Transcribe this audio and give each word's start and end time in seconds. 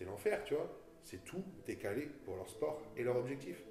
c'est 0.00 0.06
l'enfer, 0.06 0.42
tu 0.44 0.54
vois. 0.54 0.66
C'est 1.02 1.22
tout 1.24 1.44
décalé 1.66 2.06
pour 2.24 2.34
leur 2.36 2.48
sport 2.48 2.80
et 2.96 3.02
leur 3.04 3.16
objectif. 3.16 3.62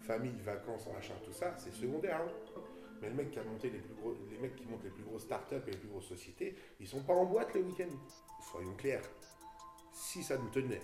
Famille, 0.00 0.38
vacances, 0.44 0.86
machin, 0.92 1.14
tout 1.24 1.32
ça, 1.32 1.56
c'est 1.56 1.72
secondaire. 1.72 2.20
hein. 2.20 2.60
Mais 3.00 3.08
le 3.08 3.14
mec 3.14 3.30
qui 3.30 3.38
a 3.38 3.42
les 3.42 3.70
plus 3.78 3.94
gros, 3.94 4.14
les 4.30 4.36
mecs 4.36 4.54
qui 4.54 4.66
montent 4.66 4.84
les 4.84 4.90
plus 4.90 5.02
grosses 5.02 5.22
startups 5.22 5.54
et 5.66 5.70
les 5.70 5.78
plus 5.78 5.88
grosses 5.88 6.08
sociétés, 6.08 6.54
ils 6.78 6.86
sont 6.86 7.02
pas 7.02 7.14
en 7.14 7.24
boîte 7.24 7.54
le 7.54 7.62
week-end. 7.62 7.88
Soyons 8.50 8.74
clairs. 8.74 9.08
Si 9.94 10.22
ça 10.22 10.36
nous 10.36 10.50
tenait 10.50 10.82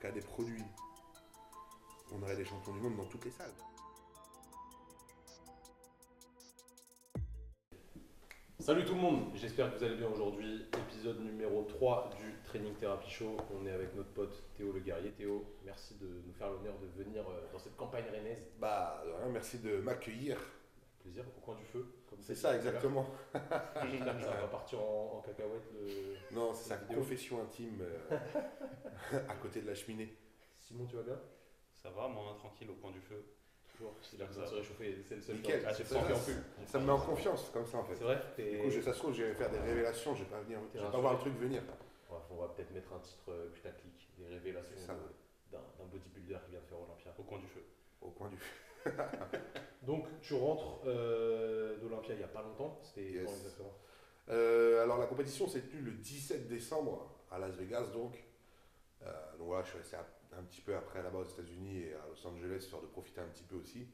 qu'à 0.00 0.12
des 0.12 0.20
produits, 0.20 0.62
on 2.12 2.22
aurait 2.22 2.36
des 2.36 2.44
champions 2.44 2.74
du 2.74 2.80
monde 2.80 2.96
dans 2.96 3.06
toutes 3.06 3.24
les 3.24 3.32
salles. 3.32 3.54
Salut 8.66 8.84
tout 8.84 8.96
le 8.96 9.00
monde, 9.00 9.30
j'espère 9.32 9.72
que 9.72 9.78
vous 9.78 9.84
allez 9.84 9.94
bien 9.94 10.08
aujourd'hui. 10.08 10.66
Épisode 10.76 11.20
numéro 11.20 11.62
3 11.62 12.10
du 12.18 12.34
Training 12.42 12.74
Therapy 12.74 13.08
Show. 13.08 13.36
On 13.54 13.64
est 13.64 13.70
avec 13.70 13.94
notre 13.94 14.08
pote 14.08 14.42
Théo 14.56 14.72
Le 14.72 14.80
Guerrier. 14.80 15.12
Théo, 15.12 15.54
merci 15.64 15.94
de 16.00 16.08
nous 16.26 16.32
faire 16.32 16.50
l'honneur 16.50 16.74
de 16.80 17.00
venir 17.00 17.22
euh, 17.30 17.46
dans 17.52 17.60
cette 17.60 17.76
campagne 17.76 18.06
rennaise. 18.12 18.50
Bah, 18.58 19.04
de 19.06 19.12
rien, 19.12 19.28
merci 19.28 19.60
de 19.60 19.76
m'accueillir. 19.76 20.36
Plaisir 20.98 21.22
au 21.38 21.40
coin 21.42 21.54
du 21.54 21.64
feu. 21.64 21.86
C'est 22.18 22.34
ça, 22.34 22.56
exactement. 22.56 23.06
Ça 23.32 23.38
va 24.40 24.48
partir 24.48 24.80
en, 24.80 25.18
en 25.18 25.20
cacahuète 25.20 25.70
le. 25.72 26.34
Non, 26.34 26.52
c'est 26.52 26.70
sa 26.70 26.76
confession 26.78 27.40
intime 27.44 27.82
euh, 27.82 28.18
à 29.28 29.34
côté 29.36 29.62
de 29.62 29.68
la 29.68 29.76
cheminée. 29.76 30.12
Simon, 30.58 30.86
tu 30.86 30.96
vas 30.96 31.04
bien? 31.04 31.20
Ça 31.72 31.90
va, 31.90 32.08
moi, 32.08 32.34
tranquille, 32.36 32.68
au 32.68 32.74
coin 32.74 32.90
du 32.90 33.00
feu. 33.00 33.24
Toujours. 33.76 33.94
C'est 34.02 34.18
là 34.18 34.26
que 34.26 34.34
ça 34.34 34.46
se 34.46 34.54
réchauffer, 34.54 34.96
c'est 35.06 35.16
le 35.16 35.20
seul 35.20 35.36
Nickel. 35.36 35.60
temps. 35.62 35.68
Ah, 35.70 35.74
c'est 35.74 35.84
Ça, 35.84 35.98
pas 36.00 36.04
en 36.12 36.16
ça, 36.16 36.24
plus. 36.32 36.66
Ça 36.66 36.78
me 36.78 36.84
met 36.86 36.92
en 36.92 37.00
confiance 37.00 37.50
comme 37.52 37.66
ça 37.66 37.78
en 37.78 37.84
fait. 37.84 37.94
C'est 37.96 38.04
vrai 38.04 38.20
Du 38.38 38.58
coup, 38.58 38.70
je, 38.70 38.80
ça 38.80 38.92
se 38.92 38.98
trouve, 38.98 39.12
je 39.14 39.22
vais 39.24 39.34
faire 39.34 39.50
des 39.50 39.58
révélations, 39.58 40.14
je 40.14 40.24
vais 40.24 40.30
pas 40.30 40.40
venir, 40.40 40.58
je 40.74 40.80
vais 40.80 40.90
pas 40.90 40.98
voir 40.98 41.12
le 41.14 41.18
truc 41.18 41.34
venir. 41.38 41.62
On 42.08 42.14
va, 42.14 42.22
on 42.30 42.36
va 42.36 42.48
peut-être 42.48 42.70
mettre 42.72 42.92
un 42.92 43.00
titre 43.00 43.24
euh, 43.30 43.50
putaclic, 43.50 44.08
des 44.18 44.26
révélations 44.26 44.72
C'est 44.76 44.86
ça. 44.86 44.94
de- 44.94 45.52
d'un 45.52 45.58
d'un 45.78 45.84
bodybuilder 45.90 46.36
qui 46.44 46.50
vient 46.52 46.60
de 46.60 46.66
faire 46.66 46.78
Olympia. 46.80 47.12
Au 47.18 47.22
coin 47.22 47.38
du 47.38 47.46
feu. 47.46 47.62
Au 48.00 48.10
coin 48.10 48.28
du 48.30 48.36
Donc 49.82 50.06
tu 50.22 50.34
rentres 50.34 50.80
euh, 50.86 51.76
d'Olympia 51.78 52.14
il 52.14 52.18
n'y 52.18 52.24
a 52.24 52.28
pas 52.28 52.42
longtemps, 52.42 52.78
c'était 52.82 53.02
Yes. 53.10 53.26
quand 53.26 53.32
exactement? 53.32 53.72
Euh, 54.28 54.82
alors 54.82 54.98
la 54.98 55.06
compétition 55.06 55.46
s'est 55.48 55.60
tenue 55.62 55.82
le 55.82 55.92
17 55.92 56.48
décembre 56.48 57.08
à 57.30 57.38
Las 57.38 57.54
Vegas 57.56 57.86
donc. 57.92 58.16
Euh, 59.02 59.12
donc 59.38 59.48
voilà, 59.48 59.62
je 59.64 59.68
suis 59.70 59.78
resté 59.78 59.96
un 60.38 60.42
petit 60.42 60.60
peu 60.60 60.74
après 60.76 61.02
là-bas 61.02 61.18
aux 61.18 61.28
États-Unis 61.28 61.78
et 61.78 61.94
à 61.94 62.06
Los 62.08 62.26
Angeles, 62.26 62.58
histoire 62.58 62.82
de 62.82 62.86
profiter 62.86 63.20
un 63.20 63.28
petit 63.28 63.44
peu 63.44 63.56
aussi. 63.56 63.88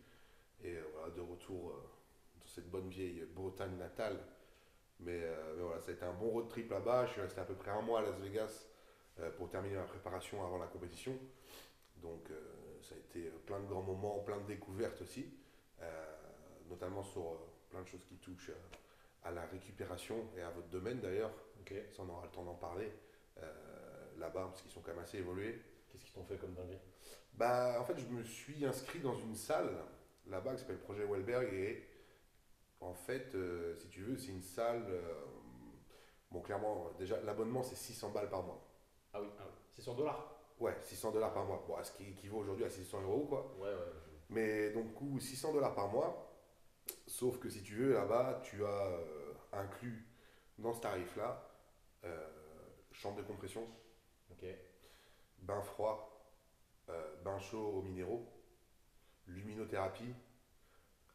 Et 0.64 0.76
euh, 0.76 0.82
voilà, 0.94 1.10
de 1.14 1.20
retour 1.20 1.70
euh, 1.70 1.74
dans 2.40 2.46
cette 2.46 2.70
bonne 2.70 2.88
vieille 2.88 3.24
Bretagne 3.34 3.76
natale. 3.76 4.18
Mais, 5.00 5.20
euh, 5.22 5.54
mais 5.56 5.62
voilà, 5.62 5.80
ça 5.80 5.90
a 5.90 5.94
été 5.94 6.04
un 6.04 6.12
bon 6.12 6.30
road 6.30 6.48
trip 6.48 6.70
là-bas. 6.70 7.06
Je 7.06 7.12
suis 7.12 7.20
resté 7.20 7.40
à 7.40 7.44
peu 7.44 7.54
près 7.54 7.70
un 7.70 7.82
mois 7.82 8.00
à 8.00 8.02
Las 8.02 8.18
Vegas 8.18 8.66
pour 9.36 9.50
terminer 9.50 9.76
ma 9.76 9.84
préparation 9.84 10.42
avant 10.42 10.56
la 10.56 10.66
compétition. 10.66 11.12
Donc 11.96 12.30
ça 12.80 12.94
a 12.94 12.98
été 12.98 13.30
plein 13.44 13.60
de 13.60 13.66
grands 13.66 13.82
moments, 13.82 14.20
plein 14.20 14.38
de 14.38 14.46
découvertes 14.46 15.02
aussi, 15.02 15.26
notamment 16.70 17.02
sur 17.02 17.38
plein 17.68 17.82
de 17.82 17.88
choses 17.88 18.04
qui 18.06 18.16
touchent 18.16 18.52
à 19.22 19.30
la 19.30 19.44
récupération 19.44 20.16
et 20.34 20.40
à 20.40 20.48
votre 20.50 20.68
domaine 20.68 21.00
d'ailleurs. 21.00 21.30
Ça, 21.92 22.02
on 22.02 22.08
aura 22.08 22.24
le 22.24 22.30
temps 22.30 22.44
d'en 22.44 22.54
parler 22.54 22.90
euh, 23.38 23.46
là-bas 24.18 24.46
parce 24.50 24.62
qu'ils 24.62 24.70
sont 24.70 24.80
quand 24.80 24.92
même 24.92 25.02
assez 25.02 25.18
évolués. 25.18 25.60
Qu'est-ce 25.92 26.04
qu'ils 26.04 26.14
t'ont 26.14 26.24
fait 26.24 26.38
comme 26.38 26.54
dinguerie? 26.54 26.80
Bah, 27.34 27.78
en 27.80 27.84
fait, 27.84 27.98
je 27.98 28.06
me 28.08 28.24
suis 28.24 28.64
inscrit 28.64 29.00
dans 29.00 29.14
une 29.14 29.34
salle 29.34 29.70
là-bas 30.26 30.54
qui 30.54 30.60
s'appelle 30.60 30.80
Projet 30.80 31.04
Welberg 31.04 31.52
et 31.52 31.86
en 32.80 32.94
fait, 32.94 33.34
euh, 33.34 33.76
si 33.76 33.88
tu 33.88 34.02
veux, 34.02 34.16
c'est 34.16 34.32
une 34.32 34.42
salle. 34.42 34.84
euh, 34.88 35.24
bon, 36.30 36.40
clairement, 36.40 36.90
déjà, 36.98 37.20
l'abonnement 37.22 37.62
c'est 37.62 37.76
600 37.76 38.10
balles 38.10 38.28
par 38.30 38.42
mois. 38.42 38.66
Ah 39.12 39.20
oui, 39.20 39.28
Ah 39.38 39.44
oui. 39.46 39.52
600 39.74 39.94
dollars? 39.94 40.34
Ouais, 40.58 40.76
600 40.82 41.12
dollars 41.12 41.32
par 41.32 41.44
mois. 41.44 41.64
Bon, 41.66 41.76
à 41.76 41.84
ce 41.84 41.92
qui 41.92 42.04
équivaut 42.04 42.38
aujourd'hui 42.38 42.64
à 42.64 42.70
600 42.70 43.02
euros, 43.02 43.26
quoi. 43.26 43.54
Ouais, 43.58 43.68
ouais. 43.72 43.92
Mais 44.30 44.70
donc, 44.70 44.94
coût 44.94 45.18
600 45.20 45.52
dollars 45.52 45.74
par 45.74 45.88
mois. 45.88 46.28
Sauf 47.06 47.38
que 47.38 47.48
si 47.48 47.62
tu 47.62 47.76
veux, 47.76 47.92
là-bas, 47.92 48.40
tu 48.44 48.64
as 48.64 48.68
euh, 48.86 49.34
inclus 49.52 50.06
dans 50.58 50.72
ce 50.72 50.80
tarif-là 50.80 51.48
chambre 52.92 53.16
de 53.16 53.22
compression, 53.22 53.66
Ok. 54.30 54.44
Bain 55.42 55.60
froid, 55.62 56.24
euh, 56.88 57.14
bain 57.24 57.38
chaud 57.38 57.66
aux 57.76 57.82
minéraux, 57.82 58.26
luminothérapie, 59.26 60.14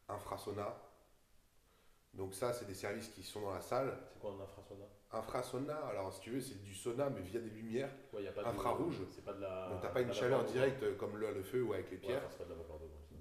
infrasauna. 0.09 0.75
Donc 2.13 2.33
ça, 2.33 2.53
c'est 2.53 2.65
des 2.65 2.73
services 2.73 3.09
qui 3.09 3.23
sont 3.23 3.41
dans 3.41 3.53
la 3.53 3.61
salle. 3.61 3.95
C'est 4.11 4.19
quoi 4.19 4.31
un 4.31 4.41
infrasauna 4.43 4.85
Infrasauna, 5.11 5.75
alors 5.87 6.11
si 6.13 6.19
tu 6.21 6.31
veux, 6.31 6.41
c'est 6.41 6.61
du 6.63 6.73
sauna 6.73 7.09
mais 7.09 7.21
via 7.21 7.39
des 7.39 7.49
lumières. 7.49 7.91
Ouais, 8.13 8.23
y 8.23 8.27
a 8.27 8.31
pas 8.31 8.41
de- 8.43 8.47
pas 9.21 9.33
de 9.33 9.41
la. 9.41 9.69
Donc 9.69 9.81
t'as 9.81 9.89
pas 9.89 10.01
une 10.01 10.07
chaleur 10.13 10.39
directe 10.53 10.83
euh, 10.83 10.95
comme 10.95 11.17
le, 11.17 11.33
le 11.33 11.43
feu 11.43 11.63
ou 11.63 11.73
avec 11.73 11.89
les 11.91 11.97
pierres. 11.97 12.23
de 12.45 12.49
la. 12.49 12.55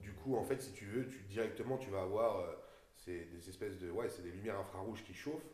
Du 0.01 0.13
coup, 0.15 0.37
en 0.37 0.43
fait, 0.45 0.61
si 0.63 0.73
tu 0.73 0.87
veux, 0.87 1.07
tu, 1.09 1.19
directement, 1.25 1.77
tu 1.79 1.91
vas 1.91 2.03
avoir 2.03 2.39
euh, 2.41 2.53
c'est 2.97 3.27
des 3.27 3.49
espèces 3.49 3.79
de... 3.79 3.91
Ouais, 3.91 4.09
c'est 4.09 4.23
des 4.23 4.31
lumières 4.31 4.59
infrarouges 4.59 5.05
qui 5.05 5.15
chauffent. 5.15 5.45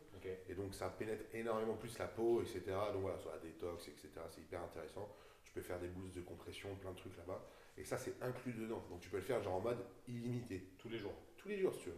Et 0.49 0.55
donc 0.55 0.73
ça 0.73 0.89
pénètre 0.89 1.23
énormément 1.33 1.75
plus 1.75 1.97
la 1.99 2.07
peau, 2.07 2.41
etc. 2.41 2.61
Donc 2.93 3.01
voilà, 3.01 3.17
sur 3.19 3.29
la 3.31 3.37
détox, 3.39 3.87
etc. 3.89 4.09
C'est 4.31 4.41
hyper 4.41 4.61
intéressant. 4.63 5.07
Tu 5.53 5.59
peux 5.59 5.65
faire 5.65 5.79
des 5.79 5.87
boosts 5.87 6.15
de 6.15 6.21
compression, 6.21 6.75
plein 6.81 6.91
de 6.91 6.97
trucs 6.97 7.15
là-bas. 7.15 7.45
Et 7.77 7.83
ça, 7.83 7.97
c'est 7.97 8.15
inclus 8.23 8.53
dedans. 8.53 8.83
Donc 8.89 9.01
tu 9.01 9.09
peux 9.09 9.17
le 9.17 9.23
faire 9.23 9.41
genre 9.43 9.55
en 9.55 9.61
mode 9.61 9.77
illimité. 10.07 10.67
Tous 10.79 10.89
les 10.89 10.97
jours. 10.97 11.13
Tous 11.37 11.47
les 11.47 11.59
jours, 11.59 11.73
si 11.75 11.81
tu 11.81 11.89
veux. 11.89 11.97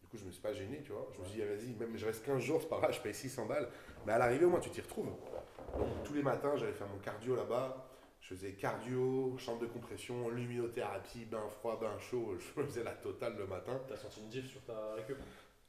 Du 0.00 0.06
coup, 0.06 0.16
je 0.16 0.24
me 0.24 0.30
suis 0.30 0.40
pas 0.40 0.54
gêné, 0.54 0.80
tu 0.82 0.92
vois. 0.92 1.06
Je 1.14 1.20
me 1.20 1.24
suis 1.26 1.36
dit, 1.36 1.42
ah, 1.42 1.54
vas-y, 1.54 1.74
même 1.74 1.96
je 1.96 2.06
reste 2.06 2.24
15 2.24 2.42
jours, 2.42 2.60
c'est 2.62 2.68
pas 2.68 2.78
grave, 2.78 2.92
je 2.92 3.00
paye 3.00 3.14
600 3.14 3.46
balles. 3.46 3.68
Mais 4.06 4.12
à 4.12 4.18
l'arrivée, 4.18 4.46
au 4.46 4.50
moins, 4.50 4.60
tu 4.60 4.70
t'y 4.70 4.80
retrouves. 4.80 5.06
Donc 5.06 5.88
tous 6.04 6.14
les 6.14 6.22
matins, 6.22 6.56
j'allais 6.56 6.72
faire 6.72 6.88
mon 6.88 6.98
cardio 6.98 7.36
là-bas. 7.36 7.86
Je 8.20 8.34
faisais 8.34 8.52
cardio, 8.52 9.36
chambre 9.38 9.60
de 9.60 9.66
compression, 9.66 10.28
luminothérapie, 10.30 11.26
bain 11.26 11.48
froid, 11.48 11.78
bain 11.78 11.98
chaud. 11.98 12.36
Je 12.38 12.62
faisais 12.62 12.82
la 12.82 12.92
totale 12.92 13.36
le 13.36 13.46
matin. 13.46 13.80
T'as 13.88 13.96
senti 13.96 14.20
une 14.20 14.28
diff 14.28 14.50
sur 14.50 14.62
ta 14.64 14.94
récup? 14.94 15.18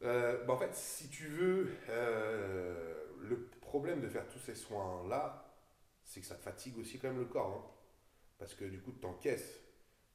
Euh, 0.03 0.43
bah, 0.45 0.53
en 0.53 0.57
fait, 0.57 0.73
si 0.73 1.09
tu 1.09 1.27
veux, 1.27 1.69
euh, 1.89 3.03
le 3.21 3.47
problème 3.61 4.01
de 4.01 4.07
faire 4.07 4.27
tous 4.27 4.39
ces 4.39 4.55
soins-là, 4.55 5.45
c'est 6.11 6.19
que 6.19 6.25
ça 6.27 6.35
fatigue 6.35 6.77
aussi 6.77 6.99
quand 6.99 7.07
même 7.07 7.19
le 7.19 7.25
corps. 7.25 7.47
hein. 7.55 7.71
Parce 8.37 8.53
que 8.53 8.65
du 8.65 8.81
coup, 8.81 8.91
tu 8.91 8.99
t'encaisses. 8.99 9.61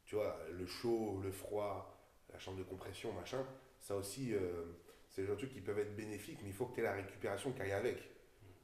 Tu 0.05 0.15
vois, 0.15 0.39
le 0.53 0.67
chaud, 0.67 1.21
le 1.23 1.33
froid, 1.33 1.99
la 2.33 2.39
chambre 2.39 2.59
de 2.59 2.63
compression, 2.65 3.13
machin, 3.13 3.45
ça 3.81 3.97
aussi, 3.97 4.35
euh, 4.35 4.65
c'est 5.09 5.23
le 5.23 5.27
genre 5.29 5.37
de 5.37 5.41
trucs 5.41 5.53
qui 5.55 5.61
peuvent 5.61 5.79
être 5.79 5.97
bénéfiques, 5.97 6.39
mais 6.43 6.49
il 6.51 6.55
faut 6.55 6.67
que 6.67 6.75
tu 6.75 6.81
aies 6.81 6.85
la 6.85 6.93
récupération 6.93 7.53
qui 7.53 7.63
aille 7.63 7.73
avec. 7.73 7.99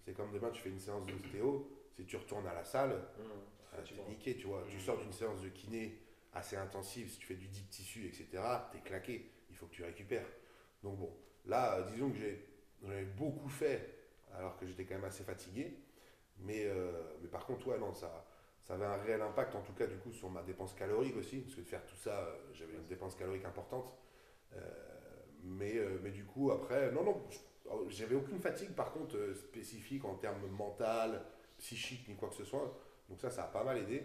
C'est 0.05 0.13
comme 0.15 0.31
demain, 0.33 0.51
tu 0.51 0.61
fais 0.61 0.69
une 0.69 0.79
séance 0.79 1.07
d'ostéo, 1.07 1.69
si 1.97 2.05
tu 2.05 2.17
retournes 2.17 2.47
à 2.47 2.55
la 2.55 2.65
salle, 2.65 2.91
Mmh. 2.91 3.23
euh, 3.23 3.27
t'es 3.71 3.77
Effectivement. 3.79 4.09
niqué, 4.09 4.37
tu 4.37 4.47
vois. 4.47 4.65
Tu 4.69 4.77
Mm. 4.77 4.81
sors 4.81 4.99
d'une 4.99 5.13
séance 5.13 5.41
de 5.41 5.49
kiné 5.49 5.99
assez 6.35 6.57
intensive, 6.57 7.09
si 7.11 7.19
tu 7.19 7.27
fais 7.27 7.35
du 7.35 7.49
deep 7.49 7.69
tissu, 7.71 8.07
etc., 8.07 8.27
t'es 8.71 8.81
claqué. 8.81 9.31
Il 9.51 9.57
faut 9.57 9.67
que 9.67 9.75
tu 9.75 9.83
récupères. 9.85 10.27
Donc 10.83 10.99
bon, 10.99 11.17
là, 11.47 11.79
euh, 11.79 11.91
disons 11.91 12.11
que 12.11 12.19
j'ai- 12.19 12.47
j'en 12.83 12.93
ai 12.93 13.05
beaucoup 13.05 13.49
fait, 13.49 13.99
alors 14.35 14.57
que 14.59 14.67
j'étais 14.67 14.85
quand 14.85 14.95
même 14.95 15.05
assez 15.05 15.25
fatigué. 15.25 15.77
Mais, 16.45 16.65
euh, 16.67 16.93
mais 17.21 17.29
par 17.29 17.47
contre, 17.47 17.69
ouais, 17.69 17.79
non, 17.79 17.93
ça, 17.93 18.25
ça 18.63 18.75
avait 18.75 18.85
un 18.85 18.97
réel 18.97 19.21
impact, 19.21 19.55
en 19.55 19.63
tout 19.63 19.73
cas, 19.73 19.87
du 19.87 19.97
coup, 19.97 20.13
sur 20.13 20.31
ma 20.31 20.43
dépense 20.43 20.75
calorique 20.75 21.17
aussi. 21.17 21.41
Parce 21.41 21.55
que 21.55 21.61
de 21.61 21.67
faire 21.67 21.85
tout 21.87 21.97
ça, 21.97 22.19
euh, 22.19 22.37
j'avais 22.53 22.75
une 22.75 22.87
dépense 22.87 23.15
calorique 23.15 23.45
importante. 23.45 23.93
Euh, 24.55 24.61
mais, 25.45 25.75
mais 26.03 26.11
du 26.11 26.25
coup, 26.25 26.53
après, 26.53 26.93
non, 26.93 27.03
non, 27.03 27.21
oh, 27.71 27.85
j'avais 27.89 28.15
aucune 28.15 28.39
fatigue, 28.39 28.71
par 28.75 28.93
contre, 28.93 29.17
spécifique 29.35 30.05
en 30.05 30.15
termes 30.15 30.47
mental, 30.47 31.25
psychique, 31.59 32.07
ni 32.09 32.15
quoi 32.15 32.29
que 32.29 32.37
ce 32.37 32.45
soit. 32.45 32.79
Donc 33.09 33.21
ça, 33.21 33.31
ça 33.31 33.45
a 33.45 33.49
pas 33.49 33.65
mal 33.65 33.79
aidé. 33.79 34.05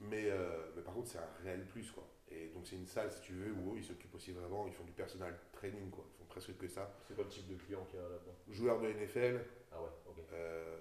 Mais, 0.00 0.30
euh, 0.30 0.70
mais 0.74 0.82
par 0.82 0.94
contre, 0.94 1.08
c'est 1.08 1.18
un 1.18 1.42
réel 1.42 1.64
plus, 1.66 1.90
quoi. 1.90 2.06
Et 2.30 2.48
donc 2.48 2.66
c'est 2.66 2.76
une 2.76 2.86
salle, 2.86 3.10
si 3.10 3.20
tu 3.20 3.32
veux, 3.32 3.52
où 3.52 3.76
ils 3.76 3.84
s'occupent 3.84 4.14
aussi 4.14 4.32
vraiment, 4.32 4.66
ils 4.66 4.72
font 4.72 4.84
du 4.84 4.92
personal 4.92 5.38
training, 5.52 5.90
quoi. 5.90 6.04
Ils 6.12 6.18
font 6.18 6.24
presque 6.28 6.56
que 6.56 6.68
ça. 6.68 6.92
C'est 7.06 7.14
quoi 7.14 7.24
le 7.24 7.30
type 7.30 7.46
de 7.46 7.54
client 7.54 7.84
qu'il 7.84 7.98
y 7.98 8.02
a 8.02 8.08
là-dedans 8.08 8.34
Joueurs 8.48 8.80
de 8.80 8.88
NFL, 8.88 9.40
Ah 9.76 9.82
ouais, 9.82 9.90
ok. 10.06 10.16
euh, 10.32 10.76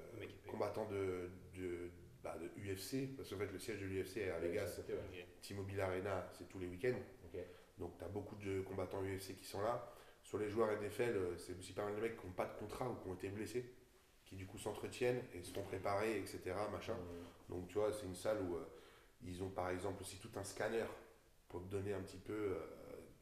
de, 0.90 1.30
de, 1.60 1.90
bah, 2.24 2.38
de 2.40 2.48
UFC, 2.62 3.16
parce 3.16 3.30
qu'en 3.30 3.38
fait, 3.38 3.52
le 3.52 3.60
siège 3.60 3.82
de 3.82 3.86
l'UFC 3.86 4.18
est 4.18 4.32
à 4.32 4.40
Vegas. 4.40 4.68
C'était, 4.68 4.94
ouais. 4.94 5.00
Ok. 5.00 5.26
T-Mobile 5.42 5.82
Arena, 5.82 6.28
c'est 6.34 6.48
tous 6.48 6.60
les 6.60 6.68
week-ends. 6.68 6.98
Donc 7.78 7.98
tu 7.98 8.06
as 8.06 8.08
beaucoup 8.08 8.36
de 8.38 8.62
combattants 8.62 9.04
UFC 9.04 9.36
qui 9.36 9.46
sont 9.46 9.62
là. 9.62 9.92
Sur 10.24 10.38
les 10.40 10.50
joueurs 10.50 10.72
NFL, 10.82 11.02
euh, 11.16 11.38
c'est 11.38 11.58
aussi 11.58 11.74
pas 11.74 11.84
mal 11.84 11.96
de 11.96 12.02
mecs 12.02 12.18
qui 12.18 12.26
n'ont 12.26 12.34
pas 12.34 12.46
de 12.46 12.54
contrat 12.58 12.90
ou 12.90 12.96
qui 12.96 13.10
ont 13.10 13.14
été 13.14 13.30
blessés, 13.30 13.66
qui 14.24 14.36
du 14.36 14.48
coup 14.48 14.58
s'entretiennent 14.58 15.22
et 15.34 15.44
se 15.44 15.54
font 15.54 15.62
préparer, 15.64 16.18
etc. 16.18 16.40
Machin. 16.72 16.94
Mmh. 16.96 17.54
Donc 17.54 17.68
tu 17.68 17.78
vois, 17.78 17.92
c'est 17.92 18.06
une 18.06 18.16
salle 18.16 18.42
où 18.42 18.56
euh, 18.56 18.66
ils 19.24 19.44
ont 19.44 19.50
par 19.50 19.70
exemple 19.70 20.02
aussi 20.02 20.18
tout 20.18 20.32
un 20.38 20.44
scanner 20.44 20.86
pour 21.50 21.62
te 21.62 21.68
donner 21.68 21.94
un 21.94 22.02
petit 22.02 22.18
peu 22.18 22.34
euh, 22.34 22.60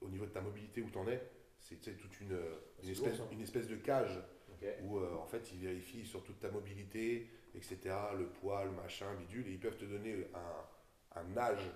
au 0.01 0.09
niveau 0.09 0.25
de 0.25 0.31
ta 0.31 0.41
mobilité 0.41 0.81
où 0.81 0.89
tu 0.89 0.97
en 0.97 1.07
es. 1.07 1.21
C'est 1.59 1.77
toute 1.97 2.19
une, 2.19 2.31
une, 2.31 2.39
C'est 2.83 2.91
espèce, 2.91 3.21
une 3.31 3.41
espèce 3.41 3.67
de 3.67 3.77
cage 3.77 4.19
Ok. 4.63 4.69
où 4.83 4.98
euh, 5.00 5.15
en 5.15 5.25
fait 5.25 5.51
ils 5.54 5.60
vérifient 5.60 6.06
sur 6.06 6.24
toute 6.24 6.39
ta 6.39 6.50
mobilité, 6.50 7.30
etc. 7.56 7.77
Le 8.18 8.27
poids, 8.27 8.63
le 8.65 8.71
machin, 8.71 9.13
bidule, 9.15 9.48
et 9.48 9.51
ils 9.51 9.60
peuvent 9.60 9.77
te 9.77 9.86
donner 9.86 10.27
un, 10.33 11.19
un 11.21 11.38
âge 11.38 11.69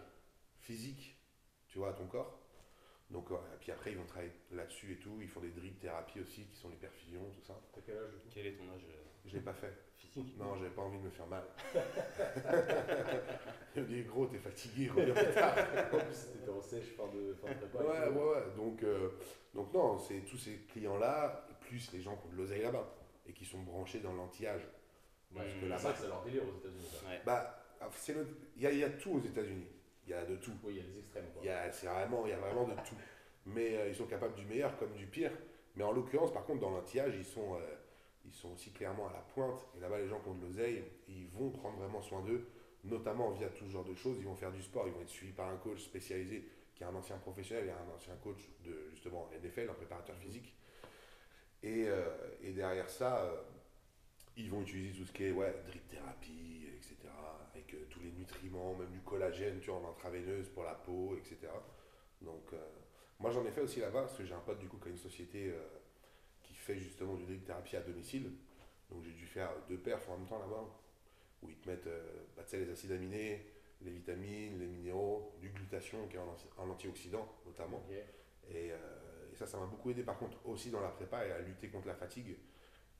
physique, 0.60 1.18
tu 1.68 1.80
vois, 1.80 1.90
à 1.90 1.94
ton 1.94 2.08
corps. 2.08 2.40
Donc, 3.10 3.30
ouais, 3.32 3.38
et 3.54 3.58
puis 3.60 3.72
après, 3.72 3.92
ils 3.92 3.98
vont 3.98 4.06
travailler 4.06 4.34
là-dessus 4.52 4.94
et 4.94 4.98
tout. 4.98 5.18
Ils 5.22 5.30
font 5.30 5.40
des 5.40 5.52
drip 5.52 5.80
thérapies 5.80 6.20
aussi, 6.20 6.44
qui 6.44 6.58
sont 6.58 6.70
les 6.70 6.76
perfusions, 6.76 7.24
tout 7.34 7.42
ça. 7.46 7.58
T'as 7.74 7.80
quel 7.86 7.98
âge 7.98 8.12
Quel 8.34 8.48
est 8.48 8.52
ton 8.54 8.66
âge 8.66 8.82
euh, 8.84 9.02
Je 9.26 9.36
l'ai 9.36 9.42
pas 9.42 9.54
fait. 9.54 9.74
Physique? 9.96 10.36
Non, 10.38 10.58
j'avais 10.58 10.72
pas 10.72 10.82
envie 10.82 10.98
de 10.98 11.04
me 11.04 11.10
faire 11.10 11.28
mal. 11.28 11.44
Il 13.76 13.84
me 13.84 13.88
dit, 13.88 14.04
gros, 14.04 14.26
t'es 14.26 14.40
fatigué, 14.40 14.90
reviens 14.90 15.14
plus 15.14 15.34
tard. 15.34 15.56
En 15.94 16.00
plus, 16.00 16.14
c'était 16.16 16.50
en 16.50 16.62
sèche 16.62 16.96
fin 16.98 17.08
de, 17.08 17.34
fin 17.36 17.48
de 17.48 17.54
prépa. 17.54 17.78
Ouais, 17.78 18.08
tout. 18.08 18.14
ouais, 18.14 18.26
ouais. 18.26 18.44
Donc, 18.58 18.84
euh, 18.84 19.10
donc 19.54 19.74
non, 19.74 19.98
c'est 20.00 20.20
tous 20.22 20.38
ces 20.38 20.58
clients-là, 20.74 21.48
plus 21.68 21.92
les 21.94 22.02
gens 22.02 22.16
qui 22.16 22.28
ont 22.28 22.30
de 22.32 22.36
l'oseille 22.38 22.62
là-bas 22.62 22.94
et 23.28 23.34
qui 23.34 23.46
sont 23.46 23.60
branchés 23.60 24.00
dans 24.00 24.14
l'anti-âge. 24.14 24.62
Parce 25.36 25.54
que 25.54 25.66
là-bas, 25.66 25.94
c'est 26.02 26.08
leur 26.08 26.24
délire 26.24 26.44
aux 26.44 26.58
États-Unis. 26.60 26.88
ça. 26.90 27.08
Ouais. 27.10 27.22
Bah, 27.26 27.60
c'est 27.92 28.14
le- 28.14 28.28
il 28.56 28.64
y, 28.64 28.68
a- 28.68 28.72
il 28.72 28.80
y 28.80 28.84
a 28.84 28.90
tout 28.90 29.12
aux 29.12 29.20
États-Unis. 29.22 29.68
Il 30.06 30.12
y 30.12 30.14
a 30.14 30.26
de 30.26 30.36
tout. 30.38 30.54
Oui, 30.64 30.76
il 30.76 30.78
y 30.78 30.80
a 30.80 30.84
les 30.84 31.00
extrêmes. 31.00 31.26
Quoi. 31.34 31.42
Il 31.44 31.48
y 31.48 31.50
a, 31.50 31.72
c'est 31.72 31.88
vraiment, 31.88 32.26
il 32.26 32.30
y 32.30 32.34
a 32.34 32.38
vraiment 32.40 32.64
de 32.66 32.74
tout. 32.88 32.96
Mais 33.46 33.78
euh, 33.78 33.90
ils 33.90 33.96
sont 33.96 34.06
capables 34.08 34.36
du 34.36 34.46
meilleur 34.46 34.78
comme 34.78 34.94
du 34.94 35.06
pire. 35.06 35.32
Mais 35.76 35.84
en 35.84 35.92
l'occurrence, 35.92 36.34
par 36.34 36.46
contre, 36.46 36.62
dans 36.62 36.72
l'anti-âge, 36.72 37.14
ils 37.18 37.26
sont, 37.26 37.56
euh, 37.56 37.60
ils 38.26 38.34
sont 38.34 38.54
aussi 38.54 38.72
clairement 38.72 39.08
à 39.10 39.14
la 39.14 39.20
pointe. 39.20 39.66
Et 39.76 39.80
là-bas, 39.82 40.00
les 40.00 40.08
gens 40.08 40.20
qui 40.22 40.30
ont 40.30 40.36
de 40.36 40.46
l'oseille, 40.46 40.84
ils 41.10 41.28
vont 41.28 41.50
prendre 41.52 41.78
vraiment 41.78 42.02
soin 42.02 42.22
d'eux, 42.24 42.48
notamment 42.86 43.30
via 43.32 43.50
tout 43.50 43.66
ce 43.66 43.72
genre 43.72 43.86
de 43.86 43.94
choses. 43.94 44.18
Ils 44.18 44.26
vont 44.26 44.36
faire 44.36 44.52
du 44.52 44.62
sport, 44.62 44.88
ils 44.88 44.94
vont 44.94 45.02
être 45.02 45.10
suivis 45.10 45.34
par 45.34 45.50
un 45.50 45.58
coach 45.58 45.82
spécialisé 45.82 46.48
qui 46.74 46.84
est 46.84 46.86
un 46.88 46.96
ancien 46.96 47.18
professionnel 47.18 47.68
et 47.68 47.72
un 47.72 47.96
ancien 47.96 48.16
coach 48.24 48.40
de 48.64 48.90
justement 48.92 49.30
NFL, 49.44 49.70
un 49.70 49.74
préparateur 49.74 50.16
physique. 50.18 50.54
Et, 51.68 51.86
euh, 51.88 52.06
et 52.42 52.52
derrière 52.54 52.90
ça, 52.90 53.24
euh, 53.26 53.36
ils 54.38 54.50
vont 54.50 54.62
utiliser 54.62 54.98
tout 54.98 55.06
ce 55.06 55.12
qui 55.12 55.26
est 55.26 55.32
ouais, 55.32 55.54
drip 55.68 55.88
thérapie, 55.90 56.68
etc. 56.76 56.96
Avec 57.54 57.74
euh, 57.74 57.86
tous 57.90 58.00
les 58.00 58.12
nutriments, 58.12 58.74
même 58.76 58.92
du 58.92 59.00
collagène, 59.02 59.60
tu 59.60 59.70
vois, 59.72 59.80
en 59.80 59.90
intraveineuse 59.92 60.50
pour 60.50 60.64
la 60.64 60.76
peau, 60.76 61.16
etc. 61.18 61.38
Donc, 62.22 62.52
moi 63.20 63.32
j'en 63.32 63.46
ai 63.46 63.52
fait 63.52 63.62
aussi 63.62 63.80
là-bas 63.80 64.02
parce 64.02 64.18
que 64.18 64.26
j'ai 64.26 64.34
un 64.34 64.40
pote 64.40 64.60
du 64.60 64.68
coup 64.68 64.78
qui 64.78 64.88
a 64.88 64.92
une 64.92 64.98
société 64.98 65.54
qui 66.44 66.54
fait 66.54 66.78
justement 66.80 67.16
du 67.16 67.26
drip 67.26 67.46
thérapie 67.46 67.76
à 67.78 67.82
domicile. 67.82 68.32
Donc 68.90 69.04
j'ai 69.04 69.12
dû 69.12 69.26
faire 69.28 69.52
deux 69.70 69.78
perfs 69.78 70.10
en 70.10 70.18
même 70.18 70.28
temps 70.28 70.40
là-bas 70.40 70.66
où 71.44 71.50
ils 71.50 71.58
te 71.58 71.70
mettent 71.70 71.88
euh, 71.88 72.04
bah, 72.36 72.44
tu 72.44 72.52
sais, 72.52 72.60
les 72.66 72.72
acides 72.72 72.92
aminés, 72.92 73.46
les 73.82 73.92
vitamines, 73.92 74.60
les 74.60 74.68
minéraux, 74.68 75.34
du 75.40 75.50
glutation 75.50 76.08
qui 76.08 76.16
est 76.16 76.20
un, 76.20 76.24
anti- 76.24 76.48
un 76.58 76.70
antioxydant 76.70 77.28
notamment. 77.46 77.84
Et, 78.50 78.72
euh, 78.72 78.78
ça, 79.38 79.48
ça 79.48 79.58
m'a 79.58 79.66
beaucoup 79.66 79.90
aidé 79.92 80.04
par 80.04 80.18
contre 80.18 80.38
aussi 80.46 80.70
dans 80.72 80.82
la 80.82 80.90
prépa 80.90 81.26
et 81.26 81.32
à 81.32 81.40
lutter 81.40 81.70
contre 81.70 81.88
la 81.88 81.96
fatigue 81.96 82.36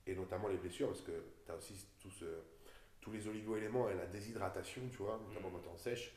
et 0.06 0.14
notamment 0.14 0.48
les 0.48 0.56
blessures 0.56 0.88
parce 0.88 1.02
que 1.02 1.12
tu 1.44 1.50
as 1.52 1.56
aussi 1.56 1.74
tout 2.00 2.10
ce- 2.10 2.42
tous 3.00 3.12
les 3.12 3.26
oligo-éléments 3.28 3.88
et 3.90 3.94
la 3.94 4.06
déshydratation, 4.06 4.82
tu 4.90 4.96
vois, 4.98 5.18
notamment 5.28 5.48
Mhm. 5.48 5.54
quand 5.56 5.62
tu 5.62 5.68
en 5.68 5.76
sèche, 5.76 6.12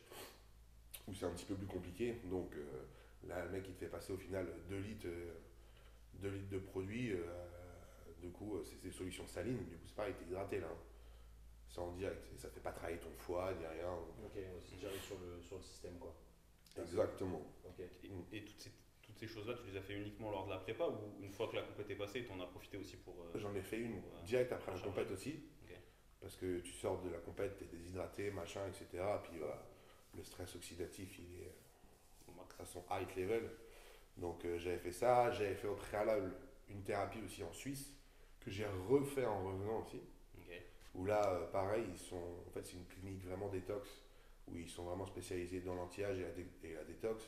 où 1.08 1.14
c'est 1.14 1.26
un 1.26 1.32
petit 1.32 1.46
peu 1.46 1.56
plus 1.56 1.68
compliqué. 1.68 2.16
Donc 2.26 2.54
euh, 2.56 2.84
là, 3.28 3.44
le 3.46 3.52
mec, 3.52 3.64
il 3.68 3.74
te 3.76 3.80
fait 3.80 3.88
passer 3.92 4.14
au 4.14 4.18
final 4.18 4.48
2 4.70 4.80
litres, 4.80 5.08
euh, 5.08 5.34
2 6.16 6.30
litres 6.30 6.50
de 6.50 6.60
produits. 6.60 7.12
euh, 7.14 7.24
du 8.20 8.30
coup, 8.32 8.60
c'est 8.64 8.80
des 8.82 8.92
solutions 8.92 9.26
salines. 9.28 9.66
Du 9.66 9.76
coup, 9.78 9.88
c'est 9.88 9.96
pareil, 9.96 10.14
t'es 10.18 10.26
hydraté 10.26 10.60
là. 10.60 10.68
hein. 10.72 10.78
C'est 11.70 11.80
en 11.80 11.92
direct. 11.94 12.28
Et 12.36 12.38
ça 12.38 12.50
fait 12.50 12.60
pas 12.60 12.72
travailler 12.72 13.00
ton 13.00 13.12
foie 13.18 13.52
ni 13.54 13.66
rien. 13.66 13.92
Ok, 14.24 14.34
c'est 14.64 14.78
direct 14.78 15.04
sur 15.04 15.18
le, 15.20 15.42
sur 15.42 15.58
le 15.58 15.64
système. 15.64 15.98
quoi. 15.98 16.14
Exactement. 16.78 17.42
Ok. 17.66 17.80
Et, 18.04 18.38
et 18.38 18.42
ces 19.22 19.28
choses-là, 19.28 19.54
tu 19.54 19.70
les 19.72 19.78
as 19.78 19.82
fait 19.82 19.94
uniquement 19.94 20.32
lors 20.32 20.46
de 20.48 20.52
la 20.52 20.58
prépa 20.58 20.84
ou 20.88 21.24
une 21.24 21.32
fois 21.32 21.48
que 21.48 21.56
la 21.56 21.62
compète 21.62 21.90
est 21.92 21.96
passée, 21.96 22.24
tu 22.26 22.32
en 22.32 22.40
as 22.42 22.48
profité 22.48 22.78
aussi 22.78 22.98
pour. 22.98 23.14
euh, 23.22 23.38
J'en 23.40 23.54
ai 23.54 23.62
fait 23.62 23.78
une 23.78 23.98
Ouais. 23.98 24.24
direct 24.26 24.52
après 24.52 24.74
la 24.74 24.80
compète 24.80 25.12
aussi. 25.12 25.40
Parce 26.20 26.36
que 26.36 26.60
tu 26.60 26.72
sors 26.74 27.02
de 27.02 27.10
la 27.10 27.18
compète, 27.18 27.58
t'es 27.58 27.66
déshydraté, 27.66 28.30
machin, 28.30 28.62
etc. 28.68 29.04
Puis 29.24 29.40
voilà, 29.40 29.60
le 30.16 30.24
stress 30.24 30.56
oxydatif, 30.56 31.18
il 31.18 31.42
est 31.42 31.52
max 32.38 32.60
à 32.60 32.66
son 32.66 32.84
height 32.92 33.16
level. 33.16 33.50
Donc 34.18 34.46
euh, 34.46 34.58
j'avais 34.60 34.78
fait 34.78 34.92
ça, 34.92 35.32
j'avais 35.32 35.56
fait 35.56 35.68
au 35.68 35.74
préalable 35.76 36.32
une 36.70 36.84
thérapie 36.84 37.22
aussi 37.26 37.42
en 37.44 37.52
Suisse, 37.52 37.92
que 38.40 38.52
j'ai 38.52 38.68
refait 38.88 39.26
en 39.26 39.44
revenant 39.46 39.80
aussi. 39.82 40.00
Où 40.94 41.06
là, 41.06 41.28
euh, 41.34 41.48
pareil, 41.52 41.86
ils 41.90 41.98
sont, 41.98 42.22
en 42.48 42.52
fait, 42.52 42.66
c'est 42.66 42.76
une 42.78 42.86
clinique 42.86 43.24
vraiment 43.26 43.48
détox, 43.50 43.90
où 44.48 44.58
ils 44.58 44.70
sont 44.70 44.84
vraiment 44.84 45.06
spécialisés 45.08 45.62
dans 45.62 45.74
l'anti-âge 45.74 46.20
et, 46.20 46.24
la 46.24 46.32
dé- 46.32 46.46
et 46.66 46.74
la 46.74 46.84
détox. 46.84 47.24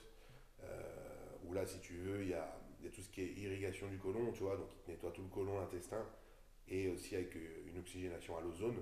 Euh, 0.64 1.13
où 1.48 1.54
là, 1.54 1.66
si 1.66 1.80
tu 1.80 1.94
veux, 1.98 2.22
il 2.24 2.30
y 2.30 2.34
a, 2.34 2.60
il 2.80 2.86
y 2.86 2.88
a 2.88 2.92
tout 2.92 3.02
ce 3.02 3.10
qui 3.10 3.22
est 3.22 3.34
irrigation 3.34 3.88
du 3.88 3.98
côlon, 3.98 4.32
tu 4.32 4.44
vois, 4.44 4.58
donc 4.58 4.70
ils 4.74 4.82
te 4.86 4.92
nettoient 4.92 5.12
tout 5.12 5.22
le 5.24 5.30
côlon, 5.30 5.60
l'intestin, 5.60 6.06
et 6.68 6.88
aussi 6.90 7.16
avec 7.16 7.36
euh, 7.36 7.64
une 7.68 7.78
oxygénation 7.80 8.38
à 8.38 8.42
l'ozone. 8.42 8.82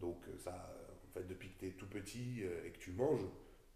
Donc 0.00 0.18
euh, 0.28 0.36
ça, 0.38 0.74
euh, 0.76 0.92
en 1.08 1.12
fait, 1.12 1.26
depuis 1.26 1.50
que 1.52 1.58
tu 1.60 1.68
es 1.68 1.70
tout 1.72 1.86
petit 1.88 2.42
et 2.64 2.70
que 2.70 2.78
tu 2.78 2.92
manges, 2.92 3.24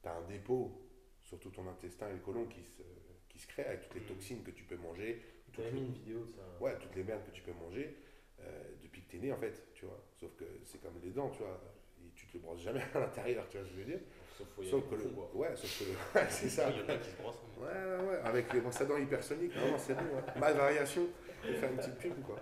tu 0.03 0.09
as 0.09 0.15
un 0.15 0.23
dépôt 0.27 0.83
sur 1.23 1.39
tout 1.39 1.51
ton 1.51 1.67
intestin 1.69 2.09
et 2.09 2.13
le 2.15 2.19
côlon 2.21 2.47
qui 2.47 2.63
se, 2.63 2.83
qui 3.29 3.39
se 3.39 3.47
crée 3.47 3.65
avec 3.65 3.83
toutes 3.83 3.95
les 3.95 4.01
Mhm. 4.01 4.07
toxines 4.07 4.43
que 4.43 4.51
tu 4.53 4.65
peux 4.65 4.77
manger, 4.77 5.23
toutes 5.47 5.57
T'avais 5.57 5.71
les- 5.71 5.81
mis 5.81 5.87
une 5.87 5.93
vidéo 5.93 6.25
de 6.25 6.31
ça. 6.31 6.43
Ouais, 6.61 6.79
toutes 6.79 6.95
les 6.97 7.05
merdes 7.05 7.25
que 7.27 7.31
tu 7.33 7.43
peux 7.43 7.53
manger 7.53 7.97
euh, 8.41 8.63
depuis 8.83 9.03
que 9.03 9.11
t'es 9.13 9.19
né 9.19 9.33
en 9.33 9.39
fait, 9.39 9.69
tu 9.75 9.85
vois. 9.87 10.03
Sauf 10.15 10.35
que 10.37 10.45
c'est 10.65 10.81
comme 10.81 10.99
les 11.03 11.11
dents, 11.11 11.31
tu 11.31 11.39
vois. 11.41 11.61
Et 12.01 12.11
tu 12.15 12.27
te 12.27 12.35
le 12.35 12.41
brosses 12.41 12.61
jamais 12.63 12.81
à 12.95 13.01
l'intérieur, 13.01 13.49
tu 13.49 13.57
vois 13.59 13.67
ce 13.67 13.71
que 13.73 13.77
je 13.77 13.81
veux 13.83 13.87
dire. 13.91 14.01
Sauf 14.37 14.49
faut 14.55 14.63
y 14.63 14.69
Sauf 14.69 14.83
aller 14.87 14.91
que 14.91 15.03
le. 15.03 15.09
fond, 15.11 15.15
quoi. 15.15 15.31
Ouais, 15.49 15.57
sauf 15.57 15.79
que 15.79 15.85
le. 15.85 16.27
C'est 16.31 16.49
ça. 16.49 16.69
Il 16.71 16.77
y 16.79 16.83
en 16.83 16.89
a 16.95 16.97
qui 16.99 17.11
se 17.11 17.17
brossent. 17.17 17.37
hein, 17.37 17.61
Ouais, 17.63 17.67
ouais, 18.05 18.09
ouais. 18.11 18.21
Avec 18.25 18.53
les 18.53 18.61
brosses 18.61 18.81
à 18.81 18.85
dents 18.85 18.97
hypersoniques, 18.99 19.53
vraiment 19.55 19.79
c'est 19.79 19.95
bon. 19.95 20.03
hein. 20.19 20.33
Ma 20.39 20.53
variation, 20.53 21.07
je 21.45 21.49
vais 21.53 21.55
faire 21.59 21.71
une 21.71 21.77
petite 21.79 21.99
pub 21.99 22.23
quoi. 22.23 22.37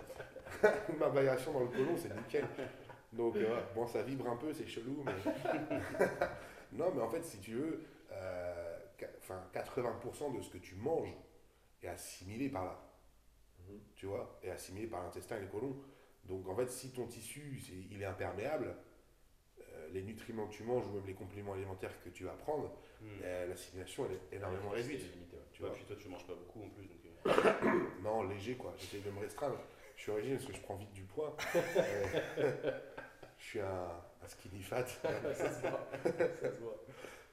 Ma 0.99 1.07
variation 1.09 1.53
dans 1.53 1.61
le 1.61 1.67
côlon, 1.67 1.95
c'est 1.97 2.13
nickel. 2.15 2.45
Donc, 3.13 3.35
euh, 3.37 3.61
bon, 3.73 3.87
ça 3.87 4.01
vibre 4.03 4.29
un 4.29 4.35
peu, 4.35 4.53
c'est 4.53 4.67
chelou, 4.67 5.03
mais. 5.05 5.13
non, 6.73 6.91
mais 6.93 7.01
en 7.01 7.09
fait, 7.09 7.23
si 7.23 7.39
tu 7.39 7.53
veux, 7.55 7.81
euh, 8.11 8.77
qua- 8.97 9.07
enfin, 9.21 9.41
80% 9.53 10.35
de 10.37 10.41
ce 10.41 10.49
que 10.49 10.57
tu 10.57 10.75
manges 10.75 11.13
est 11.81 11.87
assimilé 11.87 12.49
par 12.49 12.65
là 12.65 12.81
Mhm. 13.67 13.79
tu 13.95 14.05
vois, 14.05 14.37
est 14.43 14.49
assimilé 14.51 14.85
par 14.87 15.01
l'intestin 15.03 15.37
et 15.37 15.41
les 15.41 15.47
côlons. 15.47 15.75
Donc 16.25 16.47
en 16.49 16.55
fait, 16.55 16.69
si 16.69 16.91
ton 16.91 17.07
tissu 17.07 17.59
il 17.91 18.01
est 18.01 18.05
imperméable, 18.05 18.67
euh, 18.67 18.73
les 19.95 20.03
nutriments 20.03 20.45
que 20.47 20.53
tu 20.53 20.63
manges 20.63 20.85
ou 20.87 20.91
même 20.91 21.05
les 21.07 21.13
compléments 21.13 21.53
alimentaires 21.53 21.91
que 22.03 22.09
tu 22.09 22.23
vas 22.25 22.33
prendre, 22.33 22.71
Hmm. 23.01 23.07
euh, 23.23 23.47
l'assimilation 23.47 24.05
elle 24.05 24.13
est 24.15 24.37
énormément 24.37 24.69
Ouais, 24.69 24.77
réduite. 24.77 24.99
c'était 25.01 25.13
limité, 25.13 25.35
ouais. 25.35 25.41
Tu 25.51 25.61
Ouais, 25.61 25.67
vois. 25.69 25.75
puis 25.77 25.85
toi, 25.85 25.95
tu 25.99 26.07
manges 26.07 26.25
pas 26.25 26.33
beaucoup 26.33 26.63
en 26.63 26.69
plus. 26.69 26.85
Donc, 26.87 26.99
euh, 27.05 27.79
Non, 28.03 28.23
léger 28.23 28.55
quoi, 28.55 28.73
j'essaie 28.77 28.99
de 28.99 29.11
me 29.11 29.19
restreindre. 29.19 29.59
Je 29.97 30.01
suis 30.01 30.11
originaire 30.11 30.37
parce 30.39 30.49
que 30.51 30.55
je 30.57 30.61
prends 30.61 30.75
vite 30.75 30.93
du 30.93 31.03
poids. 31.03 31.35
Euh, 31.77 32.05
je 33.37 33.43
suis 33.45 33.59
un, 33.59 33.89
un 34.23 34.27
skinny 34.27 34.61
fat. 34.61 34.85
ça 35.33 35.51
se 35.51 35.61
voit. 35.61 35.87
Ça 36.41 36.51
se 36.51 36.61
voit. 36.61 36.81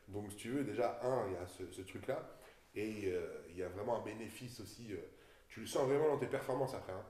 Donc, 0.09 0.31
si 0.33 0.37
tu 0.37 0.51
veux, 0.51 0.65
déjà, 0.65 0.99
un, 1.03 1.29
il 1.29 1.35
y 1.35 1.37
a 1.37 1.47
ce, 1.47 1.71
ce 1.71 1.83
truc-là. 1.83 2.29
Et 2.75 3.05
euh, 3.07 3.45
il 3.51 3.57
y 3.57 3.63
a 3.63 3.69
vraiment 3.69 4.01
un 4.01 4.05
bénéfice 4.05 4.61
aussi. 4.61 4.93
euh, 4.93 4.97
tu 5.49 5.61
le 5.61 5.67
sens 5.67 5.87
vraiment 5.89 6.09
dans 6.09 6.19
tes 6.19 6.27
performances 6.27 6.75
après. 6.75 6.93
hein. 6.93 7.05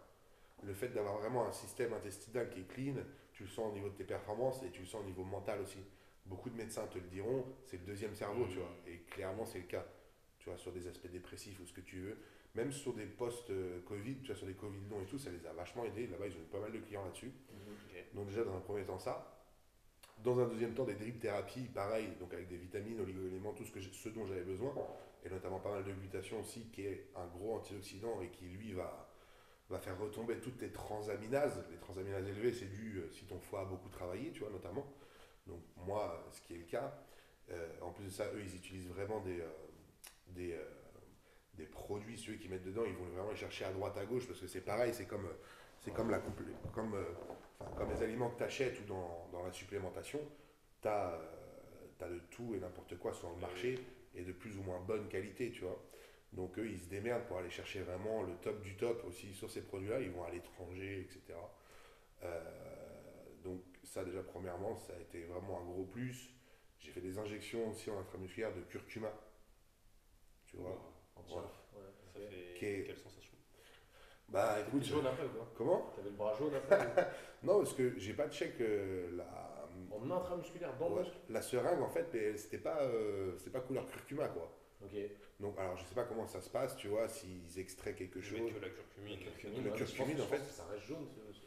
Le 0.64 0.74
fait 0.74 0.88
d'avoir 0.88 1.18
vraiment 1.18 1.46
un 1.46 1.52
système 1.52 1.92
intestinal 1.92 2.48
qui 2.50 2.60
est 2.60 2.68
clean, 2.68 2.94
tu 3.32 3.42
le 3.44 3.48
sens 3.48 3.70
au 3.70 3.74
niveau 3.74 3.88
de 3.88 3.94
tes 3.94 4.04
performances 4.04 4.62
et 4.62 4.70
tu 4.70 4.80
le 4.80 4.86
sens 4.86 5.00
au 5.02 5.04
niveau 5.06 5.24
mental 5.24 5.60
aussi. 5.60 5.78
Beaucoup 6.26 6.50
de 6.50 6.56
médecins 6.56 6.86
te 6.86 6.98
le 6.98 7.08
diront, 7.08 7.44
c'est 7.64 7.78
le 7.78 7.84
deuxième 7.84 8.14
cerveau, 8.14 8.44
tu 8.46 8.58
Mhm. 8.58 8.62
vois. 8.62 8.74
Et 8.86 8.98
clairement, 9.10 9.44
c'est 9.44 9.58
le 9.58 9.64
cas. 9.66 9.84
Tu 10.38 10.48
vois, 10.48 10.58
sur 10.58 10.72
des 10.72 10.86
aspects 10.86 11.08
dépressifs 11.10 11.58
ou 11.60 11.66
ce 11.66 11.72
que 11.72 11.80
tu 11.80 12.00
veux. 12.00 12.16
Même 12.54 12.70
sur 12.72 12.92
des 12.94 13.06
post-Covid, 13.06 14.16
tu 14.20 14.26
vois, 14.26 14.36
sur 14.36 14.46
des 14.46 14.54
Covid 14.54 14.80
longs 14.90 15.02
et 15.02 15.06
tout, 15.06 15.18
ça 15.18 15.30
les 15.30 15.44
a 15.46 15.52
vachement 15.52 15.84
aidés. 15.84 16.06
Là-bas, 16.06 16.26
ils 16.26 16.32
ont 16.36 16.40
eu 16.40 16.50
pas 16.50 16.60
mal 16.60 16.72
de 16.72 16.78
clients 16.78 17.04
là-dessus. 17.04 17.26
Mhm. 17.50 17.74
ok. 17.90 18.04
Donc 18.14 18.26
déjà 18.28 18.44
dans 18.44 18.54
un 18.56 18.60
premier 18.60 18.84
temps 18.84 18.98
ça. 18.98 19.28
Dans 20.22 20.38
un 20.38 20.46
deuxième 20.46 20.74
temps 20.74 20.84
des 20.84 20.94
drip 20.94 21.18
thérapies, 21.18 21.68
pareil, 21.74 22.08
donc 22.20 22.32
avec 22.34 22.46
des 22.48 22.56
vitamines, 22.56 23.00
oligo-éléments, 23.00 23.52
tout 23.54 23.64
ce, 23.64 23.72
que 23.72 23.80
ce 23.80 24.08
dont 24.10 24.24
j'avais 24.26 24.42
besoin, 24.44 24.72
et 25.24 25.30
notamment 25.30 25.58
pas 25.58 25.70
mal 25.72 25.84
de 25.84 25.92
glutation 25.92 26.38
aussi, 26.40 26.66
qui 26.72 26.82
est 26.86 27.08
un 27.16 27.26
gros 27.26 27.56
antioxydant 27.56 28.20
et 28.20 28.28
qui 28.28 28.44
lui 28.44 28.72
va, 28.72 29.08
va 29.72 29.78
faire 29.78 29.98
retomber 29.98 30.36
toutes 30.38 30.58
tes 30.58 30.70
transaminases. 30.70 31.64
Les 31.70 31.78
transaminases 31.78 32.26
élevées, 32.28 32.52
c'est 32.52 32.70
dû 32.70 32.98
euh, 32.98 33.10
si 33.12 33.24
ton 33.24 33.40
foie 33.40 33.62
a 33.62 33.64
beaucoup 33.64 33.88
travaillé, 33.88 34.30
tu 34.30 34.40
vois, 34.40 34.50
notamment. 34.50 34.86
Donc 35.46 35.60
moi, 35.76 36.24
ce 36.32 36.40
qui 36.42 36.54
est 36.54 36.58
le 36.58 36.64
cas. 36.64 36.92
Euh, 37.50 37.68
en 37.80 37.90
plus 37.90 38.04
de 38.04 38.10
ça, 38.10 38.24
eux, 38.34 38.40
ils 38.42 38.54
utilisent 38.54 38.88
vraiment 38.88 39.20
des, 39.20 39.40
euh, 39.40 39.48
des, 40.28 40.52
euh, 40.52 40.64
des 41.54 41.66
produits, 41.66 42.16
ceux 42.16 42.34
qui 42.34 42.48
mettent 42.48 42.64
dedans, 42.64 42.84
ils 42.86 42.94
vont 42.94 43.04
vraiment 43.06 43.30
les 43.30 43.36
chercher 43.36 43.64
à 43.64 43.72
droite, 43.72 43.96
à 43.98 44.04
gauche, 44.04 44.26
parce 44.26 44.40
que 44.40 44.46
c'est 44.46 44.60
pareil, 44.60 44.94
c'est 44.94 45.06
comme, 45.06 45.28
comme, 45.94 46.10
la, 46.10 46.20
comme, 46.72 46.96
comme 47.76 47.90
les 47.90 48.02
aliments 48.02 48.30
que 48.30 48.38
tu 48.38 48.44
achètes 48.44 48.80
ou 48.80 48.84
dans, 48.84 49.28
dans 49.32 49.44
la 49.44 49.52
supplémentation, 49.52 50.20
tu 50.80 50.88
as, 50.88 51.18
de 52.00 52.18
tout 52.30 52.54
et 52.56 52.58
n'importe 52.58 52.98
quoi 52.98 53.12
sur 53.12 53.30
le 53.30 53.36
marché 53.36 53.78
et 54.16 54.24
de 54.24 54.32
plus 54.32 54.56
ou 54.58 54.62
moins 54.62 54.80
bonne 54.80 55.08
qualité, 55.08 55.52
tu 55.52 55.62
vois. 55.62 55.80
Donc 56.32 56.58
eux, 56.58 56.66
ils 56.66 56.80
se 56.80 56.88
démerdent 56.88 57.24
pour 57.26 57.38
aller 57.38 57.50
chercher 57.50 57.82
vraiment 57.82 58.22
le 58.22 58.34
top 58.36 58.62
du 58.62 58.76
top 58.76 59.04
aussi 59.04 59.34
sur 59.34 59.50
ces 59.50 59.62
produits-là. 59.62 60.00
Ils 60.00 60.10
vont 60.10 60.24
à 60.24 60.30
l'étranger, 60.30 61.00
etc. 61.00 61.38
Euh, 62.24 62.40
donc 63.44 63.60
ça 63.84 64.04
déjà, 64.04 64.22
premièrement, 64.22 64.76
ça 64.76 64.94
a 64.94 65.00
été 65.00 65.24
vraiment 65.24 65.60
un 65.60 65.64
gros 65.64 65.84
plus. 65.84 66.30
J'ai 66.78 66.90
fait 66.90 67.00
des 67.00 67.18
injections 67.18 67.68
aussi 67.70 67.90
en 67.90 67.98
intramusculaire 68.00 68.54
de 68.54 68.62
curcuma. 68.62 69.12
Tu 70.46 70.56
vois 70.56 70.78
Anti-off, 71.16 71.64
ouais, 71.74 71.80
Ça 72.14 72.20
ok. 72.20 72.28
fait 72.30 72.84
quelle 72.86 72.96
sensation? 72.96 73.32
Bah 74.28 74.60
écoute, 74.66 74.82
jaune 74.84 75.06
après 75.06 75.26
quoi 75.26 75.52
comment? 75.56 75.92
T'avais 75.94 76.08
le 76.10 76.16
bras 76.16 76.34
jaune 76.38 76.54
après 76.54 76.78
Non, 77.42 77.58
parce 77.58 77.74
que 77.74 77.98
j'ai 77.98 78.14
pas 78.14 78.26
de 78.28 78.32
check 78.32 78.60
euh, 78.60 79.10
la, 79.16 79.68
En 79.90 80.10
intramusculaire 80.10 80.76
dans 80.78 80.88
le 80.88 80.94
ouais, 81.02 81.04
la 81.28 81.42
seringue 81.42 81.82
en 81.82 81.90
fait, 81.90 82.36
c'était 82.36 82.58
pas, 82.58 82.82
euh, 82.82 83.36
c'était 83.38 83.50
pas 83.50 83.60
couleur 83.60 83.86
curcuma 83.86 84.28
quoi. 84.28 84.50
Ok. 84.84 84.98
Donc 85.40 85.58
alors 85.58 85.76
je 85.76 85.84
sais 85.84 85.94
pas 85.94 86.04
comment 86.04 86.26
ça 86.26 86.40
se 86.40 86.50
passe, 86.50 86.76
tu 86.76 86.88
vois, 86.88 87.08
s'ils 87.08 87.58
extraient 87.58 87.94
quelque 87.94 88.20
Je 88.20 88.36
chose. 88.36 88.52
que 88.52 88.58
la 88.58 88.68
curcumine. 88.70 89.18
Curcumine, 89.18 89.64
Le 89.64 89.70
ouais, 89.70 89.76
curcumine, 89.76 90.16
je 90.18 90.22
en 90.22 90.26
fait. 90.26 90.38
Ça 90.50 90.64
reste 90.66 90.84
jaune 90.86 91.06
ce, 91.08 91.32
ce- 91.32 91.42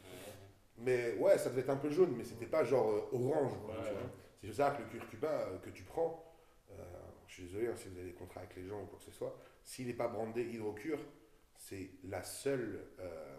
Mais 0.78 1.14
ouais, 1.14 1.38
ça 1.38 1.50
devait 1.50 1.62
être 1.62 1.70
un 1.70 1.76
peu 1.76 1.90
jaune, 1.90 2.14
mais 2.16 2.24
c'était 2.24 2.46
pas 2.46 2.64
genre 2.64 2.90
euh, 2.90 3.08
orange. 3.12 3.52
Ouais, 3.52 3.74
tu 3.76 3.92
vois. 3.92 4.02
ouais. 4.02 4.08
C'est 4.42 4.52
ça 4.52 4.70
que 4.72 4.82
le 4.82 4.88
curcuma, 4.88 5.28
euh, 5.28 5.58
que 5.58 5.66
le 5.66 5.72
curcuma 5.72 5.72
que 5.72 5.76
tu 5.76 5.82
prends, 5.84 6.34
euh, 6.70 6.74
je 7.28 7.34
suis 7.34 7.42
désolé 7.44 7.66
hein, 7.68 7.76
si 7.76 7.88
vous 7.88 7.96
avez 7.98 8.06
des 8.08 8.14
contrats 8.14 8.40
avec 8.40 8.54
les 8.56 8.66
gens 8.66 8.82
ou 8.82 8.86
quoi 8.86 8.98
que 8.98 9.04
ce 9.04 9.10
soit, 9.10 9.36
s'il 9.64 9.86
n'est 9.86 9.94
pas 9.94 10.08
brandé 10.08 10.42
hydrocure, 10.44 10.98
c'est 11.56 11.90
la 12.04 12.22
seule, 12.22 12.80
euh, 13.00 13.36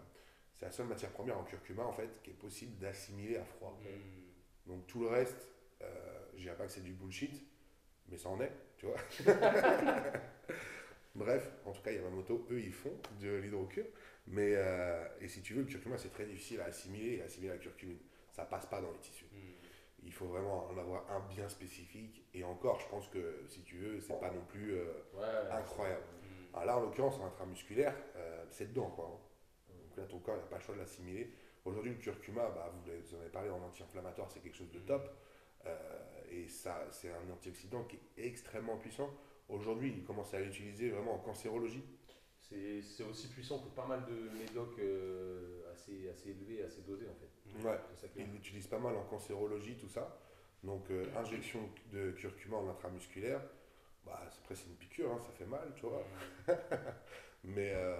c'est 0.56 0.66
la 0.66 0.72
seule 0.72 0.86
matière 0.86 1.10
première 1.12 1.38
en 1.38 1.44
curcuma 1.44 1.84
en 1.84 1.92
fait 1.92 2.08
qui 2.22 2.30
est 2.30 2.34
possible 2.34 2.76
d'assimiler 2.78 3.36
à 3.36 3.44
froid. 3.44 3.78
Hmm. 3.82 4.70
Donc 4.70 4.86
tout 4.88 5.00
le 5.00 5.08
reste, 5.08 5.46
euh, 5.82 5.86
je 6.34 6.42
dirais 6.42 6.56
pas 6.56 6.66
que 6.66 6.72
c'est 6.72 6.82
du 6.82 6.92
bullshit, 6.92 7.42
mais 8.10 8.18
ça 8.18 8.28
en 8.28 8.40
est, 8.40 8.52
tu 8.76 8.86
vois. 8.86 8.96
Bref, 11.14 11.50
en 11.64 11.72
tout 11.72 11.82
cas, 11.82 11.90
Yamamoto, 11.90 12.46
eux, 12.50 12.60
ils 12.60 12.72
font 12.72 12.96
de 13.20 13.36
l'hydrocure. 13.36 13.86
Mais, 14.28 14.52
euh, 14.54 15.04
et 15.20 15.28
si 15.28 15.42
tu 15.42 15.54
veux, 15.54 15.62
le 15.62 15.66
curcuma, 15.66 15.96
c'est 15.98 16.10
très 16.10 16.26
difficile 16.26 16.60
à 16.60 16.66
assimiler 16.66 17.16
et 17.16 17.22
assimiler 17.22 17.52
la 17.52 17.58
curcumine. 17.58 17.98
Ça 18.30 18.44
passe 18.44 18.66
pas 18.66 18.80
dans 18.80 18.90
les 18.92 18.98
tissus. 18.98 19.24
Hmm. 19.32 19.52
Il 20.04 20.12
faut 20.12 20.26
vraiment 20.26 20.68
en 20.68 20.78
avoir 20.78 21.10
un 21.10 21.20
bien 21.28 21.48
spécifique. 21.48 22.24
Et 22.34 22.44
encore, 22.44 22.78
je 22.80 22.86
pense 22.88 23.08
que 23.08 23.42
si 23.48 23.62
tu 23.62 23.76
veux, 23.78 24.00
c'est 24.00 24.18
pas 24.20 24.30
non 24.30 24.44
plus 24.48 24.74
euh, 24.74 24.84
Ouais, 25.14 25.50
incroyable. 25.50 26.02
Hmm. 26.22 26.54
Alors 26.54 26.66
là, 26.66 26.78
en 26.78 26.80
l'occurrence, 26.82 27.18
en 27.18 27.26
intramusculaire, 27.26 27.96
euh, 28.16 28.44
c'est 28.50 28.68
dedans, 28.68 28.90
quoi. 28.90 29.06
hein. 29.12 29.72
Donc 29.88 29.96
là, 29.96 30.04
ton 30.04 30.18
corps, 30.18 30.36
il 30.36 30.40
n'a 30.40 30.46
pas 30.46 30.58
le 30.58 30.62
choix 30.62 30.74
de 30.74 30.80
l'assimiler. 30.80 31.32
Aujourd'hui, 31.64 31.92
le 31.92 31.98
curcuma, 31.98 32.48
bah, 32.50 32.72
vous, 32.72 33.16
en 33.16 33.20
avez 33.20 33.30
parlé 33.30 33.50
en 33.50 33.60
anti-inflammatoire, 33.62 34.30
c'est 34.30 34.40
quelque 34.40 34.56
chose 34.56 34.70
de 34.70 34.78
top. 34.80 35.10
Euh, 35.66 36.17
et 36.30 36.48
ça, 36.48 36.86
c'est 36.90 37.10
un 37.10 37.30
antioxydant 37.32 37.84
qui 37.84 37.96
est 38.16 38.26
extrêmement 38.26 38.76
puissant. 38.76 39.10
Aujourd'hui, 39.48 39.94
il 39.96 40.04
commence 40.04 40.34
à 40.34 40.40
l'utiliser 40.40 40.90
vraiment 40.90 41.14
en 41.14 41.18
cancérologie. 41.18 41.82
C'est 42.40 43.02
aussi 43.04 43.28
puissant 43.28 43.58
que 43.58 43.68
pas 43.74 43.86
mal 43.86 44.04
de 44.06 44.30
médocs 44.38 44.78
euh, 44.78 45.70
assez, 45.72 46.08
assez 46.08 46.30
élevés, 46.30 46.62
assez 46.62 46.80
dosés 46.82 47.06
en 47.08 47.14
fait. 47.14 47.66
Ouais. 47.68 47.78
C'est 47.90 48.00
ça 48.02 48.08
qui 48.08 48.20
est- 48.20 48.24
Il 48.24 48.32
l'utilise 48.32 48.66
pas 48.66 48.78
mal 48.78 48.94
en 48.96 49.04
cancérologie, 49.04 49.76
tout 49.76 49.88
ça. 49.88 50.18
Donc, 50.64 50.90
euh, 50.90 51.04
injection 51.16 51.60
de 51.92 52.10
curcuma 52.12 52.56
en 52.56 52.68
intramusculaire, 52.68 53.40
bah, 54.04 54.20
après, 54.42 54.54
c'est 54.54 54.66
une 54.66 54.76
piqûre, 54.76 55.12
hein, 55.12 55.18
ça 55.20 55.30
fait 55.32 55.44
mal, 55.46 55.72
tu 55.76 55.82
vois. 55.86 56.02
Mais 57.44 57.72
euh, 57.74 57.96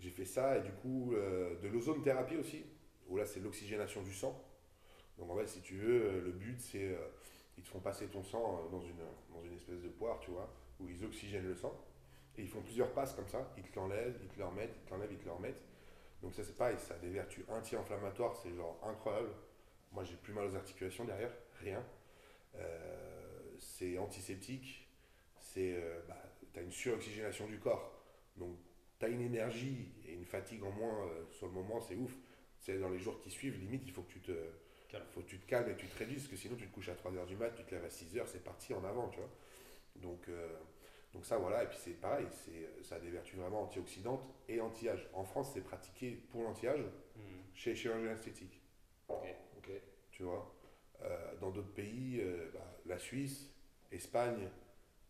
j'ai 0.00 0.10
fait 0.10 0.24
ça 0.24 0.58
et 0.58 0.62
du 0.62 0.72
coup, 0.72 1.14
de 1.14 1.68
l'ozone 1.68 2.02
thérapie 2.02 2.36
aussi, 2.36 2.64
où 3.08 3.16
là, 3.16 3.24
c'est 3.26 3.40
l'oxygénation 3.40 4.02
du 4.02 4.12
sang. 4.12 4.44
Donc, 5.18 5.30
en 5.30 5.36
fait, 5.36 5.46
si 5.46 5.60
tu 5.60 5.76
veux, 5.76 6.20
le 6.20 6.32
but, 6.32 6.60
c'est. 6.60 6.96
Ils 7.60 7.62
te 7.62 7.68
font 7.68 7.80
passer 7.80 8.06
ton 8.06 8.22
sang 8.22 8.58
euh, 8.58 8.70
dans 8.70 8.80
une, 8.80 9.54
espèce 9.54 9.82
de 9.82 9.88
poire, 9.88 10.18
tu 10.20 10.30
vois, 10.30 10.50
où 10.80 10.88
ils 10.88 11.04
oxygènent 11.04 11.46
le 11.46 11.54
sang. 11.54 11.78
Et 12.38 12.42
ils 12.42 12.48
font 12.48 12.62
plusieurs 12.62 12.92
passes 12.92 13.12
comme 13.12 13.28
ça. 13.28 13.52
Ils 13.58 13.64
te 13.64 13.78
l'enlèvent, 13.78 14.18
ils 14.22 14.28
te 14.28 14.38
le 14.38 14.46
remettent, 14.46 14.74
ils 14.74 14.86
te 14.86 14.90
l'enlèvent, 14.90 15.12
ils 15.12 15.18
te 15.18 15.26
le 15.26 15.32
remettent. 15.32 15.62
Donc, 16.22 16.34
ça, 16.34 16.42
c'est 16.42 16.56
pareil, 16.56 16.78
ça 16.78 16.94
a 16.94 16.98
des 16.98 17.10
vertus 17.10 17.44
anti-inflammatoires, 17.48 18.34
c'est 18.36 18.54
genre 18.54 18.80
incroyable. 18.82 19.30
Moi, 19.92 20.04
j'ai 20.04 20.16
plus 20.16 20.32
mal 20.32 20.46
aux 20.46 20.56
articulations 20.56 21.04
derrière, 21.04 21.32
rien. 21.60 21.84
Euh, 22.54 23.56
c'est 23.58 23.98
antiseptique, 23.98 24.88
c'est, 25.38 25.74
euh, 25.74 26.00
bah, 26.08 26.22
tu 26.52 26.58
as 26.58 26.62
une 26.62 26.72
suroxygénation 26.72 27.46
du 27.46 27.58
corps. 27.58 27.92
Donc, 28.36 28.56
tu 28.98 29.04
as 29.04 29.08
une 29.08 29.20
énergie 29.20 29.92
et 30.06 30.14
une 30.14 30.24
fatigue 30.24 30.62
en 30.62 30.70
moins 30.70 31.10
sur 31.30 31.46
le 31.46 31.52
moment, 31.52 31.80
c'est 31.80 31.96
ouf. 31.96 32.14
C'est 32.58 32.78
dans 32.78 32.90
les 32.90 32.98
jours 32.98 33.18
qui 33.20 33.30
suivent, 33.30 33.58
limite, 33.58 33.82
il 33.86 33.92
faut 33.92 34.02
que 34.02 34.12
tu 34.12 34.20
te, 34.20 34.32
Faut 35.12 35.20
que 35.20 35.26
tu 35.28 35.38
te 35.38 35.46
calmes 35.46 35.70
et 35.70 35.74
que 35.74 35.80
tu 35.80 35.86
te 35.86 35.98
réduises, 35.98 36.22
parce 36.22 36.30
que 36.32 36.36
sinon 36.36 36.56
tu 36.56 36.66
te 36.68 36.72
couches 36.74 36.88
à 36.88 36.94
3h 36.94 37.26
du 37.26 37.36
mat, 37.36 37.50
tu 37.50 37.62
te 37.64 37.74
lèves 37.74 37.84
à 37.84 37.88
6h, 37.88 38.22
c'est 38.26 38.42
parti 38.44 38.74
en 38.74 38.84
avant, 38.84 39.08
tu 39.08 39.18
vois. 39.18 39.30
Donc, 39.96 40.28
euh, 40.28 40.48
donc 41.12 41.24
ça, 41.26 41.38
voilà, 41.38 41.64
et 41.64 41.66
puis 41.66 41.78
c'est 41.80 41.92
pareil, 41.92 42.26
c'est, 42.30 42.82
ça 42.84 42.96
a 42.96 42.98
des 43.00 43.10
vertus 43.10 43.38
vraiment 43.38 43.62
antioxydantes 43.62 44.22
et 44.48 44.60
anti-âge. 44.60 45.08
En 45.12 45.24
France, 45.24 45.50
c'est 45.54 45.60
pratiqué 45.62 46.12
pour 46.30 46.42
l'anti-âge 46.44 46.84
Hmm. 47.16 47.20
chez 47.54 47.70
les 47.70 47.76
chirurgiens 47.76 48.12
esthétiques 48.12 48.62
Ok. 49.08 49.26
Ok. 49.58 49.70
tu 50.12 50.22
vois. 50.22 50.54
Euh, 51.02 51.34
dans 51.40 51.50
d'autres 51.50 51.72
pays, 51.74 52.20
euh, 52.20 52.50
bah, 52.54 52.78
la 52.86 52.98
Suisse, 52.98 53.50
Espagne, 53.90 54.48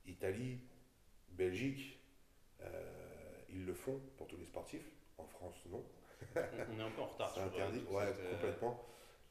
Italie, 0.07 0.61
Belgique, 1.29 2.01
euh, 2.63 2.85
ils 3.51 3.65
le 3.67 3.75
font 3.75 4.01
pour 4.17 4.27
tous 4.27 4.37
les 4.39 4.47
sportifs. 4.47 4.89
En 5.19 5.27
France, 5.27 5.57
non. 5.71 5.85
On 6.37 6.79
est 6.79 6.83
un 6.83 6.91
peu 6.91 7.03
en 7.03 7.07
retard. 7.07 7.31
C'est 7.35 7.41
euh, 7.41 7.47
interdit, 7.47 7.83
ouais, 7.91 8.03
euh, 8.05 8.33
complètement. 8.33 8.87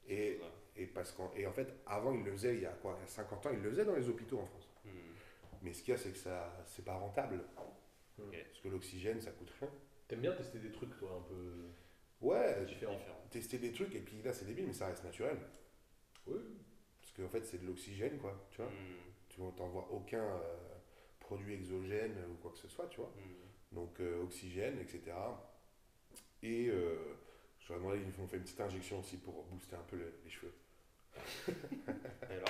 Et, 0.09 0.39
et, 0.75 0.85
parce 0.87 1.11
qu'en- 1.11 1.31
et 1.35 1.45
en 1.47 1.53
fait, 1.53 1.67
avant, 1.85 2.13
ils 2.13 2.23
le 2.23 2.31
faisaient, 2.31 2.55
il 2.55 2.61
y 2.61 2.65
a 2.65 2.71
quoi, 2.71 2.95
il 2.99 3.01
y 3.01 3.05
a 3.05 3.07
50 3.07 3.45
ans, 3.45 3.49
ils 3.53 3.61
le 3.61 3.69
faisaient 3.69 3.85
dans 3.85 3.95
les 3.95 4.09
hôpitaux 4.09 4.39
en 4.39 4.45
France. 4.45 4.67
Hmm. 4.85 4.89
Mais 5.61 5.73
ce 5.73 5.83
qu'il 5.83 5.91
y 5.91 5.95
a, 5.95 5.97
c'est 5.99 6.11
que 6.11 6.17
ça, 6.17 6.51
c'est 6.65 6.83
pas 6.85 6.95
rentable. 6.95 7.43
Parce 8.17 8.59
que 8.61 8.67
l'oxygène, 8.69 9.21
ça 9.21 9.31
coûte 9.31 9.51
rien. 9.59 9.69
T'aimes 10.07 10.21
bien 10.21 10.33
tester 10.33 10.59
des 10.59 10.71
trucs, 10.71 10.97
toi, 10.97 11.11
un 11.19 11.21
peu 11.29 11.67
Ouais, 12.21 12.65
différents 12.65 12.97
Différent. 12.97 13.23
tester 13.29 13.57
des 13.59 13.71
trucs, 13.71 13.95
et 13.95 13.99
puis 14.01 14.21
là, 14.21 14.33
c'est 14.33 14.45
débile, 14.45 14.67
mais 14.67 14.73
ça 14.73 14.87
reste 14.87 15.03
naturel. 15.05 15.37
Oui. 16.27 16.39
Parce 16.99 17.13
qu'en 17.13 17.29
fait, 17.29 17.45
c'est 17.45 17.59
de 17.61 17.65
l'oxygène, 17.67 18.17
quoi, 18.17 18.47
tu 18.51 18.57
vois. 18.61 18.69
Hmm. 18.71 18.95
Tu 19.29 19.39
n'envoies 19.41 19.87
aucun 19.91 20.23
euh, 20.25 20.57
produit 21.19 21.53
exogène 21.53 22.15
ou 22.29 22.33
quoi 22.41 22.51
que 22.51 22.57
ce 22.57 22.67
soit, 22.67 22.87
tu 22.87 22.97
vois. 22.97 23.13
Hmm. 23.15 23.75
Donc 23.75 23.99
euh, 24.01 24.21
oxygène, 24.23 24.79
etc. 24.79 25.11
Et 26.41 26.67
euh, 26.69 26.97
ai 27.75 27.79
demandé, 27.79 27.99
ils 27.99 28.21
m'ont 28.21 28.27
fait 28.27 28.37
une 28.37 28.43
petite 28.43 28.61
injection 28.61 28.99
aussi 28.99 29.17
pour 29.17 29.43
booster 29.45 29.75
un 29.75 29.83
peu 29.89 29.97
le- 29.97 30.13
les 30.23 30.29
cheveux. 30.29 30.53
Et 32.29 32.33
alors 32.33 32.49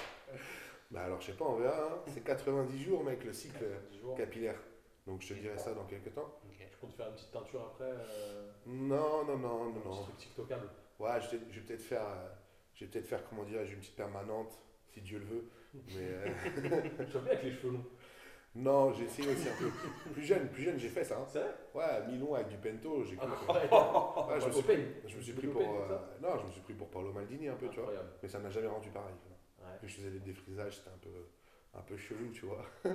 Bah 0.92 1.02
alors 1.06 1.22
je 1.22 1.28
sais 1.28 1.34
pas, 1.38 1.46
on 1.46 1.56
verra. 1.58 1.94
hein. 1.94 2.02
C'est 2.08 2.24
90 2.24 2.84
jours, 2.84 3.04
mec, 3.04 3.24
le 3.24 3.34
cycle 3.34 3.66
10 3.92 4.00
jours. 4.00 4.16
capillaire. 4.16 4.60
Donc 5.08 5.22
je 5.22 5.30
te 5.30 5.40
dirai 5.40 5.58
ça 5.58 5.74
dans 5.74 5.86
quelques 5.86 6.14
temps. 6.14 6.40
Ok. 6.48 6.68
Tu 6.70 6.78
comptes 6.78 6.94
faire 6.94 7.08
une 7.08 7.14
petite 7.16 7.32
teinture 7.32 7.62
après 7.74 7.90
euh, 7.92 8.52
Non, 8.66 9.26
non, 9.26 9.38
non, 9.38 9.66
non, 9.66 9.68
Un 9.70 9.72
petit 9.82 9.88
non. 9.90 10.04
truc 10.04 10.18
tiktokable 10.18 10.70
Ouais, 11.00 11.22
je, 11.22 11.36
vais- 11.38 11.46
je 11.52 11.60
vais 11.60 11.66
peut-être 11.66 11.82
faire, 11.82 12.04
euh, 12.04 12.30
je 12.76 12.86
vais 12.86 12.92
peut-être 12.92 13.08
faire, 13.08 13.28
comment 13.30 13.44
dirais-je, 13.44 13.74
une 13.74 13.80
petite 13.80 13.96
permanente, 13.96 14.58
si 14.94 15.02
Dieu 15.02 15.20
le 15.20 15.26
veut. 15.26 15.50
Mais 15.74 16.08
euh, 16.10 16.28
Je 17.12 17.18
avec 17.18 17.44
les 17.44 17.52
cheveux 17.54 17.74
longs. 17.74 17.86
Non, 18.60 18.94
j'ai 18.94 19.06
essayé 19.06 19.28
aussi 19.30 19.48
un 19.48 19.54
peu. 19.58 19.70
Plus 20.13 20.24
jeune, 20.24 20.48
plus 20.50 20.63
jeune, 20.63 20.78
j'ai 20.80 20.89
fait 20.89 21.04
ça. 21.04 21.18
hein. 21.18 21.25
C'est 21.28 21.39
vrai 21.39 21.54
Ouais, 21.74 21.84
à 21.84 22.01
Milon 22.01 22.34
avec 22.36 22.48
du 22.50 22.58
pento, 22.58 23.04
j'ai 23.04 23.18
Incroyable. 23.20 23.74
Ouais, 24.30 24.39
je 24.42 24.48
me 24.48 24.51
suis. 24.51 24.63
Je 25.08 25.18
me 25.18 25.22
suis 25.22 25.34
pris 25.34 25.48
pour. 25.48 25.62
euh, 25.62 25.98
non, 26.22 26.38
je 26.39 26.46
me 26.48 26.51
suis 26.51 26.62
pris 26.62 26.74
pour 26.74 26.89
Paolo 26.89 27.12
Maldini 27.13 27.48
un 27.48 27.56
peu, 27.56 27.70
tu 27.70 27.80
vois. 27.80 27.92
Mais 28.22 28.30
ça 28.30 28.39
m'a 28.39 28.50
jamais 28.50 28.68
rendu 28.68 28.89
pareil. 28.89 29.13
Ouais. 29.60 29.66
Puis 29.82 29.89
je 29.89 29.96
faisais 29.98 30.12
des 30.12 30.20
défrisages, 30.20 30.78
c'était 30.78 30.89
un 30.89 30.98
peu, 31.01 31.10
un 31.75 31.82
peu 31.82 31.98
chelou, 31.98 32.32
tu 32.32 32.46
vois. 32.46 32.63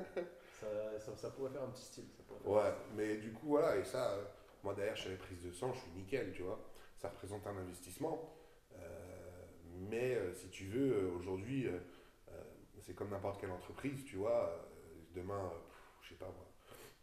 Ça, 0.60 0.66
ça, 1.00 1.16
ça 1.16 1.30
pourrait 1.30 1.50
faire 1.50 1.62
un 1.64 1.68
petit 1.70 1.82
style. 1.82 2.04
Ça 2.16 2.22
faire 2.22 2.50
Ouais, 2.50 2.72
mais 2.96 3.16
du 3.16 3.32
coup, 3.32 3.48
voilà, 3.48 3.76
et 3.76 3.84
ça, 3.84 4.12
euh, 4.12 4.24
moi 4.62 4.72
derrière, 4.72 4.96
chez 4.96 5.10
les 5.10 5.16
prises 5.16 5.42
de 5.42 5.50
sang, 5.52 5.72
je 5.74 5.80
suis 5.80 5.90
nickel, 5.90 6.32
tu 6.32 6.42
vois. 6.42 6.58
Ça 6.96 7.08
représente 7.08 7.46
un 7.46 7.56
investissement. 7.58 8.32
Euh, 8.72 8.78
mais 9.90 10.16
si 10.32 10.48
tu 10.48 10.64
veux, 10.66 11.10
aujourd'hui, 11.18 11.68
c'est 12.80 12.94
comme 12.94 13.10
n'importe 13.10 13.40
quelle 13.40 13.50
entreprise, 13.50 14.04
tu 14.04 14.16
vois. 14.16 14.64
Demain, 15.14 15.50
euh, 15.52 15.58
je 16.02 16.10
sais 16.10 16.14
pas 16.16 16.26
moi, 16.26 16.46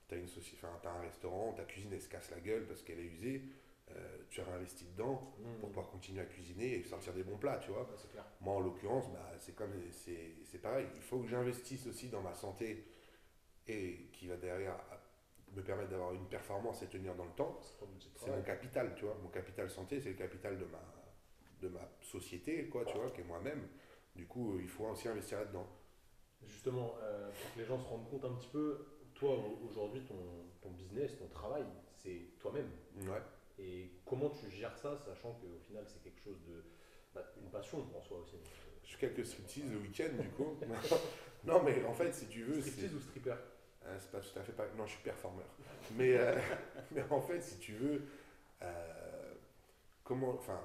tu 0.08 0.16
as, 0.16 0.18
une 0.18 0.26
soci- 0.28 0.56
enfin, 0.56 0.78
t'as 0.84 0.92
un 0.92 1.02
restaurant, 1.02 1.54
ta 1.54 1.64
cuisine, 1.64 1.92
elle 1.94 2.02
se 2.02 2.10
casse 2.10 2.30
la 2.32 2.40
gueule 2.40 2.66
parce 2.68 2.82
qu'elle 2.84 3.00
est 3.00 3.04
usée. 3.04 3.42
euh, 3.92 4.18
tu 4.30 4.40
as 4.40 4.48
investi 4.48 4.86
dedans 4.86 5.34
style. 5.34 5.44
pour 5.60 5.68
Mmh. 5.70 5.72
pouvoir 5.74 5.90
continuer 5.90 6.22
à 6.22 6.26
cuisiner 6.26 6.76
et 6.76 6.84
sortir 6.84 7.14
des 7.14 7.24
bons 7.24 7.38
plats, 7.38 7.58
tu 7.60 7.72
vois. 7.72 7.86
Clair. 8.14 8.24
Moi, 8.40 8.56
en 8.56 8.60
l'occurrence, 8.62 9.12
bah, 9.12 9.30
c'est 9.40 9.54
comme 9.54 9.74
c'est 9.92 10.62
pareil. 10.62 10.88
Il 10.96 11.02
faut 11.02 11.20
que 11.20 11.28
j'investisse 11.28 11.88
aussi 11.88 12.08
dans 12.08 12.22
ma 12.22 12.34
santé 12.34 12.86
et 13.68 14.08
qui 14.14 14.28
va 14.28 14.38
derrière 14.38 14.78
me 15.54 15.62
permettre 15.62 15.90
d'avoir 15.90 16.14
une 16.14 16.26
performance 16.28 16.82
et 16.84 16.88
tenir 16.88 17.16
dans 17.16 17.26
le 17.26 17.32
temps. 17.32 17.60
C'est 18.16 18.32
mon 18.32 18.42
capital, 18.44 18.94
tu 18.96 19.04
vois. 19.06 19.16
Mon 19.22 19.30
capital 19.30 19.70
santé, 19.70 20.00
c'est 20.00 20.10
le 20.10 20.16
capital 20.16 20.58
de 20.58 20.66
ma, 20.66 20.82
de 21.62 21.68
ma 21.68 21.90
société, 22.02 22.70
quoi, 22.70 22.86
tu 22.86 22.96
vois, 22.98 23.12
qui 23.12 23.20
est 23.22 23.26
moi-même. 23.26 23.68
Du 24.16 24.26
coup, 24.26 24.58
il 24.60 24.70
faut 24.70 24.86
aussi 24.86 25.08
investir 25.10 25.40
là-dedans. 25.40 25.68
Justement, 26.48 26.96
euh, 27.02 27.30
pour 27.30 27.54
que 27.54 27.60
les 27.60 27.66
gens 27.66 27.80
se 27.80 27.88
rendent 27.88 28.10
compte 28.10 28.26
un 28.26 28.34
petit 28.36 28.50
peu, 28.50 28.86
toi 29.16 29.32
au- 29.36 29.68
aujourd'hui, 29.70 30.02
ton, 30.06 30.16
ton 30.62 30.70
business, 30.72 31.18
ton 31.18 31.28
travail, 31.28 31.64
c'est 31.98 32.22
toi-même. 32.40 32.70
Ouais. 33.08 33.22
Et 33.60 33.92
comment 34.06 34.30
tu 34.30 34.50
gères 34.50 34.76
ça, 34.78 34.98
sachant 35.06 35.34
qu'au 35.34 35.60
final, 35.68 35.84
c'est 35.88 36.02
quelque 36.04 36.22
chose 36.22 36.40
de. 36.48 36.64
bah, 37.14 37.22
une 37.40 37.50
passion 37.50 37.86
en 37.96 38.02
soi 38.02 38.20
aussi. 38.20 38.38
Je 38.84 38.96
fais 38.98 39.08
quelques 39.08 39.26
striptease 39.26 39.72
le 39.72 39.78
week-end, 39.78 40.10
du 40.20 40.30
coup. 40.30 40.58
non, 41.44 41.62
mais 41.64 41.84
en 41.86 41.94
fait, 41.94 42.12
si 42.14 42.28
tu 42.28 42.44
veux, 42.44 42.56
c'est. 42.62 42.70
Striptease 42.72 42.96
ou 42.96 43.00
stripper? 43.02 43.36
Euh, 43.86 43.98
c'est 44.00 44.12
pas 44.12 44.20
tout 44.20 44.38
à 44.40 44.44
fait 44.44 44.52
pas. 44.54 44.66
Non, 44.78 44.86
je 44.86 44.92
suis 44.94 45.04
performeur. 45.04 45.46
Mais, 45.96 46.16
euh, 46.18 46.36
mais 46.92 47.04
en 47.10 47.22
fait, 47.22 47.42
si 47.42 47.58
tu 47.60 47.74
veux, 47.74 48.04
comment. 50.04 50.34
Enfin, 50.34 50.60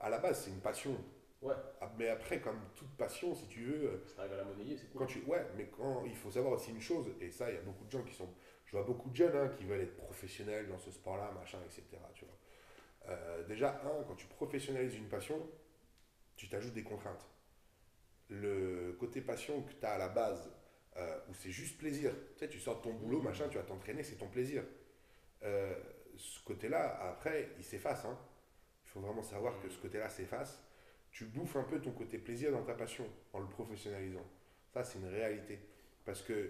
à 0.00 0.10
la 0.10 0.18
base, 0.18 0.44
c'est 0.44 0.50
une 0.50 0.60
passion. 0.60 0.96
Ouais. 1.40 1.54
Ah, 1.80 1.90
Mais 1.96 2.08
après, 2.08 2.40
comme 2.40 2.60
toute 2.74 2.90
passion, 2.96 3.34
si 3.34 3.46
tu 3.48 3.64
veux, 3.64 4.02
Si 4.06 4.14
t'arrives 4.14 4.32
à 4.32 4.36
la 4.38 4.44
monnayer, 4.44 4.76
c'est 4.76 4.88
cool. 4.90 5.00
quand 5.00 5.06
tu. 5.06 5.22
Ouais, 5.22 5.46
mais 5.56 5.66
quand 5.68 6.04
il 6.04 6.16
faut 6.16 6.30
savoir 6.30 6.54
aussi 6.54 6.70
une 6.70 6.80
chose, 6.80 7.12
et 7.20 7.30
ça, 7.30 7.50
il 7.50 7.54
y 7.54 7.58
a 7.58 7.62
beaucoup 7.62 7.84
de 7.84 7.90
gens 7.90 8.02
qui 8.02 8.14
sont. 8.14 8.28
Je 8.64 8.72
vois 8.76 8.84
beaucoup 8.84 9.08
de 9.10 9.16
jeunes 9.16 9.36
hein, 9.36 9.48
qui 9.56 9.64
veulent 9.64 9.80
être 9.80 9.96
professionnels 9.96 10.68
dans 10.68 10.78
ce 10.78 10.90
sport-là, 10.90 11.30
machin, 11.32 11.58
etc. 11.64 11.84
Tu 12.14 12.24
vois. 12.24 12.34
Euh, 13.10 13.46
déjà, 13.46 13.80
un, 13.84 14.02
quand 14.04 14.16
tu 14.16 14.26
professionnalises 14.26 14.96
une 14.96 15.08
passion, 15.08 15.48
tu 16.36 16.48
t'ajoutes 16.48 16.74
des 16.74 16.82
contraintes. 16.84 17.26
Le 18.28 18.92
côté 18.98 19.20
passion 19.22 19.62
que 19.62 19.72
tu 19.72 19.86
as 19.86 19.92
à 19.92 19.98
la 19.98 20.08
base, 20.08 20.50
euh, 20.96 21.18
où 21.30 21.34
c'est 21.34 21.50
juste 21.50 21.78
plaisir. 21.78 22.12
Tu 22.34 22.40
sais, 22.40 22.48
tu 22.48 22.58
sors 22.60 22.76
de 22.78 22.82
ton 22.82 22.92
boulot, 22.92 23.22
machin, 23.22 23.48
tu 23.48 23.56
vas 23.56 23.62
t'entraîner, 23.64 24.02
c'est 24.02 24.16
ton 24.16 24.28
plaisir. 24.28 24.64
Euh, 25.44 25.74
ce 26.16 26.42
côté-là, 26.44 27.08
après, 27.10 27.50
il 27.58 27.64
s'efface. 27.64 28.04
Hein. 28.04 28.18
Il 28.84 28.88
faut 28.90 29.00
vraiment 29.00 29.22
savoir 29.22 29.58
que 29.60 29.68
ce 29.70 29.78
côté-là 29.78 30.08
s'efface. 30.10 30.62
Tu 31.18 31.24
bouffes 31.24 31.56
un 31.56 31.64
peu 31.64 31.80
ton 31.80 31.90
côté 31.90 32.16
plaisir 32.16 32.52
dans 32.52 32.62
ta 32.62 32.74
passion 32.74 33.04
en 33.32 33.40
le 33.40 33.48
professionnalisant. 33.48 34.24
Ça, 34.72 34.84
c'est 34.84 35.00
une 35.00 35.08
réalité. 35.08 35.58
Parce 36.04 36.22
que, 36.22 36.48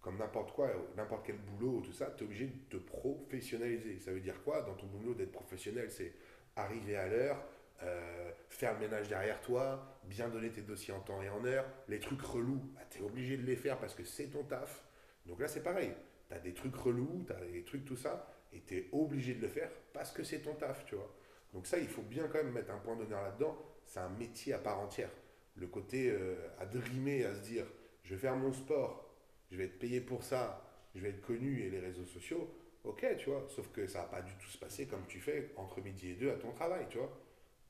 comme 0.00 0.16
n'importe 0.16 0.54
quoi, 0.54 0.70
n'importe 0.96 1.26
quel 1.26 1.36
boulot, 1.36 1.82
tout 1.82 1.92
ça, 1.92 2.14
tu 2.16 2.24
es 2.24 2.26
obligé 2.26 2.46
de 2.46 2.78
te 2.78 2.78
professionnaliser. 2.78 3.98
Ça 3.98 4.12
veut 4.12 4.20
dire 4.20 4.42
quoi 4.42 4.62
dans 4.62 4.72
ton 4.72 4.86
boulot 4.86 5.12
d'être 5.12 5.32
professionnel? 5.32 5.90
C'est 5.90 6.14
arriver 6.56 6.96
à 6.96 7.08
l'heure, 7.08 7.44
euh, 7.82 8.32
faire 8.48 8.72
le 8.72 8.78
ménage 8.88 9.06
derrière 9.08 9.38
toi, 9.42 10.00
bien 10.04 10.30
donner 10.30 10.48
tes 10.48 10.62
dossiers 10.62 10.94
en 10.94 11.00
temps 11.00 11.20
et 11.20 11.28
en 11.28 11.44
heure. 11.44 11.66
Les 11.86 12.00
trucs 12.00 12.22
relous, 12.22 12.62
bah, 12.74 12.80
tu 12.88 13.00
es 13.00 13.02
obligé 13.02 13.36
de 13.36 13.44
les 13.44 13.56
faire 13.56 13.78
parce 13.78 13.94
que 13.94 14.04
c'est 14.04 14.28
ton 14.28 14.44
taf. 14.44 14.82
Donc 15.26 15.40
là, 15.40 15.46
c'est 15.46 15.62
pareil. 15.62 15.92
Tu 16.30 16.34
as 16.34 16.38
des 16.38 16.54
trucs 16.54 16.76
relous, 16.76 17.26
tu 17.26 17.34
as 17.34 17.44
des 17.52 17.64
trucs, 17.64 17.84
tout 17.84 17.98
ça, 17.98 18.34
et 18.50 18.62
tu 18.62 18.78
es 18.78 18.88
obligé 18.92 19.34
de 19.34 19.42
le 19.42 19.48
faire 19.48 19.68
parce 19.92 20.10
que 20.10 20.22
c'est 20.22 20.38
ton 20.38 20.54
taf, 20.54 20.86
tu 20.86 20.94
vois. 20.94 21.14
Donc 21.52 21.66
ça, 21.66 21.76
il 21.76 21.88
faut 21.88 22.00
bien 22.00 22.28
quand 22.28 22.42
même 22.42 22.52
mettre 22.52 22.70
un 22.70 22.78
point 22.78 22.96
d'honneur 22.96 23.22
là-dedans. 23.22 23.75
C'est 23.86 24.00
un 24.00 24.08
métier 24.08 24.52
à 24.52 24.58
part 24.58 24.78
entière. 24.80 25.10
Le 25.56 25.66
côté 25.66 26.10
euh, 26.10 26.36
à 26.58 26.66
drimer, 26.66 27.24
à 27.24 27.34
se 27.34 27.40
dire, 27.40 27.64
je 28.04 28.14
vais 28.14 28.20
faire 28.20 28.36
mon 28.36 28.52
sport, 28.52 29.08
je 29.50 29.56
vais 29.56 29.64
être 29.64 29.78
payé 29.78 30.00
pour 30.00 30.22
ça, 30.22 30.62
je 30.94 31.00
vais 31.00 31.10
être 31.10 31.22
connu 31.22 31.60
et 31.62 31.70
les 31.70 31.80
réseaux 31.80 32.04
sociaux, 32.04 32.54
ok, 32.84 33.06
tu 33.18 33.30
vois. 33.30 33.46
Sauf 33.48 33.68
que 33.72 33.86
ça 33.86 34.02
va 34.02 34.06
pas 34.06 34.22
du 34.22 34.32
tout 34.34 34.48
se 34.48 34.58
passer 34.58 34.86
comme 34.86 35.06
tu 35.06 35.20
fais 35.20 35.52
entre 35.56 35.80
midi 35.80 36.10
et 36.10 36.14
deux 36.14 36.30
à 36.30 36.34
ton 36.34 36.52
travail, 36.52 36.86
tu 36.90 36.98
vois. 36.98 37.10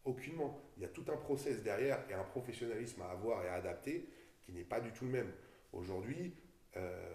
Aucunement. 0.04 0.60
Il 0.76 0.82
y 0.82 0.86
a 0.86 0.88
tout 0.88 1.04
un 1.08 1.16
process 1.16 1.62
derrière 1.62 1.98
et 2.10 2.14
un 2.14 2.24
professionnalisme 2.24 3.02
à 3.02 3.10
avoir 3.10 3.44
et 3.44 3.48
à 3.48 3.54
adapter 3.54 4.08
qui 4.44 4.52
n'est 4.52 4.64
pas 4.64 4.80
du 4.80 4.92
tout 4.92 5.04
le 5.04 5.10
même. 5.10 5.32
Aujourd'hui, 5.72 6.32
euh, 6.76 7.10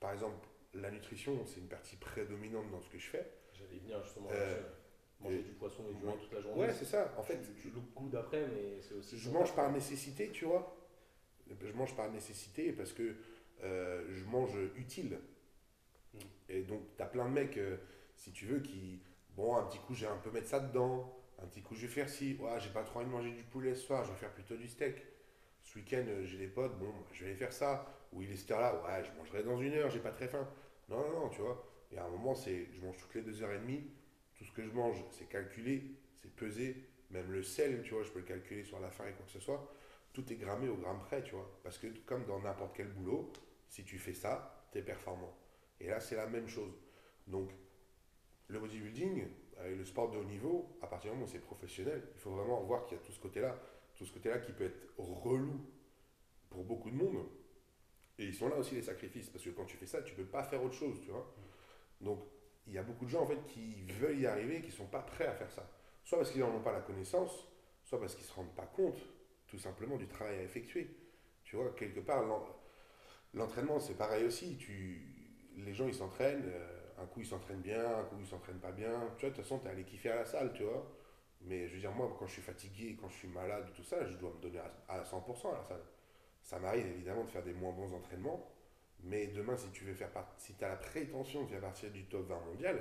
par 0.00 0.12
exemple, 0.12 0.46
la 0.74 0.90
nutrition, 0.90 1.38
c'est 1.46 1.60
une 1.60 1.68
partie 1.68 1.96
prédominante 1.96 2.70
dans 2.70 2.80
ce 2.80 2.88
que 2.90 2.98
je 2.98 3.06
fais. 3.06 3.30
J'allais 3.52 3.76
y 3.76 3.78
venir 3.78 4.02
justement 4.04 4.28
Euh. 4.32 4.60
Manger 5.20 5.42
du 5.42 5.52
poisson 5.52 5.84
et 5.90 5.94
du 5.94 6.04
ouais. 6.04 6.12
riz 6.12 6.18
toute 6.20 6.32
la 6.32 6.40
journée. 6.40 6.60
Ouais, 6.60 6.72
c'est 6.72 6.84
ça. 6.84 7.14
En 7.16 7.22
fait, 7.22 7.40
tu, 7.58 7.70
le 7.70 7.80
goût 7.94 8.08
d'après, 8.08 8.46
mais 8.48 8.80
c'est 8.82 8.94
aussi. 8.94 9.18
je 9.18 9.30
mange 9.30 9.54
par 9.54 9.70
nécessité, 9.72 10.30
tu 10.30 10.44
vois. 10.44 10.76
Je 11.48 11.72
mange 11.72 11.94
par 11.96 12.10
nécessité 12.10 12.72
parce 12.72 12.92
que 12.92 13.16
euh, 13.62 14.04
je 14.10 14.24
mange 14.24 14.56
utile. 14.76 15.18
Mm. 16.12 16.18
Et 16.48 16.62
donc, 16.62 16.80
tu 16.96 17.02
as 17.02 17.06
plein 17.06 17.26
de 17.26 17.34
mecs, 17.34 17.56
euh, 17.56 17.76
si 18.16 18.32
tu 18.32 18.46
veux, 18.46 18.60
qui, 18.60 19.00
bon, 19.36 19.56
un 19.56 19.64
petit 19.64 19.78
coup, 19.78 19.94
j'ai 19.94 20.06
un 20.06 20.16
peu 20.16 20.30
mettre 20.30 20.48
ça 20.48 20.60
dedans. 20.60 21.12
Un 21.42 21.46
petit 21.46 21.62
coup, 21.62 21.74
je 21.74 21.82
vais 21.82 21.92
faire 21.92 22.08
ci. 22.08 22.36
Ouais, 22.40 22.58
j'ai 22.58 22.70
pas 22.70 22.82
trop 22.82 23.00
envie 23.00 23.08
de 23.08 23.12
manger 23.12 23.30
du 23.32 23.42
poulet 23.42 23.74
ce 23.74 23.82
soir, 23.82 24.04
je 24.04 24.10
vais 24.10 24.16
faire 24.18 24.32
plutôt 24.32 24.56
du 24.56 24.68
steak. 24.68 24.96
Ce 25.62 25.78
week-end, 25.78 26.04
euh, 26.08 26.24
j'ai 26.24 26.38
des 26.38 26.46
potes, 26.46 26.78
bon, 26.78 26.92
je 27.12 27.24
vais 27.24 27.30
aller 27.30 27.38
faire 27.38 27.52
ça. 27.52 27.86
Ou 28.12 28.22
il 28.22 28.30
est 28.32 28.36
cette 28.36 28.50
heure-là, 28.50 28.82
ouais, 28.84 29.04
je 29.04 29.18
mangerai 29.18 29.42
dans 29.42 29.58
une 29.58 29.74
heure, 29.74 29.90
j'ai 29.90 29.98
pas 29.98 30.12
très 30.12 30.28
faim. 30.28 30.48
Non, 30.88 30.98
non, 30.98 31.20
non, 31.20 31.28
tu 31.28 31.40
vois. 31.40 31.64
Y 31.92 31.98
a 31.98 32.04
un 32.04 32.08
moment, 32.08 32.34
c'est, 32.34 32.68
je 32.72 32.80
mange 32.80 32.96
toutes 32.98 33.14
les 33.14 33.22
deux 33.22 33.42
heures 33.42 33.52
et 33.52 33.58
demie. 33.58 33.84
Tout 34.36 34.44
ce 34.44 34.52
que 34.52 34.62
je 34.62 34.70
mange, 34.70 35.02
c'est 35.10 35.28
calculé, 35.28 35.82
c'est 36.22 36.34
pesé. 36.34 36.76
Même 37.10 37.30
le 37.30 37.42
sel, 37.42 37.82
tu 37.82 37.94
vois, 37.94 38.02
je 38.02 38.10
peux 38.10 38.18
le 38.18 38.24
calculer 38.24 38.64
sur 38.64 38.80
la 38.80 38.90
faim 38.90 39.04
et 39.08 39.12
quoi 39.12 39.24
que 39.24 39.32
ce 39.32 39.40
soit. 39.40 39.72
Tout 40.12 40.32
est 40.32 40.36
grammé 40.36 40.68
au 40.68 40.76
gramme 40.76 41.00
près, 41.00 41.22
tu 41.22 41.34
vois. 41.34 41.60
Parce 41.62 41.78
que 41.78 41.86
comme 42.04 42.24
dans 42.24 42.40
n'importe 42.40 42.74
quel 42.76 42.88
boulot, 42.88 43.32
si 43.68 43.84
tu 43.84 43.98
fais 43.98 44.14
ça, 44.14 44.66
tu 44.72 44.78
es 44.78 44.82
performant. 44.82 45.36
Et 45.80 45.88
là, 45.88 46.00
c'est 46.00 46.16
la 46.16 46.26
même 46.26 46.48
chose. 46.48 46.72
Donc, 47.26 47.50
le 48.48 48.58
bodybuilding, 48.58 49.26
avec 49.58 49.76
le 49.76 49.84
sport 49.84 50.10
de 50.10 50.18
haut 50.18 50.24
niveau, 50.24 50.78
à 50.82 50.86
partir 50.86 51.10
du 51.10 51.16
moment 51.16 51.28
où 51.28 51.32
c'est 51.32 51.40
professionnel, 51.40 52.02
il 52.14 52.20
faut 52.20 52.30
vraiment 52.30 52.62
voir 52.62 52.84
qu'il 52.86 52.96
y 52.96 53.00
a 53.00 53.04
tout 53.04 53.12
ce 53.12 53.20
côté-là, 53.20 53.58
tout 53.94 54.04
ce 54.04 54.12
côté-là 54.12 54.38
qui 54.38 54.52
peut 54.52 54.64
être 54.64 54.94
relou 54.98 55.64
pour 56.50 56.64
beaucoup 56.64 56.90
de 56.90 56.96
monde. 56.96 57.26
Et 58.18 58.24
ils 58.24 58.34
sont 58.34 58.48
là 58.48 58.56
aussi 58.56 58.74
les 58.74 58.82
sacrifices, 58.82 59.28
parce 59.28 59.44
que 59.44 59.50
quand 59.50 59.64
tu 59.64 59.76
fais 59.76 59.86
ça, 59.86 60.02
tu 60.02 60.14
peux 60.14 60.24
pas 60.24 60.42
faire 60.42 60.62
autre 60.62 60.74
chose, 60.74 61.00
tu 61.02 61.10
vois. 61.10 61.34
Donc, 62.00 62.20
il 62.66 62.72
y 62.74 62.78
a 62.78 62.82
beaucoup 62.82 63.04
de 63.04 63.10
gens 63.10 63.22
en 63.22 63.26
fait 63.26 63.44
qui 63.46 63.82
veulent 64.00 64.18
y 64.18 64.26
arriver, 64.26 64.60
qui 64.62 64.70
sont 64.70 64.86
pas 64.86 65.00
prêts 65.02 65.26
à 65.26 65.34
faire 65.34 65.50
ça. 65.50 65.68
Soit 66.04 66.18
parce 66.18 66.30
qu'ils 66.30 66.40
n'en 66.40 66.54
ont 66.54 66.60
pas 66.62 66.72
la 66.72 66.80
connaissance, 66.80 67.48
soit 67.84 68.00
parce 68.00 68.14
qu'ils 68.14 68.24
se 68.26 68.32
rendent 68.34 68.54
pas 68.54 68.66
compte, 68.66 68.98
tout 69.48 69.58
simplement, 69.58 69.96
du 69.96 70.06
travail 70.08 70.38
à 70.38 70.42
effectuer. 70.42 70.96
Tu 71.44 71.56
vois, 71.56 71.70
quelque 71.72 72.00
part, 72.00 72.24
l'en- 72.24 72.44
l'entraînement, 73.34 73.80
c'est 73.80 73.94
pareil 73.96 74.24
aussi. 74.24 74.56
Tu, 74.56 75.02
les 75.56 75.74
gens, 75.74 75.86
ils 75.86 75.94
s'entraînent, 75.94 76.44
euh, 76.46 76.80
un 76.98 77.06
coup, 77.06 77.20
ils 77.20 77.26
s'entraînent 77.26 77.60
bien, 77.60 77.98
un 77.98 78.04
coup, 78.04 78.16
ils 78.20 78.26
s'entraînent 78.26 78.58
pas 78.60 78.72
bien. 78.72 78.92
Tu 79.18 79.22
vois, 79.26 79.30
de 79.30 79.34
toute 79.36 79.44
façon, 79.44 79.58
tu 79.58 79.66
es 79.66 79.70
allé 79.70 79.84
kiffer 79.84 80.10
à 80.10 80.16
la 80.16 80.24
salle, 80.26 80.52
tu 80.54 80.62
vois. 80.64 80.86
Mais 81.42 81.68
je 81.68 81.74
veux 81.74 81.80
dire, 81.80 81.92
moi, 81.92 82.14
quand 82.18 82.26
je 82.26 82.32
suis 82.32 82.42
fatigué, 82.42 82.96
quand 83.00 83.08
je 83.08 83.16
suis 83.16 83.28
malade, 83.28 83.66
tout 83.74 83.84
ça, 83.84 84.04
je 84.06 84.16
dois 84.16 84.32
me 84.34 84.40
donner 84.40 84.60
à 84.88 85.04
100% 85.04 85.52
à 85.52 85.58
la 85.58 85.64
salle. 85.64 85.82
Ça 86.42 86.58
m'arrive 86.58 86.86
évidemment 86.86 87.24
de 87.24 87.30
faire 87.30 87.42
des 87.42 87.52
moins 87.54 87.72
bons 87.72 87.92
entraînements, 87.94 88.50
mais 89.04 89.28
demain, 89.28 89.56
si 89.56 89.70
tu 89.70 89.84
veux 89.84 89.94
faire 89.94 90.10
si 90.38 90.54
as 90.60 90.68
la 90.68 90.76
prétention 90.76 91.44
de 91.44 91.48
faire 91.48 91.60
partie 91.60 91.88
du 91.90 92.04
top 92.06 92.26
20 92.28 92.40
mondial, 92.40 92.80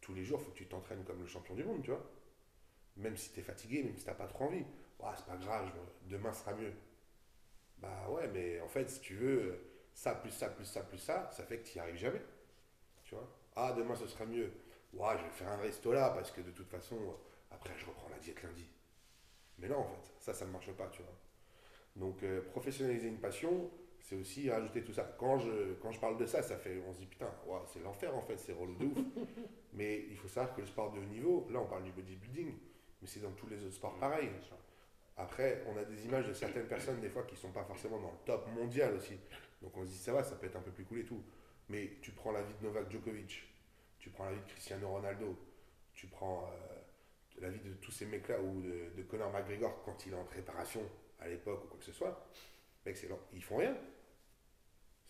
tous 0.00 0.14
les 0.14 0.24
jours, 0.24 0.40
il 0.40 0.44
faut 0.44 0.50
que 0.52 0.56
tu 0.58 0.66
t'entraînes 0.66 1.04
comme 1.04 1.20
le 1.20 1.26
champion 1.26 1.54
du 1.54 1.64
monde, 1.64 1.82
tu 1.82 1.90
vois. 1.90 2.04
Même 2.96 3.16
si 3.16 3.32
tu 3.32 3.40
es 3.40 3.42
fatigué, 3.42 3.82
même 3.82 3.96
si 3.96 4.04
tu 4.04 4.14
pas 4.14 4.26
trop 4.26 4.44
envie. 4.46 4.64
Ouais, 5.00 5.10
c'est 5.16 5.26
pas 5.26 5.36
grave, 5.36 5.70
demain 6.04 6.32
sera 6.32 6.54
mieux. 6.54 6.72
Bah 7.78 8.08
ouais, 8.10 8.28
mais 8.28 8.60
en 8.60 8.68
fait, 8.68 8.88
si 8.88 9.00
tu 9.00 9.14
veux, 9.14 9.60
ça 9.94 10.14
plus 10.14 10.30
ça 10.30 10.48
plus 10.48 10.64
ça 10.64 10.82
plus 10.82 10.98
ça, 10.98 11.30
ça 11.32 11.44
fait 11.44 11.58
que 11.58 11.66
tu 11.68 11.74
n'y 11.78 11.80
arrives 11.80 11.96
jamais. 11.96 12.22
Tu 13.04 13.14
vois 13.14 13.28
Ah, 13.54 13.72
demain 13.76 13.94
ce 13.94 14.06
sera 14.06 14.24
mieux. 14.26 14.52
Ouais, 14.92 15.18
je 15.18 15.24
vais 15.24 15.30
faire 15.30 15.48
un 15.48 15.56
resto 15.58 15.92
là 15.92 16.10
parce 16.10 16.30
que 16.30 16.40
de 16.40 16.50
toute 16.50 16.68
façon, 16.68 16.96
après 17.50 17.74
je 17.78 17.86
reprends 17.86 18.08
la 18.08 18.18
diète 18.18 18.42
lundi. 18.42 18.66
Mais 19.58 19.68
non, 19.68 19.78
en 19.78 19.88
fait, 19.88 20.12
ça, 20.20 20.34
ça 20.34 20.46
ne 20.46 20.50
marche 20.52 20.72
pas, 20.72 20.88
tu 20.88 21.02
vois. 21.02 21.14
Donc, 21.96 22.22
euh, 22.22 22.42
professionnaliser 22.50 23.08
une 23.08 23.20
passion, 23.20 23.70
c'est 24.08 24.14
aussi 24.14 24.48
rajouter 24.48 24.84
tout 24.84 24.92
ça. 24.92 25.02
Quand 25.18 25.38
je, 25.40 25.74
quand 25.82 25.90
je 25.90 25.98
parle 25.98 26.16
de 26.16 26.26
ça, 26.26 26.40
ça 26.40 26.56
fait, 26.56 26.80
on 26.86 26.92
se 26.92 26.98
dit 27.00 27.06
putain, 27.06 27.28
c'est 27.66 27.80
l'enfer 27.82 28.14
en 28.16 28.22
fait, 28.22 28.36
c'est 28.36 28.52
relou 28.52 28.76
de 28.76 28.86
ouf. 28.86 28.98
mais 29.72 30.04
il 30.08 30.16
faut 30.16 30.28
savoir 30.28 30.54
que 30.54 30.60
le 30.60 30.66
sport 30.68 30.92
de 30.92 31.00
haut 31.00 31.04
niveau, 31.04 31.46
là 31.50 31.58
on 31.60 31.66
parle 31.66 31.82
du 31.82 31.90
bodybuilding, 31.90 32.54
mais 33.02 33.08
c'est 33.08 33.18
dans 33.20 33.32
tous 33.32 33.48
les 33.48 33.62
autres 33.64 33.74
sports 33.74 33.98
pareil. 33.98 34.30
Après, 35.16 35.64
on 35.66 35.76
a 35.76 35.84
des 35.84 36.04
images 36.04 36.28
de 36.28 36.34
certaines 36.34 36.66
personnes, 36.66 37.00
des 37.00 37.08
fois, 37.08 37.22
qui 37.22 37.36
sont 37.36 37.50
pas 37.50 37.64
forcément 37.64 37.98
dans 37.98 38.10
le 38.10 38.18
top 38.26 38.46
mondial 38.54 38.94
aussi. 38.94 39.18
Donc 39.62 39.76
on 39.76 39.82
se 39.84 39.90
dit, 39.90 39.96
ça 39.96 40.12
va, 40.12 40.22
ça 40.22 40.36
peut 40.36 40.46
être 40.46 40.56
un 40.56 40.60
peu 40.60 40.70
plus 40.70 40.84
cool 40.84 40.98
et 41.00 41.04
tout. 41.04 41.22
Mais 41.68 41.92
tu 42.02 42.12
prends 42.12 42.32
la 42.32 42.42
vie 42.42 42.52
de 42.60 42.66
Novak 42.66 42.90
Djokovic, 42.92 43.42
tu 43.98 44.10
prends 44.10 44.26
la 44.26 44.32
vie 44.34 44.40
de 44.40 44.46
Cristiano 44.46 44.88
Ronaldo, 44.88 45.36
tu 45.94 46.06
prends 46.06 46.44
euh, 46.52 47.40
la 47.40 47.48
vie 47.48 47.60
de 47.60 47.72
tous 47.74 47.90
ces 47.90 48.06
mecs-là, 48.06 48.40
ou 48.40 48.60
de, 48.60 48.90
de 48.94 49.02
Conor 49.02 49.32
McGregor 49.32 49.82
quand 49.84 50.06
il 50.06 50.12
est 50.12 50.16
en 50.16 50.24
préparation 50.24 50.82
à 51.18 51.26
l'époque 51.28 51.64
ou 51.64 51.68
quoi 51.68 51.78
que 51.78 51.84
ce 51.84 51.92
soit. 51.92 52.28
L'en- 52.84 53.18
ils 53.32 53.42
font 53.42 53.56
rien. 53.56 53.76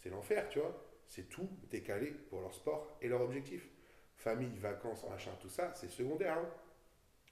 C'est 0.06 0.10
l'enfer, 0.12 0.48
tu 0.50 0.60
vois. 0.60 0.72
C'est 1.08 1.28
tout 1.28 1.48
décalé 1.68 2.12
pour 2.12 2.40
leur 2.40 2.54
sport 2.54 2.96
et 3.02 3.08
leur 3.08 3.22
objectif. 3.22 3.68
Famille, 4.14 4.56
vacances, 4.56 5.04
machin, 5.08 5.32
tout 5.40 5.48
ça, 5.48 5.74
c'est 5.74 5.88
secondaire. 5.88 6.38
hein. 6.38 6.48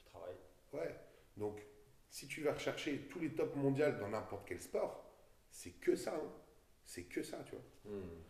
Travail. 0.06 0.34
Ouais. 0.72 0.96
Donc, 1.36 1.64
si 2.10 2.26
tu 2.26 2.42
vas 2.42 2.52
rechercher 2.52 3.06
tous 3.08 3.20
les 3.20 3.32
tops 3.32 3.54
mondiaux 3.54 3.92
dans 4.00 4.08
n'importe 4.08 4.48
quel 4.48 4.60
sport, 4.60 5.08
c'est 5.50 5.70
que 5.80 5.94
ça. 5.94 6.16
hein. 6.16 6.32
C'est 6.84 7.04
que 7.04 7.22
ça, 7.22 7.44
tu 7.44 7.52
vois. 7.54 7.92
Hmm. 7.92 8.22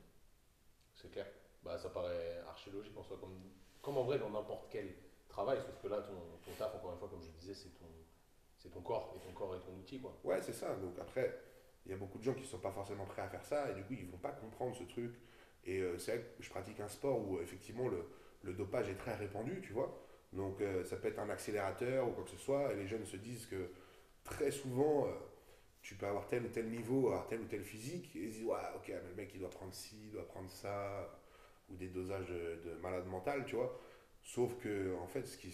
C'est 0.94 1.10
clair. 1.10 1.26
Bah, 1.62 1.78
ça 1.78 1.88
paraît 1.88 2.40
archi 2.46 2.70
logique 2.70 2.94
en 2.98 3.02
soi, 3.02 3.16
comme, 3.18 3.40
comme 3.80 3.96
en 3.96 4.04
vrai 4.04 4.18
dans 4.18 4.28
n'importe 4.28 4.66
quel 4.70 4.94
travail, 5.26 5.58
sauf 5.62 5.80
que 5.80 5.88
là, 5.88 6.02
ton, 6.02 6.12
ton 6.44 6.52
taf, 6.58 6.74
encore 6.74 6.92
une 6.92 6.98
fois, 6.98 7.08
comme 7.08 7.22
je 7.22 7.30
disais, 7.30 7.54
c'est 7.54 7.70
ton, 7.78 7.86
c'est 8.58 8.68
ton 8.68 8.82
corps, 8.82 9.14
et 9.16 9.26
ton 9.26 9.32
corps 9.32 9.56
est 9.56 9.60
ton 9.60 9.72
outil, 9.72 9.98
quoi. 10.02 10.14
Ouais, 10.22 10.42
c'est 10.42 10.52
ça. 10.52 10.74
Donc 10.76 10.98
après, 10.98 11.34
il 11.86 11.92
y 11.92 11.94
a 11.94 11.98
beaucoup 11.98 12.18
de 12.18 12.24
gens 12.24 12.34
qui 12.34 12.42
ne 12.42 12.46
sont 12.46 12.58
pas 12.58 12.72
forcément 12.72 13.04
prêts 13.04 13.22
à 13.22 13.28
faire 13.28 13.44
ça 13.44 13.70
et 13.70 13.74
du 13.74 13.82
coup, 13.84 13.94
ils 13.94 14.06
vont 14.06 14.18
pas 14.18 14.32
comprendre 14.32 14.74
ce 14.74 14.84
truc. 14.84 15.12
Et 15.64 15.80
euh, 15.80 15.98
c'est 15.98 16.16
vrai 16.16 16.26
que 16.36 16.42
je 16.42 16.50
pratique 16.50 16.80
un 16.80 16.88
sport 16.88 17.18
où 17.26 17.40
effectivement 17.40 17.88
le, 17.88 18.04
le 18.42 18.52
dopage 18.52 18.88
est 18.88 18.96
très 18.96 19.14
répandu, 19.14 19.60
tu 19.62 19.72
vois. 19.72 19.98
Donc 20.32 20.60
euh, 20.60 20.84
ça 20.84 20.96
peut 20.96 21.08
être 21.08 21.18
un 21.18 21.30
accélérateur 21.30 22.08
ou 22.08 22.12
quoi 22.12 22.24
que 22.24 22.30
ce 22.30 22.36
soit. 22.38 22.72
Et 22.72 22.76
les 22.76 22.86
jeunes 22.86 23.06
se 23.06 23.16
disent 23.16 23.46
que 23.46 23.70
très 24.24 24.50
souvent, 24.50 25.06
euh, 25.06 25.10
tu 25.82 25.94
peux 25.94 26.06
avoir 26.06 26.26
tel 26.26 26.44
ou 26.44 26.48
tel 26.48 26.68
niveau, 26.68 27.08
avoir 27.08 27.26
tel 27.26 27.40
ou 27.40 27.46
tel 27.46 27.62
physique. 27.62 28.14
Et 28.16 28.24
ils 28.24 28.32
se 28.32 28.38
disent, 28.38 28.46
ouais, 28.46 28.56
ok, 28.76 28.88
mais 28.88 29.08
le 29.10 29.14
mec, 29.14 29.30
il 29.34 29.40
doit 29.40 29.50
prendre 29.50 29.74
ci, 29.74 29.96
il 30.04 30.10
doit 30.10 30.26
prendre 30.26 30.50
ça. 30.50 31.20
Ou 31.70 31.76
des 31.76 31.88
dosages 31.88 32.26
de, 32.28 32.60
de 32.62 32.74
malade 32.82 33.06
mental, 33.06 33.44
tu 33.46 33.56
vois. 33.56 33.80
Sauf 34.22 34.58
que, 34.58 34.94
en 34.96 35.06
fait, 35.06 35.24
ce 35.24 35.38
qui, 35.38 35.50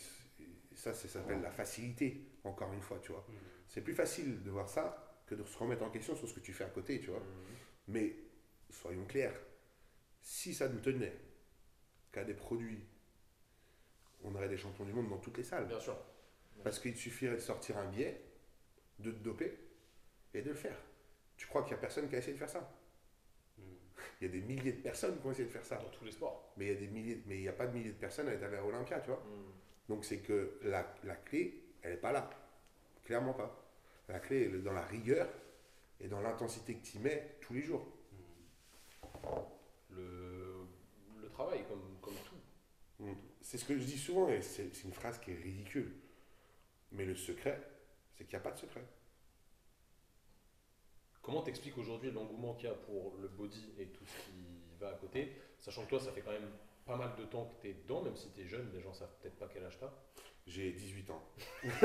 ça, 0.75 0.93
ça 0.93 1.09
s'appelle 1.09 1.41
la 1.41 1.53
facilité, 1.53 2.21
encore 2.43 2.73
une 2.73 2.81
fois, 2.81 2.99
tu 3.01 3.13
vois. 3.13 3.25
Mhm. 3.29 3.37
C'est 3.69 3.81
plus 3.81 3.95
facile 3.95 4.43
de 4.43 4.51
voir 4.51 4.69
ça 4.69 5.10
que 5.31 5.37
de 5.37 5.45
se 5.45 5.57
remettre 5.57 5.85
en 5.85 5.91
question 5.91 6.17
sur 6.17 6.29
ce 6.29 6.35
que 6.35 6.41
tu 6.41 6.53
fais 6.53 6.65
à 6.65 6.69
côté, 6.69 7.01
tu 7.01 7.11
vois. 7.11 7.21
Hmm. 7.21 7.55
Mais 7.87 8.17
soyons 8.69 9.05
clairs, 9.05 9.39
si 10.21 10.53
ça 10.53 10.69
nous 10.69 10.81
tenait 10.81 11.17
qu'à 12.11 12.25
des 12.25 12.35
produits, 12.35 12.85
on 14.25 14.35
aurait 14.35 14.49
des 14.49 14.57
champions 14.57 14.85
du 14.85 14.93
monde 14.93 15.09
dans 15.09 15.19
toutes 15.19 15.39
les 15.39 15.45
salles. 15.45 15.69
Bien 15.69 15.79
sûr. 15.79 15.97
Parce 16.65 16.81
qu'il 16.81 16.97
suffirait 16.97 17.37
de 17.37 17.41
sortir 17.41 17.79
un 17.79 17.87
billet, 17.87 18.21
de 18.99 19.13
te 19.13 19.19
doper 19.19 19.57
et 20.35 20.43
de 20.43 20.49
le 20.49 20.57
faire. 20.57 20.77
Tu 21.37 21.47
crois 21.47 21.63
qu'il 21.63 21.73
n'y 21.73 21.79
a 21.79 21.81
personne 21.81 22.09
qui 22.09 22.17
a 22.17 22.19
essayé 22.19 22.35
de 22.35 22.39
faire 22.39 22.51
ça? 22.51 22.77
Mhm. 23.57 23.65
Il 24.21 24.27
y 24.27 24.31
a 24.31 24.33
des 24.33 24.41
milliers 24.41 24.73
de 24.73 24.83
personnes 24.83 25.19
qui 25.21 25.27
ont 25.27 25.31
essayé 25.31 25.47
de 25.47 25.53
faire 25.53 25.65
ça. 25.65 25.77
Dans 25.77 25.91
tous 25.91 26.05
les 26.05 26.13
sports. 26.13 26.53
Mais 26.57 26.67
il 26.67 26.73
y 26.73 26.77
a 26.77 26.81
des 26.81 26.89
milliers, 26.89 27.23
mais 27.27 27.37
il 27.37 27.43
n'y 27.43 27.49
a 27.49 27.53
pas 27.53 27.69
de 27.69 27.73
milliers 27.73 27.93
de 27.93 27.99
personnes 27.99 28.29
à 28.29 28.33
être 28.33 28.43
à 28.43 28.65
Olympia, 28.65 28.99
tu 28.99 29.11
vois. 29.11 29.21
Hmm. 29.21 29.53
Donc 29.89 30.05
c'est 30.05 30.19
que 30.19 30.59
la, 30.65 30.93
la 31.05 31.15
clé, 31.15 31.63
elle 31.83 31.93
n'est 31.93 32.01
pas 32.01 32.13
là. 32.13 32.29
Clairement 33.05 33.33
pas. 33.33 33.60
La 34.11 34.19
clé, 34.19 34.43
est 34.43 34.59
dans 34.59 34.73
la 34.73 34.85
rigueur 34.85 35.29
et 36.01 36.09
dans 36.09 36.21
l'intensité 36.21 36.75
que 36.75 36.85
tu 36.85 36.97
y 36.97 37.01
mets 37.01 37.37
tous 37.41 37.55
les 37.55 37.63
jours. 37.63 37.87
Le, 39.91 40.67
le 41.21 41.29
travail, 41.29 41.65
comme, 41.69 41.99
comme 42.01 42.15
tout. 42.25 43.07
C'est 43.41 43.59
ce 43.59 43.65
que 43.65 43.79
je 43.79 43.85
dis 43.85 43.99
souvent 43.99 44.29
et 44.29 44.43
c'est 44.43 44.85
une 44.85 44.93
phrase 44.93 45.19
qui 45.19 45.31
est 45.31 45.37
ridicule. 45.37 45.95
Mais 46.93 47.05
le 47.05 47.15
secret, 47.15 47.61
c'est 48.13 48.25
qu'il 48.25 48.37
n'y 48.37 48.41
a 48.41 48.45
pas 48.45 48.51
de 48.51 48.59
secret. 48.59 48.85
Comment 51.23 51.43
t'expliques 51.43 51.79
aujourd'hui 51.79 52.11
l'engouement 52.11 52.55
qu'il 52.55 52.69
y 52.69 52.73
a 52.73 52.75
pour 52.75 53.17
le 53.19 53.29
body 53.29 53.75
et 53.79 53.87
tout 53.87 54.05
ce 54.05 54.25
qui 54.25 54.45
va 54.79 54.89
à 54.91 54.95
côté, 54.95 55.37
sachant 55.59 55.85
que 55.85 55.91
toi, 55.91 56.01
ça 56.01 56.13
fait 56.13 56.23
quand 56.23 56.33
même 56.33 56.51
pas 56.85 56.97
mal 56.97 57.15
de 57.17 57.25
temps 57.25 57.45
que 57.45 57.63
tu 57.63 57.69
es 57.69 57.75
dedans, 57.75 58.03
même 58.03 58.17
si 58.17 58.31
tu 58.33 58.41
es 58.41 58.47
jeune, 58.47 58.73
les 58.73 58.81
gens 58.81 58.93
savent 58.93 59.15
peut-être 59.21 59.37
pas 59.37 59.49
quel 59.53 59.65
âge 59.65 59.79
tu 59.79 59.85
as. 59.85 59.93
J'ai 60.47 60.73
18 60.73 61.11
ans. 61.11 61.23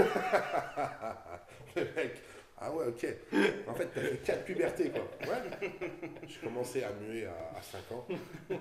le 1.76 1.84
mec, 1.96 2.22
ah 2.58 2.72
ouais, 2.72 2.86
ok. 2.88 3.06
En 3.68 3.76
fait, 3.76 3.88
t'as 3.94 4.02
fait 4.02 4.18
4 4.24 4.46
pubertés, 4.46 4.90
quoi. 4.90 5.02
Ouais. 5.28 5.70
J'ai 6.26 6.40
commencé 6.40 6.84
à 6.84 6.92
muer 6.94 7.26
à, 7.26 7.52
à 7.58 7.62
5 7.62 7.92
ans. 7.92 8.08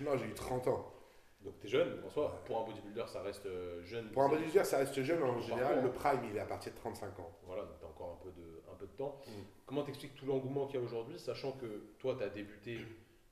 non, 0.00 0.16
j'ai 0.16 0.26
eu 0.26 0.34
30 0.34 0.68
ans. 0.68 0.92
Donc 1.40 1.54
tu 1.60 1.66
es 1.66 1.70
jeune, 1.70 2.00
en 2.04 2.10
soi, 2.10 2.42
pour 2.46 2.60
un 2.60 2.64
bodybuilder, 2.64 3.04
ça 3.06 3.22
reste 3.22 3.46
euh, 3.46 3.82
jeune. 3.84 4.10
Pour 4.10 4.22
un 4.22 4.28
bodybuilder, 4.28 4.64
ça 4.64 4.78
reste 4.78 5.00
jeune 5.02 5.22
en 5.22 5.40
général. 5.40 5.82
Le 5.82 5.90
prime, 5.90 6.20
il 6.30 6.36
est 6.36 6.40
à 6.40 6.46
partir 6.46 6.72
de 6.72 6.78
35 6.78 7.18
ans. 7.20 7.30
Voilà, 7.44 7.62
donc 7.62 7.78
tu 7.78 7.84
as 7.84 7.88
encore 7.88 8.18
un 8.20 8.24
peu 8.24 8.30
de, 8.32 8.62
un 8.70 8.74
peu 8.76 8.86
de 8.86 8.92
temps. 8.92 9.20
Mm. 9.26 9.30
Comment 9.64 9.82
t'expliques 9.84 10.14
tout 10.16 10.26
l'engouement 10.26 10.66
qu'il 10.66 10.80
y 10.80 10.82
a 10.82 10.84
aujourd'hui, 10.84 11.18
sachant 11.18 11.52
que 11.52 11.66
toi, 11.98 12.16
tu 12.18 12.24
as 12.24 12.28
débuté 12.28 12.78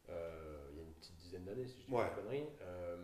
euh, 0.09 0.69
il 0.71 0.77
y 0.79 0.81
a 0.81 0.85
une 0.85 0.93
petite 0.95 1.17
dizaine 1.17 1.45
d'années, 1.45 1.67
si 1.67 1.81
je 1.81 1.87
dis 1.87 1.93
Ouais. 1.93 2.05
pas 2.05 2.11
de 2.11 2.15
conneries. 2.23 2.47
Euh, 2.63 2.97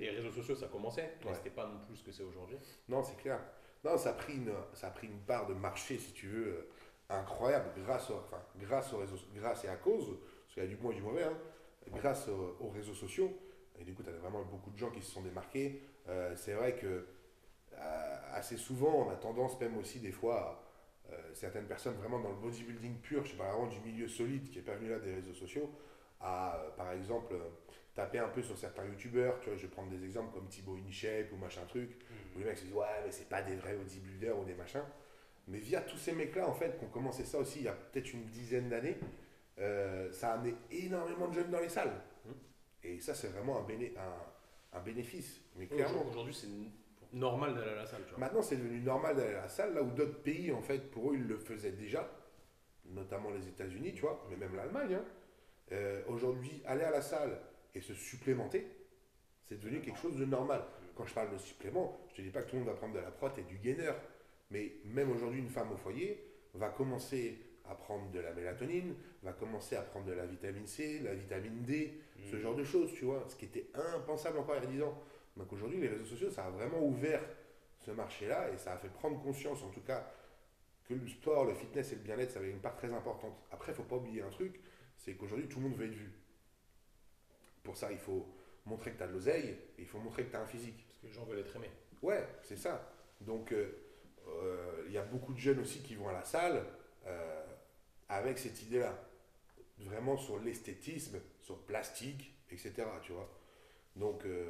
les 0.00 0.10
réseaux 0.10 0.32
sociaux, 0.32 0.54
ça 0.56 0.68
commençait, 0.68 1.14
mais 1.20 1.30
Ouais. 1.30 1.34
c'était 1.36 1.50
pas 1.50 1.66
non 1.66 1.78
plus 1.86 1.96
ce 1.96 2.04
que 2.04 2.12
c'est 2.12 2.22
aujourd'hui. 2.22 2.56
Non, 2.88 3.02
c'est 3.02 3.16
clair. 3.16 3.40
Non, 3.84 3.96
ça 3.96 4.10
a, 4.10 4.12
pris 4.12 4.34
une, 4.34 4.52
ça 4.74 4.88
a 4.88 4.90
pris 4.90 5.06
une 5.06 5.20
part 5.20 5.46
de 5.46 5.54
marché, 5.54 5.98
si 5.98 6.12
tu 6.12 6.28
veux, 6.28 6.46
euh, 6.48 6.68
incroyable, 7.08 7.70
grâce, 7.78 8.10
au- 8.10 8.16
enfin, 8.18 8.42
grâce, 8.58 8.92
aux 8.92 8.98
réseaux, 8.98 9.16
grâce 9.34 9.64
et 9.64 9.68
à 9.68 9.76
cause, 9.76 10.06
parce 10.42 10.54
qu'il 10.54 10.62
y 10.62 10.66
a 10.66 10.68
du 10.68 10.76
bon 10.76 10.90
et 10.90 10.94
du 10.94 11.02
mauvais, 11.02 11.24
hein, 11.24 11.36
grâce 11.92 12.28
aux, 12.28 12.56
aux 12.60 12.68
réseaux 12.70 12.94
sociaux. 12.94 13.32
Et 13.78 13.84
du 13.84 13.94
coup, 13.94 14.02
tu 14.02 14.10
as 14.10 14.12
vraiment 14.12 14.42
beaucoup 14.44 14.70
de 14.70 14.76
gens 14.76 14.90
qui 14.90 15.00
se 15.00 15.10
sont 15.10 15.22
démarqués. 15.22 15.82
Euh, 16.08 16.34
c'est 16.36 16.52
vrai 16.52 16.76
que 16.76 17.06
euh, 17.78 18.16
assez 18.34 18.56
souvent, 18.58 19.06
on 19.06 19.10
a 19.10 19.16
tendance 19.16 19.58
même 19.60 19.76
aussi 19.78 20.00
des 20.00 20.12
fois, 20.12 20.62
à, 21.08 21.12
euh, 21.14 21.30
certaines 21.34 21.66
personnes 21.66 21.94
vraiment 21.94 22.20
dans 22.20 22.28
le 22.30 22.36
bodybuilding 22.36 22.98
pur, 23.00 23.24
je 23.24 23.30
sais 23.32 23.36
pas, 23.38 23.48
vraiment 23.50 23.66
du 23.68 23.80
milieu 23.80 24.06
solide 24.08 24.50
qui 24.50 24.58
est 24.58 24.62
pas 24.62 24.74
venu 24.74 24.90
là 24.90 24.98
des 24.98 25.14
réseaux 25.14 25.32
sociaux, 25.34 25.70
à 26.20 26.60
par 26.76 26.92
exemple 26.92 27.34
taper 28.00 28.18
un 28.18 28.28
peu 28.28 28.42
sur 28.42 28.56
certains 28.56 28.84
youtubeurs, 28.86 29.38
tu 29.40 29.48
vois, 29.50 29.56
je 29.56 29.62
vais 29.62 29.68
prendre 29.72 29.90
des 29.90 30.02
exemples 30.04 30.32
comme 30.32 30.48
Thibaut 30.48 30.76
InShape 30.76 31.32
ou 31.32 31.36
machin 31.36 31.60
truc, 31.68 31.90
où 32.34 32.38
les 32.38 32.44
mecs 32.46 32.56
se 32.58 32.64
disent 32.64 32.72
ouais 32.74 32.86
mais 33.04 33.10
c'est 33.12 33.28
pas 33.28 33.42
des 33.42 33.56
vrais 33.56 33.74
bodybuilders 33.74 34.38
ou 34.38 34.44
des 34.44 34.54
machins. 34.54 34.84
Mais 35.48 35.58
via 35.58 35.80
tous 35.82 35.96
ces 35.98 36.12
mecs-là, 36.12 36.48
en 36.48 36.54
fait, 36.54 36.78
qui 36.78 36.84
ont 36.84 36.88
commencé 36.88 37.24
ça 37.24 37.38
aussi 37.38 37.58
il 37.60 37.64
y 37.64 37.68
a 37.68 37.72
peut-être 37.72 38.12
une 38.12 38.24
dizaine 38.26 38.68
d'années, 38.68 38.96
euh, 39.58 40.10
ça 40.12 40.30
a 40.30 40.34
amené 40.34 40.54
énormément 40.70 41.28
de 41.28 41.34
jeunes 41.34 41.50
dans 41.50 41.60
les 41.60 41.68
salles. 41.68 41.92
Mhm. 42.24 42.34
Et 42.84 43.00
ça, 43.00 43.14
c'est 43.14 43.28
vraiment 43.28 43.58
un, 43.58 43.66
béné- 43.68 43.92
un, 43.98 44.78
un 44.78 44.80
bénéfice. 44.80 45.40
Mais 45.56 45.66
clairement. 45.66 46.06
Aujourd'hui, 46.08 46.32
c'est 46.34 46.48
normal 47.12 47.54
d'aller 47.54 47.72
à 47.72 47.74
la 47.76 47.86
salle, 47.86 48.02
tu 48.04 48.10
vois. 48.10 48.18
Maintenant, 48.20 48.42
c'est 48.42 48.56
devenu 48.56 48.80
normal 48.80 49.16
d'aller 49.16 49.34
à 49.34 49.42
la 49.42 49.48
salle, 49.48 49.74
là 49.74 49.82
où 49.82 49.90
d'autres 49.90 50.22
pays, 50.22 50.52
en 50.52 50.62
fait, 50.62 50.90
pour 50.90 51.10
eux, 51.10 51.16
ils 51.16 51.26
le 51.26 51.36
faisaient 51.38 51.72
déjà, 51.72 52.08
notamment 52.86 53.30
les 53.30 53.46
États-Unis, 53.48 53.92
tu 53.94 54.02
vois, 54.02 54.24
mais 54.30 54.36
même 54.36 54.54
l'Allemagne. 54.56 54.94
hein. 54.94 55.04
Euh, 55.72 56.02
Aujourd'hui, 56.08 56.62
aller 56.66 56.82
à 56.84 56.90
la 56.90 57.02
salle 57.02 57.38
et 57.74 57.80
se 57.80 57.94
supplémenter, 57.94 58.66
c'est 59.44 59.58
devenu 59.60 59.80
quelque 59.80 59.98
chose 59.98 60.16
de 60.16 60.24
normal. 60.24 60.64
Quand 60.96 61.06
je 61.06 61.14
parle 61.14 61.32
de 61.32 61.38
supplément, 61.38 61.98
je 62.10 62.16
te 62.16 62.22
dis 62.22 62.30
pas 62.30 62.42
que 62.42 62.50
tout 62.50 62.56
le 62.56 62.60
monde 62.62 62.70
va 62.70 62.76
prendre 62.76 62.94
de 62.94 63.00
la 63.00 63.10
prot 63.10 63.28
et 63.36 63.42
du 63.42 63.56
gainer, 63.58 63.92
mais 64.50 64.72
même 64.84 65.10
aujourd'hui, 65.10 65.40
une 65.40 65.48
femme 65.48 65.72
au 65.72 65.76
foyer 65.76 66.22
va 66.54 66.68
commencer 66.68 67.38
à 67.68 67.74
prendre 67.74 68.10
de 68.10 68.18
la 68.18 68.32
mélatonine, 68.32 68.94
va 69.22 69.32
commencer 69.32 69.76
à 69.76 69.82
prendre 69.82 70.06
de 70.06 70.12
la 70.12 70.26
vitamine 70.26 70.66
C, 70.66 71.00
la 71.04 71.14
vitamine 71.14 71.62
D, 71.62 72.00
ce 72.30 72.36
Mm. 72.36 72.40
genre 72.40 72.54
de 72.56 72.64
choses, 72.64 72.92
tu 72.92 73.04
vois, 73.04 73.24
ce 73.28 73.36
qui 73.36 73.44
était 73.44 73.70
impensable 73.74 74.38
encore 74.38 74.56
il 74.56 74.64
y 74.64 74.66
a 74.66 74.70
10 74.70 74.82
ans. 74.82 75.00
Donc 75.36 75.52
aujourd'hui, 75.52 75.80
les 75.80 75.88
réseaux 75.88 76.04
sociaux, 76.04 76.30
ça 76.30 76.46
a 76.46 76.50
vraiment 76.50 76.82
ouvert 76.84 77.22
ce 77.78 77.92
marché-là 77.92 78.50
et 78.52 78.58
ça 78.58 78.72
a 78.72 78.78
fait 78.78 78.88
prendre 78.88 79.22
conscience, 79.22 79.62
en 79.62 79.68
tout 79.70 79.80
cas, 79.82 80.12
que 80.84 80.94
le 80.94 81.06
sport, 81.06 81.44
le 81.44 81.54
fitness 81.54 81.92
et 81.92 81.94
le 81.94 82.02
bien-être, 82.02 82.32
ça 82.32 82.40
avait 82.40 82.50
une 82.50 82.58
part 82.58 82.74
très 82.76 82.92
importante. 82.92 83.38
Après, 83.52 83.70
il 83.72 83.76
faut 83.76 83.84
pas 83.84 83.96
oublier 83.96 84.22
un 84.22 84.30
truc, 84.30 84.60
c'est 84.96 85.14
qu'aujourd'hui, 85.14 85.46
tout 85.48 85.60
le 85.60 85.68
monde 85.68 85.78
veut 85.78 85.86
être 85.86 85.94
vu. 85.94 86.10
Pour 87.62 87.76
ça, 87.76 87.92
il 87.92 87.98
faut 87.98 88.26
montrer 88.66 88.92
que 88.92 88.98
tu 88.98 89.02
as 89.02 89.06
de 89.06 89.12
l'oseille 89.12 89.48
et 89.78 89.82
il 89.82 89.86
faut 89.86 89.98
montrer 89.98 90.24
que 90.24 90.30
tu 90.30 90.36
as 90.36 90.40
un 90.40 90.46
physique. 90.46 90.84
Parce 90.86 90.98
que 91.00 91.06
les 91.06 91.12
gens 91.12 91.24
veulent 91.24 91.40
être 91.40 91.56
aimés. 91.56 91.70
Ouais, 92.02 92.26
c'est 92.42 92.56
ça. 92.56 92.92
Donc, 93.20 93.52
euh, 93.52 93.90
euh, 94.28 94.84
il 94.86 94.92
y 94.92 94.98
a 94.98 95.02
beaucoup 95.02 95.32
de 95.32 95.38
jeunes 95.38 95.60
aussi 95.60 95.82
qui 95.82 95.94
vont 95.94 96.08
à 96.08 96.12
la 96.12 96.24
salle 96.24 96.64
euh, 97.06 97.46
avec 98.08 98.38
cette 98.38 98.62
idée-là. 98.62 98.94
Vraiment 99.78 100.16
sur 100.16 100.38
l'esthétisme, 100.38 101.18
sur 101.40 101.56
le 101.56 101.62
plastique, 101.62 102.34
etc. 102.50 102.72
Tu 103.02 103.12
vois. 103.12 103.28
Donc, 103.96 104.24
euh, 104.24 104.46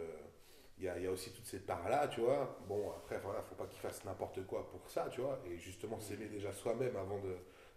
il 0.78 0.84
y, 0.84 0.88
a, 0.88 0.98
il 0.98 1.04
y 1.04 1.06
a 1.06 1.10
aussi 1.10 1.30
toutes 1.32 1.46
ces 1.46 1.60
parts-là, 1.60 2.08
tu 2.08 2.20
vois. 2.20 2.58
Bon, 2.66 2.90
après, 2.90 3.18
voilà, 3.20 3.42
faut 3.42 3.54
pas 3.54 3.66
qu'ils 3.66 3.80
fassent 3.80 4.04
n'importe 4.04 4.46
quoi 4.46 4.68
pour 4.70 4.88
ça, 4.88 5.08
tu 5.12 5.20
vois. 5.20 5.38
Et 5.46 5.58
justement, 5.58 6.00
s'aimer 6.00 6.26
déjà 6.26 6.52
soi-même 6.52 6.96
avant 6.96 7.20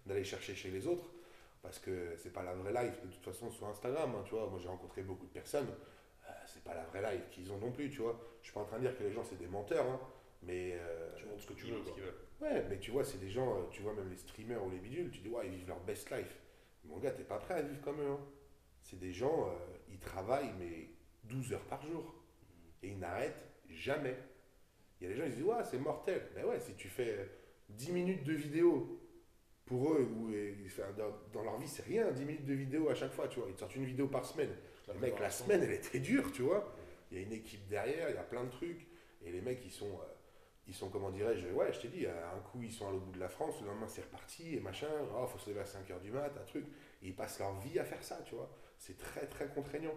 d'aller 0.06 0.24
chercher 0.24 0.56
chez 0.56 0.72
les 0.72 0.88
autres. 0.88 1.10
Parce 1.64 1.80
que 1.80 2.16
c'est 2.18 2.32
pas 2.34 2.44
la 2.44 2.54
vraie 2.54 2.72
life, 2.86 3.02
de 3.02 3.08
toute 3.12 3.24
façon, 3.26 3.50
sur 3.50 3.66
Instagram, 3.68 4.14
hein, 4.16 4.24
tu 4.26 4.36
vois. 4.36 4.48
Moi, 4.50 4.60
j'ai 4.62 4.68
rencontré 4.68 5.02
beaucoup 5.02 5.26
de 5.26 5.32
personnes. 5.32 5.68
euh, 6.30 6.32
c'est 6.46 6.64
pas 6.64 6.76
la 6.76 6.84
vraie 6.86 7.02
life 7.16 7.30
qu'ils 7.32 7.52
ont 7.52 7.58
non 7.58 7.72
plus, 7.72 7.90
tu 7.90 8.02
vois. 8.02 8.20
Je 8.42 8.48
suis 8.48 8.54
pas 8.54 8.62
en 8.62 8.66
train 8.66 8.78
de 8.78 8.84
dire 8.88 8.96
que 8.98 9.04
les 9.04 9.12
gens, 9.12 9.24
c'est 9.24 9.38
des 9.40 9.48
menteurs, 9.48 9.86
hein, 9.88 10.00
mais... 10.44 10.74
euh, 10.76 11.10
Tu 11.16 11.26
montres 11.26 11.42
ce 11.42 11.48
que 11.48 11.54
tu 11.54 11.66
veux. 11.68 11.82
quoi. 11.82 11.94
veulent. 11.96 12.14
Ouais, 12.42 12.66
mais 12.70 12.78
tu 12.80 12.92
vois, 12.92 13.04
c'est 13.06 13.18
des 13.20 13.30
gens, 13.30 13.58
euh, 13.58 13.62
tu 13.72 13.82
vois, 13.82 13.94
même 13.94 14.10
les 14.10 14.18
streamers 14.18 14.64
ou 14.64 14.70
les 14.70 14.80
bidules, 14.80 15.10
tu 15.10 15.22
dis, 15.22 15.30
ouais, 15.30 15.48
ils 15.48 15.54
vivent 15.56 15.68
leur 15.70 15.80
best 15.82 16.12
life. 16.12 16.38
Mon 16.86 16.98
gars, 17.00 17.12
t'es 17.12 17.24
pas 17.24 17.38
prêt 17.40 17.56
à 17.56 17.62
vivre 17.62 17.82
comme 17.82 18.02
eux. 18.02 18.10
hein. 18.12 18.20
C'est 18.82 19.00
des 19.00 19.14
gens, 19.14 19.48
euh, 19.48 19.54
ils 19.90 20.00
travaillent, 20.00 20.54
mais 20.60 20.90
12 21.24 21.54
heures 21.54 21.66
par 21.66 21.82
jour. 21.86 22.14
Et 22.84 22.90
ils 22.90 23.00
n'arrêtent 23.00 23.50
jamais. 23.70 24.18
Il 25.00 25.08
y 25.08 25.08
a 25.10 25.14
des 25.14 25.18
gens, 25.20 25.26
ils 25.26 25.32
se 25.32 25.36
disent, 25.38 25.46
ouais, 25.46 25.64
c'est 25.64 25.80
mortel. 25.80 26.28
Ben 26.36 26.44
ouais, 26.46 26.60
si 26.60 26.74
tu 26.76 26.90
fais 26.90 27.16
euh, 27.20 27.26
10 27.70 27.92
minutes 27.94 28.24
de 28.26 28.34
vidéo, 28.34 29.00
pour 29.66 29.94
eux, 29.94 30.08
euh, 30.34 31.12
dans, 31.34 31.44
leur 31.44 31.58
vie, 31.58 31.68
c'est 31.68 31.86
rien, 31.86 32.12
10 32.12 32.26
minutes 32.26 32.46
de 32.46 32.54
vidéo 32.54 32.90
à 32.90 32.96
chaque 32.96 33.14
fois, 33.14 33.28
tu 33.28 33.40
vois. 33.40 33.48
Ils 33.50 33.56
te 33.56 33.60
sortent 33.60 33.76
une 33.76 33.86
vidéo 33.86 34.08
par 34.08 34.26
semaine. 34.26 34.52
La 34.88 34.94
Les 34.94 35.00
mecs, 35.00 35.20
la 35.20 35.30
semaine, 35.30 35.64
elle 35.64 35.72
était 35.72 36.00
dure, 36.00 36.32
tu 36.32 36.42
vois. 36.42 36.76
Il 37.12 37.18
y 37.18 37.22
a 37.22 37.24
une 37.24 37.32
équipe 37.32 37.68
derrière, 37.68 38.10
il 38.10 38.16
y 38.16 38.20
a 38.20 38.24
plein 38.24 38.44
de 38.44 38.50
trucs. 38.50 38.88
Et 39.26 39.32
les 39.32 39.42
mecs, 39.42 39.64
ils 39.64 39.72
sont, 39.72 39.88
euh, 39.88 40.14
ils 40.68 40.74
sont 40.74 40.90
comment 40.90 41.12
dirais-je, 41.12 41.48
ouais, 41.50 41.72
je 41.72 41.80
t'ai 41.80 41.88
dit, 41.88 42.06
un 42.06 42.40
coup, 42.52 42.62
ils 42.62 42.72
sont 42.72 42.88
à 42.88 42.92
l'autre 42.92 43.06
bout 43.06 43.14
de 43.14 43.20
la 43.20 43.30
France, 43.30 43.62
le 43.62 43.68
lendemain, 43.68 43.88
c'est 43.88 44.02
reparti, 44.02 44.56
et 44.56 44.60
machin. 44.60 44.88
Oh, 45.16 45.26
faut 45.28 45.40
se 45.40 45.50
lever 45.50 45.62
à 45.62 45.66
5h 45.66 46.02
du 46.02 46.12
mat, 46.12 46.32
un 46.38 46.46
truc. 46.46 46.66
Et 47.02 47.08
ils 47.08 47.16
passent 47.16 47.40
leur 47.40 47.58
vie 47.62 47.80
à 47.80 47.86
faire 47.86 48.04
ça, 48.04 48.20
tu 48.26 48.36
vois. 48.36 48.50
C'est 48.78 48.98
très, 48.98 49.28
très 49.28 49.48
contraignant. 49.48 49.96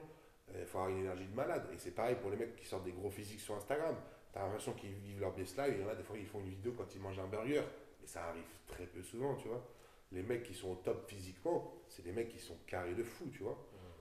Il 0.54 0.64
faut 0.64 0.78
avoir 0.78 0.92
une 0.92 1.00
énergie 1.00 1.26
de 1.26 1.34
malade. 1.34 1.66
Et 1.74 1.78
c'est 1.78 1.90
pareil 1.90 2.16
pour 2.20 2.30
les 2.30 2.36
mecs 2.36 2.54
qui 2.54 2.66
sortent 2.66 2.84
des 2.84 2.92
gros 2.92 3.10
physiques 3.10 3.40
sur 3.40 3.56
Instagram. 3.56 3.96
T'as 4.32 4.42
l'impression 4.42 4.74
qu'ils 4.74 4.92
vivent 4.92 5.20
leur 5.20 5.32
best 5.32 5.56
life. 5.58 5.74
Il 5.76 5.82
y 5.82 5.84
en 5.84 5.88
a 5.88 5.94
des 5.94 6.04
fois, 6.04 6.16
ils 6.16 6.26
font 6.26 6.38
une 6.40 6.50
vidéo 6.50 6.72
quand 6.76 6.94
ils 6.94 7.00
mangent 7.00 7.18
un 7.18 7.26
burger. 7.26 7.62
Ça 8.06 8.28
arrive 8.28 8.44
très 8.66 8.86
peu 8.86 9.02
souvent, 9.02 9.34
tu 9.36 9.48
vois. 9.48 9.66
Les 10.12 10.22
mecs 10.22 10.44
qui 10.44 10.54
sont 10.54 10.70
au 10.70 10.76
top 10.76 11.08
physiquement, 11.08 11.74
c'est 11.88 12.02
des 12.02 12.12
mecs 12.12 12.28
qui 12.28 12.38
sont 12.38 12.56
carrés 12.66 12.94
de 12.94 13.02
fou, 13.02 13.28
tu 13.32 13.42
vois. 13.42 13.58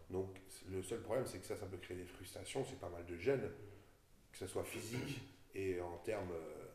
Donc 0.10 0.38
le 0.70 0.84
seul 0.84 1.02
problème, 1.02 1.26
c'est 1.26 1.40
que 1.40 1.46
ça, 1.46 1.58
ça 1.58 1.66
peut 1.66 1.78
créer 1.78 1.98
des 1.98 2.06
frustrations. 2.06 2.64
C'est 2.64 2.80
pas 2.80 2.90
mal 2.90 3.06
de 3.06 3.18
jeunes, 3.18 3.52
que 4.32 4.38
ce 4.38 4.48
soit 4.48 4.64
physique 4.64 5.22
et 5.56 5.80
en 5.82 5.98
termes 5.98 6.32
euh, 6.32 6.68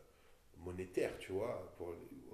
monétaires, 0.57 1.17
tu 1.19 1.31
vois, 1.31 1.73
pour 1.77 1.93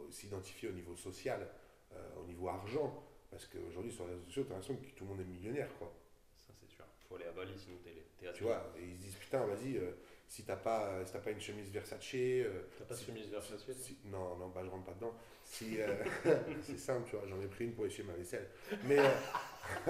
s'identifier 0.09 0.69
au 0.69 0.73
niveau 0.73 0.95
social, 0.95 1.47
euh, 1.93 2.15
au 2.21 2.25
niveau 2.25 2.47
argent. 2.49 3.03
Parce 3.29 3.45
qu'aujourd'hui, 3.45 3.91
sur 3.91 4.05
les 4.05 4.13
réseaux 4.13 4.25
sociaux, 4.25 4.43
t'as 4.43 4.53
l'impression 4.53 4.75
que 4.77 4.85
tout 4.95 5.03
le 5.03 5.09
monde 5.09 5.19
est 5.19 5.25
millionnaire, 5.25 5.69
quoi. 5.77 5.93
Ça, 6.37 6.53
c'est 6.55 6.69
sûr. 6.69 6.85
Faut 7.07 7.15
aller 7.15 7.25
à 7.25 7.31
Bali, 7.31 7.53
sinon 7.57 7.77
t'es 7.83 8.31
Tu 8.33 8.43
vois, 8.43 8.73
et 8.77 8.83
ils 8.83 8.95
se 8.95 9.01
disent, 9.01 9.15
putain, 9.15 9.45
vas-y, 9.45 9.77
euh, 9.77 9.91
si 10.27 10.43
t'as 10.43 10.55
pas, 10.57 11.05
si 11.05 11.13
t'as 11.13 11.19
pas 11.19 11.31
une 11.31 11.39
chemise 11.39 11.69
Versace, 11.71 12.01
euh, 12.15 12.63
T'as 12.77 12.83
pas 12.85 12.93
de 12.93 12.99
si- 12.99 13.05
chemise 13.05 13.29
Versace 13.29 13.65
si- 13.73 13.97
non, 14.05 14.35
non, 14.35 14.49
bah 14.49 14.61
je 14.63 14.69
rentre 14.69 14.85
pas 14.85 14.93
dedans. 14.93 15.13
Si, 15.43 15.79
euh, 15.81 15.87
c'est 16.61 16.77
simple, 16.77 17.09
tu 17.09 17.15
vois, 17.15 17.25
j'en 17.27 17.39
ai 17.41 17.47
pris 17.47 17.65
une 17.65 17.73
pour 17.73 17.85
essuyer 17.85 18.07
ma 18.07 18.13
vaisselle. 18.13 18.49
Mais 18.83 18.99
euh, 18.99 19.09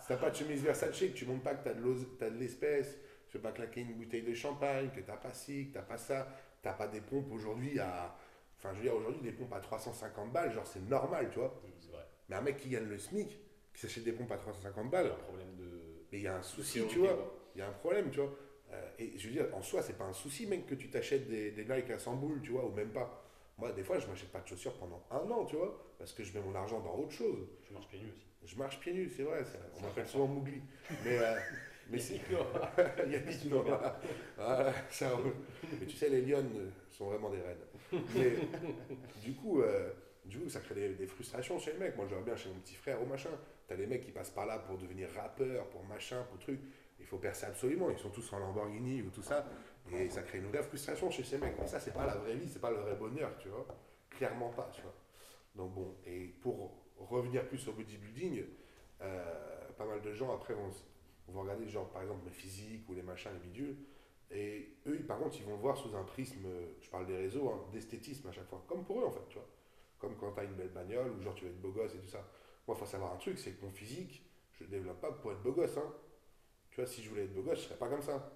si 0.00 0.08
t'as 0.08 0.16
pas 0.16 0.30
de 0.30 0.36
chemise 0.36 0.62
Versace, 0.62 0.98
que 0.98 1.04
tu 1.06 1.26
montres 1.26 1.42
pas 1.42 1.54
que 1.54 1.64
t'as 1.64 1.74
de 1.74 1.80
l'ose- 1.80 2.06
t'as 2.18 2.30
de 2.30 2.36
l'espèce, 2.38 2.96
tu 3.28 3.36
veux 3.36 3.42
pas 3.42 3.52
claquer 3.52 3.82
une 3.82 3.94
bouteille 3.94 4.22
de 4.22 4.34
champagne, 4.34 4.90
que 4.94 5.00
t'as 5.00 5.16
pas 5.16 5.32
ci, 5.32 5.68
que 5.68 5.74
t'as 5.74 5.82
pas 5.82 5.98
ça, 5.98 6.28
t'as 6.62 6.72
pas 6.72 6.88
des 6.88 7.00
pompes 7.00 7.30
aujourd'hui 7.32 7.78
à. 7.78 8.14
Enfin, 8.58 8.70
je 8.74 8.78
veux 8.78 8.82
dire, 8.82 8.94
aujourd'hui, 8.96 9.22
des 9.22 9.32
pompes 9.32 9.52
à 9.54 9.60
350 9.60 10.32
balles, 10.32 10.52
genre 10.52 10.66
c'est 10.66 10.86
normal, 10.86 11.28
tu 11.32 11.38
vois. 11.38 11.60
Vrai. 11.90 12.04
Mais 12.28 12.36
un 12.36 12.42
mec 12.42 12.56
qui 12.58 12.68
gagne 12.68 12.84
le 12.88 12.98
SMIC, 12.98 13.28
qui 13.72 13.80
s'achète 13.80 14.04
des 14.04 14.12
pompes 14.12 14.30
à 14.32 14.36
350 14.36 14.84
Il 14.84 14.92
y 14.92 14.96
a 14.96 15.02
balles, 15.02 15.12
un 15.12 15.22
problème 15.24 15.56
de. 15.56 15.64
mais 16.12 16.18
il 16.18 16.22
y 16.24 16.26
a 16.26 16.36
un 16.36 16.42
souci, 16.42 16.82
tu 16.88 16.98
vois. 16.98 17.36
Il 17.54 17.60
y 17.60 17.62
a 17.62 17.68
un 17.68 17.72
problème, 17.72 18.10
tu 18.10 18.20
vois. 18.20 18.34
Euh, 18.72 18.88
et 18.98 19.18
je 19.18 19.26
veux 19.28 19.32
dire, 19.34 19.46
en 19.54 19.62
soi, 19.62 19.82
c'est 19.82 19.98
pas 19.98 20.04
un 20.04 20.12
souci, 20.12 20.46
mec, 20.46 20.66
que 20.66 20.74
tu 20.74 20.88
t'achètes 20.90 21.28
des, 21.28 21.50
des 21.50 21.64
Nike 21.64 21.90
à 21.90 21.98
100 21.98 22.14
boules, 22.16 22.40
tu 22.42 22.52
vois, 22.52 22.64
ou 22.64 22.72
même 22.72 22.90
pas. 22.90 23.24
Moi, 23.58 23.72
des 23.72 23.82
fois, 23.82 23.98
je 23.98 24.06
m'achète 24.06 24.30
pas 24.30 24.40
de 24.40 24.46
chaussures 24.46 24.74
pendant 24.78 25.02
un 25.10 25.30
an, 25.30 25.44
tu 25.44 25.56
vois, 25.56 25.82
parce 25.98 26.12
que 26.12 26.22
je 26.24 26.32
mets 26.32 26.44
mon 26.44 26.54
argent 26.54 26.80
dans 26.80 26.94
autre 26.96 27.12
chose. 27.12 27.46
Tu 27.66 27.72
marches 27.72 27.88
pieds 27.88 27.98
nus 28.00 28.12
aussi. 28.16 28.26
Je 28.44 28.56
marche 28.56 28.80
pieds 28.80 28.92
nus, 28.92 29.10
c'est 29.14 29.22
vrai, 29.24 29.44
ça- 29.44 29.58
on 29.78 29.82
m'appelle 29.82 30.06
souvent 30.08 30.26
Mougli. 30.26 30.62
Mais, 31.04 31.18
euh, 31.18 31.34
mais 31.90 31.98
c'est. 31.98 32.20
Il 33.06 33.12
y 33.12 33.16
a 33.16 33.18
des 33.18 33.32
voilà. 33.50 34.00
Voilà, 34.36 34.72
ça 34.90 35.10
roule. 35.10 35.34
Mais 35.78 35.86
tu 35.86 35.96
sais, 35.96 36.08
les 36.08 36.22
lions 36.22 36.38
euh, 36.56 36.70
sont 36.90 37.06
vraiment 37.10 37.28
des 37.30 37.40
reines. 37.40 38.02
Mais 38.14 38.32
du 39.22 39.34
coup, 39.34 39.60
euh, 39.60 39.90
du 40.24 40.38
coup 40.38 40.48
ça 40.48 40.60
crée 40.60 40.74
des, 40.74 40.88
des 40.94 41.06
frustrations 41.06 41.58
chez 41.58 41.72
les 41.72 41.78
mecs. 41.78 41.96
Moi, 41.96 42.06
je 42.08 42.14
vois 42.14 42.24
bien 42.24 42.36
chez 42.36 42.48
mon 42.48 42.60
petit 42.60 42.76
frère 42.76 43.02
ou 43.02 43.06
machin. 43.06 43.30
T'as 43.68 43.74
les 43.74 43.86
mecs 43.86 44.02
qui 44.02 44.10
passent 44.10 44.30
par 44.30 44.46
là 44.46 44.58
pour 44.58 44.78
devenir 44.78 45.08
rappeur, 45.14 45.66
pour 45.68 45.84
machin, 45.84 46.22
pour 46.30 46.38
truc. 46.38 46.60
Faut 47.10 47.18
percer 47.18 47.46
absolument. 47.46 47.90
Ils 47.90 47.98
sont 47.98 48.10
tous 48.10 48.32
en 48.32 48.38
Lamborghini 48.38 49.02
ou 49.02 49.10
tout 49.10 49.22
ça. 49.22 49.44
Et 49.92 50.08
ça 50.08 50.22
crée 50.22 50.38
une 50.38 50.46
vraie 50.46 50.62
frustration 50.62 51.10
chez 51.10 51.24
ces 51.24 51.38
mecs. 51.38 51.56
Mais 51.58 51.66
ça, 51.66 51.80
c'est 51.80 51.92
pas 51.92 52.06
la 52.06 52.14
vraie 52.14 52.36
vie, 52.36 52.48
c'est 52.48 52.60
pas 52.60 52.70
le 52.70 52.76
vrai 52.76 52.94
bonheur, 52.94 53.36
tu 53.38 53.48
vois. 53.48 53.66
Clairement 54.08 54.50
pas, 54.50 54.70
tu 54.72 54.82
vois. 54.82 54.94
Donc 55.56 55.74
bon, 55.74 55.96
et 56.06 56.26
pour 56.40 56.72
revenir 56.98 57.48
plus 57.48 57.66
au 57.66 57.72
bodybuilding, 57.72 58.44
euh, 59.00 59.68
pas 59.76 59.84
mal 59.84 60.00
de 60.00 60.12
gens 60.12 60.32
après 60.32 60.54
vont, 60.54 60.70
vont 61.26 61.42
regarder 61.42 61.68
genre 61.68 61.88
par 61.88 62.02
exemple 62.02 62.24
mes 62.24 62.30
physiques 62.30 62.88
ou 62.88 62.94
les 62.94 63.02
machins, 63.02 63.32
les 63.32 63.40
bidules. 63.40 63.76
Et 64.30 64.76
eux, 64.86 65.00
par 65.08 65.18
contre, 65.18 65.36
ils 65.38 65.44
vont 65.44 65.56
voir 65.56 65.76
sous 65.76 65.96
un 65.96 66.04
prisme, 66.04 66.46
je 66.80 66.88
parle 66.90 67.06
des 67.06 67.16
réseaux, 67.16 67.50
hein, 67.50 67.60
d'esthétisme 67.72 68.28
à 68.28 68.32
chaque 68.32 68.46
fois. 68.46 68.62
Comme 68.68 68.84
pour 68.84 69.00
eux 69.00 69.04
en 69.04 69.10
fait, 69.10 69.26
tu 69.28 69.34
vois. 69.38 69.48
Comme 69.98 70.14
quand 70.16 70.30
tu 70.30 70.40
as 70.40 70.44
une 70.44 70.54
belle 70.54 70.68
bagnole 70.68 71.10
ou 71.10 71.20
genre 71.20 71.34
tu 71.34 71.46
veux 71.46 71.50
être 71.50 71.60
beau 71.60 71.72
gosse 71.72 71.96
et 71.96 71.98
tout 71.98 72.08
ça. 72.08 72.24
Moi, 72.68 72.76
il 72.76 72.78
faut 72.78 72.86
savoir 72.86 73.12
un 73.12 73.16
truc, 73.16 73.36
c'est 73.36 73.50
que 73.50 73.64
mon 73.64 73.72
physique, 73.72 74.24
je 74.52 74.62
le 74.62 74.70
développe 74.70 75.00
pas 75.00 75.10
pour 75.10 75.32
être 75.32 75.42
beau 75.42 75.50
gosse. 75.50 75.76
Hein. 75.76 75.92
Tu 76.70 76.76
vois, 76.80 76.86
si 76.86 77.02
je 77.02 77.08
voulais 77.10 77.24
être 77.24 77.34
beau 77.34 77.42
gosse, 77.42 77.58
je 77.60 77.64
serais 77.64 77.76
pas 77.78 77.88
comme 77.88 78.02
ça. 78.02 78.32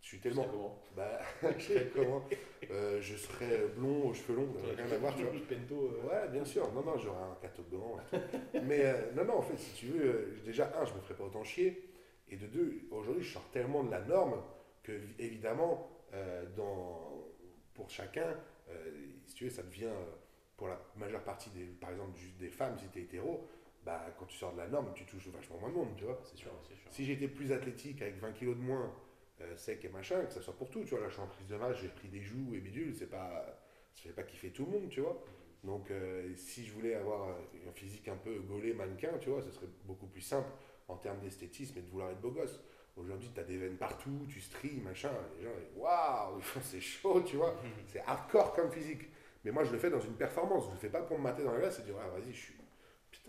Je 0.00 0.08
suis 0.08 0.18
tellement. 0.20 0.44
Comment? 0.44 0.82
Bah, 0.96 1.20
je 1.58 1.62
serais 1.64 1.90
comment? 1.94 2.24
Euh, 2.70 3.00
Je 3.02 3.16
serais 3.16 3.66
blond 3.76 4.08
aux 4.08 4.14
cheveux 4.14 4.36
longs, 4.36 4.54
rien 4.76 4.90
à 4.90 4.98
voir, 4.98 5.14
tu 5.14 5.22
vois. 5.24 5.32
Pento. 5.46 5.74
euh, 5.74 6.08
Ouais, 6.08 6.28
bien 6.28 6.44
sûr. 6.44 6.72
Non, 6.72 6.82
non, 6.82 6.96
j'aurais 6.98 7.22
un 7.22 7.36
catogan. 7.42 8.00
Mais 8.64 8.84
euh, 8.86 9.12
non, 9.14 9.24
non, 9.26 9.34
en 9.38 9.42
fait, 9.42 9.58
si 9.58 9.74
tu 9.74 9.86
veux, 9.88 10.36
déjà, 10.44 10.72
un, 10.80 10.84
je 10.86 10.94
me 10.94 11.00
ferais 11.00 11.14
pas 11.14 11.24
autant 11.24 11.44
chier. 11.44 11.86
Et 12.28 12.36
de 12.36 12.46
deux, 12.46 12.80
aujourd'hui, 12.90 13.22
je 13.24 13.32
sors 13.34 13.50
tellement 13.50 13.82
de 13.84 13.90
la 13.90 14.00
norme 14.00 14.42
que, 14.82 14.92
évidemment, 15.18 15.90
dans, 16.56 17.26
pour 17.74 17.90
chacun, 17.90 18.36
si 19.26 19.34
tu 19.34 19.44
veux, 19.44 19.50
ça 19.50 19.62
devient, 19.64 19.90
pour 20.56 20.68
la 20.68 20.80
majeure 20.96 21.24
partie, 21.24 21.50
des, 21.50 21.64
par 21.64 21.90
exemple, 21.90 22.16
juste 22.16 22.36
des 22.38 22.48
femmes, 22.50 22.78
si 22.78 22.86
tu 22.88 23.00
es 23.00 23.02
hétéro, 23.02 23.48
bah, 23.90 24.14
quand 24.18 24.26
tu 24.26 24.36
sors 24.36 24.52
de 24.52 24.58
la 24.58 24.68
norme, 24.68 24.92
tu 24.94 25.04
touches 25.04 25.28
vachement 25.28 25.58
moins 25.58 25.68
de 25.70 25.74
monde, 25.74 25.96
tu 25.96 26.04
vois. 26.04 26.20
C'est 26.24 26.36
sûr. 26.36 26.50
C'est 26.62 26.76
sûr. 26.76 26.90
Si 26.90 27.04
j'étais 27.04 27.28
plus 27.28 27.52
athlétique 27.52 28.00
avec 28.02 28.18
20 28.18 28.32
kilos 28.32 28.56
de 28.56 28.62
moins, 28.62 28.92
euh, 29.40 29.56
sec 29.56 29.84
et 29.84 29.88
machin, 29.88 30.24
que 30.24 30.32
ça 30.32 30.40
soit 30.40 30.56
pour 30.56 30.70
tout, 30.70 30.84
tu 30.84 30.90
vois, 30.90 31.00
là 31.00 31.08
je 31.08 31.14
suis 31.14 31.22
en 31.22 31.26
prise 31.26 31.48
de 31.48 31.56
masse, 31.56 31.76
j'ai 31.78 31.88
pris 31.88 32.08
des 32.08 32.20
joues 32.20 32.54
et 32.54 32.60
bidule, 32.60 32.94
c'est 32.94 33.10
pas, 33.10 33.58
ça 33.94 34.02
fait 34.02 34.14
pas 34.14 34.22
kiffer 34.22 34.50
tout 34.50 34.66
le 34.66 34.72
monde, 34.72 34.88
tu 34.90 35.00
vois. 35.00 35.22
Donc 35.64 35.90
euh, 35.90 36.32
si 36.36 36.64
je 36.66 36.72
voulais 36.72 36.94
avoir 36.94 37.28
un 37.28 37.72
physique 37.72 38.06
un 38.08 38.16
peu 38.16 38.38
gaulé, 38.40 38.74
mannequin, 38.74 39.18
tu 39.20 39.30
vois, 39.30 39.42
ce 39.42 39.50
serait 39.50 39.68
beaucoup 39.84 40.06
plus 40.06 40.20
simple 40.20 40.50
en 40.88 40.96
termes 40.96 41.20
d'esthétisme 41.20 41.78
et 41.78 41.82
de 41.82 41.88
vouloir 41.88 42.10
être 42.10 42.20
beau 42.20 42.30
gosse. 42.30 42.60
Aujourd'hui, 42.96 43.30
tu 43.32 43.40
as 43.40 43.44
des 43.44 43.56
veines 43.56 43.76
partout, 43.76 44.26
tu 44.28 44.40
stries, 44.40 44.80
machin, 44.84 45.10
les 45.38 45.44
gens, 45.44 45.50
waouh, 45.76 46.40
c'est 46.62 46.80
chaud, 46.80 47.22
tu 47.22 47.36
vois. 47.36 47.56
C'est 47.88 48.00
hardcore 48.00 48.52
comme 48.52 48.70
physique. 48.70 49.08
Mais 49.44 49.52
moi, 49.52 49.64
je 49.64 49.72
le 49.72 49.78
fais 49.78 49.88
dans 49.88 50.00
une 50.00 50.16
performance. 50.16 50.66
Je 50.66 50.72
le 50.72 50.76
fais 50.76 50.90
pas 50.90 51.00
pour 51.00 51.16
me 51.18 51.22
mater 51.22 51.42
dans 51.42 51.52
la 51.52 51.60
glace 51.60 51.78
et 51.78 51.82
dire, 51.82 51.94
ah, 51.98 52.08
vas-y, 52.10 52.32
je 52.32 52.38
suis, 52.38 52.54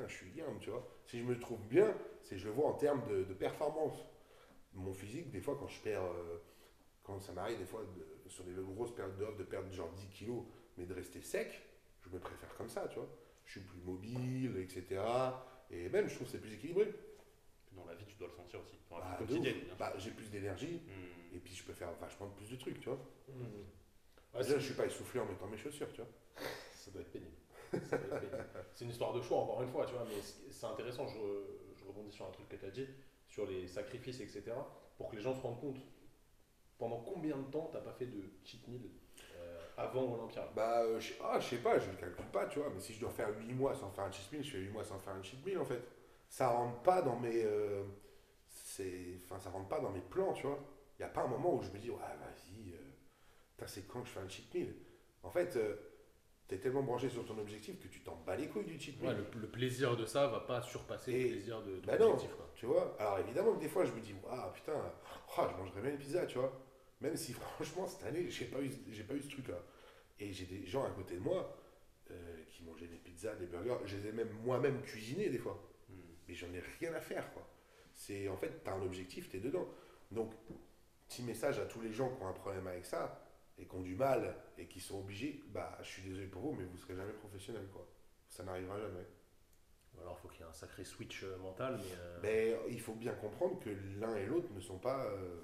putain, 0.02 0.08
je 0.08 0.16
suis 0.18 0.30
bien, 0.32 0.46
tu 0.60 0.70
vois. 0.70 0.88
Si 1.06 1.20
je 1.20 1.24
me 1.26 1.38
trouve 1.40 1.60
bien, 1.68 1.96
c'est 2.22 2.38
je 2.38 2.46
le 2.46 2.52
vois 2.54 2.68
en 2.68 2.74
termes 2.74 3.06
de, 3.08 3.24
de 3.24 3.34
performance. 3.34 3.98
Mon 4.74 4.94
physique, 4.94 5.32
des 5.32 5.42
fois, 5.42 5.58
quand 5.60 5.68
je 5.68 5.82
perds, 5.82 6.04
euh, 6.04 6.38
quand 7.04 7.20
ça 7.20 7.34
m'arrive, 7.34 7.58
des 7.60 7.66
fois, 7.66 7.82
de- 7.84 8.30
sur 8.30 8.44
des 8.46 8.54
grosses 8.54 8.94
périodes 8.96 9.18
d'off, 9.18 9.38
de 9.38 9.44
perdre 9.44 9.72
genre 9.72 9.92
10 9.92 10.08
kilos, 10.08 10.44
mais 10.78 10.86
de 10.86 10.94
rester 10.94 11.22
sec, 11.22 11.62
je 12.02 12.10
me 12.10 12.20
préfère 12.20 12.56
comme 12.56 12.70
ça, 12.70 12.88
tu 12.88 12.96
vois. 12.96 13.10
Je 13.46 13.52
suis 13.52 13.62
plus 13.62 13.82
mobile, 13.82 14.56
etc. 14.58 15.02
Et 15.70 15.90
même, 15.90 16.08
je 16.08 16.16
trouve 16.16 16.28
que 16.28 16.32
c'est 16.34 16.40
plus 16.42 16.54
équilibré. 16.54 16.94
Dans 17.74 17.86
la 17.86 17.96
vie, 17.96 18.06
tu 18.06 18.16
dois 18.16 18.28
le 18.28 18.34
sentir 18.34 18.62
aussi. 18.62 18.78
Dans 18.90 18.98
la 19.00 19.06
Bah, 19.06 19.18
vie 19.20 19.26
quotidienne. 19.28 19.56
Bah, 19.78 19.94
j'ai 19.98 20.12
plus 20.12 20.30
d'énergie 20.30 20.82
Hmm. 20.86 21.36
et 21.36 21.40
puis 21.40 21.54
je 21.54 21.64
peux 21.64 21.74
faire 21.74 21.92
vachement 22.00 22.28
plus 22.30 22.50
de 22.50 22.56
trucs, 22.56 22.80
tu 22.80 22.90
vois. 22.90 23.00
Ouais, 23.30 23.36
Déjà, 24.42 24.44
c'est- 24.54 24.60
je 24.60 24.66
suis 24.66 24.74
pas 24.74 24.86
essoufflé 24.86 25.20
en 25.20 25.26
mettant 25.26 25.48
mes 25.48 25.58
chaussures, 25.58 25.92
tu 25.94 26.02
vois. 26.02 26.10
Ça 26.74 26.92
doit 26.92 27.02
être 27.02 27.12
pénible. 27.12 27.32
C'est 28.76 28.86
une 28.86 28.92
histoire 28.92 29.14
de 29.14 29.22
choix, 29.22 29.40
encore 29.40 29.62
une 29.62 29.70
fois, 29.70 29.86
tu 29.86 29.94
vois, 29.94 30.06
mais 30.08 30.22
c'est- 30.22 30.66
intéressant, 30.66 31.08
je, 31.08 31.18
rebondis 31.88 32.12
sur 32.12 32.26
un 32.28 32.32
truc 32.32 32.48
que 32.50 32.56
tu 32.56 32.66
as 32.66 32.70
dit, 32.72 32.88
sur 33.28 33.46
les 33.46 33.68
sacrifices, 33.68 34.20
etc., 34.22 34.42
pour 34.98 35.10
que 35.10 35.16
les 35.16 35.22
gens 35.22 35.34
se 35.34 35.42
rendent 35.42 35.60
compte. 35.60 35.78
Pendant 36.78 37.00
combien 37.02 37.38
de 37.38 37.44
temps 37.52 37.70
t'as 37.72 37.80
pas 37.82 37.94
fait 37.94 38.08
de 38.08 38.24
cheat 38.44 38.68
meal 38.68 38.82
euh, 39.36 39.60
avant 39.78 40.14
Olympia 40.16 40.50
Bah, 40.56 40.82
euh, 40.84 41.00
je, 41.00 41.14
ah, 41.24 41.40
je 41.40 41.48
sais 41.50 41.58
pas, 41.58 41.78
je 41.80 41.90
le 41.92 41.98
calcule 41.98 42.26
pas, 42.32 42.48
tu 42.48 42.60
vois, 42.60 42.70
mais 42.74 42.80
si 42.80 42.94
je 42.94 43.00
dois 43.00 43.12
faire 43.12 43.30
8 43.40 43.54
mois 43.54 43.76
sans 43.76 43.90
faire 43.92 44.06
un 44.06 44.12
cheat 44.12 44.32
meal, 44.32 44.44
je 44.44 44.52
fais 44.52 44.58
8 44.60 44.70
mois 44.70 44.84
sans 44.84 44.98
faire 45.00 45.14
un 45.14 45.22
cheat 45.24 45.46
meal, 45.46 45.60
en 45.60 45.66
fait. 45.66 45.82
Ça 46.30 46.50
rentre 46.50 46.80
pas 46.82 47.02
dans 47.02 47.18
mes... 47.20 47.44
euh, 47.44 47.84
c'est, 48.48 49.16
enfin, 49.26 49.40
ça 49.40 49.50
rentre 49.52 49.68
pas 49.70 49.80
dans 49.80 49.92
mes 49.92 50.02
plans, 50.02 50.34
tu 50.34 50.48
vois. 50.48 50.60
Il 50.98 51.04
y 51.04 51.06
a 51.06 51.10
pas 51.10 51.22
un 51.24 51.28
moment 51.28 51.56
où 51.56 51.62
je 51.64 51.70
me 51.70 51.78
dis, 51.80 51.90
ouais, 51.90 51.98
vas-y, 51.98 52.74
c'est 53.68 53.88
quand 53.88 54.02
que 54.02 54.08
je 54.08 54.14
fais 54.14 54.20
un 54.20 54.30
cheat 54.30 54.54
meal? 54.54 54.74
En 55.24 55.30
fait, 55.30 55.58
t'es 56.52 56.58
tellement 56.58 56.84
branché 56.84 57.08
sur 57.10 57.26
ton 57.26 57.38
objectif 57.40 57.80
que 57.80 57.88
tu 57.88 58.02
t'en 58.02 58.18
bats 58.26 58.36
les 58.36 58.50
couilles 58.50 58.66
du 58.66 58.78
cheat 58.78 59.00
meal. 59.02 59.12
Ouais, 59.12 59.16
le, 59.34 59.40
le 59.40 59.48
plaisir 59.48 59.96
de 59.96 60.06
ça 60.06 60.28
va 60.28 60.42
pas 60.42 60.62
surpasser 60.62 61.14
Et- 61.14 61.24
le 61.24 61.30
plaisir 61.30 61.62
de 61.64 61.78
ton 61.80 61.88
Bah 61.88 61.98
non. 61.98 62.12
objectif. 62.12 62.36
Quoi. 62.36 62.50
Tu 62.56 62.66
vois 62.66 62.94
Alors 63.00 63.20
évidemment 63.20 63.54
que 63.56 63.62
des 63.62 63.70
fois 63.70 63.86
je 63.86 63.94
me 63.94 64.02
dis, 64.02 64.14
ah 64.30 64.52
putain, 64.54 64.74
oh, 65.38 65.42
je 65.50 65.58
mangerais 65.58 65.82
bien 65.82 65.92
une 65.92 65.98
pizza, 65.98 66.26
tu 66.26 66.38
vois. 66.40 66.52
Même 67.00 67.16
si 67.16 67.32
franchement 67.56 67.88
cette 67.88 68.04
année, 68.06 68.30
j'ai 68.30 68.46
pas 68.46 68.60
eu, 68.62 68.70
j'ai 68.90 69.04
pas 69.04 69.14
eu 69.14 69.22
ce 69.22 69.30
truc-là. 69.30 69.60
Et 70.20 70.34
j'ai 70.34 70.46
des 70.46 70.66
gens 70.66 70.84
à 70.84 70.90
côté 70.90 71.16
de 71.16 71.22
moi 71.22 71.58
euh, 72.12 72.44
qui 72.50 72.64
mangeaient 72.64 72.88
des 72.88 72.98
pizzas, 72.98 73.36
des 73.36 73.46
burgers. 73.46 73.78
Je 73.86 73.96
les 73.96 74.08
ai 74.08 74.12
même 74.12 74.30
moi-même 74.44 74.82
cuisinés 74.82 75.30
des 75.30 75.40
fois. 75.40 75.58
Hmm. 75.90 75.94
Mais 76.28 76.36
j'en 76.36 76.54
ai 76.54 76.62
rien 76.82 76.94
à 76.94 77.00
faire, 77.00 77.32
quoi. 77.34 77.48
C'est 77.96 78.28
en 78.28 78.36
fait, 78.36 78.62
t'as 78.64 78.74
un 78.74 78.82
objectif, 78.82 79.30
t'es 79.30 79.40
dedans. 79.40 79.68
Donc, 80.12 80.34
petit 81.08 81.24
message 81.24 81.60
à 81.60 81.66
tous 81.66 81.80
les 81.80 81.94
gens 81.94 82.10
qui 82.10 82.22
ont 82.22 82.28
un 82.28 82.34
problème 82.34 82.68
avec 82.68 82.86
ça 82.86 83.26
et 83.58 83.66
qui 83.66 83.76
ont 83.76 83.82
du 83.82 83.96
mal 83.96 84.36
et 84.58 84.68
qui 84.68 84.80
sont 84.80 85.00
obligés, 85.00 85.42
bah 85.48 85.78
je 85.82 85.88
suis 85.88 86.02
désolé 86.04 86.28
pour 86.28 86.42
vous, 86.42 86.54
mais 86.54 86.64
vous 86.66 86.78
serez 86.78 86.96
jamais 86.96 87.14
professionnel, 87.14 87.68
quoi. 87.74 87.88
Ça 88.30 88.44
n'arrivera 88.44 88.80
jamais. 88.80 89.06
Alors, 90.02 90.18
il 90.18 90.22
faut 90.22 90.28
qu'il 90.30 90.40
y 90.42 90.44
ait 90.44 90.50
un 90.50 90.54
sacré 90.54 90.84
switch 90.86 91.24
euh, 91.24 91.38
mental, 91.38 91.78
mais. 91.78 91.92
euh, 92.00 92.20
Mais 92.24 92.74
il 92.74 92.80
faut 92.80 92.94
bien 92.94 93.14
comprendre 93.14 93.60
que 93.60 93.70
l'un 94.00 94.16
et 94.16 94.26
l'autre 94.26 94.52
ne 94.54 94.60
sont 94.62 94.80
pas. 94.80 95.06
euh, 95.06 95.42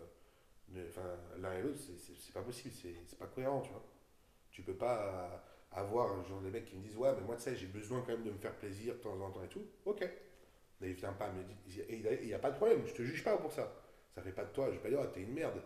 ne- 0.70 0.88
Enfin, 0.88 1.18
l'un 1.38 1.54
et 1.54 1.62
l'autre, 1.62 1.78
c'est- 1.80 2.34
pas 2.34 2.42
possible, 2.42 2.74
c'est 2.74 3.18
pas 3.20 3.28
cohérent, 3.28 3.62
tu 3.62 3.72
vois. 3.72 3.84
Tu 4.52 4.62
peux 4.64 4.74
pas 4.76 5.44
avoir 5.72 6.24
genre 6.26 6.42
des 6.42 6.50
mecs 6.50 6.66
qui 6.66 6.76
me 6.78 6.82
disent 6.82 6.96
Ouais, 6.98 7.14
mais 7.16 7.22
moi, 7.22 7.36
tu 7.36 7.44
sais, 7.44 7.56
j'ai 7.56 7.68
besoin 7.68 8.00
quand 8.02 8.14
même 8.14 8.24
de 8.24 8.32
me 8.32 8.38
faire 8.38 8.56
plaisir 8.56 8.94
de 8.96 9.00
temps 9.00 9.20
en 9.20 9.30
temps 9.32 9.44
et 9.44 9.50
tout. 9.50 9.66
Ok. 9.86 10.10
Mais 10.80 10.94
viens 10.94 11.14
pas 11.14 11.32
me 11.32 11.44
dire. 11.44 11.86
Et 11.90 11.96
il 12.22 12.28
n'y 12.28 12.34
a 12.34 12.40
pas 12.40 12.52
de 12.52 12.56
problème, 12.56 12.86
je 12.88 12.94
te 12.94 13.02
juge 13.04 13.24
pas 13.24 13.38
pour 13.38 13.52
ça. 13.52 13.74
Ça 14.16 14.22
fait 14.22 14.32
pas 14.32 14.46
de 14.46 14.52
toi, 14.52 14.68
je 14.68 14.72
vais 14.76 14.82
pas 14.82 14.90
dire 14.90 15.00
Ah, 15.04 15.08
t'es 15.08 15.22
une 15.22 15.34
merde. 15.34 15.62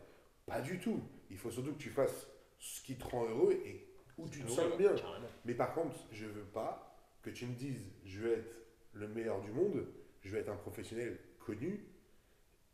Pas 0.45 0.61
du 0.61 0.79
tout. 0.79 1.01
Il 1.29 1.37
faut 1.37 1.51
surtout 1.51 1.73
que 1.73 1.81
tu 1.81 1.89
fasses 1.89 2.27
ce 2.59 2.81
qui 2.81 2.95
te 2.97 3.03
rend 3.05 3.25
heureux 3.25 3.53
et 3.65 3.87
où 4.17 4.27
tu 4.29 4.43
te 4.43 4.49
sens 4.49 4.77
bien. 4.77 4.93
carrément. 4.93 5.27
Mais 5.45 5.53
par 5.53 5.73
contre, 5.73 5.97
je 6.11 6.25
veux 6.25 6.43
pas 6.45 6.97
que 7.21 7.29
tu 7.29 7.45
me 7.45 7.53
dises 7.55 7.91
je 8.05 8.19
veux 8.19 8.33
être 8.33 8.55
le 8.93 9.07
meilleur 9.07 9.41
du 9.41 9.51
monde, 9.51 9.87
je 10.21 10.29
veux 10.29 10.39
être 10.39 10.49
un 10.49 10.57
professionnel 10.57 11.17
connu, 11.39 11.85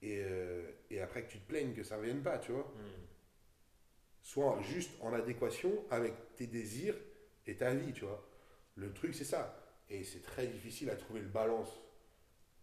et, 0.01 0.21
euh, 0.23 0.69
et 0.89 1.01
après 1.01 1.23
que 1.23 1.31
tu 1.31 1.39
te 1.39 1.47
plaignes 1.47 1.73
que 1.73 1.83
ça 1.83 1.95
ne 1.95 2.01
revienne 2.01 2.21
pas, 2.21 2.37
tu 2.39 2.51
vois. 2.51 2.71
Hmm. 2.75 3.05
Sois 4.23 4.59
juste 4.61 4.91
en 5.01 5.13
adéquation 5.13 5.71
avec 5.89 6.13
tes 6.35 6.47
désirs 6.47 6.95
et 7.45 7.55
ta 7.55 7.73
vie, 7.73 7.93
tu 7.93 8.03
vois. 8.05 8.27
Le 8.75 8.91
truc, 8.93 9.15
c'est 9.15 9.23
ça. 9.23 9.63
Et 9.89 10.03
c'est 10.03 10.21
très 10.21 10.47
difficile 10.47 10.89
à 10.89 10.95
trouver 10.95 11.21
le 11.21 11.29
balance. 11.29 11.69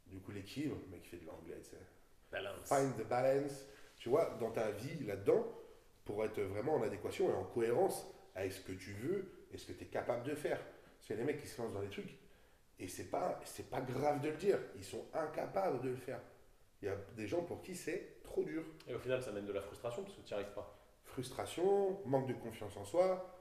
Du 0.07 0.19
coup, 0.21 0.31
l'équilibre, 0.33 0.77
le 0.85 0.90
mec 0.90 1.03
qui 1.03 1.09
fait 1.09 1.17
de 1.17 1.27
l'anglais, 1.27 1.59
tu 1.62 1.71
sais. 1.71 1.83
Balance. 2.31 2.69
Find 2.69 2.97
the 2.97 3.09
balance, 3.09 3.67
tu 4.05 4.11
vois, 4.11 4.37
dans 4.38 4.51
ta 4.51 4.71
vie 4.71 5.03
là-dedans, 5.07 5.47
pour 6.05 6.23
être 6.27 6.38
vraiment 6.38 6.75
en 6.75 6.83
adéquation 6.83 7.31
et 7.31 7.33
en 7.33 7.45
cohérence 7.45 8.07
avec 8.35 8.53
ce 8.53 8.61
que 8.61 8.73
tu 8.73 8.93
veux 8.93 9.47
et 9.51 9.57
ce 9.57 9.67
que 9.67 9.73
tu 9.73 9.85
es 9.85 9.87
capable 9.87 10.25
de 10.25 10.35
faire. 10.35 10.59
Parce 10.59 11.07
qu'il 11.07 11.17
y 11.17 11.19
a 11.19 11.23
des 11.23 11.33
mecs 11.33 11.40
qui 11.40 11.47
se 11.47 11.62
lancent 11.62 11.73
dans 11.73 11.81
des 11.81 11.88
trucs 11.88 12.19
et 12.79 12.87
c'est 12.87 13.11
pas, 13.11 13.40
c'est 13.47 13.71
pas 13.71 13.81
grave 13.81 14.21
de 14.21 14.29
le 14.29 14.37
dire, 14.37 14.59
ils 14.77 14.85
sont 14.85 15.07
incapables 15.14 15.81
de 15.81 15.88
le 15.88 15.97
faire. 15.97 16.21
Il 16.83 16.85
y 16.85 16.88
a 16.90 16.97
des 17.17 17.27
gens 17.27 17.45
pour 17.45 17.62
qui 17.62 17.75
c'est 17.75 18.23
trop 18.25 18.45
dur. 18.45 18.62
Et 18.87 18.95
au 18.95 18.99
final, 18.99 19.23
ça 19.23 19.33
mène 19.33 19.47
de 19.47 19.53
la 19.55 19.62
frustration 19.62 20.03
parce 20.03 20.14
que 20.14 20.21
tu 20.21 20.35
n'y 20.35 20.38
arrives 20.38 20.53
pas. 20.53 20.79
Frustration, 21.07 21.99
manque 22.05 22.27
de 22.27 22.35
confiance 22.35 22.77
en 22.77 22.85
soi, 22.85 23.35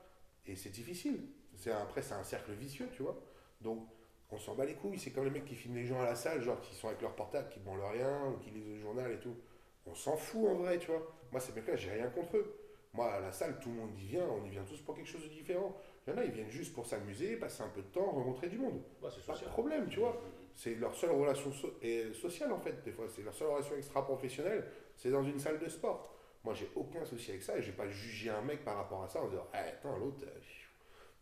et 0.45 0.55
c'est 0.55 0.69
difficile. 0.69 1.27
C'est 1.57 1.73
après, 1.73 2.01
c'est 2.01 2.13
un 2.13 2.23
cercle 2.23 2.53
vicieux, 2.53 2.87
tu 2.95 3.03
vois. 3.03 3.21
Donc, 3.59 3.85
on 4.31 4.39
s'en 4.39 4.55
bat 4.55 4.63
les 4.63 4.75
couilles. 4.75 4.97
C'est 4.97 5.11
comme 5.11 5.25
les 5.25 5.29
mecs 5.29 5.43
qui 5.43 5.55
filment 5.55 5.75
les 5.75 5.85
gens 5.85 5.99
à 5.99 6.05
la 6.05 6.15
salle, 6.15 6.41
genre 6.41 6.61
qui 6.61 6.73
sont 6.73 6.87
avec 6.87 7.01
leur 7.01 7.17
portable, 7.17 7.49
qui 7.49 7.59
branlent 7.59 7.83
rien, 7.83 8.29
ou 8.29 8.37
qui 8.37 8.49
lisent 8.51 8.69
le 8.69 8.79
journal 8.79 9.11
et 9.11 9.19
tout. 9.19 9.35
On 9.85 9.95
s'en 9.95 10.15
fout 10.15 10.47
en 10.47 10.55
vrai, 10.55 10.79
tu 10.79 10.87
vois. 10.87 11.05
Moi, 11.31 11.39
ces 11.41 11.51
mecs-là, 11.53 11.75
j'ai 11.75 11.91
rien 11.91 12.09
contre 12.09 12.37
eux. 12.37 12.55
Moi, 12.93 13.11
à 13.11 13.19
la 13.19 13.31
salle, 13.31 13.59
tout 13.59 13.69
le 13.69 13.75
monde 13.75 13.97
y 13.97 14.05
vient, 14.05 14.25
on 14.27 14.45
y 14.45 14.49
vient 14.49 14.63
tous 14.63 14.79
pour 14.81 14.95
quelque 14.95 15.07
chose 15.09 15.23
de 15.23 15.29
différent. 15.29 15.75
Il 16.05 16.11
y 16.11 16.15
en 16.15 16.19
a, 16.19 16.23
ils 16.25 16.31
viennent 16.31 16.49
juste 16.49 16.73
pour 16.73 16.85
s'amuser, 16.85 17.37
passer 17.37 17.63
un 17.63 17.69
peu 17.69 17.81
de 17.81 17.87
temps, 17.87 18.11
rencontrer 18.11 18.49
du 18.49 18.59
monde. 18.59 18.81
Ouais, 19.01 19.09
c'est 19.13 19.25
Pas 19.25 19.33
de 19.37 19.45
problème, 19.45 19.87
tu 19.89 19.99
vois. 19.99 20.21
C'est 20.55 20.75
leur 20.75 20.93
seule 20.93 21.11
relation 21.11 21.51
so- 21.51 21.73
et 21.81 22.13
sociale, 22.13 22.51
en 22.51 22.59
fait, 22.59 22.83
des 22.83 22.91
fois. 22.91 23.05
C'est 23.09 23.23
leur 23.23 23.33
seule 23.33 23.47
relation 23.49 23.75
extra-professionnelle, 23.75 24.65
c'est 24.95 25.09
dans 25.09 25.23
une 25.23 25.39
salle 25.39 25.59
de 25.59 25.67
sport. 25.67 26.13
Moi, 26.43 26.53
j'ai 26.53 26.69
aucun 26.75 27.03
souci 27.05 27.31
avec 27.31 27.41
ça 27.41 27.57
et 27.57 27.61
j'ai 27.63 27.71
pas 27.71 27.87
jugé 27.89 28.29
un 28.29 28.41
mec 28.41 28.63
par 28.63 28.75
rapport 28.77 29.03
à 29.03 29.07
ça 29.09 29.21
en 29.23 29.27
disant, 29.27 29.47
Eh, 29.53 29.57
attends, 29.57 29.97
l'autre. 29.97 30.23
euh. 30.27 30.39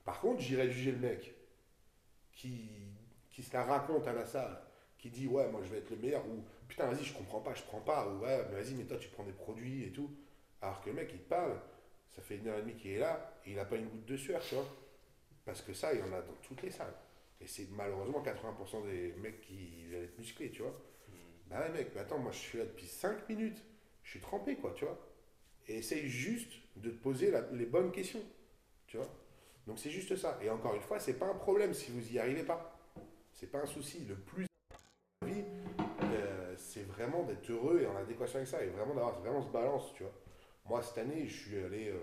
Par 0.03 0.19
contre, 0.19 0.41
j'irais 0.41 0.69
juger 0.69 0.91
le 0.91 0.97
mec 0.97 1.33
qui, 2.33 2.69
qui 3.29 3.43
se 3.43 3.53
la 3.53 3.63
raconte 3.63 4.07
à 4.07 4.13
la 4.13 4.25
salle, 4.25 4.57
qui 4.97 5.09
dit, 5.09 5.27
ouais, 5.27 5.49
moi 5.49 5.61
je 5.63 5.69
vais 5.69 5.77
être 5.79 5.89
le 5.91 5.97
meilleur, 5.97 6.25
ou 6.27 6.43
putain, 6.71 6.87
vas-y, 6.87 7.03
je 7.03 7.13
comprends 7.13 7.41
pas, 7.41 7.53
je 7.53 7.63
prends 7.63 7.81
pas, 7.81 8.07
ou 8.07 8.19
ouais, 8.21 8.45
mais 8.49 8.61
vas-y, 8.61 8.75
mais 8.75 8.85
toi 8.85 8.97
tu 8.97 9.09
prends 9.09 9.25
des 9.25 9.33
produits 9.33 9.83
et 9.85 9.91
tout. 9.91 10.09
Alors 10.61 10.81
que 10.81 10.89
le 10.89 10.95
mec, 10.95 11.09
il 11.13 11.19
te 11.19 11.29
parle, 11.29 11.59
ça 12.15 12.21
fait 12.21 12.37
une 12.37 12.47
heure 12.47 12.57
et 12.59 12.61
demie 12.61 12.75
qu'il 12.75 12.91
est 12.91 12.99
là, 12.99 13.33
et 13.45 13.51
il 13.51 13.59
a 13.59 13.65
pas 13.65 13.75
une 13.75 13.87
goutte 13.89 14.05
de 14.05 14.17
sueur, 14.17 14.41
tu 14.41 14.55
vois. 14.55 14.65
Parce 15.45 15.61
que 15.61 15.73
ça, 15.73 15.93
il 15.93 15.99
y 15.99 16.03
en 16.03 16.13
a 16.13 16.21
dans 16.21 16.33
toutes 16.43 16.61
les 16.63 16.71
salles. 16.71 16.93
Et 17.41 17.47
c'est 17.47 17.69
malheureusement 17.71 18.21
80% 18.21 18.81
des 18.85 19.13
mecs 19.19 19.41
qui 19.41 19.85
veulent 19.87 20.03
être 20.05 20.17
musclés, 20.19 20.51
tu 20.51 20.61
vois. 20.63 20.75
Bah 21.49 21.61
ouais, 21.61 21.69
mec, 21.71 21.91
mais 21.95 22.01
attends, 22.01 22.19
moi 22.19 22.31
je 22.31 22.37
suis 22.39 22.57
là 22.59 22.65
depuis 22.65 22.87
5 22.87 23.27
minutes. 23.29 23.63
Je 24.03 24.11
suis 24.11 24.21
trempé, 24.21 24.55
quoi, 24.57 24.73
tu 24.75 24.85
vois. 24.85 24.99
Et 25.67 25.77
essaye 25.79 26.07
juste 26.09 26.53
de 26.77 26.91
te 26.91 26.97
poser 27.03 27.31
la- 27.31 27.49
les 27.51 27.65
bonnes 27.67 27.91
questions, 27.91 28.21
tu 28.87 28.97
vois. 28.97 29.09
Donc 29.67 29.79
c'est 29.79 29.91
juste 29.91 30.15
ça. 30.17 30.39
Et 30.43 30.49
encore 30.49 30.75
une 30.75 30.81
fois, 30.81 30.99
c'est 30.99 31.15
pas 31.19 31.27
un 31.27 31.35
problème 31.35 31.73
si 31.73 31.91
vous 31.91 32.13
y 32.13 32.19
arrivez 32.19 32.43
pas. 32.43 32.79
C'est 33.33 33.51
pas 33.51 33.59
un 33.59 33.67
souci. 33.67 34.05
Le 34.07 34.15
plus 34.15 34.47
vraiment 37.01 37.23
d'être 37.23 37.49
heureux 37.49 37.81
et 37.81 37.87
en 37.87 37.95
adéquation 37.95 38.37
avec 38.37 38.47
ça 38.47 38.63
et 38.63 38.67
vraiment 38.67 38.93
d'avoir 38.93 39.19
vraiment 39.19 39.41
ce 39.41 39.49
balance, 39.49 39.93
tu 39.93 40.03
vois. 40.03 40.13
Moi, 40.69 40.81
cette 40.81 40.97
année, 40.99 41.25
je 41.27 41.35
suis 41.35 41.57
allé. 41.63 41.89
euh, 41.89 41.97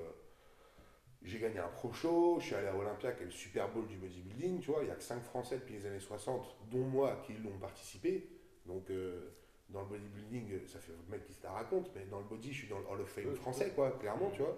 j'ai 1.22 1.38
gagné 1.40 1.58
un 1.58 1.68
pro 1.68 1.92
show, 1.92 2.36
je 2.38 2.46
suis 2.46 2.54
allé 2.54 2.68
à 2.68 2.76
Olympia, 2.76 3.12
qui 3.12 3.22
est 3.22 3.26
le 3.26 3.32
Super 3.32 3.68
Bowl 3.68 3.86
du 3.86 3.96
bodybuilding, 3.96 4.60
tu 4.60 4.70
vois. 4.70 4.82
Il 4.82 4.86
n'y 4.86 4.92
a 4.92 4.94
que 4.94 5.02
5 5.02 5.22
Français 5.24 5.56
depuis 5.56 5.74
les 5.74 5.86
années 5.86 5.98
60, 6.00 6.56
dont 6.70 6.84
moi, 6.84 7.20
qui 7.26 7.34
l'ont 7.34 7.58
participé. 7.58 8.28
Donc, 8.66 8.88
euh, 8.90 9.30
dans 9.68 9.80
le 9.80 9.86
bodybuilding, 9.86 10.66
ça 10.66 10.78
fait 10.78 10.92
mec 11.08 11.24
qui 11.24 11.32
se 11.34 11.42
la 11.42 11.52
raconte, 11.52 11.90
mais 11.94 12.04
dans 12.06 12.18
le 12.20 12.24
body, 12.24 12.52
je 12.52 12.58
suis 12.58 12.68
dans 12.68 12.78
le 12.78 12.86
Hall 12.86 13.00
of 13.00 13.08
Fame 13.08 13.34
français, 13.34 13.72
quoi, 13.74 13.90
clairement, 13.92 14.30
tu 14.30 14.42
vois. 14.42 14.56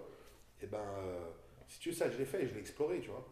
Et 0.61 0.67
ben, 0.67 0.77
euh, 0.99 1.29
si 1.67 1.79
tu 1.79 1.89
veux 1.89 1.95
ça, 1.95 2.09
je 2.09 2.17
l'ai 2.17 2.25
fait, 2.25 2.47
je 2.47 2.53
l'ai 2.53 2.59
exploré, 2.59 2.99
tu 2.99 3.09
vois. 3.09 3.25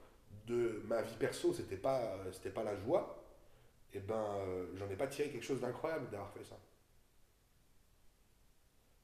De 0.48 0.82
ma 0.88 1.02
vie 1.02 1.16
perso, 1.18 1.54
c'était 1.54 1.78
pas, 1.78 2.00
euh, 2.02 2.32
c'était 2.32 2.50
pas 2.50 2.64
la 2.64 2.76
joie. 2.76 3.24
Et 3.94 4.00
ben, 4.00 4.16
euh, 4.40 4.66
j'en 4.76 4.90
ai 4.90 4.96
pas 4.96 5.08
tiré 5.08 5.30
quelque 5.30 5.46
chose 5.46 5.62
d'incroyable 5.62 6.10
d'avoir 6.10 6.32
fait 6.32 6.44
ça. 6.44 6.58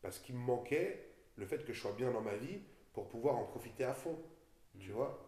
Parce 0.06 0.20
qu'il 0.20 0.36
me 0.36 0.42
manquait 0.42 1.10
le 1.38 1.46
fait 1.48 1.66
que 1.66 1.74
je 1.74 1.82
sois 1.82 1.94
bien 1.94 2.12
dans 2.12 2.22
ma 2.22 2.36
vie 2.36 2.60
pour 2.94 3.08
pouvoir 3.10 3.38
en 3.38 3.46
profiter 3.46 3.84
à 3.86 3.94
fond, 3.94 4.18
tu 4.80 4.92
vois. 4.92 5.20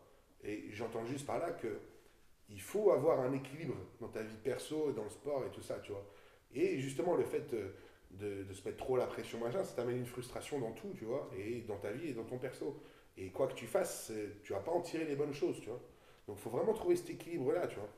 Et 0.44 0.66
j'entends 0.72 1.06
juste 1.06 1.26
par 1.26 1.40
là 1.40 1.52
que 1.52 1.80
il 2.50 2.62
faut 2.62 2.92
avoir 2.92 3.20
un 3.22 3.34
équilibre 3.34 3.76
dans 4.00 4.08
ta 4.10 4.24
vie 4.24 4.38
perso, 4.38 4.92
dans 4.94 5.04
le 5.04 5.10
sport 5.10 5.46
et 5.46 5.52
tout 5.52 5.62
ça, 5.62 5.80
tu 5.80 5.92
vois. 5.92 6.06
Et 6.54 6.80
justement, 6.80 7.16
le 7.16 7.26
fait 7.26 7.54
euh, 7.54 7.72
de, 8.12 8.44
de 8.44 8.54
se 8.54 8.64
mettre 8.66 8.78
trop 8.78 8.98
la 8.98 9.08
pression, 9.08 9.40
machin, 9.40 9.64
ça 9.64 9.76
t'amène 9.76 9.98
une 9.98 10.06
frustration 10.06 10.60
dans 10.60 10.72
tout, 10.74 10.94
tu 10.98 11.06
vois, 11.06 11.30
et 11.38 11.62
dans 11.62 11.78
ta 11.78 11.92
vie 11.92 12.10
et 12.10 12.14
dans 12.14 12.24
ton 12.24 12.38
perso. 12.38 12.82
Et 13.18 13.30
quoi 13.32 13.48
que 13.48 13.56
tu 13.56 13.68
fasses, 13.68 14.08
c'est- 14.08 14.42
tu 14.44 14.54
vas 14.54 14.60
pas 14.62 14.72
en 14.72 14.82
tirer 14.82 15.06
les 15.06 15.16
bonnes 15.16 15.34
choses, 15.34 15.60
tu 15.62 15.70
vois. 15.70 15.82
Donc, 16.28 16.38
il 16.40 16.42
faut 16.42 16.50
vraiment 16.52 16.74
trouver 16.74 16.96
cet 16.96 17.10
équilibre-là, 17.10 17.68
tu 17.68 17.78
vois. 17.80 17.90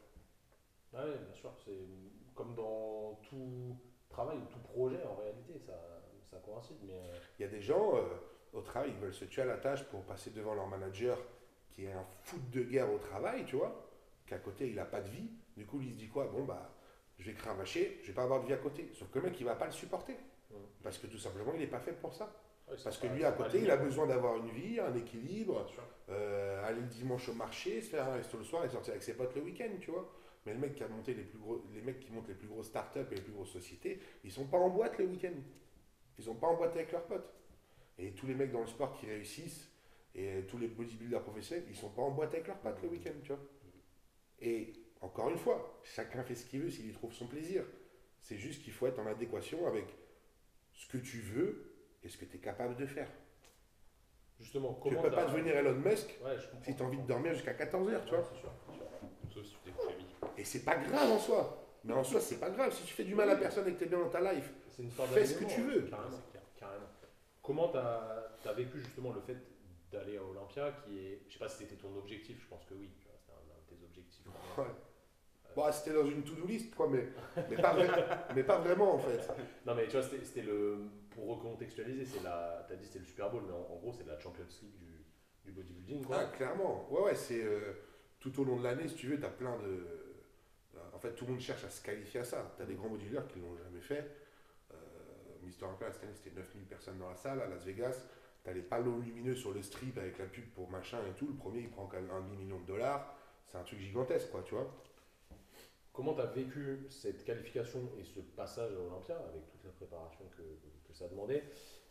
Ah 0.93 1.05
ouais, 1.05 1.17
bien 1.17 1.33
sûr, 1.33 1.51
c'est 1.65 1.87
comme 2.35 2.55
dans 2.55 3.19
tout 3.29 3.75
travail 4.09 4.37
ou 4.37 4.45
tout 4.45 4.59
projet 4.59 5.03
en 5.03 5.15
réalité, 5.15 5.59
ça, 5.65 5.73
ça 6.29 6.37
coïncide. 6.37 6.77
Mais 6.83 6.93
euh, 6.93 7.17
Il 7.37 7.43
y 7.43 7.45
a 7.45 7.49
des 7.49 7.61
gens 7.61 7.95
euh, 7.95 8.01
au 8.53 8.61
travail, 8.61 8.91
ils 8.93 8.99
veulent 8.99 9.13
se 9.13 9.25
tuer 9.25 9.41
à 9.43 9.45
la 9.45 9.57
tâche 9.57 9.83
pour 9.85 10.03
passer 10.03 10.31
devant 10.31 10.53
leur 10.53 10.67
manager 10.67 11.17
qui 11.71 11.85
est 11.85 11.91
un 11.91 12.05
foot 12.23 12.49
de 12.49 12.63
guerre 12.63 12.91
au 12.91 12.97
travail, 12.97 13.45
tu 13.45 13.55
vois, 13.55 13.89
qu'à 14.25 14.37
côté 14.37 14.67
il 14.67 14.75
n'a 14.75 14.85
pas 14.85 15.01
de 15.01 15.09
vie. 15.09 15.29
Du 15.55 15.65
coup, 15.65 15.81
il 15.81 15.91
se 15.91 15.97
dit 15.97 16.07
quoi? 16.07 16.27
Bon, 16.27 16.43
bah, 16.43 16.73
je 17.17 17.25
vais 17.25 17.33
cravacher, 17.33 17.99
je 18.01 18.07
vais 18.07 18.13
pas 18.13 18.23
avoir 18.23 18.41
de 18.41 18.47
vie 18.47 18.53
à 18.53 18.57
côté. 18.57 18.89
Sauf 18.93 19.09
que 19.09 19.19
le 19.19 19.25
mec, 19.25 19.39
il 19.39 19.45
va 19.45 19.55
pas 19.55 19.65
le 19.65 19.71
supporter. 19.71 20.15
Parce 20.81 20.97
que 20.97 21.07
tout 21.07 21.17
simplement, 21.17 21.51
il 21.53 21.59
n'est 21.59 21.67
pas 21.67 21.79
fait 21.79 21.93
pour 21.93 22.13
ça. 22.13 22.33
Parce 22.83 22.97
que 22.97 23.07
lui, 23.07 23.23
à 23.23 23.31
côté, 23.31 23.61
il 23.61 23.71
a 23.71 23.77
besoin 23.77 24.07
d'avoir 24.07 24.37
une 24.37 24.49
vie, 24.49 24.79
un 24.79 24.95
équilibre, 24.95 25.65
euh, 26.09 26.63
aller 26.65 26.81
le 26.81 26.87
dimanche 26.87 27.27
au 27.29 27.33
marché, 27.33 27.81
se 27.81 27.89
faire 27.89 28.07
un 28.07 28.13
resto 28.13 28.37
le 28.37 28.43
soir 28.43 28.63
et 28.63 28.69
sortir 28.69 28.91
avec 28.91 29.03
ses 29.03 29.15
potes 29.15 29.35
le 29.35 29.41
week-end, 29.41 29.69
tu 29.81 29.91
vois. 29.91 30.07
Mais 30.45 30.53
le 30.53 30.59
mec 30.59 30.75
qui 30.75 30.83
a 30.83 30.87
monté 30.87 31.13
les 31.13 31.23
plus 31.23 31.39
gros, 31.39 31.63
les 31.73 31.81
mecs 31.81 31.99
qui 31.99 32.11
montent 32.11 32.27
les 32.27 32.35
plus 32.35 32.47
grosses 32.47 32.67
startups 32.67 32.99
et 33.11 33.15
les 33.15 33.21
plus 33.21 33.33
grosses 33.33 33.51
sociétés, 33.51 33.99
ils 34.23 34.31
sont 34.31 34.45
pas 34.45 34.57
en 34.57 34.69
boîte 34.69 34.97
le 34.97 35.05
week-end. 35.05 35.33
Ils 36.19 36.23
sont 36.25 36.35
pas 36.35 36.47
en 36.47 36.55
boîte 36.55 36.75
avec 36.75 36.91
leurs 36.91 37.05
potes. 37.05 37.33
Et 37.97 38.11
tous 38.11 38.27
les 38.27 38.35
mecs 38.35 38.51
dans 38.51 38.59
le 38.59 38.67
sport 38.67 38.93
qui 38.99 39.05
réussissent 39.05 39.69
et 40.13 40.43
tous 40.49 40.57
les 40.57 40.67
bodybuilders 40.67 41.23
professionnels, 41.23 41.63
ils 41.69 41.75
sont 41.75 41.89
pas 41.89 42.01
en 42.01 42.11
boîte 42.11 42.33
avec 42.33 42.47
leurs 42.47 42.57
potes 42.57 42.81
le 42.83 42.89
week-end, 42.89 43.13
tu 43.23 43.29
vois. 43.29 43.39
Et 44.41 44.73
encore 44.99 45.29
une 45.29 45.37
fois, 45.37 45.79
chacun 45.83 46.21
fait 46.23 46.35
ce 46.35 46.45
qu'il 46.45 46.61
veut 46.61 46.69
s'il 46.69 46.89
y 46.89 46.91
trouve 46.91 47.13
son 47.13 47.25
plaisir. 47.27 47.63
C'est 48.21 48.37
juste 48.37 48.63
qu'il 48.63 48.73
faut 48.73 48.85
être 48.87 48.99
en 48.99 49.05
adéquation 49.05 49.65
avec 49.65 49.85
ce 50.73 50.87
que 50.89 50.97
tu 50.97 51.19
veux 51.21 51.73
et 52.03 52.09
ce 52.09 52.17
que 52.17 52.25
tu 52.25 52.35
es 52.35 52.39
capable 52.41 52.75
de 52.75 52.85
faire. 52.85 53.09
Justement, 54.41 54.73
Tu 54.73 54.89
comment 54.89 55.01
peux 55.01 55.11
pas 55.11 55.25
devenir 55.25 55.55
Elon 55.55 55.75
Musk 55.75 56.19
Ouais, 56.23 56.35
si 56.65 56.75
tu 56.75 56.83
as 56.83 56.85
envie 56.85 56.97
de 56.97 57.07
dormir 57.07 57.33
jusqu'à 57.33 57.53
14h, 57.53 58.03
tu 58.05 58.09
vois. 58.15 58.29
c'est 58.33 58.39
sûr, 58.39 58.51
sûr. 58.73 59.33
Sauf 59.33 59.45
si 59.45 59.51
tu 59.55 59.59
t'es 59.65 59.71
couché. 59.71 59.95
Et 60.37 60.43
c'est 60.43 60.65
pas 60.65 60.75
grave 60.75 61.11
en 61.11 61.19
soi. 61.19 61.65
Mais 61.85 61.93
en 61.93 62.03
soi, 62.03 62.19
c'est 62.19 62.39
pas 62.41 62.49
grave. 62.49 62.73
Si 62.73 62.83
tu 62.83 62.93
fais 62.93 63.05
du 63.05 63.15
mal 63.15 63.29
à 63.29 63.37
personne 63.37 63.65
et 63.69 63.73
que 63.73 63.77
tu 63.79 63.85
es 63.85 63.87
bien 63.87 63.99
dans 63.99 64.09
ta 64.09 64.33
life, 64.33 64.51
C'est 64.79 64.85
une 64.85 65.07
Fais 65.07 65.25
ce 65.25 65.33
que 65.37 65.45
tu 65.45 65.61
veux. 65.61 65.81
Carrément. 65.81 66.21
Clair. 66.31 66.43
carrément. 66.57 66.87
Comment 67.41 67.69
tu 67.69 67.77
as, 67.77 68.53
vécu 68.53 68.79
justement 68.79 69.11
le 69.11 69.19
fait 69.21 69.37
d'aller 69.91 70.17
à 70.17 70.23
Olympia 70.23 70.71
qui 70.71 70.99
est. 70.99 71.21
Je 71.27 71.33
sais 71.33 71.39
pas 71.39 71.49
si 71.49 71.57
c'était 71.57 71.75
ton 71.75 71.95
objectif, 71.97 72.41
je 72.41 72.47
pense 72.47 72.63
que 72.65 72.73
oui. 72.75 72.89
C'était 72.93 73.09
un, 73.09 73.33
un 73.33 73.59
de 73.59 73.75
tes 73.75 73.83
objectifs. 73.83 74.25
Ouais. 74.57 74.63
bon, 75.55 75.71
c'était 75.71 75.93
dans 75.93 76.05
une 76.05 76.23
to-do 76.23 76.45
list, 76.45 76.73
quoi, 76.75 76.87
mais, 76.89 77.09
mais, 77.49 77.57
pas 77.57 77.75
mais 78.35 78.43
pas 78.43 78.59
vraiment 78.59 78.95
en 78.95 78.99
fait. 78.99 79.27
Non, 79.65 79.75
mais 79.75 79.87
tu 79.87 79.97
vois, 79.97 80.03
c'était 80.03 80.43
le. 80.43 80.77
Pour 81.09 81.27
recontextualiser, 81.27 82.05
c'est 82.05 82.23
la. 82.23 82.63
Tu 82.67 82.73
as 82.73 82.75
dit 82.77 82.85
c'était 82.85 82.99
le 82.99 83.05
Super 83.05 83.29
Bowl, 83.29 83.43
mais 83.45 83.53
en, 83.53 83.73
en 83.73 83.75
gros, 83.77 83.91
c'est 83.91 84.07
la 84.07 84.17
Champions 84.17 84.45
League 84.61 84.77
du, 84.77 85.05
du 85.43 85.51
bodybuilding. 85.51 86.05
Quoi. 86.05 86.17
Ah, 86.21 86.25
clairement. 86.37 86.87
Ouais, 86.89 87.01
ouais, 87.01 87.15
c'est 87.15 87.43
euh, 87.43 87.73
tout 88.19 88.39
au 88.39 88.45
long 88.45 88.57
de 88.57 88.63
l'année, 88.63 88.87
si 88.87 88.95
tu 88.95 89.07
veux, 89.07 89.19
tu 89.19 89.25
as 89.25 89.29
plein 89.29 89.57
de. 89.57 90.05
En 90.93 90.99
fait, 90.99 91.13
tout 91.13 91.25
le 91.25 91.31
monde 91.31 91.41
cherche 91.41 91.65
à 91.65 91.69
se 91.69 91.81
qualifier 91.81 92.21
à 92.21 92.23
ça. 92.23 92.53
Tu 92.55 92.63
as 92.63 92.65
des 92.65 92.75
grands 92.75 92.89
bodybuilders 92.89 93.27
qui 93.27 93.39
l'ont 93.39 93.57
jamais 93.57 93.81
fait. 93.81 94.28
Olympia, 95.61 95.91
cette 95.91 96.03
année, 96.03 96.13
c'était 96.15 96.35
9000 96.35 96.65
personnes 96.65 96.97
dans 96.97 97.09
la 97.09 97.15
salle 97.15 97.41
à 97.41 97.47
Las 97.47 97.63
Vegas. 97.63 98.05
Tu 98.43 98.49
as 98.49 98.53
les 98.53 98.61
panneaux 98.61 98.99
lumineux 98.99 99.35
sur 99.35 99.53
le 99.53 99.61
strip 99.61 99.97
avec 99.97 100.17
la 100.17 100.25
pub 100.25 100.45
pour 100.51 100.69
machin 100.69 100.99
et 101.09 101.13
tout. 101.17 101.27
Le 101.27 101.33
premier, 101.33 101.61
il 101.61 101.69
prend 101.69 101.85
quand 101.87 101.97
même 101.97 102.11
un 102.11 102.21
demi-million 102.21 102.59
de 102.59 102.65
dollars. 102.65 103.15
C'est 103.47 103.57
un 103.57 103.63
truc 103.63 103.79
gigantesque, 103.79 104.29
quoi, 104.31 104.43
tu 104.43 104.55
vois. 104.55 104.71
Comment 105.91 106.13
tu 106.13 106.21
as 106.21 106.27
vécu 106.27 106.85
cette 106.89 107.25
qualification 107.25 107.79
et 107.99 108.03
ce 108.03 108.19
passage 108.19 108.71
à 108.73 108.79
Olympia 108.79 109.17
avec 109.27 109.47
toute 109.49 109.63
la 109.65 109.71
préparation 109.71 110.23
que, 110.37 110.43
que 110.87 110.93
ça 110.93 111.07
demandait 111.07 111.43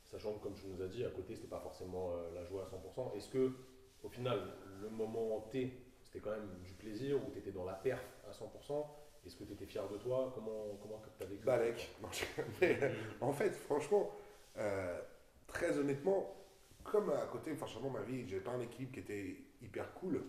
Sachant 0.05 0.33
que, 0.35 0.43
comme 0.43 0.55
tu 0.55 0.67
nous 0.67 0.83
as 0.83 0.89
dit, 0.89 1.05
à 1.05 1.11
côté, 1.11 1.35
c'était 1.35 1.49
pas 1.49 1.61
forcément 1.61 2.13
euh, 2.13 2.35
la 2.35 2.45
joie 2.45 2.63
à 2.63 3.01
100%. 3.01 3.15
Est-ce 3.17 3.29
que, 3.29 3.53
au 4.03 4.09
final, 4.09 4.41
le 4.81 4.89
moment 4.89 5.41
T, 5.51 5.71
c'était 6.03 6.21
quand 6.21 6.31
même 6.31 6.49
du 6.65 6.73
plaisir 6.73 7.19
ou 7.19 7.31
tu 7.31 7.39
étais 7.39 7.53
dans 7.53 7.65
la 7.65 7.75
perf 7.75 8.03
à 8.27 8.31
100% 8.31 8.87
Est-ce 9.27 9.37
que 9.37 9.45
tu 9.45 9.53
étais 9.53 9.67
fier 9.67 9.87
de 9.89 9.99
toi? 9.99 10.33
Comment 10.35 10.77
comment 10.81 11.03
tu 11.19 11.23
as 11.23 11.27
vécu 11.27 11.45
Balek. 11.45 11.89
Mais, 12.61 12.79
euh, 12.83 12.95
en 13.21 13.33
fait, 13.33 13.51
franchement, 13.55 14.11
euh, 14.57 15.01
très 15.47 15.79
honnêtement, 15.79 16.35
comme 16.85 17.11
à 17.11 17.27
côté, 17.27 17.55
franchement, 17.55 17.91
ma 17.91 18.03
vie, 18.03 18.27
j'avais 18.29 18.43
pas 18.43 18.53
un 18.53 18.61
équilibre 18.61 18.93
qui 18.93 19.01
était 19.01 19.37
hyper 19.61 19.93
cool. 19.95 20.23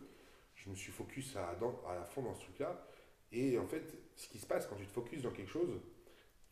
Je 0.55 0.69
me 0.69 0.75
suis 0.75 0.91
focus 0.91 1.35
à, 1.37 1.55
dans- 1.55 1.81
à 1.87 2.03
fond 2.03 2.21
dans 2.23 2.33
ce 2.35 2.41
truc-là. 2.41 2.85
Et 3.31 3.57
en 3.57 3.65
fait, 3.67 3.93
ce 4.15 4.27
qui 4.27 4.39
se 4.39 4.45
passe 4.45 4.65
quand 4.67 4.75
tu 4.75 4.85
te 4.85 4.91
focuses 4.91 5.21
dans 5.23 5.31
quelque 5.31 5.51
chose 5.51 5.79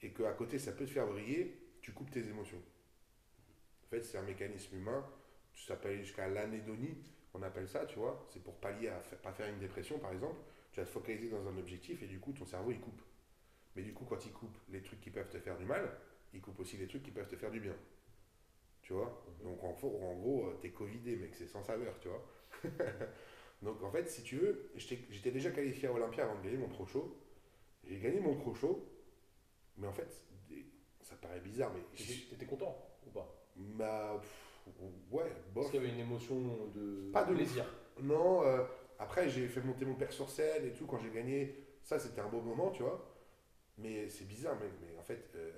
et 0.02 0.14
qu'à 0.14 0.32
côté 0.34 0.60
ça 0.60 0.72
peut 0.72 0.86
te 0.86 0.92
faire 0.92 1.08
briller, 1.08 1.60
tu 1.82 1.92
coupes 1.92 2.12
tes 2.12 2.26
émotions. 2.28 2.62
En 3.86 3.88
fait, 3.90 4.04
c'est 4.04 4.18
un 4.18 4.22
mécanisme 4.24 4.76
humain. 4.78 5.06
Ça 5.56 5.76
peut 5.76 5.90
aller 5.90 6.04
jusqu'à 6.04 6.28
l'anédonie, 6.28 6.96
on 7.34 7.42
appelle 7.42 7.68
ça, 7.68 7.86
tu 7.88 7.98
vois. 7.98 8.26
C'est 8.30 8.44
pour 8.44 8.54
pallier 8.56 8.90
à 8.90 9.00
pas 9.24 9.34
faire 9.34 9.48
une 9.48 9.58
dépression, 9.60 9.98
par 10.00 10.12
exemple. 10.14 10.40
Tu 10.78 10.82
vas 10.82 10.86
te 10.86 10.92
focaliser 10.92 11.30
dans 11.30 11.48
un 11.48 11.58
objectif 11.58 12.04
et 12.04 12.06
du 12.06 12.20
coup, 12.20 12.34
ton 12.34 12.46
cerveau, 12.46 12.70
il 12.70 12.80
coupe. 12.80 13.02
Mais 13.76 13.82
du 13.82 13.96
coup, 13.96 14.06
quand 14.06 14.24
il 14.24 14.32
coupe 14.32 14.56
les 14.70 14.84
trucs 14.84 15.02
qui 15.02 15.10
peuvent 15.10 15.28
te 15.28 15.40
faire 15.40 15.58
du 15.58 15.66
mal, 15.66 15.92
il 16.36 16.40
coupe 16.40 16.60
aussi 16.60 16.78
les 16.78 16.86
trucs 16.86 17.02
qui 17.02 17.10
peuvent 17.10 17.28
te 17.28 17.36
faire 17.36 17.50
du 17.50 17.60
bien. 17.60 17.76
Tu 18.84 18.94
vois? 18.94 19.26
Donc 19.44 19.64
en, 19.64 19.72
gros, 19.72 20.46
euh, 20.46 20.60
t'es 20.62 20.70
covidé, 20.70 21.16
mec, 21.16 21.34
c'est 21.34 21.48
sans 21.48 21.64
saveur, 21.64 22.00
tu 22.00 22.10
vois. 22.10 22.24
Donc 23.64 23.82
en 23.82 23.90
fait, 23.90 24.08
si 24.08 24.22
tu 24.22 24.38
veux, 24.38 24.70
j'étais 24.76 25.32
déjà 25.32 25.50
qualifié 25.50 25.88
à 25.88 25.94
Olympia 25.94 26.26
avant 26.26 26.36
de 26.36 26.44
gagner 26.44 26.60
mon 26.60 26.70
pro 26.70 26.86
show. 26.86 27.18
J'ai 27.84 27.98
gagné 27.98 28.20
mon 28.20 28.36
pro 28.36 28.54
show, 28.54 28.88
mais 29.78 29.88
en 29.88 29.94
fait, 29.94 30.28
ça 31.02 31.16
paraît 31.16 31.40
bizarre, 31.40 31.72
mais 31.74 31.82
Tu 31.96 32.36
étais 32.36 32.46
content 32.46 32.78
ou 33.08 33.10
pas? 33.10 33.44
Pff, 34.20 34.68
ouais, 35.10 35.32
bof. 35.56 35.64
Est-ce 35.64 35.72
qu'il 35.72 35.82
y 35.82 35.84
avait 35.84 35.94
une 35.96 36.02
émotion 36.02 36.36
de, 36.76 37.10
Pas 37.12 37.24
de 37.24 37.34
plaisir 37.34 37.66
Non, 38.00 38.44
euh, 38.46 38.64
après 39.00 39.30
j'ai 39.30 39.48
fait 39.48 39.62
monter 39.62 39.86
mon 39.86 39.96
père 39.96 40.12
sur 40.12 40.30
scène 40.30 40.66
et 40.66 40.72
tout 40.74 40.86
quand 40.86 41.00
j'ai 41.00 41.12
gagné. 41.12 41.56
Ça 41.84 42.00
c'était 42.00 42.22
un 42.22 42.28
beau 42.28 42.42
moment, 42.42 42.72
tu 42.72 42.84
vois. 42.84 43.14
Mais 43.78 44.10
c'est 44.10 44.26
bizarre, 44.26 44.60
mec. 44.60 44.72
Mais 44.82 44.98
en 44.98 45.04
fait, 45.04 45.32
euh, 45.36 45.52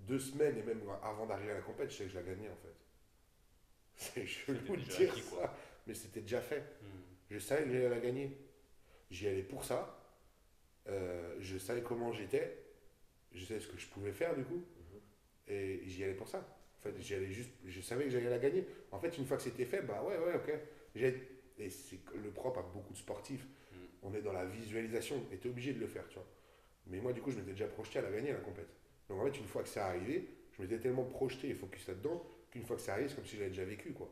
deux 0.00 0.18
semaines 0.18 0.56
et 0.58 0.62
même 0.62 0.80
avant 1.02 1.26
d'arriver 1.26 1.52
à 1.52 1.54
la 1.56 1.60
compète, 1.62 1.90
je 1.90 1.96
sais 1.96 2.04
que 2.04 2.10
je 2.10 2.16
la 2.16 2.22
gagnais 2.22 2.48
en 2.48 2.56
fait. 2.56 2.74
C'est 3.96 4.26
chelou 4.26 4.76
de 4.76 4.82
dire 4.82 5.10
acquis, 5.12 5.22
ça, 5.22 5.30
quoi. 5.36 5.54
mais 5.86 5.94
c'était 5.94 6.20
déjà 6.20 6.40
fait. 6.40 6.60
Hmm. 6.82 7.00
Je 7.30 7.38
savais 7.38 7.64
que 7.64 7.70
j'allais 7.72 7.88
la 7.88 8.00
gagner. 8.00 8.36
J'y 9.10 9.28
allais 9.28 9.42
pour 9.42 9.64
ça. 9.64 10.00
Euh, 10.88 11.36
je 11.40 11.58
savais 11.58 11.82
comment 11.82 12.12
j'étais. 12.12 12.58
Je 13.32 13.44
savais 13.44 13.60
ce 13.60 13.68
que 13.68 13.78
je 13.78 13.86
pouvais 13.88 14.12
faire 14.12 14.34
du 14.36 14.44
coup. 14.44 14.56
Mhm. 14.56 15.00
Et 15.48 15.82
j'y 15.86 16.04
allais 16.04 16.14
pour 16.14 16.28
ça. 16.28 16.38
En 16.78 16.82
fait, 16.82 16.94
j'y 17.00 17.14
allais 17.14 17.30
juste, 17.32 17.50
je 17.64 17.80
savais 17.80 18.04
que 18.04 18.10
j'allais 18.10 18.30
la 18.30 18.38
gagner. 18.38 18.66
En 18.90 18.98
fait, 19.00 19.16
une 19.18 19.26
fois 19.26 19.36
que 19.36 19.42
c'était 19.42 19.64
fait, 19.64 19.82
bah 19.82 20.02
ouais, 20.02 20.18
ouais, 20.18 20.34
ok. 20.34 20.52
J'ai- 20.94 21.33
Et 21.58 21.70
c'est 21.70 22.00
le 22.14 22.30
propre 22.30 22.60
à 22.60 22.62
beaucoup 22.62 22.92
de 22.92 22.98
sportifs. 22.98 23.46
Mm. 23.72 23.76
On 24.02 24.14
est 24.14 24.22
dans 24.22 24.32
la 24.32 24.44
visualisation 24.44 25.22
et 25.32 25.38
t'es 25.38 25.48
obligé 25.48 25.72
de 25.72 25.80
le 25.80 25.86
faire, 25.86 26.06
tu 26.08 26.14
vois. 26.16 26.26
Mais 26.86 27.00
moi, 27.00 27.12
du 27.12 27.22
coup, 27.22 27.30
je 27.30 27.38
m'étais 27.38 27.52
déjà 27.52 27.66
projeté 27.68 27.98
à 27.98 28.02
la 28.02 28.10
gagner, 28.10 28.32
la 28.32 28.40
compète. 28.40 28.68
Donc 29.08 29.20
en 29.20 29.24
fait, 29.26 29.38
une 29.38 29.46
fois 29.46 29.62
que 29.62 29.68
c'est 29.68 29.80
arrivé, 29.80 30.28
je 30.52 30.62
m'étais 30.62 30.78
tellement 30.78 31.04
projeté 31.04 31.50
et 31.50 31.54
focus 31.54 31.88
là-dedans 31.88 32.22
qu'une 32.50 32.64
fois 32.64 32.76
que 32.76 32.82
c'est 32.82 32.90
arrivé, 32.92 33.08
c'est 33.08 33.16
comme 33.16 33.26
si 33.26 33.36
j'avais 33.36 33.50
déjà 33.50 33.64
vécu, 33.64 33.92
quoi. 33.92 34.10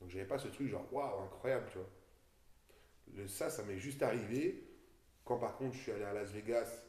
Donc 0.00 0.10
j'avais 0.10 0.26
pas 0.26 0.38
ce 0.38 0.48
truc 0.48 0.68
genre, 0.68 0.86
waouh, 0.92 1.22
incroyable, 1.24 1.66
tu 1.72 1.78
vois. 1.78 1.88
Le, 3.14 3.28
ça, 3.28 3.50
ça 3.50 3.62
m'est 3.64 3.78
juste 3.78 4.02
arrivé 4.02 4.64
quand 5.24 5.38
par 5.38 5.56
contre 5.56 5.74
je 5.76 5.80
suis 5.82 5.92
allé 5.92 6.04
à 6.04 6.12
Las 6.12 6.30
Vegas 6.32 6.82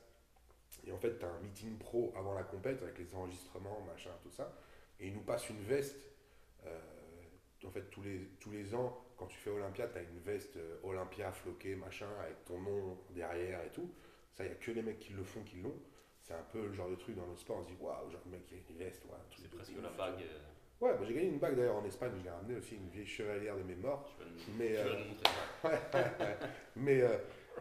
Et 0.86 0.92
en 0.92 0.98
fait, 0.98 1.18
tu 1.20 1.26
as 1.26 1.30
un 1.30 1.40
meeting 1.42 1.78
pro 1.78 2.14
avant 2.16 2.34
la 2.34 2.44
compète 2.44 2.82
avec 2.84 2.98
les 3.00 3.14
enregistrements, 3.16 3.82
machin, 3.82 4.12
tout 4.24 4.32
ça. 4.32 4.54
Et 5.00 5.08
ils 5.08 5.14
nous 5.14 5.22
passent 5.24 5.50
une 5.50 5.62
veste. 5.62 5.98
euh, 6.66 6.80
en 7.66 7.72
fait, 7.72 7.90
tous 7.90 8.02
les, 8.04 8.20
tous 8.40 8.52
les 8.52 8.74
ans, 8.76 9.04
quand 9.18 9.26
tu 9.28 9.38
fais 9.38 9.50
Olympia, 9.50 9.88
tu 9.88 9.98
as 9.98 10.02
une 10.02 10.20
veste 10.20 10.58
euh, 10.58 10.78
Olympia 10.84 11.32
floquée, 11.32 11.76
machin, 11.76 12.08
avec 12.22 12.46
ton 12.46 12.60
nom 12.60 12.98
derrière 13.12 13.64
et 13.64 13.70
tout. 13.70 13.90
Ça, 14.34 14.44
il 14.44 14.48
n'y 14.48 14.54
a 14.54 14.56
que 14.56 14.72
les 14.72 14.82
mecs 14.84 15.00
qui 15.00 15.14
le 15.14 15.24
font 15.24 15.42
qui 15.44 15.58
l'ont. 15.58 15.76
C'est 16.22 16.34
un 16.34 16.44
peu 16.52 16.66
le 16.68 16.74
genre 16.74 16.90
de 16.90 16.96
truc 16.96 17.16
dans 17.16 17.26
le 17.26 17.36
sport. 17.38 17.58
On 17.60 17.64
se 17.64 17.70
dit, 17.70 17.78
waouh, 17.80 18.10
genre 18.12 18.22
le 18.26 18.32
mec 18.32 18.46
qui 18.46 18.54
a 18.56 18.58
une 18.58 18.78
veste. 18.78 19.04
ouais, 19.06 19.12
C'est 19.36 19.50
presque 19.50 19.74
la 19.82 19.90
bague. 19.90 20.22
euh, 20.22 20.40
Ouais, 20.80 20.92
bah, 20.94 21.00
j'ai 21.08 21.14
gagné 21.16 21.28
une 21.30 21.40
bague 21.40 21.56
d'ailleurs 21.56 21.78
en 21.78 21.86
Espagne. 21.86 22.12
Je 22.20 22.24
l'ai 22.24 22.30
ramené 22.30 22.56
aussi, 22.58 22.76
une 22.76 22.90
vieille 22.90 23.08
chevalière 23.08 23.58
de 23.58 23.64
mes 23.64 23.76
morts. 23.76 24.08
Mais, 24.60 24.78
euh. 24.78 24.84
Mais 26.76 27.02
euh, 27.02 27.18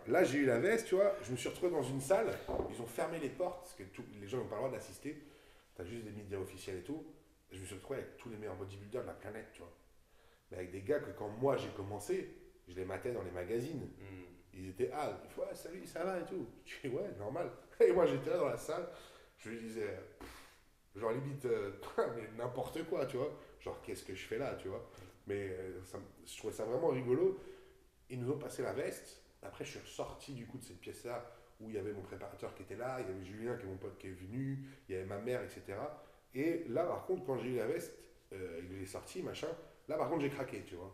là, 0.06 0.24
j'ai 0.24 0.38
eu 0.38 0.44
la 0.46 0.58
veste, 0.58 0.88
tu 0.88 0.96
vois. 0.96 1.14
Je 1.22 1.32
me 1.32 1.36
suis 1.36 1.48
retrouvé 1.48 1.70
dans 1.72 1.82
une 1.82 2.00
salle. 2.00 2.28
Ils 2.70 2.82
ont 2.82 2.86
fermé 2.86 3.18
les 3.18 3.30
portes 3.30 3.60
parce 3.60 3.74
que 3.74 3.84
les 4.20 4.26
gens 4.28 4.38
n'ont 4.38 4.46
pas 4.46 4.56
le 4.56 4.62
droit 4.62 4.72
d'assister. 4.72 5.22
Tu 5.74 5.82
as 5.82 5.84
juste 5.84 6.04
des 6.04 6.10
médias 6.10 6.38
officiels 6.38 6.78
et 6.78 6.82
tout. 6.82 7.04
Je 7.50 7.60
me 7.60 7.64
suis 7.64 7.74
retrouvé 7.76 8.00
avec 8.00 8.16
tous 8.18 8.28
les 8.28 8.36
meilleurs 8.36 8.56
bodybuilders 8.56 9.02
de 9.02 9.06
la 9.06 9.14
planète, 9.14 9.46
tu 9.52 9.60
vois. 9.60 9.72
Mais 10.50 10.58
avec 10.58 10.70
des 10.70 10.82
gars 10.82 11.00
que 11.00 11.10
quand 11.10 11.28
moi 11.28 11.56
j'ai 11.56 11.68
commencé, 11.70 12.34
je 12.68 12.74
les 12.74 12.84
matais 12.84 13.12
dans 13.12 13.22
les 13.22 13.30
magazines. 13.30 13.88
Hmm. 13.98 14.24
Ils 14.54 14.70
étaient 14.70 14.90
ah, 14.92 15.20
il 15.24 15.30
faut, 15.30 15.42
ouais, 15.42 15.54
salut, 15.54 15.86
ça 15.86 16.04
va 16.04 16.20
et 16.20 16.24
tout. 16.24 16.46
Je 16.64 16.88
dis 16.88 16.94
ouais, 16.94 17.10
normal. 17.18 17.50
Et 17.80 17.92
moi 17.92 18.06
j'étais 18.06 18.30
là 18.30 18.38
dans 18.38 18.48
la 18.48 18.56
salle, 18.56 18.88
je 19.38 19.50
lui 19.50 19.60
disais, 19.60 19.98
genre 20.94 21.12
limite, 21.12 21.44
euh, 21.44 21.72
mais 22.16 22.28
n'importe 22.38 22.84
quoi, 22.84 23.06
tu 23.06 23.16
vois. 23.18 23.32
Genre 23.60 23.80
qu'est-ce 23.82 24.04
que 24.04 24.14
je 24.14 24.26
fais 24.26 24.38
là, 24.38 24.54
tu 24.54 24.68
vois. 24.68 24.88
Mais 25.26 25.50
euh, 25.50 25.82
ça 25.84 25.98
je 26.24 26.36
trouvais 26.38 26.54
ça 26.54 26.64
vraiment 26.64 26.88
rigolo. 26.88 27.38
Ils 28.08 28.20
nous 28.20 28.30
ont 28.30 28.38
passé 28.38 28.62
la 28.62 28.72
veste. 28.72 29.22
Après, 29.42 29.64
je 29.64 29.70
suis 29.70 29.80
ressorti 29.80 30.32
du 30.32 30.46
coup 30.46 30.58
de 30.58 30.64
cette 30.64 30.80
pièce-là 30.80 31.24
où 31.60 31.68
il 31.68 31.76
y 31.76 31.78
avait 31.78 31.92
mon 31.92 32.02
préparateur 32.02 32.54
qui 32.54 32.62
était 32.62 32.76
là, 32.76 33.00
il 33.00 33.06
y 33.06 33.10
avait 33.10 33.24
Julien 33.24 33.56
qui 33.56 33.64
est 33.64 33.68
mon 33.68 33.76
pote 33.76 33.96
qui 33.98 34.08
est 34.08 34.12
venu, 34.12 34.64
il 34.88 34.94
y 34.94 34.98
avait 34.98 35.06
ma 35.06 35.18
mère, 35.18 35.42
etc. 35.42 35.78
Et 36.34 36.64
là, 36.68 36.84
par 36.84 37.06
contre, 37.06 37.24
quand 37.24 37.38
j'ai 37.38 37.50
eu 37.50 37.56
la 37.56 37.66
veste, 37.66 37.96
euh, 38.32 38.60
il 38.70 38.82
est 38.82 38.86
sorti, 38.86 39.22
machin. 39.22 39.48
Là, 39.88 39.96
par 39.96 40.08
contre, 40.08 40.22
j'ai 40.22 40.30
craqué, 40.30 40.62
tu 40.64 40.74
vois. 40.74 40.92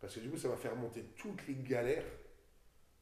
Parce 0.00 0.14
que 0.14 0.20
du 0.20 0.30
coup, 0.30 0.36
ça 0.36 0.48
m'a 0.48 0.56
fait 0.56 0.68
remonter 0.68 1.02
toutes 1.16 1.46
les 1.46 1.54
galères, 1.56 2.04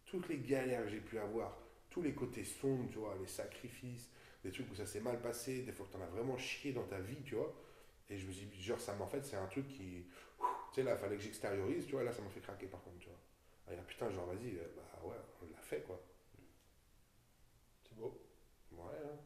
toutes 0.05 0.29
les 0.29 0.39
galères 0.39 0.85
que 0.85 0.89
j'ai 0.91 1.01
pu 1.01 1.19
avoir, 1.19 1.59
tous 1.91 2.03
les 2.03 2.15
côtés 2.15 2.45
sombres, 2.45 2.89
tu 2.91 2.99
vois, 2.99 3.17
les 3.21 3.27
sacrifices, 3.27 4.11
des 4.45 4.51
trucs 4.53 4.71
où 4.71 4.75
ça 4.75 4.87
s'est 4.87 5.01
mal 5.01 5.21
passé, 5.21 5.63
des 5.63 5.73
fois 5.73 5.87
que 5.87 5.93
tu 5.93 5.97
en 5.99 6.03
as 6.03 6.07
vraiment 6.07 6.39
chié 6.39 6.73
dans 6.73 6.85
ta 6.85 7.01
vie, 7.01 7.23
tu 7.25 7.35
vois. 7.35 7.55
Et 8.09 8.19
je 8.19 8.27
me 8.27 8.33
suis 8.33 8.47
dit, 8.47 8.63
genre, 8.63 8.81
ça 8.81 8.95
m'en 8.95 9.07
fait, 9.07 9.25
c'est 9.25 9.37
un 9.37 9.47
truc 9.47 9.69
qui. 9.69 10.07
Tu 10.73 10.77
sais, 10.77 10.83
là, 10.83 10.93
il 10.95 10.99
fallait 10.99 11.17
que 11.17 11.23
j'extériorise, 11.23 11.87
tu 11.87 11.93
vois, 11.93 12.05
là, 12.05 12.13
ça 12.13 12.23
m'a 12.23 12.31
fait 12.31 12.41
craquer 12.41 12.67
par 12.67 12.83
contre, 12.83 12.99
tu 12.99 13.09
vois. 13.09 13.19
Ah, 13.69 13.75
là, 13.75 13.83
putain, 13.83 14.11
genre, 14.11 14.27
vas-y, 14.27 14.57
euh, 14.57 14.63
bah 14.77 15.01
ouais, 15.05 15.17
on 15.43 15.47
l'a 15.51 15.63
fait, 15.63 15.83
quoi. 15.83 16.01
C'est 17.85 17.95
beau. 17.97 18.21
Ouais. 18.73 18.79
hein. 19.05 19.17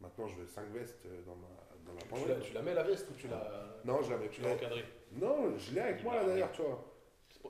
Maintenant, 0.00 0.28
je 0.28 0.36
veux 0.36 0.46
5 0.46 0.70
vestes 0.72 1.06
euh, 1.06 1.22
dans 1.22 1.36
ma, 1.36 1.48
dans 1.88 2.16
ma 2.16 2.22
Tu 2.22 2.28
la, 2.28 2.34
tu 2.36 2.52
la 2.54 2.62
mets 2.62 2.74
la 2.74 2.82
veste 2.82 3.10
ou 3.10 3.14
tu 3.14 3.28
la. 3.28 3.80
Non, 3.84 4.02
je 4.02 4.10
la 4.10 4.18
mets 4.18 4.28
Tu 4.28 4.40
l'as 4.42 4.52
encadrée 4.52 4.84
Non, 5.12 5.56
je 5.58 5.74
l'ai 5.74 5.80
avec 5.80 6.00
Il 6.00 6.04
moi 6.04 6.16
là 6.16 6.24
d'ailleurs, 6.26 6.52
tu 6.52 6.62
vois. 6.62 6.84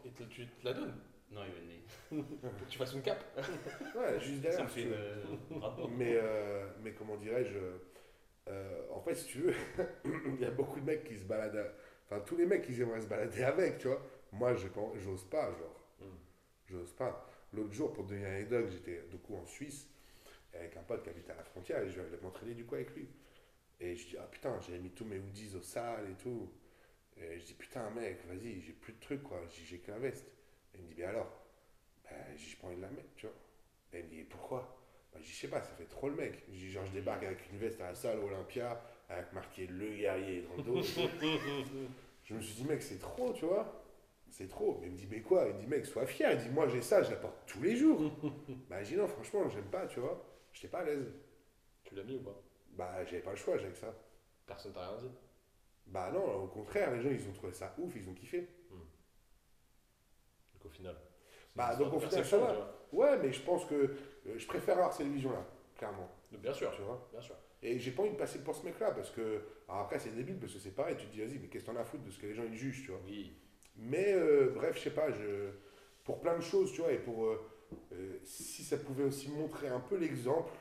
Et 0.05 0.11
te- 0.11 0.22
Tu 0.24 0.47
te 0.47 0.64
la 0.64 0.72
donnes 0.74 0.95
Non, 1.30 1.41
il 1.45 1.51
va 1.53 1.59
que 2.11 2.64
tu 2.68 2.78
fasses 2.78 2.93
une 2.95 3.03
cape 3.03 3.22
Ouais, 3.97 4.20
juste 4.20 4.36
Ça 4.36 4.49
derrière. 4.51 4.64
me 4.64 4.68
si 4.68 4.74
fait 4.74 4.80
tu 4.82 4.86
une. 4.89 4.93
veux. 4.93 5.64
euh. 5.64 5.86
Mais, 5.97 6.18
euh, 6.22 6.66
mais 6.82 6.93
comment 6.93 7.16
dirais-je 7.16 7.59
euh, 8.49 8.80
En 8.93 9.01
fait, 9.01 9.14
si 9.14 9.26
tu 9.26 9.39
veux, 9.41 9.55
il 10.26 10.41
y 10.41 10.45
a 10.45 10.51
beaucoup 10.51 10.80
de 10.80 10.84
mecs 10.86 11.05
qui 11.05 11.16
se 11.18 11.24
baladent. 11.24 11.57
à- 11.57 11.72
Enfin, 12.11 12.20
tous 12.24 12.36
les 12.36 12.47
mecs, 12.47 12.64
ils 12.68 12.80
aimeraient 12.80 13.03
se 13.03 13.07
balader 13.07 13.43
avec, 13.43 13.78
tu 13.78 13.89
vois. 13.89 14.01
Moi, 14.32 14.55
j'ose 14.55 15.24
pas, 15.24 15.51
genre. 15.51 15.84
Mm. 16.01 16.05
J'ose 16.70 16.93
pas. 16.93 17.26
L'autre 17.53 17.72
jour, 17.72 17.93
pour 17.93 18.05
devenir 18.05 18.28
anecdote, 18.28 18.66
j'étais 18.70 19.03
du 19.11 19.18
coup 19.18 19.36
en 19.36 19.45
Suisse 19.47 19.89
avec 20.55 20.74
un 20.76 20.82
pote 20.82 21.03
qui 21.03 21.11
habite 21.11 21.28
à 21.30 21.34
la 21.34 21.45
frontière 21.45 21.82
et 21.82 21.91
je 21.91 22.01
vais 22.01 22.18
m'entraîner 22.22 22.55
du 22.55 22.64
coup 22.64 22.74
avec 22.76 22.95
lui. 22.95 23.09
Et 23.81 23.95
je 23.97 24.09
dis, 24.09 24.16
ah 24.18 24.26
putain, 24.31 24.59
j'avais 24.61 24.79
mis 24.79 24.91
tous 24.91 25.05
mes 25.05 25.18
hoodies 25.18 25.55
au 25.57 25.62
sale 25.62 26.11
et 26.11 26.22
tout. 26.22 26.51
Et 27.16 27.39
je 27.39 27.45
dis, 27.45 27.55
putain, 27.55 27.89
mec, 27.91 28.18
vas-y, 28.26 28.61
j'ai 28.61 28.72
plus 28.72 28.93
de 28.93 29.01
trucs, 29.01 29.22
quoi. 29.22 29.41
Je 29.49 29.64
J'ai 29.64 29.79
que 29.79 29.91
la 29.91 29.99
veste. 29.99 30.26
Et 30.74 30.79
il 30.79 30.85
me 30.85 30.89
dit, 30.89 30.95
mais 30.99 31.05
alors? 31.05 31.31
Ben, 32.05 32.16
je 32.37 32.66
envie 32.66 32.76
de 32.76 32.83
la 32.83 32.89
mettre, 32.89 33.14
tu 33.16 33.26
vois. 33.26 33.37
Et 33.93 34.01
il 34.01 34.05
me 34.05 34.11
dit, 34.11 34.24
pourquoi? 34.24 34.76
Ben, 35.12 35.20
Je 35.20 35.26
dis, 35.26 35.33
je 35.33 35.41
sais 35.41 35.49
pas, 35.49 35.61
ça 35.62 35.70
fait 35.76 35.85
trop 35.85 36.09
le 36.09 36.16
mec. 36.16 36.45
Je 36.49 36.59
dis, 36.59 36.70
genre, 36.70 36.85
je 36.87 36.93
débarque 36.93 37.22
avec 37.24 37.39
une 37.53 37.59
veste 37.59 37.81
à 37.81 37.89
la 37.89 37.95
salle 37.95 38.18
Olympia, 38.18 38.81
avec 39.09 39.33
marqué 39.33 39.66
le 39.66 39.97
guerrier 39.97 40.43
dans 40.43 40.57
le 40.57 40.62
dos. 40.62 40.83
je 42.24 42.35
me 42.35 42.41
suis 42.41 42.55
dit, 42.55 42.64
mec, 42.64 42.83
c'est 42.83 42.99
trop, 42.99 43.33
tu 43.33 43.45
vois. 43.47 43.85
C'est 44.31 44.49
trop. 44.49 44.79
Mais 44.81 44.89
il 44.89 44.93
me 44.93 44.99
dit, 44.99 45.09
mais 45.11 45.20
quoi? 45.20 45.47
Il 45.49 45.55
me 45.55 45.61
dit, 45.61 45.66
mec, 45.66 45.87
sois 45.87 46.07
fier. 46.07 46.33
Il 46.33 46.39
dit, 46.39 46.51
moi, 46.51 46.68
j'ai 46.68 46.83
ça, 46.83 47.03
je 47.03 47.11
la 47.11 47.16
porte 47.16 47.37
tous 47.47 47.62
les 47.62 47.76
jours. 47.76 48.12
bah, 48.68 48.83
je 48.83 48.91
dis, 48.91 48.97
non, 48.97 49.09
franchement, 49.09 49.49
j'aime 49.49 49.70
pas, 49.70 49.87
tu 49.87 50.01
vois. 50.01 50.24
J'étais 50.53 50.68
pas 50.68 50.81
à 50.81 50.85
l'aise. 50.85 51.12
Tu 51.85 51.95
l'as 51.95 52.05
mis 52.05 52.16
ou 52.16 52.22
pas? 52.22 52.43
Bah, 52.79 53.05
j'avais 53.05 53.20
pas 53.22 53.33
le 53.33 53.37
choix, 53.37 53.59
j'avais 53.59 53.72
que 53.72 53.79
ça. 53.79 53.95
Personne 54.47 54.72
t'a 54.72 54.89
rien 54.89 54.97
dit? 54.99 55.11
Bah, 55.89 56.11
non, 56.12 56.45
au 56.45 56.47
contraire, 56.47 56.93
les 56.93 57.03
gens, 57.03 57.11
ils 57.11 57.29
ont 57.29 57.33
trouvé 57.33 57.53
ça 57.53 57.74
ouf, 57.79 57.93
ils 57.97 58.09
ont 58.09 58.14
kiffé. 58.14 58.49
Donc 60.55 60.64
au 60.66 60.68
final. 60.68 60.97
Bah, 61.57 61.74
donc, 61.76 61.93
au 61.93 62.01
final, 62.01 62.24
ça 62.24 62.39
va. 62.39 62.74
Ouais, 62.93 63.18
mais 63.18 63.33
je 63.33 63.43
pense 63.43 63.64
que 63.66 63.74
euh, 63.74 64.39
je 64.39 64.47
préfère 64.47 64.76
avoir 64.76 64.93
cette 64.93 65.09
vision-là, 65.09 65.45
clairement. 65.76 66.09
Bien 66.31 66.53
sûr, 66.55 66.72
Tu 66.74 66.83
vois? 66.83 67.09
bien 67.12 67.20
sûr. 67.20 67.35
Et 67.62 67.79
j'ai 67.79 67.91
pas 67.91 68.03
envie 68.03 68.12
de 68.12 68.16
passer 68.16 68.39
pour 68.45 68.55
ce 68.55 68.64
mec-là, 68.64 68.93
parce 68.93 69.11
que. 69.11 69.43
Alors 69.68 69.83
après, 69.83 69.99
c'est 69.99 70.14
débile, 70.14 70.39
parce 70.39 70.53
que 70.55 70.59
c'est 70.59 70.74
pareil, 70.74 70.97
tu 70.99 71.07
te 71.07 71.12
dis, 71.12 71.20
vas-y, 71.20 71.39
mais 71.39 71.49
qu'est-ce 71.49 71.64
que 71.64 71.70
t'en 71.70 71.76
as 71.76 71.81
à 71.81 71.85
foutre 71.85 72.05
de 72.05 72.11
ce 72.11 72.18
que 72.18 72.26
les 72.26 72.35
gens 72.35 72.45
ils 72.45 72.57
jugent, 72.57 72.85
tu 72.85 72.91
vois? 72.91 73.01
Oui. 73.05 73.33
Mais 73.76 74.12
euh, 74.14 74.51
bref, 74.55 74.76
je 74.76 74.83
sais 74.85 74.91
pas, 74.91 75.11
je, 75.11 75.51
pour 76.05 76.20
plein 76.20 76.37
de 76.37 76.43
choses, 76.43 76.72
tu 76.72 76.81
vois, 76.83 76.93
et 76.93 76.99
pour. 76.99 77.26
euh, 77.26 78.20
si 78.24 78.64
ça 78.64 78.76
pouvait 78.79 79.05
aussi 79.05 79.31
montrer 79.31 79.68
un 79.68 79.81
peu 79.81 79.97
l'exemple, 79.97 80.53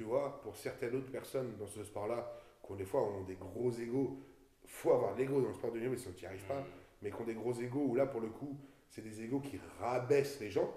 tu 0.00 0.04
vois, 0.04 0.40
pour 0.40 0.56
certaines 0.56 0.96
autres 0.96 1.10
personnes 1.10 1.58
dans 1.58 1.66
ce 1.66 1.84
sport-là, 1.84 2.32
qui 2.64 2.72
ont 2.72 2.74
des 2.74 2.86
fois 2.86 3.02
ont 3.02 3.22
des 3.24 3.34
gros 3.34 3.70
égaux, 3.70 4.16
faut 4.64 4.92
avoir 4.94 5.14
de 5.14 5.18
l'ego 5.20 5.42
dans 5.42 5.48
le 5.48 5.52
sport 5.52 5.70
de 5.72 5.78
niveau, 5.78 5.94
sinon 5.94 6.14
tu 6.16 6.22
n'y 6.24 6.28
arrives 6.28 6.46
pas, 6.46 6.60
Hmm. 6.60 6.64
mais 7.02 7.10
qui 7.10 7.20
ont 7.20 7.24
des 7.26 7.34
gros 7.34 7.52
égaux, 7.52 7.84
où 7.84 7.94
là, 7.94 8.06
pour 8.06 8.22
le 8.22 8.30
coup, 8.30 8.56
c'est 8.88 9.02
des 9.02 9.20
égaux 9.22 9.40
qui 9.40 9.60
rabaissent 9.78 10.40
les 10.40 10.50
gens. 10.50 10.72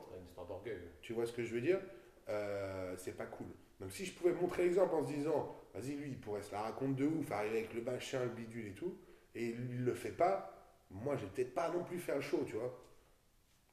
Tu 1.02 1.14
vois 1.14 1.26
ce 1.26 1.32
que 1.32 1.42
je 1.42 1.54
veux 1.56 1.62
dire? 1.62 1.80
Euh, 2.28 2.96
C'est 2.98 3.16
pas 3.16 3.26
cool. 3.28 3.48
Donc 3.80 3.92
si 3.94 4.04
je 4.04 4.14
pouvais 4.14 4.34
montrer 4.34 4.66
l'exemple 4.66 4.94
en 4.94 5.06
se 5.06 5.14
disant, 5.14 5.56
vas-y, 5.74 5.96
lui, 5.96 6.10
il 6.10 6.20
pourrait 6.20 6.42
se 6.42 6.52
la 6.52 6.64
raconter 6.64 7.04
de 7.04 7.08
ouf, 7.08 7.32
arriver 7.32 7.60
avec 7.60 7.74
le 7.74 7.82
machin, 7.82 8.26
le 8.26 8.30
bidule 8.32 8.68
et 8.68 8.74
tout, 8.74 8.98
et 9.36 9.46
il 9.52 9.86
le 9.86 9.94
fait 9.94 10.12
pas, 10.12 10.52
moi, 10.92 11.16
j'ai 11.16 11.28
peut-être 11.28 11.54
pas 11.54 11.70
non 11.70 11.86
plus 11.86 12.00
faire 12.00 12.16
le 12.16 12.22
show, 12.22 12.44
tu 12.46 12.58
vois. 12.58 12.78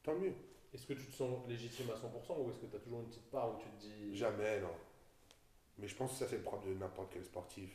Tant 0.05 0.15
mieux. 0.15 0.33
Est-ce 0.73 0.87
que 0.87 0.93
tu 0.93 1.07
te 1.07 1.13
sens 1.13 1.45
légitime 1.49 1.91
à 1.91 1.97
100% 1.97 2.39
ou 2.39 2.51
est-ce 2.51 2.61
que 2.61 2.67
tu 2.67 2.77
as 2.77 2.79
toujours 2.79 3.01
une 3.01 3.09
petite 3.09 3.29
part 3.33 3.51
où 3.51 3.59
tu 3.61 3.69
te 3.69 3.81
dis. 3.81 4.17
Jamais, 4.17 4.61
non. 4.61 4.69
Mais 5.81 5.89
je 5.89 5.97
pense 5.97 6.13
que 6.13 6.19
ça, 6.19 6.29
c'est 6.29 6.37
le 6.37 6.43
propre 6.43 6.67
de 6.67 6.75
n'importe 6.75 7.11
quel 7.13 7.25
sportif. 7.25 7.71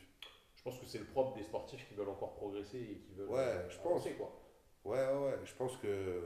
Je 0.54 0.62
pense 0.62 0.78
que 0.78 0.86
c'est 0.86 0.98
le 0.98 1.06
propre 1.06 1.36
des 1.36 1.42
sportifs 1.42 1.86
qui 1.88 1.94
veulent 1.94 2.08
encore 2.08 2.34
progresser 2.34 2.78
et 2.78 2.98
qui 2.98 3.12
veulent. 3.14 3.28
Ouais, 3.28 3.40
euh, 3.40 3.68
je 3.68 3.76
pense. 3.78 3.86
avancer, 3.86 4.14
quoi. 4.14 4.32
Ouais, 4.84 5.04
ouais, 5.04 5.24
ouais. 5.30 5.38
Je 5.44 5.54
pense 5.54 5.76
que 5.78 6.22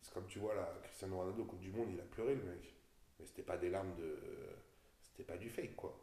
c'est 0.00 0.14
comme 0.14 0.26
tu 0.26 0.38
vois 0.38 0.54
là, 0.54 0.72
Cristiano 0.82 1.18
Ronaldo, 1.18 1.44
Coupe 1.44 1.60
du 1.60 1.70
Monde, 1.70 1.88
il 1.92 2.00
a 2.00 2.04
pleuré, 2.04 2.34
le 2.34 2.42
mec. 2.42 2.74
Mais 3.18 3.26
c'était 3.26 3.42
pas 3.42 3.56
des 3.56 3.70
larmes 3.70 3.94
de. 3.96 4.18
C'était 5.02 5.24
pas 5.24 5.36
du 5.36 5.50
fake, 5.50 5.76
quoi. 5.76 5.98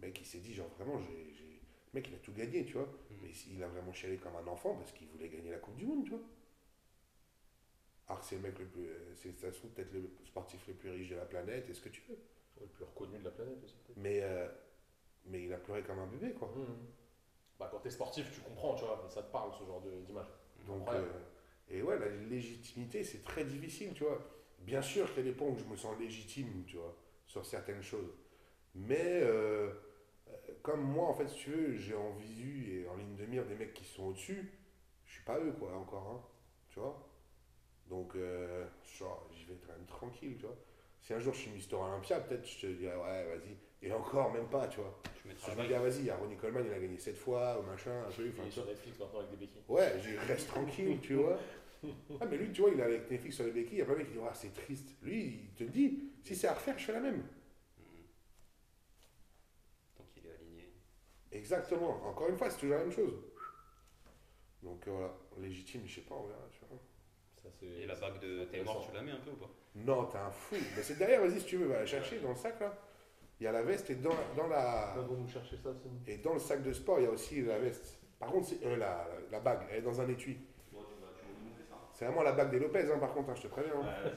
Le 0.00 0.06
mec, 0.06 0.20
il 0.20 0.26
s'est 0.26 0.38
dit, 0.38 0.54
genre, 0.54 0.68
vraiment, 0.78 1.00
j'ai. 1.00 1.60
Le 1.94 2.00
mec, 2.00 2.08
il 2.08 2.14
a 2.14 2.18
tout 2.18 2.32
gagné, 2.32 2.64
tu 2.64 2.74
vois. 2.74 2.86
Mm. 2.86 3.14
Mais 3.22 3.30
il 3.50 3.62
a 3.62 3.68
vraiment 3.68 3.92
chialé 3.92 4.16
comme 4.16 4.36
un 4.36 4.46
enfant 4.46 4.74
parce 4.74 4.92
qu'il 4.92 5.08
voulait 5.08 5.28
gagner 5.28 5.50
la 5.50 5.58
Coupe 5.58 5.76
du 5.76 5.86
Monde, 5.86 6.04
tu 6.04 6.10
vois. 6.10 6.20
Alors 8.08 8.20
que 8.20 8.26
c'est 8.26 8.36
le 8.36 8.42
mec 8.42 8.58
le 8.58 8.66
plus. 8.66 8.88
C'est 9.16 9.38
ça 9.38 9.52
se 9.52 9.58
trouve 9.58 9.70
peut-être 9.70 9.92
le 9.92 10.10
sportif 10.26 10.66
le 10.66 10.74
plus 10.74 10.90
riche 10.90 11.08
de 11.10 11.16
la 11.16 11.24
planète, 11.24 11.68
est-ce 11.70 11.80
que 11.80 11.88
tu 11.88 12.02
veux? 12.08 12.18
Le 12.62 12.68
plus 12.68 12.84
reconnu 12.84 13.18
de 13.18 13.24
la 13.24 13.30
planète 13.30 13.62
aussi. 13.64 13.76
Mais, 13.96 14.20
euh, 14.22 14.48
mais 15.26 15.44
il 15.44 15.52
a 15.52 15.58
pleuré 15.58 15.82
comme 15.82 15.98
un 15.98 16.06
bébé, 16.06 16.32
quoi. 16.32 16.52
Mhm. 16.56 16.76
Bah, 17.58 17.68
quand 17.70 17.80
t'es 17.80 17.90
sportif, 17.90 18.32
tu 18.32 18.40
comprends, 18.40 18.74
tu 18.74 18.84
vois, 18.84 19.04
ça 19.08 19.22
te 19.22 19.30
parle 19.30 19.52
ce 19.52 19.64
genre 19.64 19.82
d'image. 20.06 20.26
Donc, 20.66 20.88
euh, 20.88 21.08
et 21.68 21.82
ouais, 21.82 21.98
la 21.98 22.08
légitimité, 22.08 23.04
c'est 23.04 23.22
très 23.24 23.44
difficile, 23.44 23.92
tu 23.94 24.04
vois. 24.04 24.18
Bien 24.60 24.82
sûr 24.82 25.06
qu'il 25.08 25.24
y 25.24 25.28
a 25.28 25.30
des 25.30 25.36
points 25.36 25.48
où 25.48 25.56
je 25.56 25.64
me 25.64 25.76
sens 25.76 25.98
légitime, 25.98 26.64
tu 26.66 26.76
vois, 26.76 26.96
sur 27.26 27.44
certaines 27.44 27.82
choses. 27.82 28.12
Mais 28.74 29.20
euh, 29.22 29.70
euh, 30.28 30.32
comme 30.62 30.82
moi, 30.82 31.08
en 31.08 31.14
fait, 31.14 31.28
si 31.28 31.36
tu 31.36 31.50
veux, 31.50 31.76
j'ai 31.76 31.94
en 31.94 32.12
visu 32.12 32.72
et 32.72 32.88
en 32.88 32.96
ligne 32.96 33.16
de 33.16 33.26
mire 33.26 33.44
des 33.46 33.54
mecs 33.54 33.74
qui 33.74 33.84
sont 33.84 34.04
au-dessus, 34.04 34.52
je 35.04 35.12
suis 35.14 35.24
pas 35.24 35.38
eux, 35.38 35.52
quoi, 35.52 35.74
encore, 35.74 36.08
hein, 36.08 36.22
tu 36.70 36.80
vois. 36.80 37.08
Donc, 37.88 38.14
euh, 38.16 38.66
genre, 38.98 39.28
j'y 39.32 39.44
vais 39.44 39.58
quand 39.66 39.72
même 39.72 39.86
tranquille, 39.86 40.36
tu 40.38 40.46
vois. 40.46 40.56
Si 41.02 41.12
un 41.12 41.18
jour 41.18 41.34
je 41.34 41.40
suis 41.40 41.50
Mister 41.50 41.74
Olympia, 41.74 42.20
peut-être 42.20 42.46
je 42.48 42.60
te 42.60 42.66
dirais, 42.66 42.96
ouais, 42.96 43.24
vas-y. 43.24 43.56
Et 43.84 43.92
encore, 43.92 44.32
même 44.32 44.46
pas, 44.46 44.68
tu 44.68 44.80
vois. 44.80 45.02
Je 45.24 45.28
me 45.28 45.66
dis, 45.66 45.74
ah, 45.74 45.80
vas-y, 45.80 45.98
il 45.98 46.04
y 46.06 46.10
a 46.10 46.16
Ronnie 46.16 46.36
Coleman, 46.36 46.64
il 46.64 46.72
a 46.72 46.78
gagné 46.78 46.96
7 46.96 47.16
fois, 47.16 47.60
ou 47.60 47.64
machin, 47.64 48.04
un 48.06 48.10
truc, 48.10 48.32
Il 48.38 48.46
est 48.46 48.50
sur 48.50 48.64
Netflix 48.64 48.98
maintenant 49.00 49.18
avec 49.18 49.30
des 49.30 49.36
béquilles. 49.36 49.62
Ouais, 49.68 49.94
je 50.00 50.16
reste 50.28 50.48
tranquille, 50.48 50.98
tu 51.02 51.14
vois. 51.14 51.38
Ah, 52.20 52.26
mais 52.30 52.36
lui, 52.36 52.52
tu 52.52 52.60
vois, 52.60 52.70
il 52.70 52.78
est 52.78 52.84
avec 52.84 53.10
Netflix 53.10 53.34
sur 53.34 53.44
les 53.44 53.50
béquilles, 53.50 53.78
il 53.78 53.78
y 53.78 53.82
a 53.82 53.84
plein 53.84 53.94
de 53.94 53.98
mecs 53.98 54.06
qui 54.06 54.12
disent, 54.12 54.22
ah, 54.24 54.34
c'est 54.34 54.54
triste. 54.54 54.90
Lui, 55.02 55.48
il 55.48 55.54
te 55.56 55.64
le 55.64 55.70
dit, 55.70 56.12
si 56.22 56.36
c'est 56.36 56.46
à 56.46 56.54
refaire, 56.54 56.78
je 56.78 56.84
fais 56.84 56.92
la 56.92 57.00
même. 57.00 57.16
Hmm. 57.16 58.04
Tant 59.96 60.04
qu'il 60.14 60.24
est 60.24 60.32
aligné. 60.32 60.72
Exactement. 61.32 62.06
Encore 62.06 62.28
une 62.28 62.36
fois, 62.36 62.48
c'est 62.50 62.58
toujours 62.58 62.76
la 62.76 62.84
même 62.84 62.92
chose. 62.92 63.14
Donc 64.62 64.86
euh, 64.86 64.92
voilà, 64.92 65.12
légitime, 65.40 65.82
je 65.86 65.96
sais 65.96 66.00
pas, 66.02 66.14
on 66.14 66.26
verra, 66.26 66.48
tu 66.52 66.60
vois. 66.68 66.78
Ça, 67.42 67.48
Et 67.62 67.86
la 67.86 67.94
bague 67.96 68.20
de 68.20 68.44
t'es 68.44 68.62
mort, 68.62 68.86
tu 68.88 68.94
la 68.94 69.02
mets 69.02 69.10
un 69.12 69.16
peu 69.16 69.30
ou 69.30 69.36
pas 69.36 69.50
Non, 69.74 70.04
t'es 70.06 70.18
un 70.18 70.30
fou. 70.30 70.54
Mais 70.76 70.82
c'est 70.82 70.96
derrière, 70.98 71.20
vas-y 71.22 71.40
si 71.40 71.46
tu 71.46 71.56
veux, 71.56 71.66
va 71.66 71.80
la 71.80 71.86
chercher 71.86 72.20
dans 72.20 72.30
le 72.30 72.36
sac 72.36 72.60
là. 72.60 72.72
Il 73.40 73.44
y 73.44 73.46
a 73.48 73.52
la 73.52 73.62
veste 73.62 73.90
et 73.90 73.96
dans, 73.96 74.10
dans 74.36 74.46
la. 74.46 74.94
Là, 74.96 75.04
vous 75.08 75.16
nous 75.16 75.26
cherchez 75.28 75.56
ça, 75.56 75.70
Simon 75.74 75.96
Et 76.06 76.18
dans 76.18 76.34
le 76.34 76.38
sac 76.38 76.62
de 76.62 76.72
sport, 76.72 77.00
il 77.00 77.04
y 77.04 77.06
a 77.06 77.10
aussi 77.10 77.42
la 77.42 77.58
veste. 77.58 77.98
Par 78.20 78.30
contre, 78.30 78.46
c'est 78.48 78.64
euh, 78.64 78.76
la, 78.76 79.04
la 79.32 79.40
bague, 79.40 79.62
elle 79.70 79.78
est 79.78 79.82
dans 79.82 80.00
un 80.00 80.08
étui. 80.08 80.38
Bon. 80.72 80.78
C'est 81.92 82.04
vraiment 82.04 82.22
la 82.22 82.32
bague 82.32 82.50
des 82.52 82.60
Lopez, 82.60 82.88
hein, 82.92 82.98
par 83.00 83.12
contre, 83.12 83.30
hein, 83.30 83.34
je 83.36 83.42
te 83.42 83.48
préviens. 83.48 83.72
hein. 83.82 84.10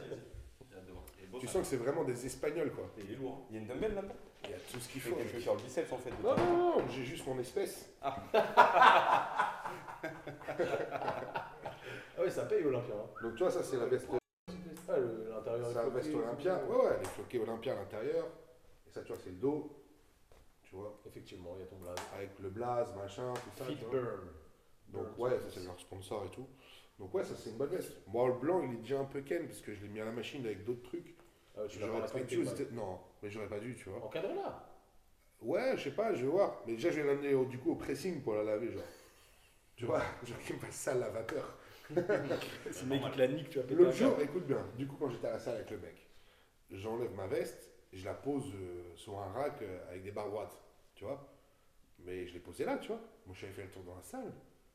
Beau, 1.31 1.39
Tu 1.39 1.47
sens 1.47 1.61
que 1.63 1.67
c'est 1.67 1.77
vraiment 1.77 2.03
des 2.03 2.23
Espagnols, 2.27 2.71
quoi. 2.71 2.83
Il 2.99 3.13
est 3.13 3.15
lourd. 3.15 3.39
hein. 3.41 3.45
Il 3.49 3.55
y 3.55 3.57
a 3.57 3.61
une 3.61 3.67
dumbbell 3.67 3.95
là-dedans 3.95 4.13
Il 4.43 4.51
y 4.51 4.53
a 4.53 4.57
tout 4.57 4.79
ce 4.79 4.87
qu'il 4.87 4.97
Il 4.97 5.01
faut. 5.09 5.15
quelque 5.15 5.31
chose 5.33 5.41
sur 5.41 5.55
le 5.55 5.61
biceps 5.63 5.91
en 5.91 5.97
fait. 5.97 6.11
Non, 6.21 6.35
non, 6.37 6.57
non, 6.77 6.87
j'ai 6.89 7.03
juste 7.03 7.25
mon 7.25 7.39
espèce. 7.39 7.89
Ah 8.03 8.15
ouais, 12.25 12.31
ça 12.31 12.45
paye 12.45 12.63
Olympia. 12.63 12.95
Hein. 12.95 13.09
Donc, 13.21 13.33
tu 13.35 13.43
vois, 13.43 13.51
ça, 13.51 13.63
c'est 13.63 13.77
la 13.77 13.85
veste, 13.85 14.07
Ah, 14.87 14.97
le- 14.97 15.29
l'intérieur 15.29 15.67
c'est 15.67 15.73
la 15.75 15.89
veste 15.89 16.13
Olympia. 16.15 16.63
Ouais, 16.65 16.75
ouais, 16.75 16.91
elle 16.97 17.01
est 17.01 17.09
floquée 17.09 17.39
Olympia 17.39 17.73
à 17.73 17.75
l'intérieur. 17.77 18.25
Et 18.87 18.91
ça, 18.91 19.01
tu 19.01 19.07
vois, 19.13 19.21
c'est 19.23 19.29
le 19.31 19.35
dos. 19.37 19.71
Tu 20.63 20.75
vois, 20.75 20.99
Effectivement, 21.05 21.53
il 21.57 21.61
y 21.61 21.63
a 21.63 21.67
ton 21.67 21.77
blaze. 21.77 21.95
avec 22.15 22.31
le 22.39 22.49
blaze, 22.49 22.93
machin, 22.95 23.33
tout 23.33 23.49
ça. 23.57 23.65
Fit 23.65 23.77
tu 23.77 23.85
vois. 23.85 23.93
burn. 24.01 24.19
Donc, 24.89 25.17
ouais, 25.17 25.39
ça, 25.39 25.45
c'est 25.51 25.63
leur 25.63 25.79
sponsor 25.79 26.25
et 26.25 26.29
tout. 26.29 26.47
Donc, 26.99 27.13
ouais, 27.13 27.23
ça, 27.23 27.35
c'est 27.35 27.49
une 27.49 27.57
bonne 27.57 27.69
veste. 27.69 27.93
Moi, 28.07 28.27
le 28.27 28.33
blanc, 28.33 28.61
il 28.63 28.73
est 28.73 28.81
déjà 28.81 28.99
un 28.99 29.05
peu 29.05 29.21
ken 29.21 29.45
parce 29.47 29.61
que 29.61 29.73
je 29.73 29.81
l'ai 29.81 29.89
mis 29.89 29.99
à 29.99 30.05
la 30.05 30.11
machine 30.11 30.45
avec 30.45 30.63
d'autres 30.63 30.83
trucs. 30.83 31.15
Ah, 31.57 31.61
ouais, 31.61 31.67
tu 31.67 31.79
l'as 31.79 31.87
pas 31.87 31.93
J'aurais 31.93 32.07
pas 32.07 32.13
respecté, 32.13 32.35
dû. 32.37 32.43
le 32.69 32.71
Non, 32.75 32.99
mais 33.21 33.29
j'aurais 33.29 33.47
pas 33.47 33.59
dû, 33.59 33.75
tu 33.75 33.89
vois. 33.89 34.03
Encadré 34.05 34.33
là. 34.35 34.69
Ouais, 35.41 35.73
je 35.77 35.83
sais 35.83 35.95
pas, 35.95 36.13
je 36.13 36.25
vais 36.25 36.31
voir. 36.31 36.61
Mais 36.65 36.73
déjà, 36.73 36.89
je 36.91 37.01
vais 37.01 37.07
l'amener 37.07 37.33
au- 37.33 37.45
du 37.45 37.57
coup 37.59 37.71
au 37.71 37.75
pressing 37.75 38.21
pour 38.21 38.33
la 38.35 38.43
laver, 38.43 38.71
genre. 38.71 38.81
Tu 39.75 39.85
vois, 39.85 39.99
genre 40.23 40.39
qu'il 40.39 40.55
me 40.55 40.61
fasse 40.61 40.75
ça 40.75 40.95
la 40.95 41.09
vapeur. 41.09 41.57
Le 41.89 42.85
mec 42.87 43.01
il 43.05 43.11
te 43.11 43.17
la 43.19 43.27
nique, 43.27 43.49
tu 43.49 43.57
vas 43.59 43.63
péter 43.63 43.75
L'autre 43.75 43.95
jour, 43.95 44.19
écoute 44.21 44.45
bien, 44.47 44.65
du 44.77 44.87
coup, 44.87 44.95
quand 44.97 45.09
j'étais 45.09 45.27
à 45.27 45.31
la 45.33 45.39
salle 45.39 45.55
avec 45.55 45.71
le 45.71 45.77
mec, 45.77 46.07
j'enlève 46.71 47.13
ma 47.15 47.27
veste 47.27 47.69
et 47.93 47.97
je 47.97 48.05
la 48.05 48.13
pose 48.13 48.45
euh, 48.55 48.95
sur 48.95 49.19
un 49.19 49.31
rack 49.31 49.61
euh, 49.61 49.89
avec 49.89 50.03
des 50.03 50.11
barres 50.11 50.29
droites, 50.29 50.57
tu 50.95 51.05
vois. 51.05 51.27
Mais 51.99 52.27
je 52.27 52.33
l'ai 52.33 52.39
posée 52.39 52.65
là, 52.65 52.77
tu 52.77 52.89
vois. 52.89 53.01
Moi, 53.25 53.35
j'avais 53.39 53.53
fait 53.53 53.63
le 53.63 53.71
tour 53.71 53.83
dans 53.83 53.95
la 53.95 54.03
salle. 54.03 54.33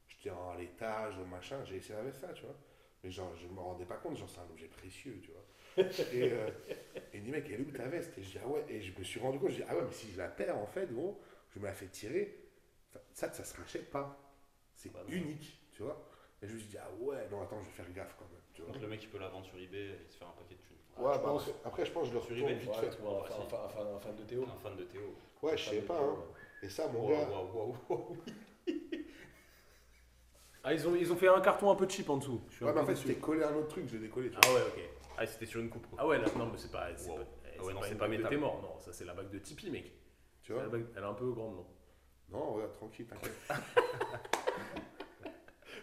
J'étais 0.08 0.30
en 0.30 0.54
l'étage, 0.54 1.18
au 1.18 1.24
machin, 1.26 1.64
j'ai 1.64 1.76
laissé 1.76 1.92
la 1.92 2.02
veste 2.02 2.22
là, 2.22 2.32
tu 2.34 2.44
vois. 2.44 2.56
Mais 3.04 3.10
genre, 3.10 3.34
je 3.36 3.46
me 3.48 3.60
rendais 3.60 3.86
pas 3.86 3.96
compte, 3.96 4.16
genre, 4.16 4.28
c'est 4.30 4.40
un 4.40 4.50
objet 4.50 4.68
précieux, 4.68 5.20
tu 5.22 5.30
vois. 5.32 5.84
et, 6.12 6.32
euh, 6.32 6.50
et 7.12 7.18
il 7.18 7.22
dit, 7.24 7.30
mec, 7.30 7.46
elle 7.48 7.60
est 7.60 7.64
où 7.64 7.70
ta 7.72 7.88
veste? 7.88 8.16
Et 8.18 8.22
je 8.22 8.30
dis, 8.32 8.38
ah 8.44 8.48
ouais, 8.48 8.64
et 8.68 8.82
je 8.82 8.98
me 8.98 9.04
suis 9.04 9.20
rendu 9.20 9.38
compte, 9.38 9.50
je 9.50 9.56
dis, 9.56 9.64
ah 9.68 9.76
ouais, 9.76 9.82
mais 9.84 9.92
si 9.92 10.10
je 10.12 10.18
la 10.18 10.28
perds, 10.28 10.58
en 10.58 10.66
fait, 10.66 10.92
gros, 10.92 11.20
je 11.54 11.60
me 11.60 11.66
la 11.66 11.72
fais 11.74 11.86
tirer, 11.88 12.38
ça, 13.12 13.32
ça 13.32 13.44
se 13.44 13.56
rachète 13.56 13.90
pas. 13.90 14.18
C'est 14.74 14.92
Bah 14.92 15.04
unique, 15.08 15.60
tu 15.72 15.82
vois. 15.82 16.09
Et 16.42 16.48
je 16.48 16.54
me 16.54 16.58
suis 16.58 16.68
dit, 16.68 16.78
ah 16.78 16.88
ouais, 17.00 17.28
non, 17.30 17.42
attends, 17.42 17.60
je 17.60 17.66
vais 17.66 17.70
faire 17.72 17.92
gaffe 17.92 18.14
quand 18.18 18.24
même, 18.30 18.40
tu 18.54 18.62
vois. 18.62 18.72
Donc 18.72 18.80
le 18.82 18.88
mec 18.88 19.02
il 19.02 19.08
peut 19.10 19.18
la 19.18 19.28
vendre 19.28 19.44
sur 19.46 19.58
eBay 19.58 19.90
et 19.90 20.06
se 20.08 20.16
faire 20.16 20.28
un 20.28 20.32
paquet 20.32 20.54
de 20.54 20.60
thunes. 20.62 20.76
Ouais, 20.96 21.12
je 21.14 21.18
bah 21.18 21.24
pense. 21.24 21.50
après, 21.64 21.84
je 21.84 21.92
pense 21.92 22.02
que 22.04 22.08
je 22.10 22.14
le 22.14 22.20
Sur 22.20 22.30
retourne 22.30 22.50
eBay, 22.50 22.60
vite 22.60 22.68
Ouais, 22.70 22.74
fait. 22.76 22.86
un, 22.86 22.90
fan- 22.90 23.26
si. 23.48 23.54
un 23.54 23.68
fan- 23.68 23.86
un 23.96 23.98
fan 24.00 24.16
de 24.16 24.22
Théo. 24.24 24.44
Un 24.44 24.58
fan 24.60 24.76
de 24.76 24.84
Théo. 24.84 25.14
Ouais, 25.42 25.56
je 25.56 25.70
sais 25.70 25.82
pas, 25.82 25.98
hein. 26.00 26.16
Et 26.62 26.68
ça, 26.68 26.88
mon 26.88 27.08
gars, 27.08 27.28
waouh, 27.28 27.56
waouh, 27.56 27.76
waouh. 27.88 28.16
Ah, 30.62 30.74
ils 30.74 30.86
ont, 30.86 30.94
ils 30.94 31.10
ont 31.10 31.16
fait 31.16 31.28
un 31.28 31.40
carton 31.40 31.70
un 31.70 31.74
peu 31.74 31.88
cheap 31.88 32.10
en 32.10 32.18
dessous. 32.18 32.38
Je 32.50 32.56
suis 32.56 32.64
ouais, 32.66 32.72
mais 32.74 32.80
en 32.80 32.84
fait, 32.86 32.94
c'était 32.94 33.14
collé 33.14 33.42
à 33.42 33.48
un 33.48 33.54
autre 33.54 33.68
truc, 33.68 33.86
je 33.88 33.94
l'ai 33.94 34.00
décollé, 34.08 34.28
tu 34.30 34.34
vois. 34.36 34.42
Ah 34.46 34.54
ouais, 34.54 34.60
ok. 34.68 34.80
Ah, 35.16 35.24
c'était 35.26 35.46
sur 35.46 35.58
une 35.60 35.70
coupe 35.70 35.86
quoi. 35.86 35.98
Ah 36.02 36.06
ouais, 36.06 36.18
là, 36.18 36.26
non, 36.36 36.46
mais 36.52 36.58
c'est 36.58 36.70
pas. 36.70 36.94
C'est 36.96 37.08
Wow. 37.10 37.16
pas, 37.16 37.22
Ah 37.22 37.48
c'est 37.56 37.60
ouais, 37.64 37.72
non, 37.72 37.80
pas 37.80 37.86
c'est 37.88 37.94
pas 37.94 38.08
métal. 38.08 38.28
tes 38.28 38.36
morts, 38.36 38.60
non. 38.62 38.78
Ça, 38.78 38.92
c'est 38.92 39.06
la 39.06 39.14
bague 39.14 39.30
de 39.30 39.38
Tipeee, 39.38 39.70
mec. 39.70 39.90
Tu 40.42 40.52
vois 40.52 40.66
bague- 40.68 40.86
Elle 40.94 41.02
est 41.02 41.06
un 41.06 41.14
peu 41.14 41.30
grande, 41.32 41.54
non 41.56 41.66
Non, 42.58 42.68
tranquille, 42.74 43.06
t'inquiète. 43.06 43.32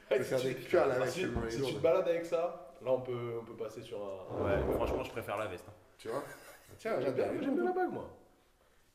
Je 0.10 0.16
peux 0.18 0.24
faire 0.24 0.40
si 0.40 0.48
des 0.48 0.56
tu- 0.56 0.70
curls 0.70 0.92
avec 0.92 1.10
si, 1.10 1.20
tellement 1.22 1.42
elle 1.42 1.48
est 1.48 1.52
si 1.52 1.62
tu 1.64 1.74
te 1.76 1.80
balades 1.80 2.08
avec 2.08 2.26
ça, 2.26 2.76
là 2.82 2.92
on 2.92 3.02
peut, 3.02 3.38
on 3.42 3.46
peut 3.46 3.56
passer 3.56 3.82
sur 3.82 4.00
un. 4.02 4.44
Ouais, 4.44 4.74
franchement, 4.76 5.04
je 5.04 5.12
préfère 5.12 5.38
la 5.38 5.48
veste. 5.48 5.66
hein. 5.68 5.74
Tu 5.98 6.08
vois? 6.10 6.24
Tiens, 6.78 7.00
J'aime 7.02 7.14
bien, 7.14 7.32
bien 7.34 7.64
la 7.64 7.72
bague 7.72 7.92
moi. 7.92 8.10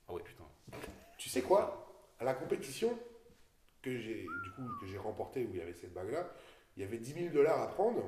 Ah 0.08 0.12
ouais, 0.14 0.22
putain. 0.22 0.44
Tu 1.18 1.28
sais 1.28 1.42
quoi? 1.42 1.86
À 2.20 2.24
la 2.24 2.34
compétition 2.34 2.96
que 3.82 3.96
j'ai 3.98 4.22
du 4.44 4.50
coup 4.54 4.62
que 4.80 4.86
j'ai 4.86 4.98
remportée 4.98 5.44
où 5.44 5.50
il 5.52 5.58
y 5.58 5.60
avait 5.62 5.72
cette 5.74 5.92
bague 5.92 6.10
là, 6.12 6.28
il 6.76 6.82
y 6.82 6.86
avait 6.86 6.98
10 6.98 7.12
000 7.14 7.34
dollars 7.34 7.60
à 7.60 7.68
prendre 7.68 8.02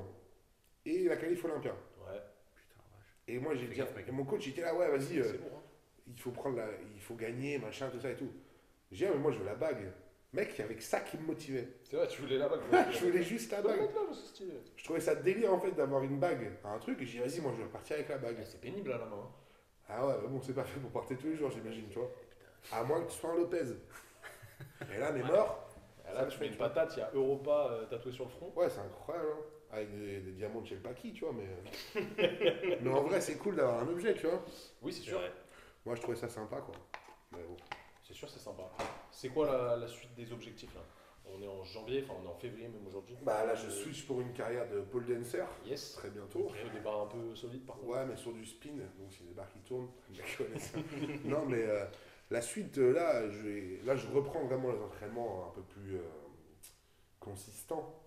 et 0.87 1.05
la 1.05 1.17
qualif 1.17 1.45
Olympia. 1.45 1.73
Ouais, 1.73 2.21
Putain, 2.55 2.83
vache. 2.97 3.17
Et 3.27 3.39
moi 3.39 3.55
j'ai 3.55 3.67
dit, 3.67 3.75
gaffe, 3.75 3.95
mec. 3.97 4.07
et 4.09 4.13
mon 4.13 4.25
coach 4.25 4.47
il 4.47 4.51
était 4.51 4.63
là, 4.63 4.75
ouais, 4.75 4.89
vas-y, 4.97 5.19
euh. 5.19 5.33
Hein. 5.33 5.61
il 6.07 6.19
faut 6.21 6.31
prendre 6.31 6.57
la, 6.57 6.67
il 6.95 7.01
faut 7.01 7.15
gagner, 7.15 7.59
machin, 7.59 7.89
tout 7.91 7.99
ça 8.01 8.11
et 8.11 8.17
tout. 8.17 8.31
J'ai 8.93 9.07
dit, 9.07 9.11
ah, 9.11 9.15
mais 9.15 9.21
moi 9.23 9.33
je 9.33 9.39
veux 9.39 9.45
la 9.47 9.55
bague. 9.57 9.91
Mec, 10.35 10.51
il 10.57 10.61
y 10.61 10.65
avait 10.65 10.75
que 10.75 10.83
ça 10.83 11.01
qui 11.01 11.17
me 11.17 11.23
motivait. 11.27 11.69
C'est 11.85 11.97
vrai, 11.97 12.09
tu 12.09 12.21
voulais 12.21 12.39
la 12.39 12.49
bague. 12.49 12.61
je 12.93 12.99
voulais 13.07 13.23
juste 13.23 13.51
la 13.53 13.63
bague. 13.63 13.81
Je 14.77 14.85
trouvais 14.85 15.01
ça 15.01 15.15
délire 15.15 15.55
en 15.55 15.61
fait 15.61 15.71
d'avoir 15.73 16.03
une 16.03 16.19
bague 16.19 16.51
à 16.65 16.71
un 16.71 16.79
truc 16.79 17.01
et 17.01 17.07
j'ai 17.07 17.19
dit, 17.23 17.29
vas-y, 17.29 17.41
moi 17.41 17.53
je 17.53 17.59
vais 17.59 17.65
repartir 17.65 17.95
avec 17.97 18.09
la 18.09 18.19
bague. 18.19 18.37
Ouais, 18.39 18.45
C'est 18.45 18.61
pénible 18.61 18.93
à 18.93 18.99
la 18.99 19.07
main. 19.07 19.17
hein. 19.17 19.31
Ah 19.89 20.07
ouais, 20.07 20.15
mais 20.23 20.29
bon, 20.29 20.41
c'est 20.43 20.53
pas 20.55 20.65
fait 20.65 20.81
pour 20.81 20.91
porter 20.91 21.17
tous 21.17 21.29
les 21.29 21.37
jours, 21.37 21.51
j'imagine, 21.51 21.89
tu 21.89 21.99
vois. 21.99 22.11
À 22.73 22.83
moins 22.83 23.03
que 23.03 23.11
tu 23.11 23.17
sois 23.19 23.31
un 23.31 23.37
Lopez. 23.37 23.65
Et 24.95 24.99
là, 24.99 25.11
on 25.13 25.17
est 25.17 25.23
mort. 25.23 25.69
Et 26.11 26.15
Là, 26.15 26.27
tu 26.27 26.37
fais 26.37 26.47
une 26.49 26.57
patate, 26.57 26.95
il 26.97 27.01
y 27.01 27.03
a 27.03 27.11
Europa 27.15 27.69
euh, 27.71 27.87
tatoué 27.87 28.13
sur 28.13 28.25
le 28.25 28.31
front. 28.31 28.53
Ouais, 28.57 28.69
c'est 28.71 28.81
incroyable, 28.81 29.29
hein. 29.33 29.43
Avec 29.73 29.91
des, 29.99 30.21
des 30.21 30.33
diamants 30.33 30.61
de 30.61 30.67
chez 30.67 30.77
le 30.77 30.81
Paki, 30.83 31.13
tu 31.13 31.25
vois, 31.25 31.35
mais. 31.35 31.49
euh, 32.01 32.77
mais 32.81 32.91
en 32.91 33.03
vrai, 33.03 33.21
c'est 33.21 33.37
cool 33.37 33.57
d'avoir 33.57 33.81
un 33.81 33.89
objet, 33.89 34.15
tu 34.15 34.27
vois. 34.27 34.43
Oui, 34.83 34.93
c'est 34.93 35.03
sûr. 35.03 35.21
Moi, 35.85 35.95
je 35.97 36.01
trouvais 36.03 36.17
ça 36.17 36.29
sympa, 36.29 36.57
quoi. 36.59 36.75
Mais 37.33 37.43
bon. 37.43 37.57
C'est 38.15 38.19
sûr, 38.21 38.31
c'est 38.31 38.39
sympa. 38.39 38.63
C'est 39.11 39.29
quoi 39.31 39.45
la, 39.47 39.77
la 39.77 39.89
suite 39.89 40.15
des 40.15 40.31
objectifs 40.33 40.73
là? 40.73 40.83
On 41.27 41.43
est 41.43 41.49
en 41.49 41.65
janvier, 41.65 42.05
enfin 42.05 42.15
on 42.23 42.27
est 42.29 42.31
en 42.31 42.37
février 42.37 42.69
même 42.69 42.87
aujourd'hui. 42.87 43.17
Bah 43.23 43.45
là, 43.45 43.57
je 43.57 43.67
Euh, 43.67 43.71
switch 43.71 44.07
pour 44.07 44.21
une 44.21 44.33
carrière 44.33 44.69
de 44.71 44.83
pole 44.83 45.05
dancer, 45.05 45.43
Yes. 45.67 45.95
très 45.95 46.11
bientôt. 46.11 46.49
Il 46.65 46.71
des 46.71 46.79
barres 46.79 47.03
un 47.03 47.07
peu 47.07 47.35
solides 47.35 47.67
par 47.67 47.75
contre. 47.75 47.89
Ouais, 47.89 48.07
mais 48.07 48.15
sur 48.17 48.33
du 48.33 48.47
spin, 48.47 48.69
donc 48.71 49.11
c'est 49.11 49.27
des 49.27 49.35
barres 49.35 49.51
qui 49.51 49.59
tournent. 49.61 49.89
Non, 51.25 51.45
mais 51.45 51.65
euh, 51.65 51.87
la 52.31 52.41
suite, 52.41 52.79
euh, 52.79 52.93
là 52.93 53.29
je, 53.29 53.39
vais, 53.41 53.81
là, 53.83 53.97
je 53.97 54.07
reprends 54.07 54.45
vraiment 54.45 54.71
les 54.71 54.79
entraînements 54.81 55.49
un 55.49 55.51
peu 55.53 55.63
plus 55.63 55.97
euh, 55.97 56.03
consistants. 57.19 58.01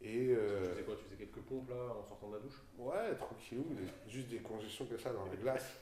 Et. 0.00 0.30
euh, 0.36 0.64
Tu 0.64 0.70
faisais 0.70 0.82
quoi? 0.82 0.96
Tu 0.96 1.04
faisais 1.04 1.16
quelques 1.16 1.42
pompes 1.46 1.70
là 1.70 1.94
en 2.00 2.02
sortant 2.02 2.30
de 2.30 2.34
la 2.34 2.40
douche? 2.40 2.60
Ouais, 2.78 3.14
tranquillou, 3.16 3.64
juste 4.08 4.26
des 4.28 4.38
congestions 4.38 4.86
que 4.86 4.96
ça 4.98 5.12
dans 5.12 5.24
la 5.26 5.36
glace. 5.36 5.80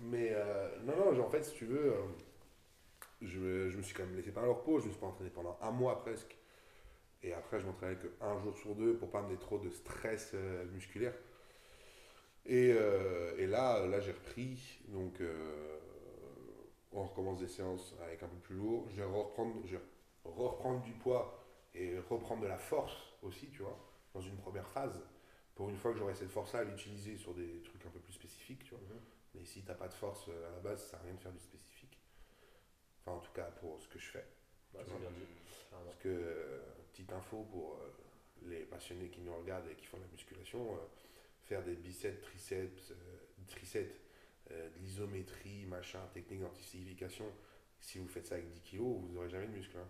Mais 0.00 0.28
euh, 0.32 0.68
non, 0.84 1.14
non, 1.14 1.24
en 1.24 1.30
fait, 1.30 1.42
si 1.42 1.54
tu 1.54 1.64
veux, 1.64 1.94
je, 3.22 3.38
me- 3.38 3.70
je 3.70 3.76
me 3.76 3.82
suis 3.82 3.94
quand 3.94 4.04
même 4.04 4.16
laissé 4.16 4.32
pas 4.32 4.42
leur 4.42 4.58
repos, 4.58 4.80
je 4.80 4.86
me 4.86 4.90
suis 4.92 5.00
pas 5.00 5.06
entraîné 5.06 5.30
pendant 5.30 5.58
un 5.62 5.70
mois 5.70 6.00
presque. 6.02 6.36
Et 7.22 7.34
après, 7.34 7.60
je 7.60 7.66
m'entraînais 7.66 7.96
que 7.96 8.08
un 8.22 8.38
jour 8.40 8.56
sur 8.58 8.74
deux 8.76 8.96
pour 8.96 9.10
pas 9.10 9.20
amener 9.20 9.38
trop 9.38 9.58
de 9.58 9.70
stress 9.70 10.32
euh, 10.34 10.66
musculaire. 10.72 11.14
Et, 12.46 12.72
euh, 12.76 13.34
et 13.38 13.46
là, 13.46 13.86
là 13.86 14.00
j'ai 14.00 14.12
repris, 14.12 14.78
donc 14.88 15.20
euh, 15.20 15.78
on 16.92 17.04
recommence 17.04 17.40
des 17.40 17.48
séances 17.48 17.94
avec 18.06 18.22
un 18.22 18.28
peu 18.28 18.36
plus 18.36 18.56
lourd. 18.56 18.86
Je 18.90 18.96
vais 18.96 19.04
reprendre, 19.04 19.54
je 19.66 19.76
vais 19.76 19.82
reprendre 20.24 20.82
du 20.82 20.92
poids 20.92 21.44
et 21.74 21.98
reprendre 21.98 22.42
de 22.42 22.46
la 22.48 22.58
force 22.58 22.94
aussi, 23.22 23.48
tu 23.50 23.62
vois, 23.62 23.78
dans 24.14 24.20
une 24.20 24.36
première 24.36 24.68
phase 24.68 25.00
pour 25.54 25.68
une 25.70 25.76
fois 25.76 25.92
que 25.92 25.98
j'aurai 25.98 26.14
cette 26.14 26.30
force-là, 26.30 26.60
à 26.60 26.64
l'utiliser 26.64 27.16
sur 27.16 27.32
des 27.34 27.62
trucs 27.62 27.84
un 27.86 27.90
peu 27.90 28.00
plus 28.00 28.12
spécifiques, 28.12 28.64
tu 28.64 28.70
vois. 28.70 28.80
Mhm. 28.80 29.00
Mais 29.34 29.44
si 29.44 29.62
t'as 29.62 29.74
pas 29.74 29.88
de 29.88 29.94
force 29.94 30.28
à 30.28 30.50
la 30.54 30.60
base, 30.60 30.80
ça 30.82 30.90
sert 30.90 31.00
à 31.00 31.02
rien 31.04 31.14
de 31.14 31.20
faire 31.20 31.32
du 31.32 31.40
spécifique. 31.40 31.73
Enfin, 33.06 33.16
en 33.18 33.20
tout 33.20 33.32
cas, 33.32 33.44
pour 33.60 33.80
ce 33.80 33.88
que 33.88 33.98
je 33.98 34.06
fais. 34.06 34.24
C'est 34.72 34.84
bien 34.84 35.10
dit. 35.10 35.26
Carrément. 35.70 35.90
Parce 35.90 36.02
que, 36.02 36.08
euh, 36.08 36.60
petite 36.92 37.12
info 37.12 37.46
pour 37.50 37.74
euh, 37.74 38.48
les 38.48 38.60
passionnés 38.64 39.08
qui 39.08 39.20
nous 39.20 39.34
regardent 39.36 39.68
et 39.70 39.74
qui 39.74 39.86
font 39.86 39.98
de 39.98 40.02
la 40.02 40.08
musculation, 40.10 40.74
euh, 40.74 40.78
faire 41.42 41.62
des 41.62 41.74
biceps, 41.74 42.20
triceps, 42.22 42.90
euh, 42.90 42.94
triceps, 43.48 43.94
euh, 44.50 44.68
de 44.70 44.78
l'isométrie, 44.80 45.66
machin, 45.66 46.00
technique 46.12 46.40
d'anticipation, 46.40 47.26
si 47.80 47.98
vous 47.98 48.08
faites 48.08 48.26
ça 48.26 48.36
avec 48.36 48.48
10 48.50 48.60
kilos, 48.62 48.96
vous 49.00 49.08
n'aurez 49.12 49.28
jamais 49.28 49.46
de 49.46 49.52
muscle. 49.52 49.76
hein. 49.76 49.88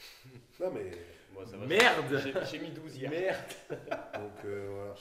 non, 0.60 0.70
mais. 0.72 0.90
Moi, 1.32 1.44
ça 1.46 1.56
va. 1.56 1.66
Merde 1.66 2.20
J'ai 2.22 2.32
j'ai 2.46 2.58
mis 2.60 2.70
12 2.70 2.96
hier. 2.96 3.10
Merde 3.10 3.80
Donc, 4.14 4.44
euh, 4.44 4.68
voilà. 4.72 4.94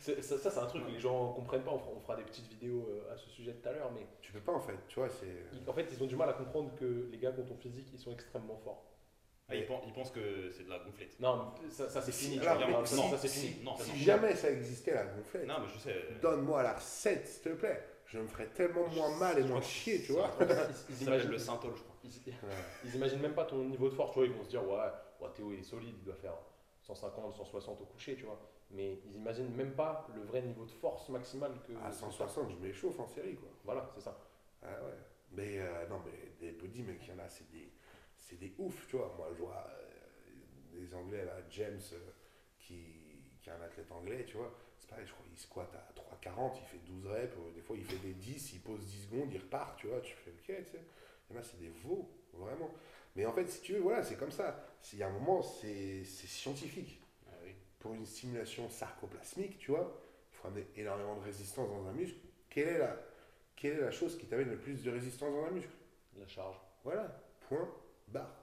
Ça, 0.00 0.22
ça, 0.22 0.50
c'est 0.50 0.58
un 0.58 0.66
truc 0.66 0.86
que 0.86 0.90
les 0.92 1.00
gens 1.00 1.32
comprennent 1.32 1.62
pas. 1.62 1.72
On 1.72 1.78
fera, 1.78 1.90
on 1.96 2.00
fera 2.00 2.16
des 2.16 2.22
petites 2.22 2.46
vidéos 2.48 2.88
euh, 2.88 3.12
à 3.12 3.16
ce 3.16 3.28
sujet 3.30 3.52
tout 3.54 3.68
à 3.68 3.72
l'heure, 3.72 3.90
mais 3.92 4.06
Tu 4.22 4.32
peux 4.32 4.40
pas, 4.40 4.52
en 4.52 4.60
fait. 4.60 4.76
Tu 4.88 4.98
vois, 5.00 5.08
c'est. 5.08 5.26
ils- 5.52 5.68
en 5.68 5.72
fait, 5.72 5.86
ils 5.92 6.02
ont 6.02 6.06
du 6.06 6.16
mal 6.16 6.28
à 6.28 6.32
comprendre 6.34 6.74
que 6.76 7.08
les 7.10 7.18
gars 7.18 7.32
qui 7.32 7.40
ont 7.40 7.44
ton 7.44 7.56
physique, 7.56 7.88
ils 7.92 7.98
sont 7.98 8.12
extrêmement 8.12 8.56
forts. 8.56 8.84
Ah, 9.50 9.54
il, 9.56 9.64
pense, 9.64 9.82
il 9.86 9.92
pense 9.94 10.10
que 10.10 10.50
c'est 10.50 10.64
de 10.64 10.68
la 10.70 10.78
gonflette. 10.78 11.18
Non, 11.20 11.52
mais 11.62 11.70
ça, 11.70 11.88
ça 11.88 12.02
c'est 12.02 12.12
Si, 12.12 12.26
fini. 12.26 12.40
tu 12.40 12.46
alors, 12.46 12.58
vois, 12.58 12.66
mais 12.66 12.72
non, 12.74 12.84
si- 12.84 12.96
non, 12.96 13.10
ça 13.10 13.16
c'est 13.16 13.28
si- 13.28 13.46
fini. 13.48 13.64
non, 13.64 13.76
si 13.78 13.96
jamais 13.98 14.34
ça 14.34 14.50
existait, 14.50 14.92
la 14.92 15.06
gonflette, 15.06 15.46
Non, 15.46 15.54
mais 15.62 15.68
je 15.72 15.78
sais. 15.78 15.94
donne-moi 16.20 16.62
la 16.62 16.74
recette, 16.74 17.26
s'il 17.26 17.42
te 17.42 17.48
plaît. 17.56 17.82
Je 18.04 18.18
me 18.18 18.26
ferais 18.26 18.46
tellement 18.48 18.86
moins 18.88 19.16
mal 19.16 19.38
et 19.38 19.44
moins 19.44 19.60
chier, 19.62 20.02
tu 20.02 20.12
vois. 20.12 20.30
Ils, 20.40 20.46
ils 20.90 21.02
imaginent, 21.06 21.30
le 21.30 21.38
Saint-Ol, 21.38 21.72
je 21.74 21.82
crois. 21.82 21.96
ils- 22.04 22.30
Ouais. 22.30 22.34
ils 22.84 22.94
imaginent 22.96 23.20
même 23.20 23.34
pas 23.34 23.44
ton 23.46 23.56
niveau 23.64 23.88
de 23.88 23.94
force. 23.94 24.12
Tu 24.12 24.18
vois, 24.18 24.26
ils 24.26 24.32
vont 24.34 24.44
se 24.44 24.50
dire, 24.50 24.62
ouais, 24.68 24.76
ouais, 25.20 25.28
Théo 25.34 25.50
il 25.52 25.60
est 25.60 25.62
solide, 25.62 25.94
il 25.98 26.04
doit 26.04 26.14
faire 26.16 26.34
150, 26.82 27.34
160 27.34 27.80
au 27.80 27.84
coucher, 27.86 28.16
tu 28.16 28.24
vois. 28.24 28.38
Mais 28.70 28.98
ils 29.06 29.16
imaginent 29.16 29.54
même 29.54 29.74
pas 29.74 30.06
le 30.14 30.22
vrai 30.22 30.42
niveau 30.42 30.64
de 30.64 30.70
force 30.70 31.08
maximale 31.08 31.52
que. 31.66 31.72
À 31.72 31.76
que 31.76 31.82
t'as. 31.84 31.92
160, 31.92 32.50
je 32.50 32.56
m'échauffe 32.56 33.00
en 33.00 33.06
série, 33.06 33.34
quoi. 33.36 33.48
Voilà, 33.64 33.88
c'est 33.94 34.02
ça. 34.02 34.18
Ah 34.62 34.66
ouais. 34.68 34.98
Mais 35.32 35.58
euh, 35.58 35.86
non, 35.88 36.00
mais 36.04 36.32
des 36.40 36.52
body, 36.52 36.82
mec, 36.82 37.00
il 37.02 37.10
y 37.10 37.12
en 37.12 37.18
a, 37.18 37.28
c'est 37.28 37.50
des, 37.50 37.70
c'est 38.18 38.38
des 38.38 38.54
ouf, 38.58 38.86
tu 38.88 38.96
vois. 38.96 39.14
Moi, 39.16 39.28
je 39.34 39.42
vois 39.42 39.66
euh, 39.68 40.78
des 40.78 40.94
Anglais, 40.94 41.24
là, 41.24 41.36
James, 41.50 41.80
euh, 41.92 42.10
qui, 42.58 42.84
qui 43.40 43.48
est 43.48 43.52
un 43.52 43.60
athlète 43.62 43.90
anglais, 43.92 44.24
tu 44.26 44.36
vois, 44.36 44.52
c'est 44.78 44.88
pareil, 44.88 45.06
je 45.06 45.12
crois, 45.12 45.24
il 45.30 45.38
squatte 45.38 45.74
à 45.74 45.92
3,40, 46.28 46.58
il 46.60 46.66
fait 46.66 46.78
12 46.84 47.06
reps, 47.06 47.36
euh, 47.36 47.50
des 47.54 47.60
fois 47.60 47.76
il 47.76 47.84
fait 47.84 47.98
des 47.98 48.14
10, 48.14 48.52
il 48.54 48.60
pose 48.60 48.84
10 48.84 49.02
secondes, 49.04 49.32
il 49.32 49.38
repart, 49.38 49.78
tu 49.78 49.86
vois, 49.86 50.00
tu 50.00 50.14
fais 50.14 50.30
ok, 50.30 50.64
tu 50.64 50.72
sais. 50.72 50.84
Il 51.30 51.34
y 51.34 51.36
en 51.36 51.40
a, 51.40 51.42
c'est 51.42 51.58
des 51.58 51.68
veaux, 51.68 52.08
vraiment. 52.32 52.70
Mais 53.16 53.26
en 53.26 53.32
fait, 53.32 53.46
si 53.48 53.60
tu 53.60 53.74
veux, 53.74 53.80
voilà, 53.80 54.02
c'est 54.02 54.16
comme 54.16 54.30
ça. 54.30 54.64
S'il 54.80 54.98
y 54.98 55.02
a 55.02 55.08
un 55.08 55.12
moment, 55.12 55.42
c'est 55.42 56.04
c'est 56.04 56.26
scientifique. 56.26 57.00
Pour 57.80 57.94
une 57.94 58.06
stimulation 58.06 58.68
sarcoplasmique, 58.70 59.58
tu 59.58 59.70
vois, 59.70 60.00
il 60.32 60.36
faut 60.36 60.48
amener 60.48 60.66
énormément 60.76 61.16
de 61.16 61.22
résistance 61.22 61.68
dans 61.68 61.86
un 61.86 61.92
muscle. 61.92 62.18
Quelle 62.50 62.68
est 62.68 62.78
la, 62.78 62.96
quelle 63.56 63.74
est 63.78 63.80
la 63.82 63.90
chose 63.90 64.18
qui 64.18 64.26
t'amène 64.26 64.50
le 64.50 64.58
plus 64.58 64.82
de 64.82 64.90
résistance 64.90 65.32
dans 65.32 65.44
un 65.44 65.50
muscle? 65.50 65.70
La 66.18 66.26
charge. 66.26 66.56
Voilà, 66.84 67.22
point, 67.48 67.68
barre. 68.08 68.34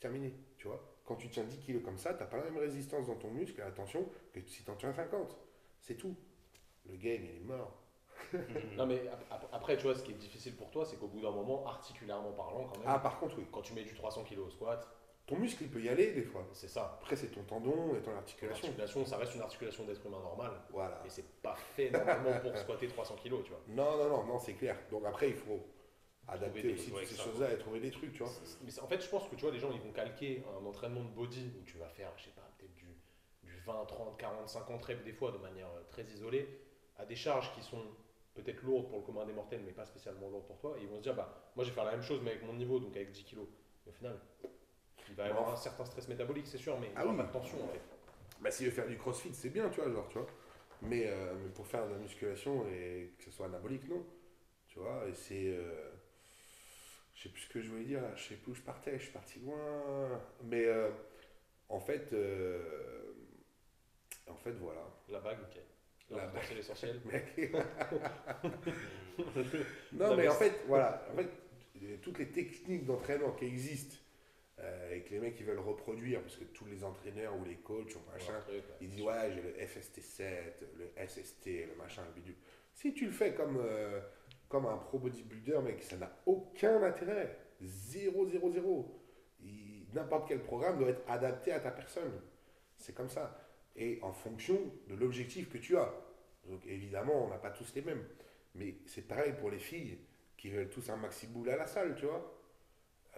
Terminé, 0.00 0.34
tu 0.58 0.66
vois. 0.66 0.80
Quand 1.04 1.16
tu 1.16 1.28
tiens 1.30 1.44
10 1.44 1.58
kg 1.58 1.82
comme 1.82 1.98
ça, 1.98 2.14
tu 2.14 2.20
n'as 2.20 2.26
pas 2.26 2.36
la 2.38 2.44
même 2.44 2.58
résistance 2.58 3.06
dans 3.06 3.16
ton 3.16 3.30
muscle, 3.30 3.60
attention, 3.62 4.08
que 4.32 4.40
si 4.46 4.64
tu 4.64 4.70
en 4.70 4.76
tiens 4.76 4.92
50. 4.92 5.36
C'est 5.80 5.96
tout. 5.96 6.14
Le 6.86 6.96
game, 6.96 7.22
il 7.24 7.36
est 7.42 7.44
mort. 7.44 7.78
Non, 8.76 8.86
mais 8.86 9.08
ap- 9.08 9.24
ap- 9.30 9.48
après, 9.52 9.76
tu 9.76 9.84
vois, 9.84 9.94
ce 9.94 10.02
qui 10.02 10.12
est 10.12 10.16
difficile 10.16 10.54
pour 10.56 10.70
toi, 10.70 10.84
c'est 10.84 10.96
qu'au 10.96 11.08
bout 11.08 11.20
d'un 11.20 11.30
moment, 11.30 11.66
articulairement 11.66 12.32
parlant, 12.32 12.64
quand 12.68 12.78
même, 12.78 12.88
Ah, 12.88 12.98
par 12.98 13.18
contre, 13.18 13.38
oui. 13.38 13.46
quand 13.52 13.62
tu 13.62 13.74
mets 13.74 13.84
du 13.84 13.94
300 13.94 14.24
kg 14.24 14.38
au 14.40 14.50
squat, 14.50 14.88
Ton 15.26 15.36
muscle, 15.36 15.62
il 15.62 15.70
peut 15.70 15.80
y 15.80 15.88
aller 15.88 16.12
des 16.12 16.22
fois. 16.22 16.44
c'est 16.52 16.68
ça. 16.68 16.98
Après, 17.00 17.14
c'est 17.16 17.28
ton 17.28 17.42
tendon 17.44 17.94
et 17.94 18.00
ton 18.02 18.10
articulation. 18.14 18.62
L'articulation, 18.68 19.06
ça 19.06 19.16
reste 19.18 19.34
une 19.34 19.40
articulation 19.42 19.84
d'être 19.84 20.04
humain 20.04 20.20
normal. 20.20 20.50
Voilà. 20.70 21.00
Et 21.06 21.10
c'est 21.10 21.24
pas 21.40 21.54
fait 21.54 21.90
normalement 21.90 22.40
pour 22.40 22.56
squatter 22.58 22.88
300 22.88 23.16
kg, 23.16 23.42
tu 23.44 23.50
vois. 23.50 23.60
Non, 23.68 23.96
non, 23.96 24.08
non, 24.08 24.24
non, 24.24 24.38
c'est 24.38 24.54
clair. 24.54 24.76
Donc 24.90 25.04
après, 25.06 25.28
il 25.28 25.36
faut 25.36 25.64
adapter 26.28 26.62
des- 26.62 26.72
aussi 26.74 26.90
ouais, 26.92 27.02
toutes 27.02 27.16
ces 27.16 27.22
choses-là 27.22 27.52
et 27.52 27.58
trouver 27.58 27.80
des 27.80 27.90
trucs, 27.90 28.12
tu 28.12 28.22
vois. 28.22 28.32
Mais 28.64 28.78
en 28.80 28.86
fait, 28.88 29.00
je 29.00 29.08
pense 29.08 29.28
que 29.28 29.34
tu 29.36 29.42
vois, 29.42 29.52
les 29.52 29.58
gens, 29.60 29.70
ils 29.72 29.80
vont 29.80 29.92
calquer 29.92 30.42
un 30.60 30.66
entraînement 30.66 31.02
de 31.04 31.10
body 31.10 31.52
où 31.60 31.64
tu 31.64 31.78
vas 31.78 31.88
faire, 31.88 32.12
je 32.16 32.24
sais 32.24 32.30
pas, 32.30 32.48
peut-être 32.58 32.74
du, 32.74 32.86
du 33.44 33.58
20, 33.64 33.84
30, 33.86 34.18
40, 34.18 34.48
50 34.48 34.84
reps 34.84 35.04
des 35.04 35.12
fois 35.12 35.30
de 35.32 35.38
manière 35.38 35.68
euh, 35.68 35.82
très 35.88 36.02
isolée, 36.04 36.48
à 36.98 37.06
des 37.06 37.16
charges 37.16 37.52
qui 37.54 37.62
sont 37.62 37.82
peut-être 38.34 38.62
lourdes 38.62 38.88
pour 38.88 38.98
le 38.98 39.04
commun 39.04 39.24
des 39.26 39.32
mortels, 39.32 39.62
mais 39.64 39.72
pas 39.72 39.84
spécialement 39.84 40.28
lourdes 40.30 40.46
pour 40.46 40.58
toi. 40.58 40.74
Et 40.78 40.82
ils 40.82 40.88
vont 40.88 40.96
se 40.98 41.02
dire, 41.02 41.14
bah, 41.14 41.32
moi, 41.54 41.64
je 41.64 41.70
vais 41.70 41.74
faire 41.74 41.84
la 41.84 41.92
même 41.92 42.02
chose, 42.02 42.20
mais 42.24 42.30
avec 42.32 42.44
mon 42.44 42.54
niveau, 42.54 42.78
donc 42.80 42.96
avec 42.96 43.10
10 43.12 43.24
kg. 43.24 43.38
Et 43.86 43.90
au 43.90 43.92
final, 43.92 44.18
il 45.12 45.16
va 45.16 45.26
y 45.26 45.30
avoir 45.30 45.52
un 45.52 45.56
certain 45.56 45.84
stress 45.84 46.08
métabolique, 46.08 46.46
c'est 46.46 46.58
sûr, 46.58 46.78
mais 46.80 46.90
Ah 46.96 47.04
oui. 47.06 47.16
tension, 47.32 47.58
en 47.62 47.68
fait. 47.68 47.80
Bah, 48.40 48.50
s'il 48.50 48.66
veut 48.66 48.72
faire 48.72 48.88
du 48.88 48.96
crossfit, 48.96 49.34
c'est 49.34 49.50
bien, 49.50 49.68
tu 49.68 49.80
vois, 49.80 49.90
genre, 49.92 50.08
tu 50.08 50.18
vois. 50.18 50.26
Mais, 50.80 51.04
euh, 51.06 51.34
mais 51.42 51.50
pour 51.50 51.66
faire 51.66 51.86
de 51.86 51.92
la 51.92 51.98
musculation 51.98 52.66
et 52.68 53.12
que 53.18 53.24
ce 53.24 53.30
soit 53.30 53.46
anabolique, 53.46 53.88
non. 53.88 54.04
Tu 54.68 54.78
vois, 54.78 55.04
et 55.08 55.14
c'est. 55.14 55.54
euh, 55.54 55.90
je 57.14 57.22
sais 57.24 57.28
plus 57.28 57.42
ce 57.42 57.48
que 57.50 57.60
je 57.60 57.68
voulais 57.68 57.84
dire, 57.84 58.00
je 58.16 58.22
sais 58.30 58.34
plus 58.36 58.52
où 58.52 58.54
je 58.54 58.62
partais, 58.62 58.98
je 58.98 59.04
suis 59.04 59.12
parti 59.12 59.38
loin. 59.40 60.20
Mais 60.44 60.64
euh, 60.64 60.90
en 61.68 61.78
fait. 61.78 62.12
euh, 62.12 63.12
en 64.28 64.36
fait, 64.36 64.52
voilà. 64.52 64.80
La 65.08 65.20
bague, 65.20 65.38
ok. 65.42 65.60
La 66.10 66.16
L'important, 66.16 66.40
c'est 66.48 66.54
l'essentiel. 66.54 67.00
Non, 69.92 70.16
mais 70.16 70.28
en 70.28 70.34
fait, 70.34 70.60
voilà. 70.66 71.06
En 71.12 71.16
fait, 71.16 71.28
toutes 72.02 72.18
les 72.18 72.28
techniques 72.28 72.84
d'entraînement 72.86 73.32
qui 73.32 73.44
existent 73.44 73.96
euh, 74.58 74.94
et 74.94 75.02
que 75.02 75.10
les 75.10 75.20
mecs 75.20 75.38
ils 75.40 75.46
veulent 75.46 75.58
reproduire, 75.58 76.20
parce 76.20 76.36
que 76.36 76.44
tous 76.44 76.66
les 76.66 76.84
entraîneurs 76.84 77.34
ou 77.38 77.44
les 77.44 77.56
coachs 77.56 77.94
ou 77.96 78.00
machin, 78.12 78.38
truc, 78.40 78.56
ouais. 78.56 78.76
ils 78.80 78.88
disent 78.90 79.02
ouais, 79.02 79.32
j'ai 79.34 79.42
le 79.42 79.52
FST7, 79.66 80.52
le 80.78 81.06
SST, 81.06 81.46
le 81.68 81.74
machin, 81.76 82.02
le 82.06 82.12
bidule. 82.20 82.36
Si 82.74 82.92
tu 82.94 83.06
le 83.06 83.12
fais 83.12 83.34
comme, 83.34 83.58
euh, 83.60 84.00
comme 84.48 84.66
un 84.66 84.76
pro 84.76 84.98
bodybuilder, 84.98 85.58
mec, 85.62 85.82
ça 85.82 85.96
n'a 85.96 86.14
aucun 86.26 86.82
intérêt. 86.82 87.36
Zéro, 87.60 88.28
zéro, 88.28 88.50
zéro. 88.50 88.98
Il- 89.40 89.72
N'importe 89.94 90.26
quel 90.28 90.40
programme 90.42 90.78
doit 90.78 90.88
être 90.88 91.02
adapté 91.06 91.52
à 91.52 91.60
ta 91.60 91.70
personne. 91.70 92.18
C'est 92.78 92.94
comme 92.94 93.10
ça. 93.10 93.38
Et 93.76 93.98
en 94.00 94.12
fonction 94.14 94.58
de 94.88 94.94
l'objectif 94.94 95.50
que 95.50 95.58
tu 95.58 95.76
as. 95.76 95.92
Donc 96.46 96.64
évidemment, 96.66 97.26
on 97.26 97.28
n'a 97.28 97.36
pas 97.36 97.50
tous 97.50 97.74
les 97.74 97.82
mêmes. 97.82 98.02
Mais 98.54 98.76
c'est 98.86 99.06
pareil 99.06 99.34
pour 99.38 99.50
les 99.50 99.58
filles 99.58 99.98
qui 100.38 100.48
veulent 100.48 100.70
tous 100.70 100.88
un 100.88 100.96
maxi 100.96 101.26
boule 101.26 101.50
à 101.50 101.56
la 101.58 101.66
salle, 101.66 101.94
tu 101.94 102.06
vois. 102.06 102.41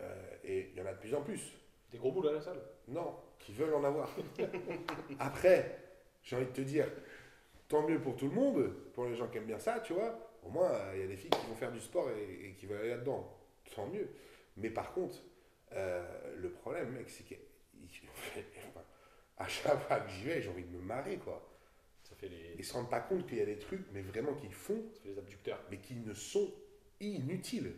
Euh, 0.00 0.36
et 0.44 0.70
il 0.72 0.78
y 0.78 0.82
en 0.82 0.86
a 0.86 0.92
de 0.92 0.98
plus 0.98 1.14
en 1.14 1.22
plus. 1.22 1.52
Des 1.90 1.98
gros 1.98 2.12
boules 2.12 2.28
à 2.28 2.32
la 2.32 2.40
salle. 2.40 2.60
Non, 2.88 3.16
qui 3.38 3.52
veulent 3.52 3.74
en 3.74 3.84
avoir. 3.84 4.10
Après, 5.18 5.78
j'ai 6.22 6.36
envie 6.36 6.46
de 6.46 6.50
te 6.52 6.60
dire, 6.60 6.86
tant 7.68 7.86
mieux 7.86 8.00
pour 8.00 8.16
tout 8.16 8.26
le 8.26 8.34
monde, 8.34 8.74
pour 8.94 9.06
les 9.06 9.14
gens 9.14 9.28
qui 9.28 9.38
aiment 9.38 9.46
bien 9.46 9.58
ça, 9.58 9.80
tu 9.80 9.92
vois. 9.92 10.18
Au 10.42 10.50
moins, 10.50 10.70
euh, 10.70 10.92
il 10.94 11.00
y 11.00 11.04
a 11.04 11.06
des 11.06 11.16
filles 11.16 11.30
qui 11.30 11.46
vont 11.46 11.54
faire 11.54 11.72
du 11.72 11.80
sport 11.80 12.10
et, 12.10 12.48
et 12.48 12.52
qui 12.54 12.66
veulent 12.66 12.80
aller 12.80 12.90
là-dedans. 12.90 13.30
Tant 13.74 13.86
mieux. 13.86 14.08
Mais 14.56 14.70
par 14.70 14.92
contre, 14.92 15.22
euh, 15.72 16.02
le 16.36 16.50
problème, 16.50 16.90
mec, 16.92 17.08
c'est 17.08 17.24
que 17.24 17.34
à 19.36 19.48
chaque 19.48 19.80
fois 19.80 20.00
que 20.00 20.10
j'y 20.10 20.24
vais, 20.24 20.42
j'ai 20.42 20.48
envie 20.48 20.64
de 20.64 20.76
me 20.76 20.80
marrer, 20.80 21.16
quoi. 21.18 21.42
Ça 22.04 22.14
fait 22.14 22.28
les, 22.28 22.54
Ils 22.58 22.64
se 22.64 22.72
rendent 22.72 22.90
pas 22.90 23.00
compte 23.00 23.26
qu'il 23.26 23.38
y 23.38 23.40
a 23.40 23.46
des 23.46 23.58
trucs, 23.58 23.84
mais 23.92 24.02
vraiment 24.02 24.34
qu'ils 24.34 24.52
font, 24.52 24.80
ça 24.92 25.00
fait 25.02 25.08
les 25.08 25.18
abducteurs. 25.18 25.60
mais 25.70 25.78
qui 25.78 25.94
ne 25.94 26.14
sont 26.14 26.52
inutiles. 27.00 27.74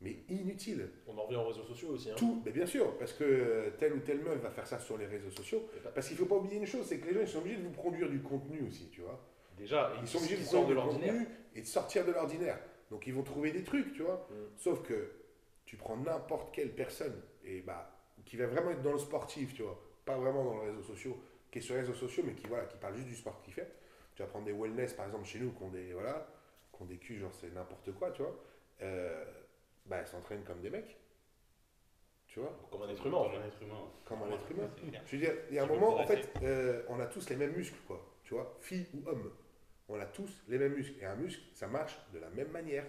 Mais 0.00 0.16
inutiles. 0.28 0.88
On 1.08 1.18
en 1.18 1.24
revient 1.24 1.36
aux 1.36 1.48
réseaux 1.48 1.64
sociaux 1.64 1.88
aussi. 1.90 2.10
Hein. 2.10 2.14
Tout, 2.16 2.40
mais 2.44 2.52
bien 2.52 2.66
sûr, 2.66 2.96
parce 2.98 3.12
que 3.12 3.72
telle 3.78 3.94
ou 3.94 3.98
telle 3.98 4.20
meuf 4.20 4.38
va 4.40 4.50
faire 4.50 4.66
ça 4.66 4.78
sur 4.78 4.96
les 4.96 5.06
réseaux 5.06 5.30
sociaux. 5.30 5.68
Parce 5.94 6.06
qu'il 6.06 6.16
faut 6.16 6.26
pas 6.26 6.36
oublier 6.36 6.56
une 6.58 6.66
chose, 6.66 6.86
c'est 6.86 6.98
que 6.98 7.06
les 7.08 7.14
gens 7.14 7.20
ils 7.20 7.28
sont 7.28 7.38
obligés 7.38 7.56
de 7.56 7.62
vous 7.64 7.72
produire 7.72 8.08
du 8.08 8.20
contenu 8.22 8.62
aussi, 8.68 8.88
tu 8.90 9.00
vois. 9.00 9.18
Déjà, 9.56 9.92
Ils 10.00 10.06
sont 10.06 10.18
obligés 10.18 10.36
de 10.36 10.42
vous 10.42 10.46
sortent 10.46 10.68
de 10.68 10.74
produire 10.74 10.94
du 10.98 11.00
l'ordinaire. 11.04 11.24
contenu 11.24 11.36
et 11.56 11.60
de 11.62 11.66
sortir 11.66 12.06
de 12.06 12.12
l'ordinaire. 12.12 12.60
Donc 12.90 13.06
ils 13.08 13.12
vont 13.14 13.24
trouver 13.24 13.50
des 13.50 13.64
trucs, 13.64 13.92
tu 13.92 14.02
vois. 14.02 14.28
Mm. 14.30 14.34
Sauf 14.56 14.82
que 14.82 15.10
tu 15.66 15.76
prends 15.76 15.96
n'importe 15.96 16.54
quelle 16.54 16.72
personne 16.74 17.20
et 17.44 17.60
bah 17.60 17.92
qui 18.24 18.36
va 18.36 18.46
vraiment 18.46 18.70
être 18.70 18.82
dans 18.82 18.92
le 18.92 18.98
sportif, 18.98 19.52
tu 19.54 19.62
vois, 19.62 19.82
pas 20.04 20.16
vraiment 20.16 20.44
dans 20.44 20.62
les 20.62 20.70
réseaux 20.70 20.82
sociaux, 20.82 21.18
qui 21.50 21.58
est 21.58 21.62
sur 21.62 21.74
les 21.74 21.80
réseaux 21.80 21.94
sociaux 21.94 22.22
mais 22.24 22.34
qui 22.34 22.46
voilà, 22.46 22.66
qui 22.66 22.76
parle 22.76 22.94
juste 22.94 23.08
du 23.08 23.16
sport 23.16 23.40
qu'il 23.42 23.52
fait. 23.52 23.68
Tu 24.14 24.22
vas 24.22 24.28
prendre 24.28 24.44
des 24.44 24.52
wellness 24.52 24.92
par 24.94 25.06
exemple 25.06 25.24
chez 25.26 25.40
nous 25.40 25.50
qui 25.50 25.62
ont 25.64 25.70
des 25.70 25.92
voilà, 25.92 26.28
qui 26.72 26.82
ont 26.82 26.86
des 26.86 26.98
culs 26.98 27.18
genre 27.18 27.34
c'est 27.34 27.52
n'importe 27.52 27.92
quoi, 27.94 28.12
tu 28.12 28.22
vois. 28.22 28.36
Euh, 28.82 29.24
bah 29.88 29.98
elles 29.98 30.06
s'entraînent 30.06 30.44
comme 30.44 30.60
des 30.60 30.70
mecs. 30.70 30.98
Tu 32.26 32.40
vois 32.40 32.58
Comme 32.70 32.82
un 32.82 32.88
être 32.88 33.06
humain, 33.06 33.22
Comme 33.22 33.40
un 33.40 33.46
être 33.46 33.62
humain. 33.62 33.92
Comme 34.04 34.22
un 34.22 34.30
être 34.30 34.50
humain. 34.50 34.70
C'est 34.76 34.90
clair. 34.90 35.02
Je 35.06 35.16
veux 35.16 35.22
dire, 35.22 35.32
il 35.48 35.56
y 35.56 35.58
a 35.58 35.64
un 35.64 35.66
moment, 35.66 35.96
en 35.96 36.06
fait, 36.06 36.30
euh, 36.42 36.82
on 36.88 37.00
a 37.00 37.06
tous 37.06 37.28
les 37.30 37.36
mêmes 37.36 37.54
muscles, 37.54 37.78
quoi. 37.86 38.18
Tu 38.22 38.34
vois, 38.34 38.56
fille 38.60 38.86
ou 38.94 39.08
homme. 39.08 39.32
On 39.88 39.98
a 39.98 40.04
tous 40.04 40.44
les 40.48 40.58
mêmes 40.58 40.74
muscles. 40.74 41.00
Et 41.00 41.06
un 41.06 41.16
muscle, 41.16 41.42
ça 41.54 41.66
marche 41.66 41.98
de 42.12 42.18
la 42.18 42.28
même 42.30 42.50
manière. 42.50 42.84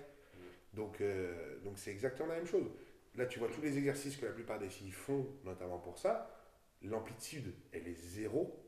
Donc, 0.73 1.01
euh, 1.01 1.57
donc 1.63 1.77
c'est 1.77 1.91
exactement 1.91 2.29
la 2.29 2.35
même 2.35 2.45
chose. 2.45 2.69
Là, 3.15 3.25
tu 3.25 3.39
vois 3.39 3.47
tous 3.47 3.61
les 3.61 3.77
exercices 3.77 4.17
que 4.17 4.25
la 4.25 4.33
plupart 4.33 4.59
des 4.59 4.69
filles 4.69 4.91
font, 4.91 5.25
notamment 5.45 5.79
pour 5.79 5.97
ça. 5.97 6.35
L'amplitude, 6.81 7.53
elle 7.71 7.87
est 7.87 7.95
zéro. 7.95 8.61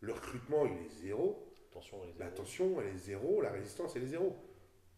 Le 0.00 0.12
recrutement, 0.12 0.66
il 0.66 0.84
est 0.84 0.90
zéro. 0.90 1.44
La 2.18 2.30
tension, 2.30 2.80
elle 2.80 2.88
est 2.88 2.98
zéro. 2.98 3.40
La 3.40 3.50
résistance, 3.50 3.94
elle 3.94 4.02
est 4.02 4.08
zéro. 4.08 4.36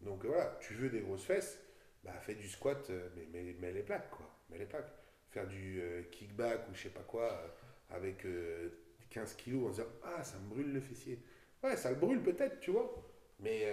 Donc 0.01 0.25
voilà, 0.25 0.57
tu 0.61 0.73
veux 0.73 0.89
des 0.89 1.01
grosses 1.01 1.23
fesses, 1.23 1.61
bah 2.03 2.13
fais 2.21 2.35
du 2.35 2.47
squat, 2.49 2.89
euh, 2.89 3.09
mais 3.15 3.53
mets, 3.59 3.71
les 3.71 3.83
plaques, 3.83 4.09
quoi. 4.09 4.29
Mets 4.49 4.57
les 4.57 4.65
plaques. 4.65 4.91
Faire 5.29 5.47
du 5.47 5.79
euh, 5.81 6.03
kickback 6.11 6.67
ou 6.69 6.73
je 6.73 6.83
sais 6.83 6.89
pas 6.89 7.03
quoi 7.03 7.31
euh, 7.31 7.95
avec 7.95 8.25
euh, 8.25 8.69
15 9.09 9.35
kilos 9.35 9.67
en 9.67 9.69
disant 9.69 9.87
Ah, 10.03 10.23
ça 10.23 10.37
me 10.39 10.49
brûle 10.49 10.73
le 10.73 10.81
fessier. 10.81 11.19
Ouais, 11.63 11.77
ça 11.77 11.89
le 11.89 11.95
brûle 11.95 12.21
peut-être, 12.21 12.59
tu 12.59 12.71
vois. 12.71 12.91
Mais 13.39 13.71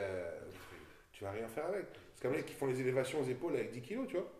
tu 1.13 1.25
vas 1.25 1.31
rien 1.33 1.49
faire 1.49 1.67
avec. 1.67 1.87
C'est 2.15 2.23
comme 2.23 2.35
les 2.35 2.45
qui 2.45 2.55
font 2.55 2.67
les 2.67 2.81
élévations 2.81 3.21
aux 3.21 3.25
épaules 3.25 3.55
avec 3.55 3.71
10 3.71 3.83
kilos, 3.83 4.09
tu 4.09 4.17
vois. 4.17 4.31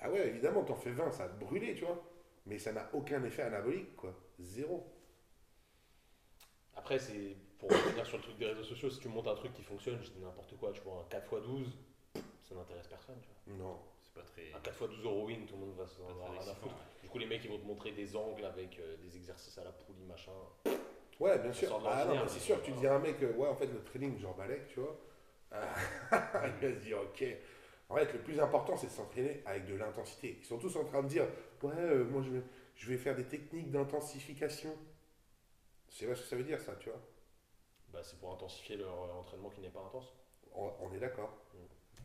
Ah 0.00 0.10
ouais, 0.10 0.28
évidemment, 0.28 0.64
t'en 0.64 0.74
fais 0.74 0.90
20, 0.90 1.12
ça 1.12 1.26
va 1.26 1.34
te 1.34 1.74
tu 1.74 1.84
vois. 1.84 2.02
Mais 2.46 2.58
ça 2.58 2.72
n'a 2.72 2.88
aucun 2.92 3.22
effet 3.24 3.42
anabolique, 3.42 3.96
quoi. 3.96 4.14
Zéro. 4.40 4.92
Après, 6.74 6.98
c'est 6.98 7.36
pour 7.58 7.70
revenir 7.70 8.04
sur 8.04 8.16
le 8.16 8.22
truc 8.24 8.38
des 8.38 8.46
réseaux 8.46 8.64
sociaux, 8.64 8.90
si 8.90 8.98
tu 8.98 9.08
montes 9.08 9.28
un 9.28 9.36
truc 9.36 9.52
qui 9.52 9.62
fonctionne, 9.62 10.02
je 10.02 10.10
dis 10.10 10.20
n'importe 10.20 10.56
quoi, 10.56 10.72
tu 10.72 10.80
vois, 10.80 11.06
un 11.06 11.16
4x12, 11.16 11.66
ça 12.52 12.58
n'intéresse 12.60 12.88
personne, 12.88 13.16
tu 13.22 13.28
vois. 13.28 13.56
Non. 13.64 13.78
C'est 14.02 14.14
pas 14.14 14.22
très. 14.22 14.52
Un 14.52 14.60
4x12 14.60 15.04
euro 15.04 15.26
win, 15.26 15.46
tout 15.46 15.54
le 15.54 15.60
monde 15.60 15.74
va 15.76 15.84
pas 15.84 16.10
avoir 16.10 16.32
à 16.32 16.34
excitant, 16.36 16.54
foutre. 16.54 16.74
Du 17.02 17.08
coup, 17.08 17.18
les 17.18 17.26
mecs, 17.26 17.44
ils 17.44 17.50
vont 17.50 17.58
te 17.58 17.66
montrer 17.66 17.92
des 17.92 18.14
angles 18.16 18.44
avec 18.44 18.78
euh, 18.78 18.96
des 18.98 19.16
exercices 19.16 19.56
à 19.58 19.64
la 19.64 19.72
poulie, 19.72 20.04
machin. 20.04 20.32
Ouais, 21.20 21.38
bien 21.38 21.52
sûr. 21.52 21.80
Ah 21.86 22.04
non, 22.04 22.26
c'est 22.26 22.40
sûr, 22.40 22.60
tu 22.62 22.72
dis 22.72 22.86
à 22.86 22.94
un 22.94 22.98
mec, 22.98 23.22
euh, 23.22 23.32
ouais, 23.34 23.48
en 23.48 23.54
fait, 23.54 23.66
le 23.66 23.82
training, 23.84 24.18
genre 24.18 24.34
balèque, 24.34 24.68
tu 24.68 24.80
vois. 24.80 24.98
Ah, 25.50 25.74
il 26.12 26.68
va 26.68 26.74
se 26.74 26.84
dire, 26.84 26.98
ok. 27.00 27.24
En 27.88 27.96
fait, 27.96 28.12
le 28.12 28.20
plus 28.20 28.40
important, 28.40 28.76
c'est 28.76 28.86
de 28.86 28.92
s'entraîner 28.92 29.42
avec 29.44 29.66
de 29.66 29.74
l'intensité. 29.74 30.38
Ils 30.40 30.46
sont 30.46 30.58
tous 30.58 30.74
en 30.76 30.84
train 30.84 31.02
de 31.02 31.08
dire, 31.08 31.26
ouais, 31.62 31.72
euh, 31.76 32.04
moi, 32.04 32.22
je 32.22 32.30
vais, 32.30 32.42
je 32.74 32.88
vais 32.90 32.96
faire 32.96 33.14
des 33.14 33.24
techniques 33.24 33.70
d'intensification. 33.70 34.74
Sais 35.90 36.06
pas 36.06 36.14
ce 36.14 36.22
que 36.22 36.28
ça 36.28 36.36
veut 36.36 36.44
dire, 36.44 36.58
ça, 36.58 36.74
tu 36.76 36.88
vois. 36.88 37.00
Bah, 37.92 38.00
c'est 38.02 38.18
pour 38.18 38.32
intensifier 38.32 38.76
leur 38.76 39.02
euh, 39.02 39.20
entraînement 39.20 39.50
qui 39.50 39.60
n'est 39.60 39.68
pas 39.68 39.84
intense. 39.86 40.12
On, 40.54 40.72
on 40.80 40.92
est 40.94 40.98
d'accord. 40.98 41.36
Mm. 41.52 41.58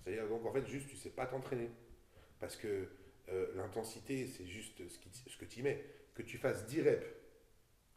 C'est-à-dire, 0.08 0.30
donc, 0.30 0.45
en 0.45 0.53
fait, 0.53 0.66
juste, 0.66 0.88
tu 0.88 0.95
sais 0.95 1.10
pas 1.10 1.26
t'entraîner. 1.26 1.70
Parce 2.39 2.55
que 2.55 2.88
euh, 3.30 3.53
l'intensité, 3.55 4.26
c'est 4.26 4.45
juste 4.45 4.88
ce, 4.88 4.99
qui, 4.99 5.10
ce 5.12 5.38
que 5.38 5.43
tu 5.43 5.62
mets. 5.62 5.84
Que 6.14 6.22
tu 6.22 6.38
fasses 6.38 6.66
10 6.66 6.82
reps, 6.82 7.05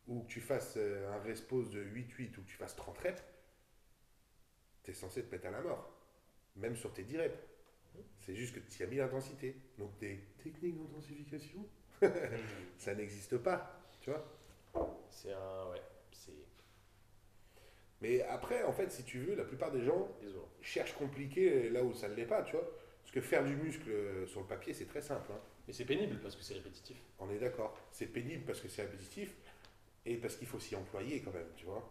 ou 0.08 0.22
que 0.22 0.26
tu 0.26 0.40
fasses 0.40 0.74
euh, 0.76 1.08
un 1.12 1.20
respose 1.20 1.70
de 1.70 1.84
8-8, 1.84 2.36
ou 2.38 2.42
que 2.42 2.48
tu 2.48 2.56
fasses 2.56 2.74
30 2.74 2.98
reps, 2.98 3.22
tu 4.82 4.90
es 4.90 4.94
censé 4.94 5.22
te 5.22 5.30
mettre 5.30 5.46
à 5.46 5.50
la 5.52 5.60
mort. 5.60 5.88
Même 6.56 6.74
sur 6.74 6.92
tes 6.92 7.04
10 7.04 7.18
reps. 7.18 7.38
C'est 8.18 8.34
juste 8.34 8.56
que 8.56 8.60
tu 8.60 8.82
as 8.82 8.86
mis 8.86 8.96
l'intensité. 8.96 9.54
Donc, 9.78 9.96
des 9.98 10.18
techniques 10.42 10.78
d'intensification, 10.78 11.64
ça 12.78 12.92
n'existe 12.96 13.38
pas. 13.38 13.84
Tu 14.00 14.10
vois 14.10 14.26
C'est 15.10 15.32
un. 15.32 15.70
Ouais. 15.70 15.80
Mais 18.00 18.22
après, 18.22 18.62
en 18.64 18.72
fait, 18.72 18.90
si 18.90 19.04
tu 19.04 19.18
veux, 19.20 19.34
la 19.34 19.44
plupart 19.44 19.70
des 19.70 19.82
gens 19.82 20.08
cherchent 20.62 20.94
compliqué 20.94 21.68
là 21.70 21.82
où 21.84 21.92
ça 21.94 22.08
ne 22.08 22.14
l'est 22.14 22.24
pas, 22.24 22.42
tu 22.42 22.52
vois. 22.52 22.66
Parce 23.02 23.12
que 23.12 23.20
faire 23.20 23.44
du 23.44 23.54
muscle 23.56 23.90
euh, 23.90 24.26
sur 24.26 24.40
le 24.40 24.46
papier, 24.46 24.72
c'est 24.72 24.86
très 24.86 25.02
simple. 25.02 25.30
hein. 25.32 25.40
Mais 25.66 25.72
c'est 25.74 25.84
pénible 25.84 26.18
parce 26.22 26.36
que 26.36 26.42
c'est 26.42 26.54
répétitif. 26.54 26.96
On 27.18 27.30
est 27.30 27.38
d'accord. 27.38 27.76
C'est 27.92 28.06
pénible 28.06 28.44
parce 28.46 28.60
que 28.60 28.68
c'est 28.68 28.82
répétitif 28.82 29.34
et 30.06 30.16
parce 30.16 30.36
qu'il 30.36 30.46
faut 30.46 30.58
s'y 30.60 30.74
employer 30.76 31.20
quand 31.20 31.32
même, 31.32 31.48
tu 31.56 31.66
vois. 31.66 31.88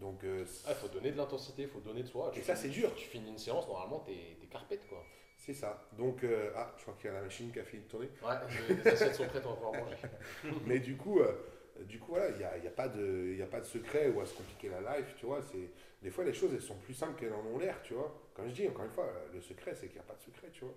Donc, 0.00 0.24
euh, 0.24 0.44
Ah, 0.66 0.70
il 0.70 0.74
faut 0.76 0.88
donner 0.88 1.12
de 1.12 1.16
l'intensité, 1.16 1.62
il 1.62 1.68
faut 1.68 1.80
donner 1.80 2.02
de 2.02 2.08
soi. 2.08 2.32
Et 2.34 2.40
ça, 2.40 2.56
c'est 2.56 2.68
dur. 2.70 2.92
Tu 2.94 3.06
finis 3.06 3.28
une 3.30 3.38
séance, 3.38 3.66
normalement, 3.68 4.00
t'es 4.00 4.36
t'es 4.40 4.46
carpette, 4.46 4.88
quoi. 4.88 5.04
c'est 5.36 5.54
ça. 5.54 5.88
Donc, 5.96 6.24
euh, 6.24 6.50
ah, 6.56 6.72
je 6.76 6.82
crois 6.82 6.94
qu'il 6.94 7.06
y 7.06 7.10
a 7.10 7.14
la 7.16 7.22
machine 7.22 7.52
qui 7.52 7.60
a 7.60 7.64
fini 7.64 7.82
de 7.82 7.88
tourner. 7.88 8.08
Ouais, 8.22 8.34
les 8.68 8.88
assiettes 8.88 9.14
sont 9.14 9.26
prêtes, 9.28 9.44
on 9.46 9.50
va 9.50 9.54
pouvoir 9.56 9.72
manger. 9.74 9.96
Mais 10.66 10.80
du 10.80 10.96
coup, 10.96 11.20
euh, 11.20 11.32
du 11.80 11.98
coup 11.98 12.12
voilà, 12.12 12.30
il 12.30 12.36
n'y 12.38 12.44
a, 12.44 12.56
y 12.58 12.66
a, 12.66 12.70
pas 12.70 12.88
de- 12.88 13.28
il 13.32 13.36
y 13.38 13.42
a 13.42 13.46
pas 13.46 13.60
de 13.60 13.64
secret 13.66 14.08
ou 14.10 14.20
à 14.20 14.26
se 14.26 14.34
compliquer 14.34 14.68
la 14.68 14.98
life, 14.98 15.14
tu 15.16 15.26
vois. 15.26 15.40
C'est, 15.42 15.70
des 16.02 16.10
fois, 16.10 16.24
les 16.24 16.32
choses, 16.34 16.52
elles 16.52 16.62
sont 16.62 16.76
plus 16.78 16.94
simples 16.94 17.18
qu'elles 17.18 17.32
en 17.32 17.44
ont 17.46 17.58
l'air, 17.58 17.80
tu 17.82 17.94
vois. 17.94 18.12
Comme 18.34 18.48
je 18.48 18.52
dis, 18.54 18.68
encore 18.68 18.84
une 18.84 18.90
fois, 18.90 19.12
le 19.32 19.40
secret, 19.40 19.74
c'est 19.74 19.86
qu'il 19.86 19.96
n'y 19.96 20.00
a 20.00 20.04
pas 20.04 20.14
de 20.14 20.20
secret, 20.22 20.50
tu 20.52 20.64
vois. 20.64 20.74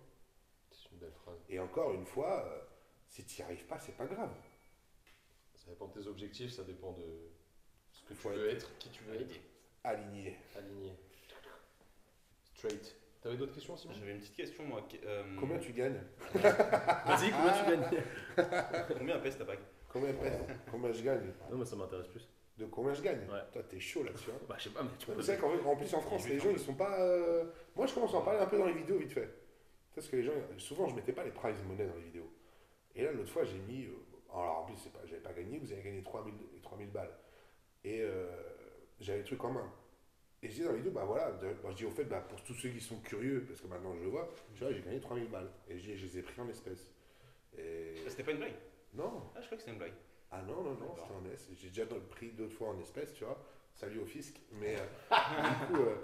C'est 0.71 0.91
une 0.91 0.97
belle 0.99 1.11
phrase. 1.23 1.39
Et 1.49 1.59
encore 1.59 1.93
une 1.93 2.05
fois, 2.05 2.45
euh, 2.47 2.59
si 3.09 3.25
tu 3.25 3.41
n'y 3.41 3.45
arrives 3.45 3.65
pas, 3.65 3.79
c'est 3.79 3.95
pas 3.97 4.05
grave. 4.05 4.31
Ça 5.55 5.69
dépend 5.71 5.87
de 5.87 5.99
tes 5.99 6.07
objectifs, 6.07 6.51
ça 6.51 6.63
dépend 6.63 6.91
de 6.93 7.31
ce 7.91 8.03
que 8.03 8.13
tu 8.13 8.27
veux 8.27 8.49
être, 8.49 8.77
qui 8.77 8.89
tu 8.89 9.03
veux 9.05 9.15
être. 9.15 9.35
Aligné. 9.83 10.37
Aligné. 10.55 10.93
Straight. 12.55 12.95
T'avais 13.21 13.37
d'autres 13.37 13.53
questions, 13.53 13.75
Simon? 13.75 13.93
J'avais 13.95 14.11
une 14.11 14.19
petite 14.19 14.35
question, 14.35 14.63
moi. 14.65 14.87
Euh, 15.03 15.23
Combien 15.39 15.57
tu 15.57 15.73
gagnes? 15.73 15.99
Vas-y, 16.33 17.31
combien 17.31 17.53
tu 17.53 17.69
gagnes? 17.71 18.03
Combien 18.97 19.19
pèse 19.19 19.37
ta 19.37 19.43
bague? 19.45 19.59
Combien, 19.95 20.13
combien 20.69 20.91
je 20.91 21.01
gagne 21.03 21.31
Non, 21.49 21.55
moi 21.57 21.65
ça 21.65 21.75
m'intéresse 21.77 22.07
plus. 22.07 22.27
De 22.57 22.65
combien 22.65 22.93
je 22.93 23.01
gagne 23.01 23.19
Ouais. 23.29 23.39
Toi, 23.53 23.63
t'es 23.63 23.79
chaud 23.79 24.03
là-dessus. 24.03 24.29
Hein. 24.31 24.39
Bah, 24.47 24.55
je 24.57 24.65
sais 24.65 24.69
pas, 24.69 24.83
mais 24.83 24.89
tu 24.99 25.05
peux. 25.07 25.21
savez 25.21 25.39
qu'en 25.39 25.49
fait, 25.49 25.65
en 25.65 25.75
plus 25.75 25.93
en 25.93 26.01
France, 26.01 26.27
les 26.29 26.37
gens 26.39 26.49
ils 26.51 26.59
sont 26.59 26.73
pas. 26.75 26.99
euh, 27.01 27.45
Moi 27.75 27.85
je 27.87 27.93
commence 27.93 28.13
à 28.13 28.17
en 28.17 28.21
parler 28.21 28.39
un 28.39 28.45
peu 28.45 28.57
dans 28.57 28.65
les 28.65 28.73
vidéos 28.73 28.97
vite 28.97 29.13
fait. 29.13 29.29
Parce 29.95 30.07
que 30.07 30.17
les 30.17 30.23
gens, 30.23 30.33
souvent 30.57 30.87
je 30.89 30.95
mettais 30.95 31.13
pas 31.13 31.23
les 31.23 31.31
prize 31.31 31.55
money 31.67 31.85
dans 31.87 31.95
les 31.95 32.03
vidéos. 32.03 32.29
Et 32.95 33.03
là 33.03 33.11
l'autre 33.13 33.31
fois 33.31 33.43
j'ai 33.45 33.57
mis. 33.59 33.85
euh, 33.85 33.95
Alors 34.33 34.59
en 34.59 34.65
plus, 34.65 34.75
c'est 34.77 34.91
pas, 34.91 34.99
j'avais 35.05 35.21
pas 35.21 35.31
gagné, 35.33 35.57
vous 35.59 35.71
avez 35.71 35.81
gagné 35.81 36.03
3000, 36.03 36.33
3000 36.61 36.89
balles. 36.91 37.11
Et 37.85 38.01
euh, 38.01 38.25
j'avais 38.99 39.19
le 39.19 39.25
truc 39.25 39.43
en 39.45 39.51
main. 39.51 39.71
Et 40.43 40.49
je 40.49 40.53
dis 40.55 40.61
dans 40.63 40.71
la 40.71 40.75
vidéo, 40.77 40.91
bah 40.91 41.05
voilà, 41.05 41.31
de- 41.31 41.47
bah, 41.63 41.69
je 41.71 41.75
dis 41.77 41.85
au 41.85 41.89
fait, 41.89 42.03
bah, 42.03 42.19
pour 42.29 42.41
tous 42.43 42.53
ceux 42.53 42.69
qui 42.69 42.79
sont 42.81 42.99
curieux, 42.99 43.45
parce 43.47 43.61
que 43.61 43.67
maintenant 43.67 43.95
je 43.95 44.03
le 44.03 44.09
vois, 44.09 44.29
j'ai 44.53 44.65
gagné 44.81 44.99
3000 44.99 45.29
balles. 45.29 45.49
Et 45.69 45.79
je, 45.79 46.05
les 46.05 46.17
ai 46.19 46.21
pris 46.21 46.39
en 46.41 46.47
espèces. 46.49 46.91
Et. 47.57 47.95
C'était 48.07 48.23
pas 48.23 48.31
une 48.31 48.37
blague? 48.37 48.53
Non, 48.95 49.31
Ah, 49.35 49.41
je 49.41 49.45
crois 49.45 49.57
que 49.57 49.63
c'était 49.63 49.71
une 49.73 49.77
blague. 49.79 49.93
ah 50.31 50.41
non, 50.41 50.63
non, 50.63 50.73
non, 50.75 50.95
c'était 50.95 51.13
en 51.13 51.25
S. 51.33 51.49
J'ai 51.55 51.69
déjà 51.69 51.85
pris 52.09 52.31
d'autres 52.31 52.53
fois 52.55 52.69
en 52.69 52.79
espèces, 52.79 53.13
tu 53.13 53.23
vois. 53.25 53.37
Salut 53.73 53.99
au 53.99 54.05
fisc. 54.05 54.39
Mais 54.53 54.75
euh, 54.77 54.79
du 55.69 55.73
coup, 55.75 55.81
euh, 55.81 55.97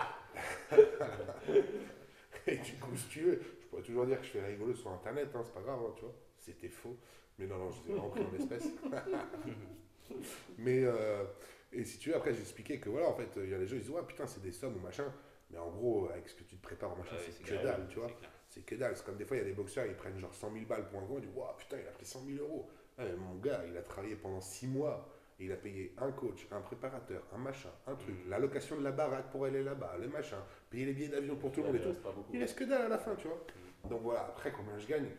et 2.47 2.57
du 2.57 2.73
coup, 2.73 2.95
si 2.97 3.07
tu 3.07 3.21
veux, 3.21 3.41
je 3.61 3.67
pourrais 3.67 3.81
toujours 3.83 4.05
dire 4.05 4.19
que 4.19 4.25
je 4.25 4.31
fais 4.31 4.45
rigolo 4.45 4.73
sur 4.73 4.91
Internet, 4.91 5.29
hein, 5.33 5.41
c'est 5.45 5.53
pas 5.53 5.61
grave, 5.61 5.79
hein, 5.87 5.93
tu 5.95 6.01
vois. 6.03 6.13
C'était 6.37 6.69
faux. 6.69 6.97
Mais 7.39 7.47
non, 7.47 7.57
non, 7.57 7.71
je 7.71 7.81
les 7.83 7.89
ai 7.89 7.93
vraiment 7.93 8.09
pris 8.09 8.23
en 8.25 8.33
espèces. 8.35 8.67
mais, 10.57 10.83
euh, 10.83 11.23
et 11.71 11.85
si 11.85 11.97
tu 11.97 12.09
veux, 12.09 12.15
après, 12.17 12.33
j'ai 12.33 12.41
expliqué 12.41 12.79
que 12.79 12.89
voilà, 12.89 13.07
en 13.07 13.13
fait, 13.13 13.29
il 13.37 13.49
y 13.49 13.53
a 13.53 13.57
des 13.57 13.67
gens, 13.67 13.75
ils 13.75 13.81
disent, 13.81 13.91
ouais, 13.91 14.03
putain, 14.05 14.27
c'est 14.27 14.41
des 14.41 14.51
sommes 14.51 14.75
ou 14.75 14.79
machin. 14.79 15.11
Mais 15.49 15.57
en 15.57 15.69
gros, 15.69 16.09
avec 16.09 16.27
ce 16.29 16.35
que 16.35 16.43
tu 16.43 16.55
te 16.57 16.61
prépares 16.61 16.95
machin, 16.97 17.15
ouais, 17.15 17.21
c'est 17.25 17.31
c'est 17.31 17.43
que 17.43 17.63
dalle, 17.63 17.87
tu 17.89 17.99
vois. 17.99 18.09
c'est. 18.49 18.59
C'est 18.59 18.65
que 18.65 18.75
dalle. 18.75 18.95
C'est 18.97 19.05
comme 19.05 19.17
des 19.17 19.25
fois, 19.25 19.37
il 19.37 19.39
y 19.39 19.43
a 19.43 19.45
des 19.45 19.53
boxeurs, 19.53 19.85
ils 19.85 19.95
prennent 19.95 20.19
genre 20.19 20.33
100 20.33 20.51
000 20.53 20.65
balles 20.65 20.87
pour 20.89 20.99
un 20.99 21.05
gros, 21.05 21.19
ils 21.19 21.25
disent, 21.27 21.35
waouh, 21.35 21.55
putain, 21.57 21.77
il 21.81 21.87
a 21.87 21.91
pris 21.91 22.05
100 22.05 22.25
000 22.25 22.43
euros. 22.43 22.69
Ah, 23.01 23.05
mais 23.09 23.15
mon 23.17 23.35
gars, 23.35 23.61
il 23.67 23.75
a 23.77 23.81
travaillé 23.81 24.15
pendant 24.15 24.41
6 24.41 24.67
mois. 24.67 25.07
Et 25.39 25.45
il 25.45 25.51
a 25.51 25.55
payé 25.55 25.95
un 25.97 26.11
coach, 26.11 26.45
un 26.51 26.61
préparateur, 26.61 27.23
un 27.33 27.39
machin, 27.39 27.71
un 27.87 27.95
truc, 27.95 28.13
Mm. 28.25 28.29
la 28.29 28.37
location 28.37 28.77
de 28.77 28.83
la 28.83 28.91
baraque 28.91 29.31
pour 29.31 29.45
aller 29.45 29.63
là-bas, 29.63 29.95
le 29.99 30.07
machin, 30.07 30.37
payer 30.69 30.85
les 30.85 30.93
billets 30.93 31.07
d'avion 31.07 31.35
pour 31.35 31.51
tout 31.51 31.61
le 31.61 31.67
monde 31.67 31.75
et 31.77 31.81
tout. 31.81 31.95
Il 32.31 32.39
reste 32.39 32.55
que 32.59 32.63
dalle 32.63 32.83
à 32.83 32.87
la 32.89 32.99
fin, 32.99 33.15
tu 33.15 33.27
vois. 33.27 33.41
Donc 33.89 34.01
voilà, 34.03 34.25
après, 34.25 34.51
combien 34.51 34.77
je 34.77 34.85
gagne? 34.87 35.09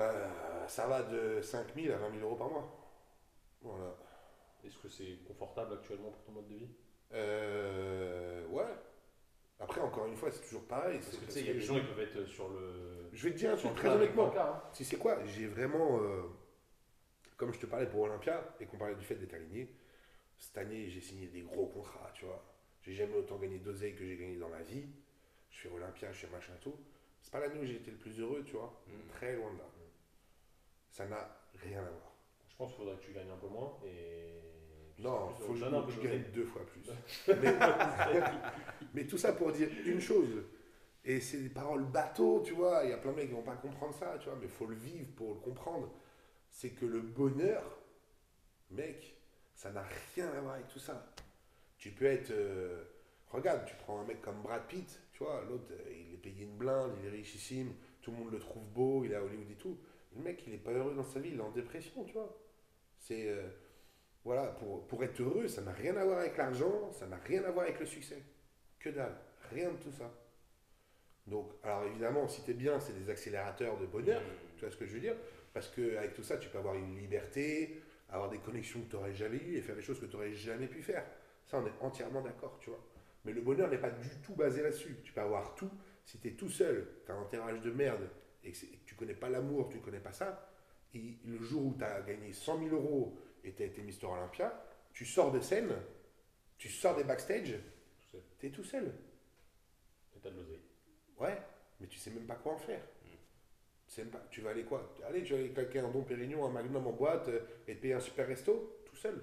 Euh, 0.00 0.66
Ça 0.68 0.86
va 0.86 1.02
de 1.02 1.42
5 1.42 1.74
000 1.74 1.94
à 1.94 1.98
20 1.98 2.12
000 2.12 2.22
euros 2.26 2.36
par 2.36 2.48
mois. 2.48 2.66
Voilà. 3.60 3.94
Est-ce 4.64 4.78
que 4.78 4.88
c'est 4.88 5.18
confortable 5.28 5.74
actuellement 5.74 6.10
pour 6.10 6.22
ton 6.22 6.32
mode 6.32 6.48
de 6.48 6.54
vie? 6.54 6.68
Euh, 7.12 8.46
ouais. 8.48 8.64
Après, 9.60 9.80
encore 9.82 10.06
une 10.06 10.16
fois, 10.16 10.30
c'est 10.30 10.42
toujours 10.42 10.64
pareil. 10.66 10.98
Parce 10.98 11.10
c'est 11.10 11.20
que 11.20 11.24
tu 11.26 11.30
sais, 11.32 11.40
il 11.40 11.46
y 11.46 11.50
a 11.50 11.54
des 11.54 11.60
gens 11.60 11.74
qui 11.74 11.80
peuvent 11.86 12.00
être 12.00 12.24
sur 12.26 12.48
le. 12.48 13.08
Je 13.12 13.24
vais 13.28 13.34
te 13.34 13.38
dire 13.38 13.52
un 13.52 13.56
truc 13.56 13.74
très 13.74 13.88
honnêtement. 13.88 14.32
Hein. 14.38 14.62
Tu 14.72 14.84
sais 14.84 14.96
quoi? 14.96 15.18
J'ai 15.26 15.46
vraiment. 15.46 15.98
euh, 16.00 16.22
comme 17.36 17.52
je 17.52 17.60
te 17.60 17.66
parlais 17.66 17.86
pour 17.86 18.00
Olympia 18.00 18.56
et 18.60 18.66
qu'on 18.66 18.78
parlait 18.78 18.94
du 18.94 19.04
fait 19.04 19.16
d'être 19.16 19.34
aligné, 19.34 19.68
cette 20.38 20.56
année 20.58 20.88
j'ai 20.88 21.00
signé 21.00 21.26
des 21.28 21.42
gros 21.42 21.66
contrats, 21.66 22.10
tu 22.14 22.24
vois. 22.24 22.42
J'ai 22.82 22.94
jamais 22.94 23.16
autant 23.16 23.36
gagné 23.36 23.58
d'oseille 23.58 23.94
que 23.94 24.04
j'ai 24.04 24.16
gagné 24.16 24.36
dans 24.36 24.48
ma 24.48 24.62
vie. 24.62 24.86
Je 25.50 25.60
fais 25.60 25.68
Olympia, 25.68 26.12
je 26.12 26.18
fais 26.18 26.32
machin 26.32 26.52
et 26.54 26.62
tout. 26.62 26.76
C'est 27.20 27.32
pas 27.32 27.40
l'année 27.40 27.58
où 27.58 27.64
j'ai 27.64 27.76
été 27.76 27.90
le 27.90 27.96
plus 27.96 28.20
heureux, 28.20 28.44
tu 28.44 28.52
vois. 28.52 28.80
Mm. 28.86 29.08
Très 29.08 29.34
loin 29.34 29.52
de 29.52 29.58
là. 29.58 29.64
Ça 30.90 31.06
n'a 31.06 31.28
rien 31.56 31.80
à 31.80 31.90
voir. 31.90 32.14
Je 32.48 32.56
pense 32.56 32.70
qu'il 32.70 32.78
faudrait 32.78 32.96
que 32.96 33.02
tu 33.02 33.12
gagnes 33.12 33.30
un 33.30 33.36
peu 33.36 33.48
moins 33.48 33.76
et. 33.84 34.40
Non, 34.98 35.34
Plus, 35.34 35.44
faut 35.44 35.52
que 35.52 35.58
je, 35.92 36.00
gagne 36.00 36.22
deux 36.32 36.46
fois 36.46 36.64
plus. 36.64 36.80
mais, 37.28 37.54
mais 38.94 39.06
tout 39.06 39.18
ça 39.18 39.34
pour 39.34 39.52
dire 39.52 39.68
une 39.84 40.00
chose. 40.00 40.42
Et 41.04 41.20
c'est 41.20 41.36
des 41.36 41.48
paroles 41.50 41.84
bateau, 41.84 42.40
tu 42.42 42.54
vois. 42.54 42.80
Il 42.84 42.90
y 42.90 42.92
a 42.94 42.96
plein 42.96 43.10
de 43.10 43.16
mecs 43.16 43.28
qui 43.28 43.34
vont 43.34 43.42
pas 43.42 43.56
comprendre 43.56 43.94
ça, 43.94 44.16
tu 44.18 44.30
vois. 44.30 44.38
Mais 44.38 44.46
il 44.46 44.50
faut 44.50 44.64
le 44.64 44.74
vivre 44.74 45.08
pour 45.14 45.34
le 45.34 45.40
comprendre. 45.40 45.92
C'est 46.56 46.70
que 46.70 46.86
le 46.86 47.02
bonheur, 47.02 47.62
mec, 48.70 49.14
ça 49.54 49.70
n'a 49.72 49.84
rien 50.14 50.26
à 50.30 50.40
voir 50.40 50.54
avec 50.54 50.68
tout 50.68 50.78
ça. 50.78 51.12
Tu 51.76 51.90
peux 51.90 52.06
être. 52.06 52.30
euh, 52.30 52.82
regarde, 53.28 53.66
tu 53.66 53.74
prends 53.76 54.00
un 54.00 54.04
mec 54.04 54.22
comme 54.22 54.40
Brad 54.40 54.66
Pitt, 54.66 54.98
tu 55.12 55.22
vois. 55.22 55.44
L'autre, 55.46 55.66
euh, 55.72 55.92
il 55.92 56.14
est 56.14 56.16
payé 56.16 56.44
une 56.44 56.56
blinde, 56.56 56.92
il 56.98 57.08
est 57.08 57.10
richissime. 57.10 57.74
Tout 58.00 58.10
le 58.10 58.16
monde 58.16 58.32
le 58.32 58.38
trouve 58.38 58.64
beau, 58.68 59.04
il 59.04 59.12
est 59.12 59.16
à 59.16 59.22
Hollywood 59.22 59.50
et 59.50 59.56
tout. 59.56 59.76
Le 60.16 60.22
mec, 60.22 60.44
il 60.46 60.54
est 60.54 60.64
pas 60.64 60.70
heureux 60.70 60.94
dans 60.94 61.04
sa 61.04 61.20
vie, 61.20 61.28
il 61.34 61.38
est 61.38 61.42
en 61.42 61.50
dépression, 61.50 62.04
tu 62.04 62.14
vois. 62.14 62.34
C'est. 63.00 63.28
euh, 63.28 63.46
voilà, 64.24 64.46
pour, 64.46 64.86
pour 64.86 65.04
être 65.04 65.20
heureux, 65.20 65.48
ça 65.48 65.60
n'a 65.60 65.72
rien 65.72 65.94
à 65.98 66.06
voir 66.06 66.20
avec 66.20 66.38
l'argent, 66.38 66.90
ça 66.90 67.06
n'a 67.06 67.18
rien 67.18 67.44
à 67.44 67.50
voir 67.50 67.66
avec 67.66 67.78
le 67.78 67.84
succès. 67.84 68.22
Que 68.78 68.88
dalle, 68.88 69.14
rien 69.50 69.70
de 69.72 69.76
tout 69.76 69.92
ça. 69.92 70.10
Donc, 71.26 71.50
alors 71.62 71.84
évidemment, 71.84 72.26
si 72.26 72.42
tu 72.44 72.52
es 72.52 72.54
bien, 72.54 72.80
c'est 72.80 72.94
des 72.94 73.10
accélérateurs 73.10 73.78
de 73.78 73.84
bonheur, 73.84 74.22
tu 74.56 74.62
vois 74.64 74.70
ce 74.70 74.76
que 74.78 74.86
je 74.86 74.94
veux 74.94 75.00
dire 75.00 75.16
Parce 75.56 75.68
qu'avec 75.68 76.12
tout 76.12 76.22
ça, 76.22 76.36
tu 76.36 76.50
peux 76.50 76.58
avoir 76.58 76.74
une 76.74 76.98
liberté, 76.98 77.80
avoir 78.10 78.28
des 78.28 78.36
connexions 78.40 78.82
que 78.82 78.90
tu 78.90 78.96
n'aurais 78.96 79.14
jamais 79.14 79.38
eues 79.38 79.56
et 79.56 79.62
faire 79.62 79.74
des 79.74 79.80
choses 79.80 79.98
que 79.98 80.04
tu 80.04 80.14
n'aurais 80.14 80.34
jamais 80.34 80.66
pu 80.66 80.82
faire. 80.82 81.02
Ça, 81.46 81.56
on 81.56 81.66
est 81.66 81.72
entièrement 81.80 82.20
d'accord, 82.20 82.58
tu 82.60 82.68
vois. 82.68 82.84
Mais 83.24 83.32
le 83.32 83.40
bonheur 83.40 83.70
n'est 83.70 83.78
pas 83.78 83.88
du 83.88 84.10
tout 84.22 84.34
basé 84.34 84.62
là-dessus. 84.62 84.98
Tu 85.02 85.14
peux 85.14 85.22
avoir 85.22 85.54
tout. 85.54 85.70
Si 86.04 86.18
tu 86.18 86.28
es 86.28 86.32
tout 86.32 86.50
seul, 86.50 86.86
tu 87.06 87.10
as 87.10 87.14
un 87.14 87.22
enterrage 87.22 87.62
de 87.62 87.70
merde 87.70 88.06
et 88.44 88.52
que, 88.52 88.58
tu 88.84 88.94
connais 88.96 89.14
pas 89.14 89.30
l'amour, 89.30 89.70
tu 89.70 89.78
connais 89.78 89.98
pas 89.98 90.12
ça, 90.12 90.46
et 90.92 91.16
le 91.24 91.38
jour 91.38 91.64
où 91.64 91.74
tu 91.78 91.84
as 91.84 92.02
gagné 92.02 92.34
100 92.34 92.58
000 92.68 92.76
euros 92.76 93.18
et 93.42 93.54
tu 93.54 93.62
as 93.62 93.66
été 93.66 93.80
Mister 93.80 94.04
Olympia, 94.04 94.62
tu 94.92 95.06
sors 95.06 95.32
de 95.32 95.40
scène, 95.40 95.72
tu 96.58 96.68
sors 96.68 96.94
des 96.94 97.04
backstage, 97.04 97.54
tu 98.38 98.46
es 98.46 98.50
tout 98.50 98.62
seul. 98.62 98.92
Et 100.14 100.20
t'as 100.20 100.28
de 100.28 100.36
l'oseille. 100.36 100.60
Ouais, 101.18 101.38
mais 101.80 101.86
tu 101.86 101.98
sais 101.98 102.10
même 102.10 102.26
pas 102.26 102.34
quoi 102.34 102.52
en 102.52 102.58
faire. 102.58 102.82
Tu, 104.30 104.42
vas 104.42 104.50
aller 104.50 104.64
quoi? 104.64 104.94
Allez, 105.06 105.22
tu 105.22 105.32
vas 105.32 105.38
aller 105.38 105.52
claquer 105.52 105.78
un 105.78 105.88
Don 105.88 106.02
Pérignon, 106.02 106.44
un 106.44 106.50
Magnum 106.50 106.86
en 106.86 106.92
boîte 106.92 107.28
euh, 107.28 107.40
et 107.66 107.76
te 107.76 107.80
payer 107.80 107.94
un 107.94 108.00
super 108.00 108.26
resto 108.26 108.82
tout 108.84 108.96
seul. 108.96 109.22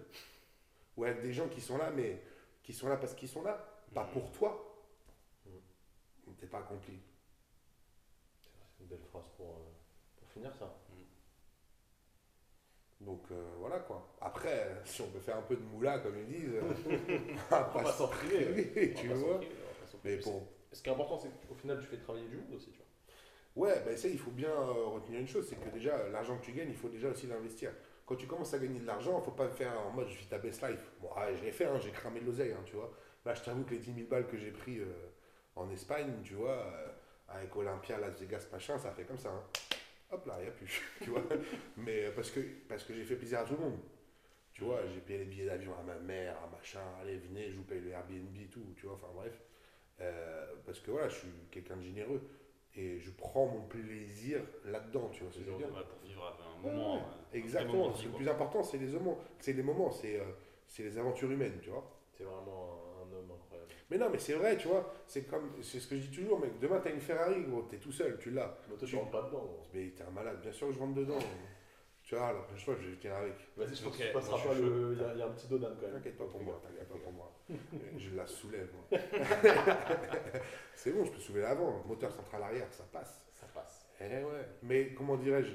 Ou 0.97 1.03
avec 1.03 1.21
des 1.21 1.31
gens 1.31 1.47
qui 1.47 1.61
sont 1.61 1.77
là, 1.77 1.91
mais 1.91 2.21
qui 2.63 2.73
sont 2.73 2.87
là 2.87 2.97
parce 2.97 3.13
qu'ils 3.13 3.29
sont 3.29 3.43
là, 3.43 3.83
pas 3.93 4.05
pour 4.05 4.31
toi. 4.31 4.83
Mm. 5.45 6.33
T'es 6.39 6.47
pas 6.47 6.59
accompli. 6.59 6.99
C'est 8.41 8.83
une 8.83 8.87
belle 8.87 9.05
phrase 9.11 9.27
pour, 9.37 9.49
euh, 9.49 9.71
pour 10.17 10.29
finir 10.29 10.53
ça. 10.55 10.75
Donc 12.99 13.23
euh, 13.31 13.55
voilà 13.59 13.79
quoi. 13.79 14.15
Après, 14.21 14.81
si 14.85 15.01
on 15.01 15.07
peut 15.07 15.19
faire 15.19 15.37
un 15.37 15.41
peu 15.41 15.55
de 15.55 15.61
moula, 15.61 15.99
comme 15.99 16.17
ils 16.17 16.25
disent, 16.25 16.55
on 17.51 17.55
va 17.55 17.63
pas 17.65 17.91
s'en 17.91 18.07
priver. 18.07 18.93
tu 18.93 19.07
vois. 19.09 19.39
Mais 20.03 20.17
bon, 20.17 20.47
Ce 20.71 20.81
qui 20.81 20.89
est 20.89 20.93
important, 20.93 21.19
c'est 21.19 21.29
qu'au 21.47 21.55
final, 21.55 21.79
tu 21.79 21.85
fais 21.85 21.97
travailler 21.97 22.27
du 22.27 22.37
monde 22.37 22.53
aussi, 22.55 22.71
tu 22.71 22.77
vois. 22.77 22.82
Ouais, 23.55 23.81
ben 23.85 23.95
ça, 23.95 24.07
il 24.07 24.17
faut 24.17 24.31
bien 24.31 24.49
euh, 24.49 24.85
retenir 24.87 25.19
une 25.19 25.27
chose, 25.27 25.47
c'est 25.47 25.55
que 25.57 25.69
déjà, 25.69 26.09
l'argent 26.09 26.37
que 26.37 26.45
tu 26.45 26.51
gagnes, 26.53 26.69
il 26.69 26.75
faut 26.75 26.89
déjà 26.89 27.09
aussi 27.09 27.27
l'investir. 27.27 27.71
Quand 28.05 28.15
tu 28.15 28.25
commences 28.27 28.53
à 28.53 28.59
gagner 28.59 28.79
de 28.79 28.85
l'argent, 28.87 29.19
il 29.21 29.23
faut 29.25 29.31
pas 29.31 29.47
faire 29.49 29.79
en 29.79 29.91
mode 29.91 30.07
je 30.09 30.17
vis 30.17 30.25
ta 30.27 30.39
best 30.39 30.61
life. 30.63 30.91
Bon, 31.01 31.09
ouais, 31.15 31.35
je 31.37 31.43
l'ai 31.43 31.51
fait, 31.51 31.65
hein, 31.65 31.79
j'ai 31.79 31.91
cramé 31.91 32.19
de 32.19 32.25
l'oseille, 32.25 32.51
hein, 32.51 32.63
tu 32.65 32.75
vois. 32.75 32.91
Là, 33.25 33.33
je 33.35 33.41
t'avoue 33.43 33.63
que 33.63 33.71
les 33.71 33.77
10 33.79 33.93
000 33.93 34.07
balles 34.07 34.27
que 34.27 34.37
j'ai 34.37 34.51
pris 34.51 34.79
euh, 34.79 34.85
en 35.55 35.69
Espagne, 35.69 36.11
tu 36.23 36.33
vois, 36.33 36.57
euh, 36.57 36.87
avec 37.29 37.55
Olympia, 37.55 37.99
Las 37.99 38.19
Vegas, 38.19 38.47
machin, 38.51 38.77
ça 38.79 38.91
fait 38.91 39.03
comme 39.03 39.17
ça. 39.19 39.29
hein. 39.29 39.43
Hop 40.11 40.25
là, 40.25 40.35
il 40.39 40.43
n'y 40.43 40.47
a 40.49 40.51
plus, 40.51 40.81
tu 41.03 41.09
vois. 41.11 41.23
Mais 41.77 42.09
parce 42.11 42.31
que, 42.31 42.39
parce 42.67 42.83
que 42.83 42.93
j'ai 42.93 43.03
fait 43.05 43.15
plaisir 43.15 43.39
à 43.39 43.43
tout 43.45 43.53
le 43.53 43.59
monde. 43.61 43.79
Tu 44.53 44.63
vois, 44.63 44.81
j'ai 44.87 44.99
payé 45.01 45.19
les 45.19 45.25
billets 45.25 45.45
d'avion 45.45 45.73
à 45.79 45.83
ma 45.83 45.95
mère, 45.95 46.37
à 46.43 46.47
machin, 46.55 46.79
allez, 47.01 47.17
venez, 47.17 47.51
je 47.51 47.57
vous 47.57 47.63
paye 47.63 47.81
le 47.81 47.91
Airbnb 47.91 48.35
tout, 48.51 48.73
tu 48.75 48.85
vois, 48.85 48.95
enfin 48.95 49.07
bref. 49.15 49.33
Parce 50.65 50.79
que 50.79 50.91
voilà, 50.91 51.09
je 51.09 51.15
suis 51.15 51.29
quelqu'un 51.51 51.77
de 51.77 51.81
généreux 51.83 52.21
et 52.75 52.99
je 52.99 53.11
prends 53.11 53.45
mon 53.45 53.61
plaisir 53.61 54.41
là-dedans, 54.65 55.09
tu 55.11 55.23
vois 55.23 55.31
ce 55.31 55.39
que 55.39 55.45
je 55.45 55.51
veux 55.51 55.57
dire. 55.57 55.67
Ouais, 55.67 55.83
pour 55.87 55.99
vivre 56.07 56.37
un 56.39 56.61
moment. 56.61 56.95
ouais, 56.95 57.01
euh, 57.01 57.37
Exactement, 57.37 57.93
le 58.03 58.09
plus 58.11 58.27
important, 58.29 58.63
c'est 58.63 58.77
les 58.77 58.87
moments, 58.87 59.17
c'est 59.39 59.53
les 59.53 59.63
moments, 59.63 59.91
c'est 59.91 60.19
euh, 60.19 60.23
c'est 60.67 60.83
les 60.83 60.97
aventures 60.97 61.29
humaines, 61.31 61.59
tu 61.61 61.69
vois. 61.69 61.83
C'est 62.17 62.23
vraiment 62.23 62.79
un, 63.01 63.05
Mais 63.89 63.97
non, 63.97 64.09
mais 64.09 64.19
c'est 64.19 64.33
vrai, 64.33 64.57
tu 64.57 64.67
vois. 64.67 64.93
C'est 65.07 65.23
comme, 65.23 65.51
c'est 65.61 65.79
ce 65.79 65.87
que 65.87 65.95
je 65.97 66.07
dis 66.07 66.17
toujours, 66.17 66.39
mec. 66.39 66.59
Demain, 66.59 66.79
t'as 66.83 66.91
une 66.91 67.01
Ferrari, 67.01 67.43
gros, 67.43 67.63
t'es 67.63 67.77
tout 67.77 67.91
seul, 67.91 68.17
tu 68.19 68.31
l'as. 68.31 68.55
Mais 68.69 68.75
toi, 68.75 68.87
tu 68.87 68.95
rentres 68.95 69.11
pas 69.11 69.21
dedans. 69.23 69.43
gros. 69.43 69.63
Mais 69.73 69.89
t'es 69.95 70.03
un 70.03 70.11
malade, 70.11 70.39
bien 70.41 70.51
sûr 70.51 70.67
que 70.67 70.73
je 70.73 70.79
rentre 70.79 70.93
dedans. 70.95 71.19
Tu 72.13 72.19
vois, 72.19 72.33
la 72.33 72.39
prochaine 72.41 72.59
fois, 72.65 72.75
je 72.81 72.89
vais 72.89 72.95
venir 72.95 73.15
avec. 73.15 73.33
Vas-y, 73.57 73.75
je 73.75 73.83
pense 73.83 73.97
que 73.97 74.03
tu 74.03 74.13
passeras 74.13 74.37
pas 74.47 74.53
le. 74.53 74.93
Il 74.93 75.01
y, 75.01 75.03
a- 75.05 75.13
il 75.13 75.19
y 75.19 75.21
a 75.21 75.25
un 75.25 75.31
petit 75.31 75.47
dodan 75.47 75.69
quand 75.79 75.85
même. 75.87 75.95
T'inquiète 75.95 76.17
pas 76.17 76.25
pour 76.25 76.41
moi, 76.41 76.61
t'inquiète 76.63 76.87
pas 76.89 76.97
pour 76.99 77.11
moi. 77.11 77.31
Je 77.97 78.15
la 78.15 78.25
soulève, 78.27 78.69
moi. 78.73 78.99
c'est 80.75 80.91
bon, 80.91 81.05
je 81.05 81.11
peux 81.11 81.19
soulever 81.19 81.41
l'avant. 81.43 81.83
Moteur 81.87 82.11
central 82.11 82.43
arrière, 82.43 82.67
ça 82.71 82.83
passe. 82.91 83.25
Ça 83.33 83.47
passe. 83.53 83.87
Eh 83.99 84.23
ouais. 84.23 84.47
Mais 84.63 84.93
comment 84.93 85.17
dirais-je 85.17 85.53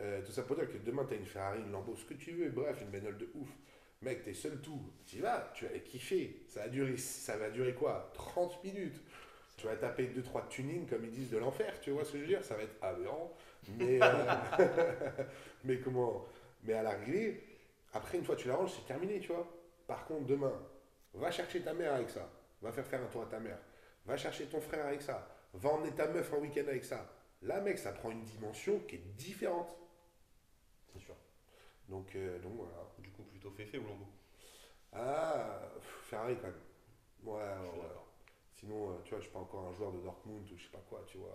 euh, 0.00 0.22
Tout 0.24 0.32
ça 0.32 0.42
pour 0.42 0.56
dire 0.56 0.70
que 0.70 0.78
demain, 0.78 1.04
tu 1.06 1.14
as 1.14 1.16
une 1.16 1.26
Ferrari, 1.26 1.60
une 1.60 1.72
Lambo, 1.72 1.94
ce 1.96 2.04
que 2.04 2.14
tu 2.14 2.32
veux, 2.32 2.50
bref, 2.50 2.78
une 2.82 2.90
bagnole 2.90 3.18
de 3.18 3.30
ouf. 3.34 3.48
Mec, 4.02 4.22
t'es 4.24 4.32
seul 4.34 4.60
tout. 4.62 4.80
Tu 5.06 5.16
y 5.16 5.20
vas, 5.20 5.50
tu 5.54 5.66
vas 5.66 5.78
kiffer. 5.80 6.42
Ça, 6.48 6.62
a 6.62 6.68
duré, 6.68 6.96
ça 6.96 7.36
va 7.36 7.50
durer 7.50 7.74
quoi? 7.74 8.10
30 8.14 8.62
minutes. 8.64 9.00
Tu 9.60 9.66
vas 9.66 9.76
taper 9.76 10.06
2-3 10.06 10.48
tunings, 10.48 10.86
comme 10.86 11.04
ils 11.04 11.10
disent, 11.10 11.28
de 11.28 11.36
l'enfer. 11.36 11.78
Tu 11.82 11.90
vois 11.90 12.02
ce 12.02 12.12
que 12.12 12.16
je 12.16 12.22
veux 12.22 12.28
dire? 12.28 12.42
Ça 12.42 12.56
va 12.56 12.62
être 12.62 12.82
aberrant. 12.82 13.30
Mais, 13.76 13.98
euh, 14.02 14.34
mais 15.64 15.78
comment? 15.80 16.24
Mais 16.64 16.72
à 16.72 16.82
l'arrivée, 16.82 17.44
après, 17.92 18.16
une 18.16 18.24
fois 18.24 18.36
que 18.36 18.40
tu 18.40 18.48
la 18.48 18.56
ranges, 18.56 18.72
c'est 18.74 18.86
terminé, 18.86 19.20
tu 19.20 19.28
vois. 19.28 19.46
Par 19.86 20.06
contre, 20.06 20.24
demain, 20.24 20.54
va 21.12 21.30
chercher 21.30 21.60
ta 21.60 21.74
mère 21.74 21.92
avec 21.92 22.08
ça. 22.08 22.26
Va 22.62 22.72
faire 22.72 22.86
faire 22.86 23.02
un 23.02 23.06
tour 23.08 23.22
à 23.22 23.26
ta 23.26 23.38
mère. 23.38 23.58
Va 24.06 24.16
chercher 24.16 24.46
ton 24.46 24.62
frère 24.62 24.86
avec 24.86 25.02
ça. 25.02 25.28
Va 25.52 25.68
emmener 25.68 25.90
ta 25.90 26.08
meuf 26.08 26.32
en 26.32 26.38
week-end 26.38 26.66
avec 26.66 26.84
ça. 26.84 27.06
Là, 27.42 27.60
mec, 27.60 27.78
ça 27.78 27.92
prend 27.92 28.10
une 28.10 28.24
dimension 28.24 28.78
qui 28.88 28.94
est 28.94 29.14
différente. 29.18 29.76
C'est 30.90 31.00
sûr. 31.00 31.16
Donc, 31.86 32.16
euh, 32.16 32.38
donc 32.38 32.54
voilà. 32.56 32.88
Du 32.98 33.10
coup, 33.10 33.24
plutôt 33.24 33.50
Féfé 33.50 33.76
ou 33.76 33.86
Lambo 33.86 34.06
Ah, 34.94 35.68
Ferrari 36.08 36.36
quand 36.36 36.46
même. 36.46 36.54
Ouais, 37.24 37.42
ouais. 37.78 38.00
Sinon, 38.60 38.90
euh, 38.90 38.94
tu 39.04 39.10
vois, 39.10 39.18
je 39.18 39.24
suis 39.24 39.32
pas 39.32 39.38
encore 39.40 39.66
un 39.66 39.72
joueur 39.72 39.90
de 39.92 39.98
Dortmund 39.98 40.46
ou 40.52 40.56
je 40.56 40.62
sais 40.64 40.70
pas 40.70 40.84
quoi, 40.88 41.02
tu 41.06 41.18
vois, 41.18 41.34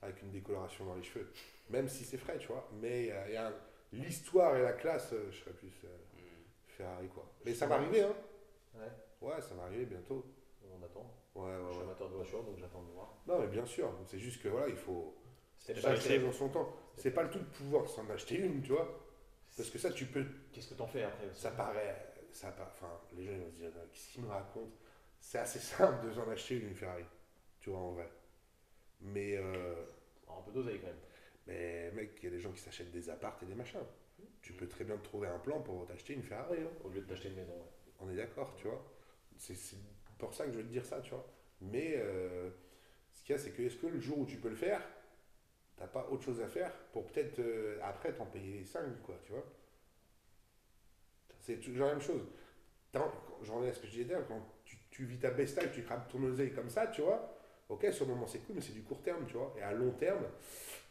avec 0.00 0.22
une 0.22 0.30
décoloration 0.30 0.84
dans 0.86 0.94
les 0.94 1.02
cheveux. 1.02 1.30
Même 1.70 1.88
si 1.88 2.04
c'est 2.04 2.18
frais, 2.18 2.38
tu 2.38 2.46
vois. 2.48 2.68
Mais 2.80 3.10
euh, 3.10 3.24
il 3.28 3.34
y 3.34 3.36
a 3.36 3.52
l'histoire 3.92 4.56
et 4.56 4.62
la 4.62 4.72
classe, 4.72 5.12
euh, 5.12 5.30
je 5.30 5.38
serais 5.38 5.52
plus 5.52 5.72
euh, 5.84 5.88
Hmm. 6.14 6.76
Ferrari, 6.76 7.08
quoi. 7.08 7.24
Mais 7.44 7.54
ça 7.54 7.66
va 7.66 7.76
arriver, 7.76 8.02
hein. 8.02 8.14
Ouais. 8.74 9.28
Ouais, 9.28 9.40
ça 9.40 9.54
va 9.54 9.64
arriver 9.64 9.86
bientôt. 9.86 10.24
On 10.70 10.82
attend. 10.82 11.06
Ouais, 11.34 11.42
ouais, 11.44 11.58
Je 11.68 11.74
suis 11.74 11.82
amateur 11.82 12.08
de 12.08 12.14
voiture, 12.14 12.42
donc 12.44 12.58
j'attends 12.58 12.82
de 12.82 12.90
voir. 12.92 13.14
Non, 13.26 13.40
mais 13.40 13.46
bien 13.48 13.66
sûr. 13.66 13.92
C'est 14.06 14.18
juste 14.18 14.42
que 14.42 14.48
voilà, 14.48 14.68
il 14.68 14.76
faut. 14.76 15.14
Chaque 15.58 15.80
pas 15.80 16.28
en 16.28 16.32
son 16.32 16.48
temps. 16.48 16.74
C'est 16.96 17.12
pas 17.12 17.22
le 17.22 17.30
tout 17.30 17.38
de 17.38 17.44
pouvoir 17.44 17.88
s'en 17.88 18.08
acheter 18.10 18.36
une, 18.36 18.62
tu 18.62 18.72
vois. 18.72 19.00
Parce 19.56 19.70
que 19.70 19.78
ça, 19.78 19.90
tu 19.90 20.06
peux 20.06 20.24
Qu'est-ce 20.52 20.68
que 20.68 20.74
t'en 20.74 20.86
fais 20.86 21.02
après 21.04 21.28
Ça 21.32 21.50
paraît. 21.50 22.08
Ça 22.32 22.48
enfin, 22.62 22.88
les 23.14 23.26
gens 23.26 23.32
ils 23.32 23.40
vont 23.40 23.50
se 23.50 23.56
dire, 23.56 23.70
qu'est-ce 23.92 24.12
qu'il 24.12 24.22
me 24.22 24.28
raconte 24.28 24.72
C'est 25.22 25.38
assez 25.38 25.58
simple 25.60 26.06
de 26.06 26.12
s'en 26.12 26.28
acheter 26.30 26.56
une 26.58 26.74
Ferrari, 26.74 27.04
tu 27.60 27.70
vois, 27.70 27.78
en 27.80 27.92
vrai. 27.92 28.10
Mais, 29.02 29.36
euh, 29.36 29.74
Alors, 30.26 30.40
Un 30.40 30.42
peu 30.42 30.52
d'oseille 30.52 30.80
quand 30.80 30.88
même. 30.88 30.96
mais 31.46 31.90
mec, 31.92 32.12
il 32.22 32.24
y 32.24 32.28
a 32.28 32.30
des 32.30 32.40
gens 32.40 32.52
qui 32.52 32.60
s'achètent 32.60 32.92
des 32.92 33.10
apparts 33.10 33.38
et 33.42 33.46
des 33.46 33.54
machins. 33.54 33.80
Tu 34.42 34.52
peux 34.54 34.68
très 34.68 34.84
bien 34.84 34.96
te 34.98 35.04
trouver 35.04 35.28
un 35.28 35.38
plan 35.40 35.60
pour 35.62 35.86
t'acheter 35.86 36.14
une 36.14 36.22
Ferrari. 36.24 36.58
hein. 36.62 36.70
Au 36.84 36.90
lieu 36.90 37.02
de 37.02 37.06
t'acheter 37.06 37.28
une 37.30 37.36
maison. 37.36 37.52
ouais. 37.54 37.70
On 38.00 38.10
est 38.10 38.16
d'accord, 38.16 38.54
tu 38.56 38.68
vois. 38.68 38.84
C'est 39.38 39.54
pour 40.18 40.34
ça 40.34 40.46
que 40.46 40.52
je 40.52 40.58
veux 40.58 40.64
te 40.64 40.68
dire 40.70 40.86
ça, 40.86 41.00
tu 41.02 41.10
vois. 41.12 41.26
Mais 41.62 41.94
euh, 41.98 42.50
ce 43.14 43.22
qu'il 43.24 43.34
y 43.36 43.38
a, 43.38 43.42
c'est 43.42 43.52
que 43.52 43.62
est-ce 43.62 43.76
que 43.78 43.88
le 43.88 44.00
jour 44.00 44.18
où 44.20 44.26
tu 44.26 44.38
peux 44.38 44.50
le 44.50 44.56
faire, 44.56 44.82
t'as 45.76 45.88
pas 45.88 46.08
autre 46.10 46.24
chose 46.24 46.40
à 46.42 46.48
faire 46.48 46.72
pour 46.92 47.06
peut-être 47.06 47.38
euh, 47.40 47.78
après 47.84 48.14
t'en 48.14 48.26
payer 48.26 48.58
les 48.60 48.64
5, 48.66 49.02
quoi, 49.04 49.16
tu 49.24 49.32
vois? 49.32 49.44
C'est 51.40 51.58
toujours 51.60 51.86
la 51.86 51.92
même 51.94 52.02
chose. 52.02 52.22
J'en 53.42 53.56
reviens 53.56 53.70
à 53.70 53.74
ce 53.74 53.80
que 53.80 53.86
je 53.86 53.92
disais 53.92 54.04
d'ailleurs, 54.04 54.28
quand 54.28 54.40
tu, 54.92 55.04
vis 55.04 55.18
ta 55.18 55.30
besta 55.32 55.64
et 55.64 55.70
tu 55.72 55.82
crabes 55.82 56.06
ton 56.08 56.22
oseille 56.22 56.52
comme 56.52 56.70
ça, 56.70 56.86
tu 56.86 57.02
vois, 57.02 57.34
ok, 57.68 57.86
sur 57.92 58.06
le 58.06 58.12
moment 58.14 58.26
c'est 58.28 58.38
cool, 58.46 58.54
mais 58.56 58.60
c'est 58.60 58.72
du 58.72 58.82
court 58.82 59.02
terme, 59.02 59.24
tu 59.26 59.34
vois. 59.34 59.52
Et 59.58 59.62
à 59.62 59.72
long 59.72 59.90
terme, 59.90 60.24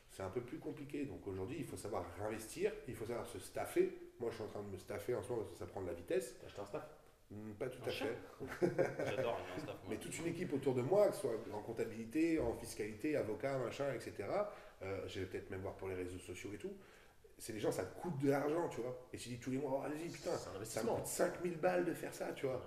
c'est 0.10 0.24
un 0.24 0.30
peu 0.30 0.41
plus 0.41 0.58
compliqué. 0.60 1.06
Donc 1.06 1.26
aujourd'hui, 1.28 1.58
il 1.60 1.66
faut 1.66 1.78
savoir 1.78 2.04
réinvestir, 2.20 2.74
il 2.89 2.95
faut 2.95 3.06
savoir 3.06 3.26
se 3.26 3.39
staffer. 3.39 3.97
Moi, 4.20 4.30
je 4.32 4.36
suis 4.36 4.43
en 4.43 4.47
train 4.47 4.62
de 4.62 4.68
me 4.68 4.78
staffer 4.78 5.16
en 5.16 5.22
ce 5.24 5.30
moment 5.30 5.43
parce 5.43 5.54
que 5.54 5.58
ça 5.60 5.66
prend 5.66 5.82
de 5.82 5.88
la 5.88 5.93
vitesse. 5.93 6.36
T'as 6.39 6.47
acheté 6.47 6.62
un 6.62 6.66
staff? 6.66 6.88
Hmm, 7.32 7.54
Pas 7.54 7.70
tout 7.70 7.80
Un 7.86 7.88
à 7.88 7.91
fait. 7.91 8.18
J'adore, 9.16 9.39
un 9.56 9.60
staff. 9.60 9.68
moi. 9.68 9.76
Mais 9.89 9.97
toute 9.97 10.18
une 10.20 10.28
équipe 10.28 10.52
autour 10.54 10.76
de 10.76 10.82
moi, 10.82 11.08
que 11.08 11.16
ce 11.16 11.22
soit 11.22 11.36
en 11.54 11.62
comptabilité, 11.62 12.39
en 12.39 12.54
fiscalité, 12.54 13.16
avocat, 13.16 13.58
machin, 13.58 13.93
etc. 13.93 14.28
Euh, 14.82 15.08
je 15.08 15.22
vais 15.22 15.26
peut-être 15.28 15.49
même 15.49 15.62
voir 15.62 15.76
pour 15.76 15.88
les 15.88 15.95
réseaux 15.95 16.20
sociaux 16.20 16.49
et 16.54 16.58
tout. 16.58 16.74
C'est 17.42 17.54
des 17.54 17.60
gens, 17.60 17.72
ça 17.72 17.84
te 17.84 18.00
coûte 18.00 18.20
de 18.20 18.30
l'argent, 18.30 18.70
tu 18.70 18.82
vois. 18.82 18.96
Et 19.12 19.18
tu 19.18 19.30
dis 19.30 19.39
tous 19.39 19.50
les 19.50 19.58
mois, 19.58 19.80
oh, 19.82 19.84
allez-y, 19.84 20.10
putain, 20.10 20.30
C'est 20.38 20.50
un 20.62 20.64
ça 20.64 20.84
me 20.84 20.89
coûte 20.89 21.08
5000 21.08 21.58
balles 21.58 21.86
de 21.86 21.94
faire 21.96 22.14
ça, 22.14 22.32
tu 22.34 22.46
vois. 22.46 22.64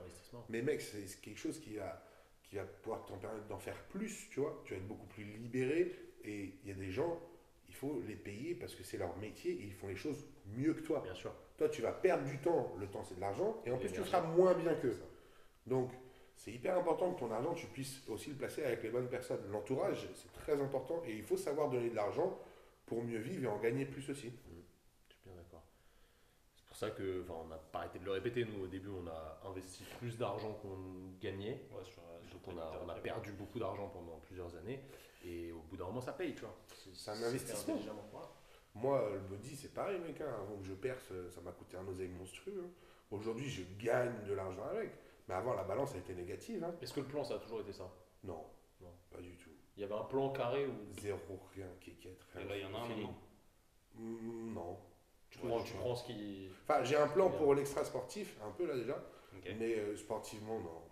Mais 0.48 0.62
mec, 0.62 0.80
c'est 0.80 1.20
quelque 1.20 1.38
chose 1.38 1.60
qui 1.60 1.76
va, 1.76 2.02
qui 2.42 2.56
va 2.56 2.64
pouvoir 2.64 3.06
t'en 3.06 3.16
permettre 3.16 3.46
d'en 3.46 3.60
faire 3.60 3.80
plus, 3.84 4.28
tu 4.30 4.40
vois. 4.40 4.60
Tu 4.64 4.74
vas 4.74 4.80
être 4.80 4.88
beaucoup 4.88 5.06
plus 5.06 5.22
libéré. 5.22 5.94
Et 6.24 6.54
il 6.64 6.68
y 6.68 6.72
a 6.72 6.74
des 6.74 6.90
gens, 6.90 7.20
il 7.68 7.74
faut 7.76 8.02
les 8.08 8.16
payer 8.16 8.56
parce 8.56 8.74
que 8.74 8.82
c'est 8.82 8.98
leur 8.98 9.16
métier 9.18 9.52
et 9.52 9.62
ils 9.62 9.74
font 9.74 9.86
les 9.86 9.94
choses 9.94 10.26
mieux 10.56 10.74
que 10.74 10.80
toi. 10.80 11.02
Bien 11.04 11.14
sûr. 11.14 11.32
Toi, 11.56 11.68
tu 11.68 11.80
vas 11.80 11.92
perdre 11.92 12.24
du 12.24 12.38
temps, 12.38 12.74
le 12.80 12.88
temps 12.88 13.04
c'est 13.04 13.14
de 13.14 13.20
l'argent, 13.20 13.62
et 13.64 13.70
en 13.70 13.76
Et 13.76 13.78
plus 13.78 13.92
tu 13.92 14.00
feras 14.00 14.22
moins 14.22 14.54
bien 14.54 14.74
qu'eux. 14.74 14.98
Donc, 15.68 15.92
c'est 16.36 16.50
hyper 16.50 16.76
important 16.76 17.12
que 17.14 17.20
ton 17.20 17.30
argent, 17.30 17.54
tu 17.54 17.66
puisses 17.66 18.02
aussi 18.08 18.30
le 18.30 18.36
placer 18.36 18.64
avec 18.64 18.82
les 18.82 18.90
bonnes 18.90 19.08
personnes. 19.08 19.40
L'entourage, 19.52 20.08
c'est 20.16 20.32
très 20.32 20.60
important, 20.60 21.00
et 21.06 21.12
il 21.12 21.22
faut 21.22 21.36
savoir 21.36 21.70
donner 21.70 21.90
de 21.90 21.94
l'argent 21.94 22.36
pour 22.86 23.02
mieux 23.02 23.18
vivre 23.18 23.44
et 23.44 23.46
en 23.46 23.58
gagner 23.58 23.84
plus 23.84 24.08
aussi. 24.10 24.32
Je 25.08 25.14
suis 25.14 25.22
bien 25.24 25.34
d'accord. 25.36 25.62
C'est 26.56 26.63
pour 26.74 26.88
ça 26.88 26.90
que, 26.90 27.22
enfin, 27.22 27.34
on 27.44 27.46
n'a 27.46 27.56
pas 27.56 27.80
arrêté 27.80 28.00
de 28.00 28.04
le 28.04 28.10
répéter. 28.10 28.44
Nous, 28.44 28.64
au 28.64 28.66
début, 28.66 28.88
on 28.88 29.06
a 29.06 29.40
investi 29.48 29.84
plus 29.98 30.18
d'argent 30.18 30.52
qu'on 30.54 30.76
gagnait. 31.20 31.66
Ouais, 31.70 31.84
sur, 31.84 32.02
sur 32.28 32.38
Donc, 32.40 32.48
on 32.48 32.58
a, 32.58 32.72
on 32.84 32.88
a 32.88 32.94
perdu 32.96 33.30
beaucoup 33.32 33.60
d'argent 33.60 33.88
pendant 33.88 34.18
plusieurs 34.18 34.54
années. 34.56 34.80
Et 35.24 35.52
au 35.52 35.60
bout 35.60 35.76
d'un 35.76 35.84
moment, 35.86 36.00
ça 36.00 36.12
paye, 36.12 36.34
tu 36.34 36.40
vois. 36.40 36.54
C'est 36.92 37.10
un 37.12 37.22
investissement. 37.22 37.78
Moi, 38.74 39.08
le 39.12 39.20
body, 39.20 39.54
c'est 39.54 39.72
pareil, 39.72 40.00
mec. 40.00 40.20
hein. 40.20 40.34
Avant 40.42 40.58
que 40.58 40.64
je 40.66 40.74
perce, 40.74 41.12
ça 41.30 41.40
m'a 41.42 41.52
coûté 41.52 41.76
un 41.76 41.86
oseille 41.86 42.08
monstrueux. 42.08 42.64
hein. 42.66 42.70
Aujourd'hui, 43.12 43.48
je 43.48 43.62
gagne 43.78 44.24
de 44.26 44.32
l'argent 44.34 44.64
avec. 44.64 44.90
Mais 45.28 45.34
avant, 45.34 45.54
la 45.54 45.62
balance 45.62 45.94
a 45.94 45.98
été 45.98 46.12
négative. 46.14 46.64
hein. 46.64 46.74
Est-ce 46.82 46.92
que 46.92 47.00
le 47.00 47.06
plan, 47.06 47.22
ça 47.22 47.34
a 47.34 47.38
toujours 47.38 47.60
été 47.60 47.72
ça? 47.72 47.88
Non, 48.24 48.44
Non. 48.80 48.90
pas 49.12 49.20
du 49.20 49.36
tout. 49.36 49.50
Il 49.76 49.82
y 49.82 49.84
avait 49.84 49.94
un 49.94 50.04
plan 50.04 50.30
carré 50.30 50.66
où 50.66 50.72
Zéro, 51.00 51.40
rien, 51.54 51.66
Et 51.86 51.96
rien. 52.38 52.48
là, 52.48 52.56
il 52.56 52.62
y 52.62 52.64
en 52.64 52.74
a 52.74 52.78
un 52.78 52.88
maintenant. 52.88 53.14
Mm, 53.94 54.54
non. 54.54 54.78
Tu, 55.38 55.44
Ouais, 55.44 55.48
prends, 55.48 55.62
tu 55.62 55.72
prends 55.74 55.94
ce 55.94 56.04
qui. 56.06 56.48
Enfin, 56.62 56.82
j'ai 56.84 56.96
un 56.96 57.08
plan 57.08 57.30
pour 57.30 57.54
l'extra 57.54 57.84
sportif, 57.84 58.36
un 58.42 58.50
peu 58.50 58.66
là 58.66 58.74
déjà. 58.74 59.02
Mais 59.58 59.78
euh, 59.78 59.96
sportivement, 59.96 60.58
non. 60.60 60.82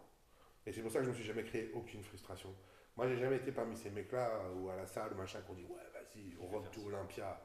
Et 0.66 0.72
c'est 0.72 0.80
pour 0.82 0.90
ça 0.90 0.98
que 0.98 1.04
je 1.04 1.10
me 1.10 1.14
suis 1.14 1.24
jamais 1.24 1.44
créé 1.44 1.70
aucune 1.74 2.02
frustration. 2.02 2.54
Moi, 2.96 3.08
j'ai 3.08 3.16
jamais 3.16 3.36
été 3.36 3.52
parmi 3.52 3.76
ces 3.76 3.90
mecs-là 3.90 4.28
euh, 4.44 4.54
ou 4.54 4.68
à 4.68 4.76
la 4.76 4.86
salle, 4.86 5.14
machin, 5.14 5.40
qu'on 5.42 5.54
dit 5.54 5.64
ouais, 5.64 5.76
vas-y, 5.92 6.36
on 6.40 6.46
vais 6.46 6.56
road 6.56 6.62
faire 6.64 6.72
to 6.72 6.80
ça. 6.80 6.86
Olympia, 6.86 7.40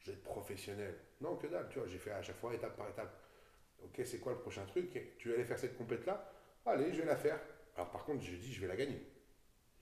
je 0.00 0.06
vais 0.10 0.16
être 0.16 0.22
professionnel. 0.24 0.98
Non, 1.20 1.36
que 1.36 1.46
dalle, 1.48 1.68
tu 1.68 1.78
vois, 1.78 1.88
j'ai 1.88 1.98
fait 1.98 2.12
à 2.12 2.22
chaque 2.22 2.38
fois 2.38 2.54
étape 2.54 2.76
par 2.76 2.88
étape. 2.88 3.14
Ok, 3.82 4.00
c'est 4.04 4.18
quoi 4.20 4.32
le 4.32 4.38
prochain 4.38 4.64
truc? 4.66 5.16
Tu 5.18 5.28
veux 5.28 5.34
aller 5.34 5.44
faire 5.44 5.58
cette 5.58 5.76
compète-là? 5.76 6.32
Allez, 6.66 6.92
je 6.92 7.00
vais 7.00 7.06
la 7.06 7.16
faire. 7.16 7.38
Alors, 7.76 7.90
par 7.90 8.04
contre, 8.04 8.22
je 8.22 8.36
dis, 8.36 8.52
je 8.52 8.60
vais 8.60 8.66
la 8.68 8.76
gagner. 8.76 9.00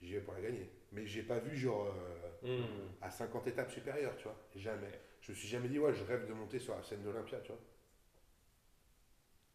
J'y 0.01 0.13
vais 0.13 0.21
pour 0.21 0.33
la 0.33 0.41
gagner. 0.41 0.69
Mais 0.91 1.05
j'ai 1.05 1.23
pas 1.23 1.39
vu, 1.39 1.55
genre, 1.57 1.87
euh, 1.87 2.25
Hmm. 2.41 2.63
à 3.01 3.09
50 3.11 3.47
étapes 3.47 3.69
supérieures, 3.69 4.15
tu 4.15 4.23
vois. 4.23 4.35
Jamais. 4.55 5.01
Je 5.21 5.31
me 5.31 5.35
suis 5.37 5.47
jamais 5.47 5.69
dit, 5.69 5.79
ouais, 5.79 5.93
je 5.93 6.03
rêve 6.03 6.27
de 6.27 6.33
monter 6.33 6.59
sur 6.59 6.75
la 6.75 6.83
scène 6.83 7.03
d'Olympia, 7.03 7.39
tu 7.41 7.51
vois. 7.51 7.61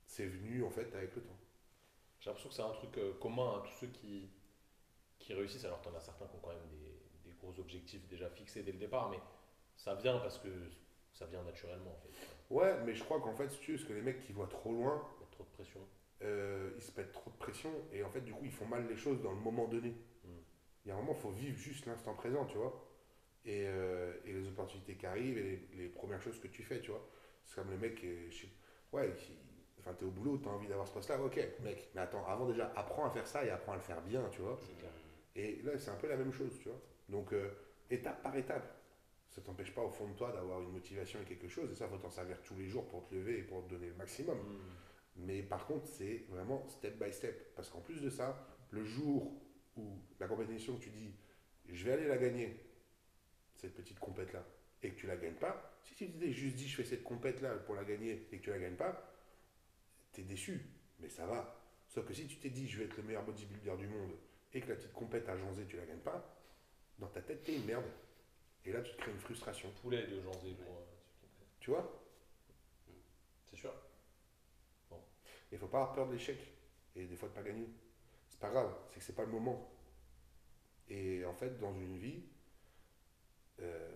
C'est 0.07 0.27
venu, 0.27 0.65
en 0.65 0.71
fait, 0.71 0.95
avec 0.95 1.15
le 1.17 1.23
temps. 1.23 1.37
J'ai 2.21 2.31
l'impression 2.31 2.49
que 2.49 2.55
c'est 2.55 2.63
un 2.63 2.71
truc 2.73 2.97
euh, 2.99 3.13
commun 3.21 3.59
à 3.59 3.63
tous 3.67 3.73
ceux 3.81 3.87
qui, 3.89 4.31
qui 5.19 5.35
réussissent. 5.35 5.65
Alors, 5.65 5.81
t'en 5.83 5.95
as 5.95 6.01
certains 6.01 6.27
qui 6.27 6.37
ont 6.37 6.41
quand 6.41 6.51
même 6.55 6.69
des, 6.71 7.31
des 7.31 7.37
gros 7.37 7.59
objectifs 7.61 8.07
déjà 8.09 8.31
fixés 8.31 8.63
dès 8.63 8.73
le 8.73 8.79
départ, 8.79 9.11
mais 9.11 9.21
ça 9.77 9.95
vient 9.95 10.19
parce 10.19 10.39
que 10.39 10.49
ça 11.13 11.27
vient 11.27 11.43
naturellement 11.45 11.93
en 11.93 12.01
fait. 12.01 12.15
Ouais, 12.51 12.79
mais 12.85 12.95
je 12.95 13.03
crois 13.05 13.21
qu'en 13.21 13.35
fait, 13.35 13.51
si 13.51 13.59
tu 13.61 13.73
veux, 13.73 13.79
parce 13.79 13.89
que 13.89 13.95
les 13.95 14.03
mecs 14.03 14.21
qui 14.21 14.33
voient 14.33 14.49
trop 14.49 14.73
loin, 14.73 15.03
Mettre 15.19 15.31
trop 15.33 15.45
de 15.45 15.49
pression. 15.51 15.81
euh, 16.23 16.73
ils 16.77 16.83
se 16.83 16.93
mettent 16.99 17.13
trop 17.13 17.31
de 17.31 17.37
pression 17.37 17.71
et 17.93 18.03
en 18.05 18.11
fait, 18.11 18.21
du 18.21 18.33
coup, 18.33 18.45
ils 18.45 18.53
font 18.53 18.67
mal 18.67 18.87
les 18.89 18.97
choses 18.97 19.21
dans 19.23 19.33
le 19.33 19.39
moment 19.41 19.67
donné. 19.69 19.91
Mm. 20.25 20.29
Il 20.85 20.89
y 20.89 20.91
a 20.93 20.95
un 20.95 20.99
moment, 20.99 21.13
il 21.17 21.21
faut 21.21 21.31
vivre 21.31 21.57
juste 21.59 21.87
l'instant 21.87 22.15
présent, 22.15 22.45
tu 22.47 22.57
vois. 22.59 22.73
Et, 23.45 23.67
euh, 23.69 24.13
et 24.25 24.33
les 24.33 24.49
opportunités 24.49 24.95
qui 24.95 25.05
arrivent 25.07 25.37
et 25.37 25.43
les, 25.43 25.83
les 25.83 25.89
premières 25.89 26.21
choses 26.23 26.41
que 26.41 26.49
tu 26.49 26.63
fais, 26.63 26.81
tu 26.81 26.91
vois. 26.91 27.07
C'est 27.45 27.57
comme 27.57 27.71
les 27.71 27.77
mecs, 27.77 28.03
euh, 28.05 28.31
je 28.31 28.43
sais- 28.43 28.49
ouais, 28.93 29.13
qui, 29.19 29.37
enfin, 29.79 29.93
t'es 29.93 30.05
au 30.07 30.11
boulot, 30.11 30.39
t'as 30.39 30.51
envie 30.51 30.67
d'avoir 30.67 30.89
ce 30.89 30.95
poste-là, 30.95 31.21
ok, 31.21 31.37
mec, 31.61 31.91
mais 31.95 32.01
attends, 32.01 32.27
avant 32.27 32.47
déjà, 32.49 32.73
apprends 32.75 33.05
à 33.05 33.11
faire 33.11 33.27
ça 33.27 33.45
et 33.45 33.51
apprends 33.51 33.73
à 33.73 33.77
le 33.77 33.83
faire 33.83 34.01
bien, 34.01 34.27
tu 34.31 34.41
vois. 34.41 34.59
Clair. 34.79 34.91
Et 35.37 35.61
là, 35.63 35.77
c'est 35.79 35.91
un 35.91 35.97
peu 35.97 36.09
la 36.09 36.17
même 36.17 36.33
chose, 36.33 36.59
tu 36.59 36.69
vois. 36.69 36.81
Donc, 37.09 37.33
euh, 37.33 37.51
étape 37.91 38.23
par 38.23 38.35
étape. 38.37 38.81
Ça 39.29 39.43
t'empêche 39.43 39.75
pas 39.75 39.83
au 39.83 39.91
fond 39.91 40.09
de 40.09 40.15
toi 40.15 40.31
d'avoir 40.33 40.63
une 40.63 40.71
motivation 40.71 41.21
et 41.21 41.25
quelque 41.25 41.49
chose, 41.49 41.71
et 41.71 41.75
ça, 41.75 41.89
faut 41.89 41.99
t'en 41.99 42.09
servir 42.09 42.41
tous 42.45 42.55
les 42.55 42.67
jours 42.67 42.87
pour 42.89 43.07
te 43.07 43.15
lever 43.15 43.41
et 43.41 43.43
pour 43.43 43.65
te 43.65 43.71
donner 43.71 43.89
le 43.89 43.95
maximum. 43.95 44.39
Hmm. 44.39 44.61
Mais 45.17 45.43
par 45.43 45.67
contre, 45.67 45.87
c'est 45.87 46.25
vraiment 46.29 46.67
step 46.69 47.03
by 47.03 47.13
step. 47.13 47.55
Parce 47.55 47.69
qu'en 47.69 47.81
plus 47.81 48.01
de 48.01 48.11
ça, 48.11 48.47
le 48.71 48.85
jour 48.85 49.33
où 49.77 49.99
la 50.21 50.29
compétition, 50.29 50.77
tu 50.79 50.91
dis, 50.91 51.15
je 51.69 51.85
vais 51.85 51.93
aller 51.93 52.07
la 52.07 52.17
gagner, 52.17 52.61
cette 53.65 53.75
petite 53.77 53.99
compète-là, 53.99 54.45
et 54.83 54.91
que 54.91 54.97
tu 54.97 55.07
la 55.07 55.17
gagnes 55.17 55.35
pas, 55.35 55.79
si 55.83 55.95
tu 55.95 56.07
t'étais 56.09 56.33
juste 56.33 56.57
dit, 56.57 56.69
je 56.69 56.77
fais 56.77 56.85
cette 56.85 57.05
compète-là 57.05 57.55
pour 57.57 57.75
la 57.75 57.85
gagner 57.85 58.29
et 58.31 58.39
que 58.39 58.43
tu 58.45 58.51
la 58.51 58.59
gagnes 58.59 58.77
pas, 58.77 59.13
t'es 60.13 60.23
déçu. 60.23 60.61
Mais 61.01 61.09
ça 61.09 61.27
va. 61.27 61.61
Sauf 61.89 62.07
que 62.07 62.15
si 62.15 62.27
tu 62.27 62.37
t'es 62.37 62.51
dit, 62.51 62.69
je 62.69 62.79
vais 62.79 62.85
être 62.85 62.97
le 62.97 63.03
meilleur 63.03 63.25
bodybuilder 63.25 63.77
du 63.79 63.87
monde 63.87 64.13
et 64.53 64.61
que 64.61 64.69
la 64.69 64.77
petite 64.77 64.93
compète 64.93 65.29
à 65.29 65.37
Janzé, 65.37 65.65
tu 65.67 65.77
la 65.77 65.87
gagnes 65.87 65.99
pas, 66.01 66.39
dans 66.99 67.09
ta 67.09 67.23
tête, 67.23 67.43
t'es 67.45 67.57
une 67.57 67.65
merde. 67.65 67.85
Et 68.65 68.73
là, 68.73 68.83
tu 68.83 68.93
te 68.93 68.97
crées 68.99 69.11
une 69.11 69.19
frustration. 69.19 69.71
Poulet 69.83 70.07
de 70.07 70.21
Janzé 70.21 70.53
pour. 70.55 70.77
euh, 70.77 70.85
Tu 71.61 71.71
vois? 71.71 72.03
C'est 73.51 73.57
sûr. 73.57 73.73
Il 75.53 75.59
faut 75.59 75.69
pas 75.69 75.83
avoir 75.83 75.95
peur 75.95 76.09
de 76.09 76.13
l'échec 76.15 76.39
et 76.97 77.07
des 77.07 77.17
fois 77.17 77.29
de 77.29 77.35
pas 77.35 77.43
gagner. 77.43 77.69
C'est 78.29 78.41
pas 78.41 78.51
grave, 78.51 78.75
c'est 78.91 78.99
que 78.99 79.05
c'est 79.05 79.13
pas 79.15 79.25
le 79.25 79.31
moment. 79.31 79.71
Et 80.89 81.25
en 81.25 81.35
fait, 81.35 81.59
dans 81.59 81.73
une 81.75 81.97
vie, 81.97 82.25
euh, 83.61 83.91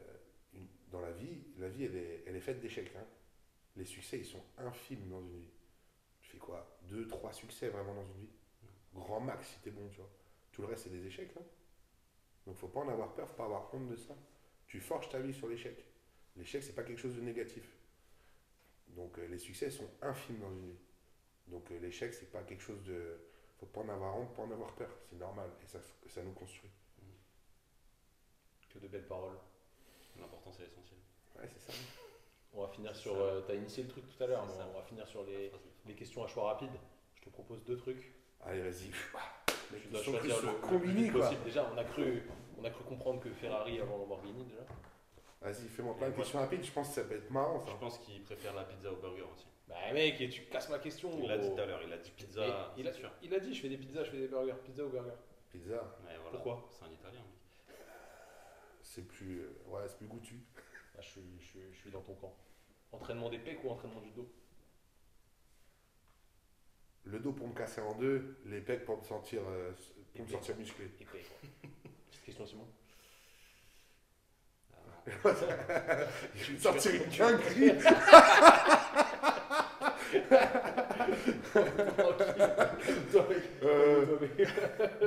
dans 0.90 1.00
la 1.00 1.12
vie, 1.12 1.44
la 1.58 1.68
vie 1.68 1.84
elle 1.84 1.96
est, 1.96 2.24
elle 2.26 2.36
est 2.36 2.40
faite 2.40 2.60
d'échecs. 2.60 2.92
hein. 2.96 3.06
Les 3.76 3.84
succès 3.84 4.18
ils 4.18 4.26
sont 4.26 4.42
infimes 4.58 5.08
dans 5.08 5.20
une 5.20 5.38
vie. 5.40 5.50
Tu 6.20 6.30
fais 6.30 6.38
quoi? 6.38 6.78
Deux, 6.82 7.06
trois 7.06 7.32
succès 7.32 7.68
vraiment 7.68 7.94
dans 7.94 8.04
une 8.04 8.20
vie? 8.20 8.30
Grand 8.94 9.20
max 9.20 9.48
si 9.48 9.60
t'es 9.60 9.70
bon, 9.70 9.88
tu 9.88 9.98
vois. 9.98 10.10
Tout 10.52 10.62
le 10.62 10.68
reste 10.68 10.84
c'est 10.84 10.90
des 10.90 11.06
échecs. 11.06 11.32
Hein. 11.38 11.44
Donc 12.46 12.56
faut 12.56 12.68
pas 12.68 12.80
en 12.80 12.88
avoir 12.88 13.14
peur, 13.14 13.28
faut 13.28 13.36
pas 13.36 13.44
avoir 13.44 13.72
honte 13.74 13.88
de 13.88 13.96
ça. 13.96 14.16
Tu 14.66 14.80
forges 14.80 15.08
ta 15.08 15.20
vie 15.20 15.34
sur 15.34 15.48
l'échec. 15.48 15.84
L'échec 16.36 16.62
c'est 16.62 16.74
pas 16.74 16.82
quelque 16.82 17.00
chose 17.00 17.16
de 17.16 17.20
négatif. 17.20 17.64
Donc 18.88 19.18
euh, 19.18 19.26
les 19.26 19.38
succès 19.38 19.70
sont 19.70 19.88
infimes 20.02 20.40
dans 20.40 20.50
une 20.50 20.70
vie. 20.70 20.78
Donc 21.48 21.70
euh, 21.70 21.78
l'échec, 21.78 22.12
c'est 22.14 22.30
pas 22.30 22.42
quelque 22.42 22.62
chose 22.62 22.82
de. 22.84 23.18
Faut 23.58 23.66
pas 23.66 23.80
en 23.80 23.88
avoir 23.88 24.16
honte, 24.16 24.34
pas 24.34 24.42
en 24.42 24.50
avoir 24.50 24.74
peur. 24.74 24.90
C'est 25.08 25.16
normal 25.16 25.50
et 25.62 25.66
ça, 25.66 25.80
ça 26.06 26.22
nous 26.22 26.32
construit. 26.32 26.70
Que 28.78 28.82
de 28.86 28.88
belles 28.88 29.06
paroles. 29.06 29.36
L'important, 30.20 30.52
c'est 30.52 30.62
l'essentiel. 30.62 30.98
Ouais, 31.36 31.48
c'est 31.48 31.72
ça. 31.72 31.72
On 32.54 32.62
va 32.62 32.68
finir 32.68 32.94
sur. 32.94 33.14
euh, 33.16 33.40
T'as 33.46 33.54
initié 33.54 33.82
le 33.82 33.88
truc 33.88 34.04
tout 34.08 34.22
à 34.22 34.26
l'heure, 34.26 34.44
mais 34.46 34.64
on 34.72 34.78
va 34.78 34.82
finir 34.82 35.06
sur 35.06 35.22
les, 35.24 35.52
les 35.86 35.94
questions 35.94 36.24
à 36.24 36.26
choix 36.26 36.44
rapide. 36.44 36.70
Je 37.16 37.22
te 37.22 37.28
propose 37.30 37.62
deux 37.64 37.76
trucs. 37.76 38.14
Allez, 38.44 38.62
vas-y. 38.62 38.90
Les 39.72 39.80
Tu 39.80 39.88
dois 39.88 40.02
choisir 40.02 40.36
le, 40.42 40.72
le 40.72 40.80
plus 40.80 41.12
possible. 41.12 41.42
Déjà, 41.44 41.70
on 41.72 41.76
a 41.76 41.84
cru, 41.84 42.22
on 42.58 42.64
a 42.64 42.70
cru 42.70 42.84
comprendre 42.84 43.20
que 43.20 43.28
Ferrari 43.30 43.78
avant 43.80 43.98
Lamborghini 43.98 44.44
déjà. 44.44 44.62
Vas-y, 45.42 45.68
fais-moi 45.68 45.94
plein 45.96 46.08
de 46.10 46.16
questions 46.16 46.38
rapides. 46.38 46.64
Je 46.64 46.72
pense 46.72 46.88
que 46.88 46.94
ça 46.94 47.04
peut 47.04 47.16
être 47.16 47.30
marrant, 47.30 47.60
ça. 47.60 47.70
Je 47.70 47.76
pense 47.76 47.98
qu'il 47.98 48.22
préfère 48.24 48.54
la 48.54 48.64
pizza 48.64 48.90
au 48.90 48.96
burger 48.96 49.22
aussi. 49.34 49.46
Bah 49.68 49.76
mec, 49.92 50.18
et 50.20 50.28
tu 50.30 50.42
casses 50.46 50.70
ma 50.70 50.78
question. 50.78 51.10
Il 51.22 51.28
l'a 51.28 51.36
dit 51.38 51.50
tout 51.54 51.60
à 51.60 51.66
l'heure, 51.66 51.80
il 51.86 51.92
a 51.92 51.98
dit 51.98 52.10
pizza, 52.12 52.72
il, 52.78 52.88
a, 52.88 52.92
sûr. 52.92 53.10
il 53.22 53.34
a 53.34 53.38
dit, 53.40 53.54
je 53.54 53.60
fais 53.60 53.68
des 53.68 53.76
pizzas, 53.76 54.04
je 54.04 54.10
fais 54.10 54.18
des 54.18 54.28
burgers. 54.28 54.54
Pizza 54.64 54.84
ou 54.84 54.88
burger? 54.88 55.12
Pizza, 55.50 55.74
Ouais, 55.74 56.14
voilà. 56.16 56.30
Pourquoi? 56.30 56.66
C'est 56.70 56.84
un 56.86 56.90
italien. 56.92 57.20
C'est 58.98 59.06
plus. 59.06 59.40
euh, 59.40 59.52
ouais, 59.68 59.82
c'est 59.86 59.98
plus 59.98 60.06
goûtu. 60.08 60.34
Ah, 60.96 61.00
je, 61.00 61.10
suis, 61.10 61.20
je, 61.38 61.46
suis, 61.46 61.60
je 61.72 61.78
suis 61.78 61.90
dans 61.92 62.00
ton 62.00 62.14
camp. 62.14 62.34
Entraînement 62.90 63.30
des 63.30 63.38
pecs 63.38 63.62
ou 63.62 63.70
entraînement 63.70 64.00
du 64.00 64.10
dos 64.10 64.28
Le 67.04 67.20
dos 67.20 67.30
pour 67.32 67.46
me 67.46 67.54
casser 67.54 67.80
en 67.80 67.94
deux, 67.94 68.36
les 68.46 68.60
pecs 68.60 68.84
pour 68.84 68.98
me 68.98 69.04
sentir, 69.04 69.42
euh, 69.46 69.70
pour 70.16 70.24
me 70.24 70.30
sentir 70.30 70.56
musclé. 70.56 70.86
Pecs. 70.86 71.30
Petite 72.10 72.24
question, 72.24 72.46
Simon. 72.46 72.66
Ah, 74.74 74.86
Je 76.34 76.52
vais 76.52 76.58
sortir 76.58 76.94
une 76.96 77.10
dinguerie. 77.16 77.70
Euh, 83.62 84.16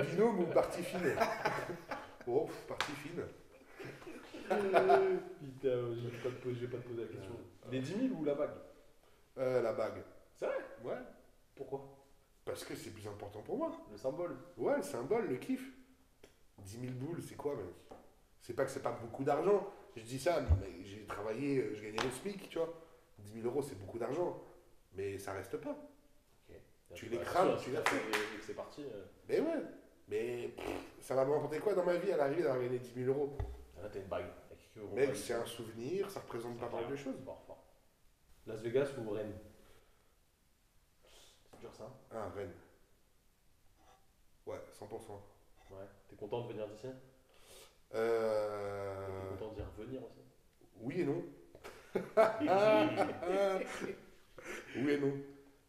binôme 0.09 0.39
ou 0.39 0.45
partie 0.45 0.83
fine? 0.83 1.17
Oh, 2.27 2.49
partie 2.65 2.93
fine. 2.93 3.23
Putain, 4.51 5.95
je 5.95 6.07
vais 6.07 6.17
pas 6.17 6.29
te 6.29 6.41
poser, 6.43 6.67
pas 6.67 6.77
la 6.77 7.05
question. 7.07 7.35
Les 7.71 7.79
10 7.79 8.07
000 8.09 8.19
ou 8.19 8.23
la 8.25 8.33
vague? 8.33 8.51
Euh, 9.37 9.61
la 9.61 9.73
bague. 9.73 10.03
C'est 10.35 10.45
vrai? 10.45 10.55
Ouais. 10.83 10.97
Pourquoi? 11.55 11.87
Parce 12.45 12.63
que 12.63 12.75
c'est 12.75 12.89
plus 12.91 13.07
important 13.07 13.41
pour 13.41 13.57
moi. 13.57 13.71
Le 13.91 13.97
symbole. 13.97 14.35
Ouais, 14.57 14.77
le 14.77 14.83
symbole, 14.83 15.27
le 15.29 15.35
kiff. 15.37 15.71
10 16.59 16.79
000 16.81 16.93
boules, 16.93 17.21
c'est 17.21 17.35
quoi, 17.35 17.55
mec? 17.55 17.65
C'est 18.41 18.53
pas 18.53 18.65
que 18.65 18.71
c'est 18.71 18.81
pas 18.83 18.91
beaucoup 18.91 19.23
d'argent. 19.23 19.67
Je 19.95 20.03
dis 20.03 20.19
ça, 20.19 20.41
mais 20.59 20.83
j'ai 20.83 21.05
travaillé, 21.05 21.59
euh, 21.59 21.75
je 21.75 21.81
gagnais 21.83 22.03
le 22.03 22.09
SMIC, 22.11 22.49
tu 22.49 22.57
vois. 22.57 22.73
10 23.19 23.33
000 23.41 23.45
euros, 23.47 23.61
c'est 23.61 23.77
beaucoup 23.79 23.99
d'argent. 23.99 24.41
Mais 24.95 25.17
ça 25.17 25.33
reste 25.33 25.57
pas. 25.57 25.75
Tu 26.93 27.05
les 27.05 27.17
Bah, 27.17 27.23
crames, 27.23 27.55
tu 27.57 27.71
que 27.71 27.77
c'est 28.45 28.53
parti. 28.53 28.83
euh, 28.83 29.05
Mais 29.29 29.39
ouais. 29.39 29.61
Mais 30.09 30.49
pff, 30.57 30.65
ça 30.99 31.15
va 31.15 31.23
me 31.23 31.31
rapporter 31.31 31.59
quoi 31.59 31.73
dans 31.73 31.85
ma 31.85 31.95
vie 31.95 32.11
à 32.11 32.17
l'arrivée 32.17 32.41
d'avoir 32.43 32.61
gagné 32.61 32.79
10 32.79 32.93
000 33.05 33.07
euros? 33.17 33.37
Là, 33.81 33.87
t'as 33.89 33.99
une 33.99 34.07
bague. 34.07 34.25
Mec, 34.75 35.15
c'est 35.15 35.33
un 35.33 35.45
souvenir, 35.45 36.09
ça 36.09 36.19
représente 36.21 36.59
pas 36.59 36.69
mal 36.69 36.87
de 36.89 36.95
choses. 36.95 37.15
Fort, 37.25 37.43
fort. 37.45 37.63
Las 38.47 38.61
Vegas 38.61 38.89
ou 38.97 39.09
Rennes 39.11 39.37
C'est 41.51 41.59
dur 41.59 41.73
ça 41.73 41.89
Ah, 42.11 42.29
Rennes. 42.35 42.53
Ouais, 44.45 44.59
100%. 44.79 44.85
Ouais. 45.71 45.77
T'es 46.09 46.15
content 46.15 46.41
de 46.45 46.53
venir 46.53 46.67
d'ici? 46.67 46.87
Euh... 47.93 49.07
T'es 49.07 49.37
content 49.37 49.53
d'y 49.53 49.61
revenir 49.61 50.01
aussi? 50.03 50.21
Oui 50.77 51.01
et 51.01 51.05
non. 51.05 51.23
oui 54.75 54.91
et 54.91 54.97
non. 54.99 55.13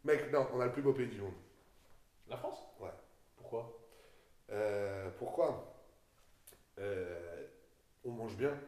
Mec, 0.05 0.33
non, 0.33 0.47
on 0.55 0.61
a 0.61 0.67
le 0.67 0.73
plus 0.73 0.83
beau 0.83 0.93
pays 0.93 1.09
du 1.09 1.21
monde. 1.21 1.35
La 2.29 2.37
France? 2.37 2.59
Ouais. 2.81 2.91
Pourquoi? 3.37 3.79
Euh, 4.51 5.11
pourquoi? 5.19 5.75
Euh, 6.79 7.47
On 8.05 8.11
mange 8.13 8.37
bien 8.37 8.59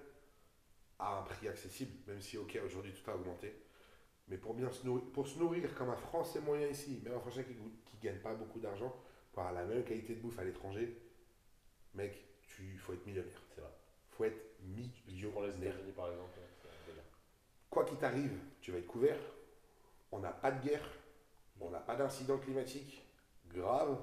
à 1.05 1.18
un 1.18 1.22
prix 1.22 1.48
accessible, 1.48 1.92
même 2.07 2.20
si, 2.20 2.38
ok, 2.38 2.59
aujourd'hui 2.64 2.92
tout 2.92 3.11
a 3.11 3.14
augmenté. 3.14 3.55
Mais 4.28 4.38
pour, 4.38 4.55
bien 4.55 4.70
se 4.70 4.86
nourrir, 4.86 5.05
pour 5.12 5.26
se 5.26 5.38
nourrir 5.38 5.74
comme 5.74 5.90
un 5.90 5.96
Français 5.96 6.40
moyen 6.40 6.68
ici, 6.68 7.00
même 7.05 7.14
un 7.14 7.20
Français 7.20 7.44
qui 7.44 7.55
ne 7.55 8.00
gagne 8.02 8.20
pas 8.20 8.34
beaucoup 8.34 8.59
d'argent, 8.59 8.94
pour 9.32 9.42
avoir 9.42 9.55
la 9.55 9.66
même 9.66 9.84
qualité 9.84 10.14
de 10.14 10.20
bouffe 10.20 10.38
à 10.38 10.44
l'étranger, 10.44 10.96
mec, 11.94 12.24
il 12.61 12.78
faut 12.78 12.94
être 12.94 13.05
millionnaire. 13.07 13.42
C'est 13.55 13.61
vrai. 13.61 13.70
faut 14.11 14.24
être 14.24 14.40
Tu 15.07 15.28
prends 15.28 15.42
les 15.42 15.48
millionnaire. 15.48 15.74
États-Unis 15.74 15.92
par 15.92 16.11
exemple. 16.11 16.38
Quoi 17.68 17.84
qu'il 17.84 17.98
t'arrive, 17.98 18.38
tu 18.61 18.70
vas 18.70 18.78
être 18.78 18.86
couvert. 18.86 19.18
On 20.12 20.20
n'a 20.20 20.30
pas 20.30 20.52
de 20.52 20.64
guerre. 20.64 20.88
On 21.61 21.70
n'a 21.70 21.80
pas 21.80 21.96
d'incident 21.96 22.38
climatique 22.38 23.05
grave. 23.48 23.98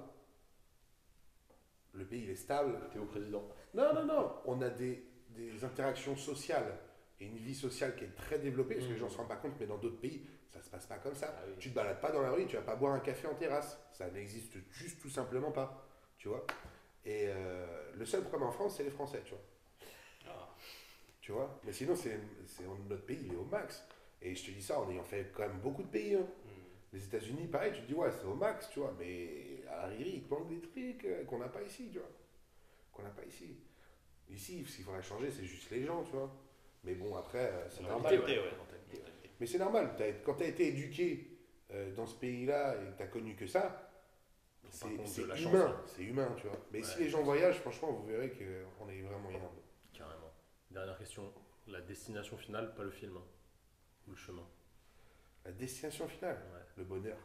Le 1.93 2.05
pays 2.05 2.23
il 2.23 2.29
est 2.29 2.35
stable. 2.35 2.77
T'es 2.91 2.99
au 2.99 3.05
président. 3.05 3.47
Non, 3.73 3.93
non, 3.93 4.05
non. 4.05 4.33
On 4.45 4.61
a 4.61 4.69
des, 4.69 5.05
des 5.29 5.63
interactions 5.63 6.15
sociales 6.15 6.77
et 7.21 7.25
une 7.25 7.37
vie 7.37 7.53
sociale 7.55 7.95
qui 7.95 8.03
est 8.03 8.15
très 8.15 8.39
développée, 8.39 8.75
parce 8.75 8.87
que 8.87 8.93
les 8.93 8.97
gens 8.97 9.05
ne 9.05 9.11
se 9.11 9.17
rendent 9.17 9.27
pas 9.27 9.35
compte, 9.35 9.53
mais 9.59 9.67
dans 9.67 9.77
d'autres 9.77 9.99
pays, 9.99 10.25
ça 10.49 10.61
se 10.61 10.69
passe 10.69 10.87
pas 10.87 10.97
comme 10.97 11.15
ça. 11.15 11.33
Ah 11.37 11.43
oui. 11.47 11.53
Tu 11.59 11.69
te 11.69 11.75
balades 11.75 12.01
pas 12.01 12.11
dans 12.11 12.21
la 12.21 12.31
rue, 12.31 12.45
tu 12.47 12.55
vas 12.55 12.63
pas 12.63 12.75
boire 12.75 12.93
un 12.93 12.99
café 12.99 13.27
en 13.27 13.35
terrasse. 13.35 13.79
Ça 13.93 14.09
n'existe 14.09 14.57
juste 14.71 14.99
tout 14.99 15.09
simplement 15.09 15.51
pas. 15.51 15.87
Tu 16.17 16.27
vois 16.27 16.45
Et 17.05 17.27
euh, 17.27 17.91
le 17.95 18.05
seul 18.05 18.23
problème 18.23 18.49
en 18.49 18.51
France, 18.51 18.75
c'est 18.77 18.83
les 18.83 18.89
Français, 18.89 19.21
tu 19.23 19.31
vois. 19.31 19.43
Ah, 20.27 20.49
Tu 21.21 21.31
vois? 21.31 21.59
Mais 21.63 21.71
sinon, 21.71 21.95
c'est, 21.95 22.19
notre 22.89 23.05
pays, 23.05 23.21
il 23.25 23.33
est 23.33 23.37
au 23.37 23.45
max. 23.45 23.85
Et 24.21 24.35
je 24.35 24.45
te 24.45 24.51
dis 24.51 24.61
ça 24.61 24.79
en 24.79 24.89
ayant 24.89 25.03
fait 25.03 25.31
quand 25.33 25.43
même 25.47 25.59
beaucoup 25.59 25.83
de 25.83 25.87
pays. 25.89 26.15
hein. 26.15 26.21
hmm. 26.45 26.49
Les 26.93 27.05
États-Unis, 27.05 27.47
pareil, 27.47 27.71
tu 27.73 27.81
te 27.81 27.87
dis, 27.87 27.93
ouais, 27.93 28.11
c'est 28.11 28.25
au 28.25 28.35
max, 28.35 28.69
tu 28.71 28.79
vois. 28.79 28.93
Mais 28.99 29.63
à 29.69 29.77
l'arrivée, 29.83 30.15
il 30.15 30.27
manque 30.27 30.47
des 30.49 30.59
trucs 30.59 31.05
euh, 31.05 31.23
qu'on 31.25 31.37
n'a 31.37 31.47
pas 31.49 31.61
ici, 31.61 31.89
tu 31.91 31.99
vois. 31.99 32.09
Qu'on 32.91 33.03
n'a 33.03 33.09
pas 33.11 33.23
ici. 33.25 33.55
Ici, 34.29 34.65
ce 34.65 34.75
qu'il 34.77 34.85
faudrait 34.85 35.03
changer, 35.03 35.29
c'est 35.29 35.45
juste 35.45 35.69
les 35.69 35.83
gens, 35.85 36.03
tu 36.03 36.11
vois. 36.13 36.31
Mais 36.83 36.95
bon, 36.95 37.15
après, 37.15 37.45
euh, 37.51 37.69
c'est 37.69 37.81
normal. 37.83 38.01
mentalité, 38.01 38.39
ouais. 38.39 38.51
Mentalité. 38.57 38.97
Mentalité. 38.97 39.29
Mais 39.39 39.45
c'est 39.45 39.59
normal. 39.59 39.95
Quand 40.25 40.35
tu 40.35 40.43
as 40.43 40.47
été 40.47 40.67
éduqué 40.67 41.37
euh, 41.71 41.93
dans 41.93 42.05
ce 42.07 42.15
pays-là 42.15 42.75
et 42.75 42.91
que 42.91 42.97
tu 42.97 43.03
as 43.03 43.07
connu 43.07 43.35
que 43.35 43.45
ça, 43.47 43.87
c'est, 44.69 44.87
humain. 44.87 45.35
chance, 45.35 45.53
hein. 45.55 45.81
C'est 45.85 46.03
humain, 46.03 46.33
tu 46.37 46.47
vois. 46.47 46.57
Mais 46.71 46.79
Ouais. 46.79 46.83
si 46.83 46.99
les 46.99 47.09
gens 47.09 47.21
voyagent, 47.23 47.59
franchement, 47.59 47.91
vous 47.91 48.05
verrez 48.07 48.31
qu'on 48.31 48.89
est 48.89 49.01
vraiment 49.01 49.29
énorme. 49.29 49.55
Carrément. 49.93 50.31
Dernière 50.69 50.97
question. 50.97 51.31
La 51.67 51.81
destination 51.81 52.37
finale, 52.37 52.73
pas 52.73 52.83
le 52.83 52.89
film. 52.91 53.17
hein. 53.17 53.23
Ou 54.07 54.11
le 54.11 54.17
chemin. 54.17 54.47
La 55.45 55.51
destination 55.51 56.07
finale, 56.07 56.37
Ouais. 56.53 56.61
le 56.77 56.83
bonheur. 56.85 57.17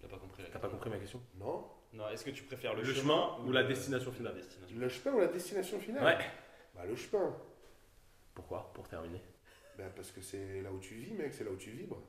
T'as 0.00 0.08
pas 0.08 0.18
compris 0.18 0.44
T'as 0.52 0.58
pas 0.58 0.68
compris 0.68 0.90
ma 0.90 0.98
question? 0.98 1.20
Non 1.36 1.68
Non, 1.92 2.08
est-ce 2.08 2.24
que 2.24 2.30
tu 2.30 2.44
préfères 2.44 2.74
le, 2.74 2.82
Le 2.82 2.92
chemin, 2.94 3.34
chemin 3.36 3.48
ou 3.48 3.52
la 3.52 3.64
destination 3.64 4.12
finale? 4.12 4.34
La 4.34 4.40
destination. 4.40 4.76
Le 4.78 4.88
chemin 4.88 5.14
ou 5.16 5.20
la 5.20 5.26
destination 5.26 5.78
finale? 5.80 6.04
Ouais. 6.04 6.24
Bah, 6.74 6.84
le 6.86 6.94
chemin. 6.96 7.36
Pourquoi? 8.38 8.70
Pour 8.72 8.86
terminer. 8.86 9.20
Bah, 9.76 9.86
parce 9.96 10.12
que 10.12 10.20
c'est 10.22 10.60
là 10.62 10.70
où 10.70 10.78
tu 10.78 10.94
vis, 10.94 11.12
mec, 11.12 11.34
c'est 11.34 11.42
là 11.42 11.50
où 11.50 11.56
tu 11.56 11.70
vibres. 11.70 12.00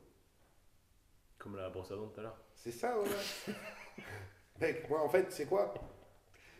Comme 1.39 1.57
la 1.57 1.69
brosse 1.71 1.89
à 1.91 1.95
dents 1.95 2.05
tout 2.05 2.19
à 2.19 2.23
l'heure. 2.23 2.37
C'est 2.53 2.69
ça, 2.71 2.93
voilà. 2.95 3.15
mec, 4.61 4.87
moi, 4.87 5.01
en 5.01 5.09
fait, 5.09 5.25
c'est 5.31 5.47
quoi? 5.47 5.73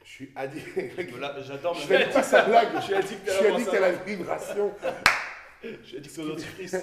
Je 0.04 0.10
suis 0.10 0.32
addict. 0.36 0.66
J'adore 1.42 1.76
Je 1.76 1.82
fais 1.86 2.10
pas 2.10 2.24
sa 2.24 2.46
blague. 2.46 2.70
Je 2.78 2.82
suis 2.82 2.96
addict 2.96 3.22
Je 3.26 3.30
à 3.30 3.34
suis 3.36 3.44
la 3.44 3.54
addict 3.54 3.68
brosse 3.70 3.80
à 3.80 3.86
à 3.86 3.92
la 3.92 3.98
vibration. 3.98 4.74
Je 5.64 5.84
suis 5.84 5.98
addict 5.98 6.18
aux 6.18 6.28
dentifrices. 6.30 6.76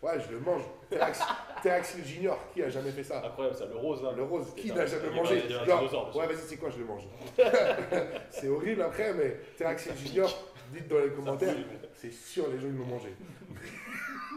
Ouais, 0.00 0.20
je 0.20 0.32
le 0.32 0.40
mange. 0.40 0.62
Thérax- 0.90 1.20
Théraxil 1.62 2.04
Junior, 2.06 2.38
qui 2.54 2.62
a 2.62 2.70
jamais 2.70 2.92
fait 2.92 3.02
ça? 3.02 3.22
Incroyable 3.22 3.56
ça, 3.56 3.66
le 3.66 3.76
rose 3.76 4.02
là. 4.02 4.12
Le 4.12 4.22
rose, 4.22 4.54
qui 4.56 4.72
n'a 4.72 4.86
jamais 4.86 5.10
mangé? 5.10 5.46
Genre. 5.66 6.16
Ouais, 6.16 6.26
vas-y, 6.26 6.38
c'est 6.38 6.56
quoi, 6.56 6.70
je 6.70 6.78
le 6.78 6.84
mange? 6.86 7.02
c'est 8.30 8.48
horrible 8.48 8.80
après, 8.82 9.12
mais 9.12 9.36
Théraxil 9.58 9.92
Junior, 9.96 10.32
dites 10.70 10.88
dans 10.88 10.98
les 10.98 11.10
commentaires, 11.10 11.56
c'est 11.94 12.12
sûr, 12.12 12.48
les 12.48 12.58
gens 12.58 12.68
ils 12.68 12.76
l'ont 12.76 12.86
mangé. 12.86 13.14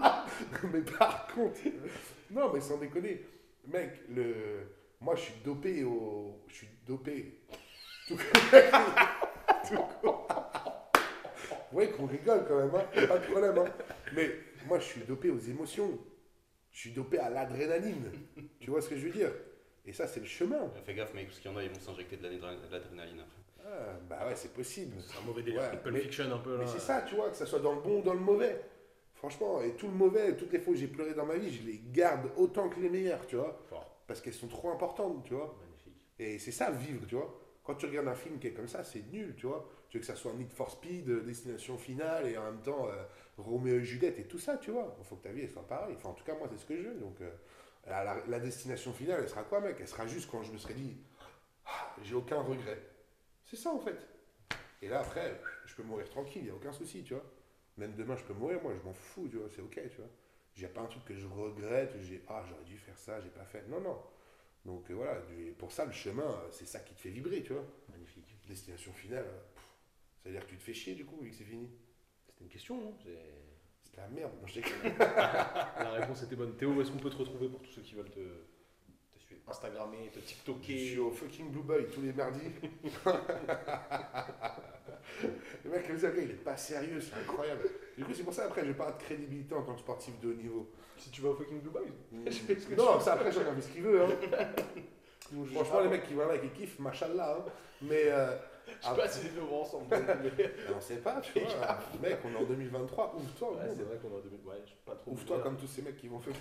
mais 0.74 0.82
par 0.82 1.28
contre, 1.28 1.60
non, 2.32 2.52
mais 2.54 2.62
sans 2.62 2.78
déconner, 2.78 3.22
Mec, 3.68 4.02
le... 4.10 4.68
moi 5.00 5.16
je 5.16 5.22
suis 5.22 5.42
dopé 5.44 5.84
au. 5.84 6.44
Je 6.48 6.56
suis 6.56 6.70
dopé. 6.88 7.40
Tout 8.08 8.18
Tout 9.68 9.76
Vous 10.04 11.78
voyez 11.78 11.92
qu'on 11.92 12.08
rigole 12.08 12.46
quand 12.48 12.58
même, 12.58 12.72
hein 12.76 13.08
pas 13.08 13.18
de 13.20 13.26
problème. 13.26 13.58
Hein 13.58 13.72
Mais 14.14 14.32
moi 14.68 14.80
je 14.80 14.86
suis 14.86 15.02
dopé 15.02 15.30
aux 15.30 15.40
émotions. 15.40 16.00
Je 16.72 16.80
suis 16.80 16.92
dopé 16.92 17.20
à 17.20 17.30
l'adrénaline. 17.30 18.12
Tu 18.60 18.70
vois 18.70 18.82
ce 18.82 18.90
que 18.90 18.98
je 18.98 19.08
veux 19.08 19.12
dire? 19.12 19.32
Et 19.86 19.94
ça, 19.94 20.08
c'est 20.08 20.20
le 20.20 20.26
chemin. 20.26 20.72
Fais 20.86 20.94
gaffe, 20.94 21.14
mec, 21.14 21.28
parce 21.28 21.40
qu'il 21.40 21.52
y 21.52 21.54
en 21.54 21.58
a, 21.58 21.64
ils 21.64 21.70
vont 21.70 21.80
s'injecter 21.80 22.16
de 22.16 22.24
l'adrénaline 22.24 23.20
après. 23.20 23.41
Ah, 23.66 23.94
bah 24.10 24.26
ouais, 24.28 24.36
c'est 24.36 24.54
possible. 24.54 24.96
C'est 25.00 25.18
un 25.18 25.26
mauvais 25.26 25.44
délire. 25.44 25.62
Ouais, 25.62 25.78
Pulp 25.78 25.94
mais- 25.94 26.02
Fiction 26.02 26.32
un 26.32 26.38
peu 26.40 26.54
là. 26.54 26.60
Mais 26.60 26.68
c'est 26.68 26.80
ça, 26.80 27.02
tu 27.04 27.16
vois, 27.16 27.30
que 27.30 27.38
ça 27.38 27.46
soit 27.46 27.60
dans 27.60 27.74
le 27.76 27.82
bon 27.82 28.00
ou 28.00 28.02
dans 28.02 28.14
le 28.14 28.20
mauvais. 28.20 28.62
Franchement, 29.16 29.62
et 29.62 29.74
tout 29.76 29.88
le 29.88 29.94
mauvais, 29.94 30.36
toutes 30.36 30.52
les 30.52 30.60
fois 30.60 30.74
où 30.74 30.76
j'ai 30.76 30.88
pleuré 30.88 31.14
dans 31.14 31.26
ma 31.26 31.36
vie, 31.38 31.54
je 31.54 31.64
les 31.64 31.80
garde 31.92 32.32
autant 32.38 32.70
que 32.70 32.80
les 32.80 32.90
meilleures, 32.90 33.26
tu 33.28 33.36
vois. 33.36 33.60
Fort. 33.70 34.02
Parce 34.08 34.20
qu'elles 34.20 34.34
sont 34.34 34.48
trop 34.48 34.72
importantes, 34.72 35.24
tu 35.26 35.36
vois. 35.36 35.56
Magnifique. 35.62 35.94
Et 36.18 36.40
c'est 36.40 36.52
ça, 36.52 36.72
vivre, 36.72 37.06
tu 37.08 37.16
vois. 37.16 37.38
Quand 37.64 37.76
tu 37.76 37.86
regardes 37.86 38.08
un 38.08 38.16
film 38.16 38.40
qui 38.40 38.48
est 38.48 38.54
comme 38.54 38.68
ça, 38.68 38.84
c'est 38.84 39.04
nul, 39.12 39.36
tu 39.38 39.46
vois. 39.46 39.70
Tu 39.90 39.98
veux 39.98 40.02
que 40.02 40.08
ça 40.08 40.16
soit 40.16 40.34
Need 40.34 40.52
for 40.52 40.72
Speed, 40.72 41.08
euh, 41.10 41.22
Destination 41.22 41.78
Finale, 41.78 42.28
et 42.28 42.38
en 42.38 42.44
même 42.46 42.62
temps 42.62 42.88
euh, 42.88 43.04
Roméo 43.38 43.76
et 43.76 43.84
Juliette 43.84 44.18
et 44.18 44.24
tout 44.24 44.40
ça, 44.40 44.58
tu 44.58 44.72
vois. 44.72 44.96
Il 45.00 45.06
faut 45.06 45.16
que 45.18 45.24
ta 45.24 45.32
vie 45.32 45.42
elle 45.44 45.50
soit 45.50 45.68
pareille. 45.68 45.94
Enfin, 45.96 46.10
en 46.10 46.14
tout 46.14 46.24
cas, 46.24 46.34
moi, 46.36 46.48
c'est 46.52 46.58
ce 46.58 46.66
que 46.66 46.76
je 46.76 46.82
veux. 46.90 46.96
Donc, 46.96 47.22
euh, 47.22 47.30
la 47.86 48.40
destination 48.40 48.92
finale, 48.94 49.20
elle 49.22 49.30
sera 49.30 49.44
quoi, 49.44 49.62
mec? 49.62 49.76
Elle 49.80 49.88
sera 49.88 50.08
juste 50.08 50.30
quand 50.32 50.42
je 50.42 50.52
me 50.52 50.58
serais 50.58 50.74
dit, 50.74 50.98
Ah, 51.66 51.96
j'ai 52.02 52.16
aucun 52.16 52.42
regret. 52.42 52.80
C'est 53.52 53.58
ça, 53.58 53.74
en 53.74 53.80
fait. 53.80 53.98
Et 54.82 54.88
là, 54.88 55.02
après, 55.02 55.42
je 55.66 55.76
peux 55.76 55.84
mourir 55.84 56.10
tranquille, 56.10 56.42
il 56.42 56.46
n'y 56.46 56.52
a 56.52 56.56
aucun 56.56 56.72
souci, 56.72 57.04
tu 57.04 57.14
vois. 57.14 57.26
Même 57.76 57.94
demain, 57.96 58.16
je 58.16 58.24
peux 58.24 58.34
mourir, 58.34 58.62
moi, 58.64 58.72
je 58.74 58.82
m'en 58.88 58.94
fous, 58.94 59.28
tu 59.28 59.36
vois, 59.36 59.50
c'est 59.54 59.62
ok, 59.62 59.78
tu 59.90 59.98
vois. 59.98 60.10
J'ai 60.56 60.70
pas 60.70 60.80
un 60.80 60.86
truc 60.86 61.04
que 61.04 61.14
je 61.14 61.28
regrette, 61.28 61.94
j'ai 62.02 62.24
ah, 62.30 62.46
j'aurais 62.48 62.64
dû 62.64 62.78
faire 62.78 62.98
ça, 62.98 63.20
j'ai 63.20 63.30
pas 63.30 63.44
fait. 63.44 63.68
Non, 63.68 63.82
non. 63.82 64.02
Donc 64.64 64.90
euh, 64.90 64.94
voilà, 64.94 65.22
pour 65.58 65.74
ça, 65.74 65.84
le 65.84 65.92
chemin, 65.92 66.24
euh, 66.24 66.48
c'est 66.52 66.66
ça 66.66 66.80
qui 66.80 66.94
te 66.94 67.02
fait 67.02 67.10
vibrer, 67.10 67.44
tu 67.44 67.52
vois. 67.52 67.66
Magnifique. 67.90 68.38
Destination 68.48 68.94
finale, 68.94 69.26
euh, 69.26 69.42
pff, 69.54 69.64
ça 70.24 70.30
veut 70.30 70.36
dire 70.36 70.46
que 70.46 70.52
tu 70.52 70.58
te 70.58 70.64
fais 70.64 70.74
chier, 70.74 70.96
du 70.96 71.04
coup, 71.04 71.20
vu 71.20 71.32
que 71.32 71.36
c'est 71.36 71.44
fini. 71.44 71.70
C'était 72.28 72.46
une 72.46 72.50
question, 72.50 72.80
non? 72.80 72.98
De 73.04 73.98
la 73.98 74.08
merde. 74.08 74.32
Non, 74.40 74.48
je 74.48 74.56
déconne. 74.56 74.98
La 74.98 75.92
réponse 75.92 76.24
était 76.24 76.38
bonne. 76.38 76.56
Théo, 76.56 76.72
où 76.72 76.82
est-ce 76.82 76.92
qu'on 76.92 77.00
peut 77.00 77.10
te 77.10 77.18
retrouver 77.18 77.50
pour 77.50 77.62
tous 77.62 77.72
ceux 77.72 77.82
qui 77.82 77.96
veulent 77.96 78.12
te, 78.12 78.46
Instagrammer, 79.52 80.10
te 80.14 80.20
Je 80.20 80.26
suis 80.26 80.36
TikToker 80.38 81.00
au 81.00 81.12
fucking 81.12 81.52
Blue 81.52 81.62
Boy 81.62 81.86
tous 81.94 82.02
les 82.02 82.14
mardis. 82.14 82.40
le 85.66 85.70
mec, 85.70 85.90
le 85.90 85.96
gars, 85.98 86.10
il 86.18 86.32
est 86.32 86.44
pas 86.44 86.58
sérieux, 86.58 87.00
c'est 87.02 87.14
incroyable. 87.20 87.70
Du 87.98 88.04
coup, 88.06 88.14
c'est 88.14 88.24
pour 88.24 88.34
ça, 88.34 88.46
après, 88.46 88.66
j'ai 88.66 88.74
pas 88.74 88.92
de 88.92 89.02
crédibilité 89.04 89.54
en 89.54 89.64
tant 89.64 89.74
que 89.74 89.82
sportif 89.82 90.20
de 90.22 90.30
haut 90.32 90.36
niveau. 90.36 90.70
Si 90.98 91.10
tu 91.10 91.22
vas 91.22 91.30
au 91.30 91.36
fucking 91.36 91.60
Blue 91.60 91.70
Boys. 91.72 91.82
Je 92.26 92.32
fais 92.32 92.56
ce 92.60 92.66
que 92.68 92.76
Non, 92.76 93.00
ça 93.00 93.14
après, 93.14 93.32
chacun 93.32 93.54
fait 93.56 93.62
ce 93.62 93.70
qu'il 93.70 93.84
veut. 93.84 94.02
Hein. 94.04 94.10
Franchement, 95.54 95.82
les 95.82 95.90
mecs 95.90 96.08
qui 96.08 96.14
vont 96.14 96.28
là, 96.28 96.38
qui 96.38 96.50
kiffent, 96.50 96.80
machallah. 96.80 97.38
Hein. 97.38 97.46
Mais 97.82 98.04
euh, 98.06 98.36
Je 98.82 98.88
sais 98.88 98.96
pas 98.96 99.08
si 99.08 99.24
les 99.24 99.30
deux 99.32 99.42
vont 99.42 99.62
ensemble. 99.62 99.86
mais- 99.90 100.52
on 100.76 100.82
sait 100.82 100.98
pas, 100.98 101.20
tu 101.22 101.40
vois. 101.40 101.80
Mec, 102.02 102.20
on 102.26 102.34
est 102.34 102.38
en 102.38 102.44
2023, 102.46 103.16
ouvre-toi. 103.16 103.52
Ouais, 103.52 103.70
c'est 103.76 103.84
vrai 103.84 103.98
qu'on 103.98 104.10
est 104.10 104.20
en 104.20 104.24
2000. 104.24 104.40
Ouais, 104.46 104.56
pas 104.86 104.96
trop. 104.96 105.12
Ouvre-toi 105.12 105.40
comme 105.40 105.58
tous 105.58 105.68
ces 105.68 105.82
mecs 105.82 105.98
qui 105.98 106.08
vont 106.08 106.20
faire 106.20 106.34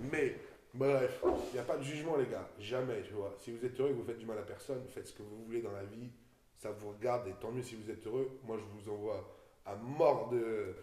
Mais, 0.00 0.36
bref, 0.74 1.22
il 1.24 1.54
n'y 1.54 1.58
a 1.58 1.64
pas 1.64 1.76
de 1.76 1.82
jugement, 1.82 2.16
les 2.16 2.26
gars. 2.26 2.48
Jamais, 2.58 3.02
tu 3.02 3.12
vois. 3.14 3.34
Si 3.38 3.50
vous 3.50 3.64
êtes 3.64 3.78
heureux 3.78 3.90
et 3.90 3.92
que 3.92 3.98
vous 3.98 4.04
faites 4.06 4.18
du 4.18 4.26
mal 4.26 4.38
à 4.38 4.42
personne, 4.42 4.82
faites 4.88 5.06
ce 5.06 5.12
que 5.12 5.22
vous 5.22 5.44
voulez 5.44 5.62
dans 5.62 5.72
la 5.72 5.84
vie. 5.84 6.10
Ça 6.56 6.70
vous 6.70 6.90
regarde 6.90 7.26
et 7.28 7.32
tant 7.40 7.50
mieux 7.50 7.62
si 7.62 7.74
vous 7.74 7.90
êtes 7.90 8.06
heureux. 8.06 8.38
Moi, 8.44 8.56
je 8.58 8.64
vous 8.64 8.92
envoie 8.92 9.36
à 9.64 9.74
mort 9.76 10.28
de. 10.30 10.74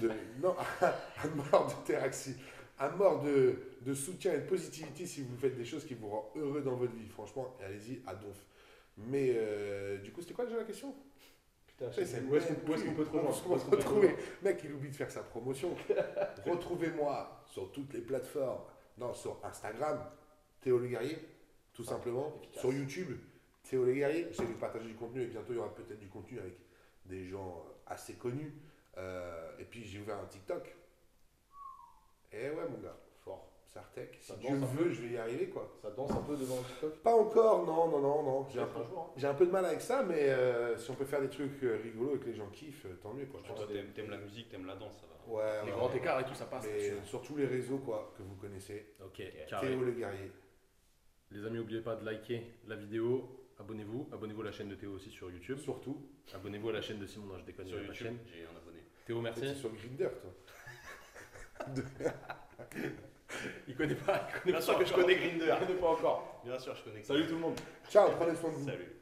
De 0.00 0.10
non, 0.40 0.54
à 0.80 1.28
mort 1.50 1.66
de 1.66 1.86
Teraxi. 1.86 2.36
À 2.78 2.90
mort 2.90 3.22
de, 3.22 3.56
de 3.80 3.94
soutien 3.94 4.34
et 4.34 4.38
de 4.40 4.46
positivité 4.46 5.06
si 5.06 5.22
vous 5.22 5.36
faites 5.36 5.56
des 5.56 5.64
choses 5.64 5.86
qui 5.86 5.94
vous 5.94 6.08
rendent 6.08 6.36
heureux 6.36 6.60
dans 6.60 6.76
votre 6.76 6.92
vie. 6.92 7.08
Franchement, 7.08 7.56
allez-y 7.64 8.02
à 8.06 8.14
donf. 8.14 8.36
Mais 8.98 9.32
euh, 9.34 9.98
du 9.98 10.12
coup, 10.12 10.20
c'était 10.20 10.34
quoi 10.34 10.44
déjà 10.44 10.58
la 10.58 10.64
question? 10.64 10.94
Putain, 11.66 11.88
Tu 11.90 12.04
sais, 12.04 12.22
où 12.22 12.34
est-ce 12.36 12.48
qu'on 12.48 12.54
peut 12.54 12.72
Où 12.72 12.74
est-ce 12.74 13.64
peut 13.64 13.76
retrouver 13.76 14.16
Mec, 14.42 14.60
il 14.64 14.72
oublie 14.72 14.90
de 14.90 14.94
faire 14.96 15.10
sa 15.10 15.22
promotion. 15.22 15.74
Retrouvez-moi 16.46 17.42
sur 17.46 17.72
toutes 17.72 17.92
les 17.94 18.00
plateformes. 18.00 18.62
Non, 18.98 19.12
sur 19.14 19.38
Instagram, 19.44 20.00
Théo 20.60 20.78
Le 20.78 20.88
Guerrier, 20.88 21.18
tout 21.74 21.84
Ah, 21.86 21.90
simplement. 21.90 22.34
efficace. 22.42 22.60
Sur 22.60 22.72
YouTube, 22.72 23.18
Théo 23.62 23.84
Le 23.84 23.92
Guerrier. 23.92 24.26
J'essaie 24.30 24.46
de 24.46 24.54
partager 24.54 24.86
du 24.86 24.94
contenu 24.94 25.22
et 25.22 25.26
bientôt 25.26 25.52
il 25.52 25.56
y 25.56 25.58
aura 25.58 25.74
peut-être 25.74 25.98
du 25.98 26.08
contenu 26.08 26.38
avec 26.38 26.56
des 27.04 27.26
gens 27.26 27.64
assez 27.86 28.14
connus. 28.14 28.52
Euh, 28.96 29.58
et 29.58 29.64
puis 29.64 29.84
j'ai 29.84 30.00
ouvert 30.00 30.18
un 30.18 30.26
TikTok. 30.26 30.74
Et 32.32 32.50
ouais, 32.50 32.68
mon 32.68 32.78
gars. 32.78 32.96
Sartec. 33.76 34.16
Si 34.20 34.28
Ça 34.28 34.36
Dieu 34.36 34.48
danse 34.58 34.62
un 34.70 34.74
veut, 34.74 34.90
je 34.90 35.02
vais 35.02 35.08
y 35.14 35.18
arriver, 35.18 35.48
quoi. 35.50 35.70
Ça 35.82 35.90
danse 35.90 36.10
un 36.10 36.22
peu 36.22 36.34
devant 36.36 36.56
le 36.56 36.64
TikTok? 36.64 36.94
Pas 37.02 37.14
encore, 37.14 37.66
non, 37.66 37.88
non, 37.88 38.00
non, 38.00 38.22
non. 38.22 38.46
J'ai 38.48 38.60
un, 38.60 38.66
jour. 38.66 39.06
hein. 39.08 39.12
j'ai 39.16 39.26
un 39.26 39.34
peu 39.34 39.44
de 39.46 39.50
mal 39.50 39.66
avec 39.66 39.80
ça, 39.82 40.02
mais 40.02 40.30
euh, 40.30 40.76
si 40.78 40.90
on 40.90 40.94
peut 40.94 41.04
faire 41.04 41.20
des 41.20 41.28
trucs 41.28 41.62
euh, 41.62 41.78
rigolos 41.82 42.16
et 42.16 42.18
que 42.18 42.24
les 42.26 42.34
gens 42.34 42.48
kiffent, 42.48 42.86
euh, 42.86 42.94
tant 43.02 43.12
mieux, 43.12 43.26
quoi. 43.26 43.40
Que 43.42 43.72
t'aimes 43.72 43.92
t'aimes 43.94 44.10
la 44.10 44.16
musique, 44.16 44.48
t'aimes 44.48 44.64
la 44.66 44.76
danse, 44.76 44.94
ça 44.98 45.06
va. 45.06 45.32
Ouais, 45.34 45.44
Les 45.66 45.70
ouais, 45.72 45.76
grands 45.76 45.90
ouais. 45.90 45.96
écarts 45.98 46.20
et 46.20 46.24
tout, 46.24 46.34
ça 46.34 46.46
passe. 46.46 46.64
Mais 46.66 46.94
sur 47.04 47.20
tous 47.20 47.36
les 47.36 47.44
réseaux, 47.46 47.78
quoi, 47.78 48.14
que 48.16 48.22
vous 48.22 48.36
connaissez. 48.36 48.94
Ok, 49.04 49.22
carré. 49.48 49.68
Théo 49.68 49.82
Le 49.82 49.92
Guerrier. 49.92 50.30
Les 51.32 51.44
amis, 51.44 51.58
n'oubliez 51.58 51.80
pas 51.82 51.96
de 51.96 52.04
liker 52.04 52.42
la 52.66 52.76
vidéo. 52.76 53.42
Abonnez-vous. 53.58 54.08
Abonnez-vous 54.12 54.42
à 54.42 54.44
la 54.46 54.52
chaîne 54.52 54.68
de 54.68 54.74
Théo 54.76 54.92
aussi 54.92 55.10
sur 55.10 55.30
YouTube. 55.30 55.58
Surtout. 55.58 56.00
Abonnez-vous 56.34 56.68
à 56.70 56.72
la 56.74 56.80
chaîne 56.82 56.98
de 56.98 57.06
Simon. 57.06 57.26
Non, 57.26 57.38
je 57.38 57.44
déconne. 57.44 57.66
Sur 57.66 57.78
YouTube, 57.78 57.94
chaîne. 57.94 58.18
j'ai 58.26 58.44
un 58.44 58.56
abonné. 58.56 58.84
Théo, 59.06 59.20
Merci. 59.20 59.40
merci. 59.42 59.60
sur 59.60 59.70
Grinder, 59.74 60.08
toi. 60.20 60.32
Il 63.68 63.76
connaît 63.76 63.94
pas. 63.94 64.28
Il 64.28 64.40
connaît 64.40 64.44
Bien 64.44 64.54
pas 64.54 64.60
sûr 64.60 64.78
que 64.78 64.84
je 64.84 64.92
connais 64.92 65.14
Grinder. 65.16 65.54
Il 65.60 65.66
connaît 65.66 65.80
pas 65.80 65.88
encore. 65.88 66.40
Bien 66.44 66.58
sûr, 66.58 66.74
je 66.74 66.82
connais. 66.82 67.02
Salut 67.02 67.26
tout 67.26 67.34
le 67.34 67.40
monde. 67.40 67.60
Ciao, 67.90 68.10
prenez 68.12 68.34
soin 68.36 68.50
de 68.50 68.56
vous. 68.56 68.64
Salut. 68.64 68.92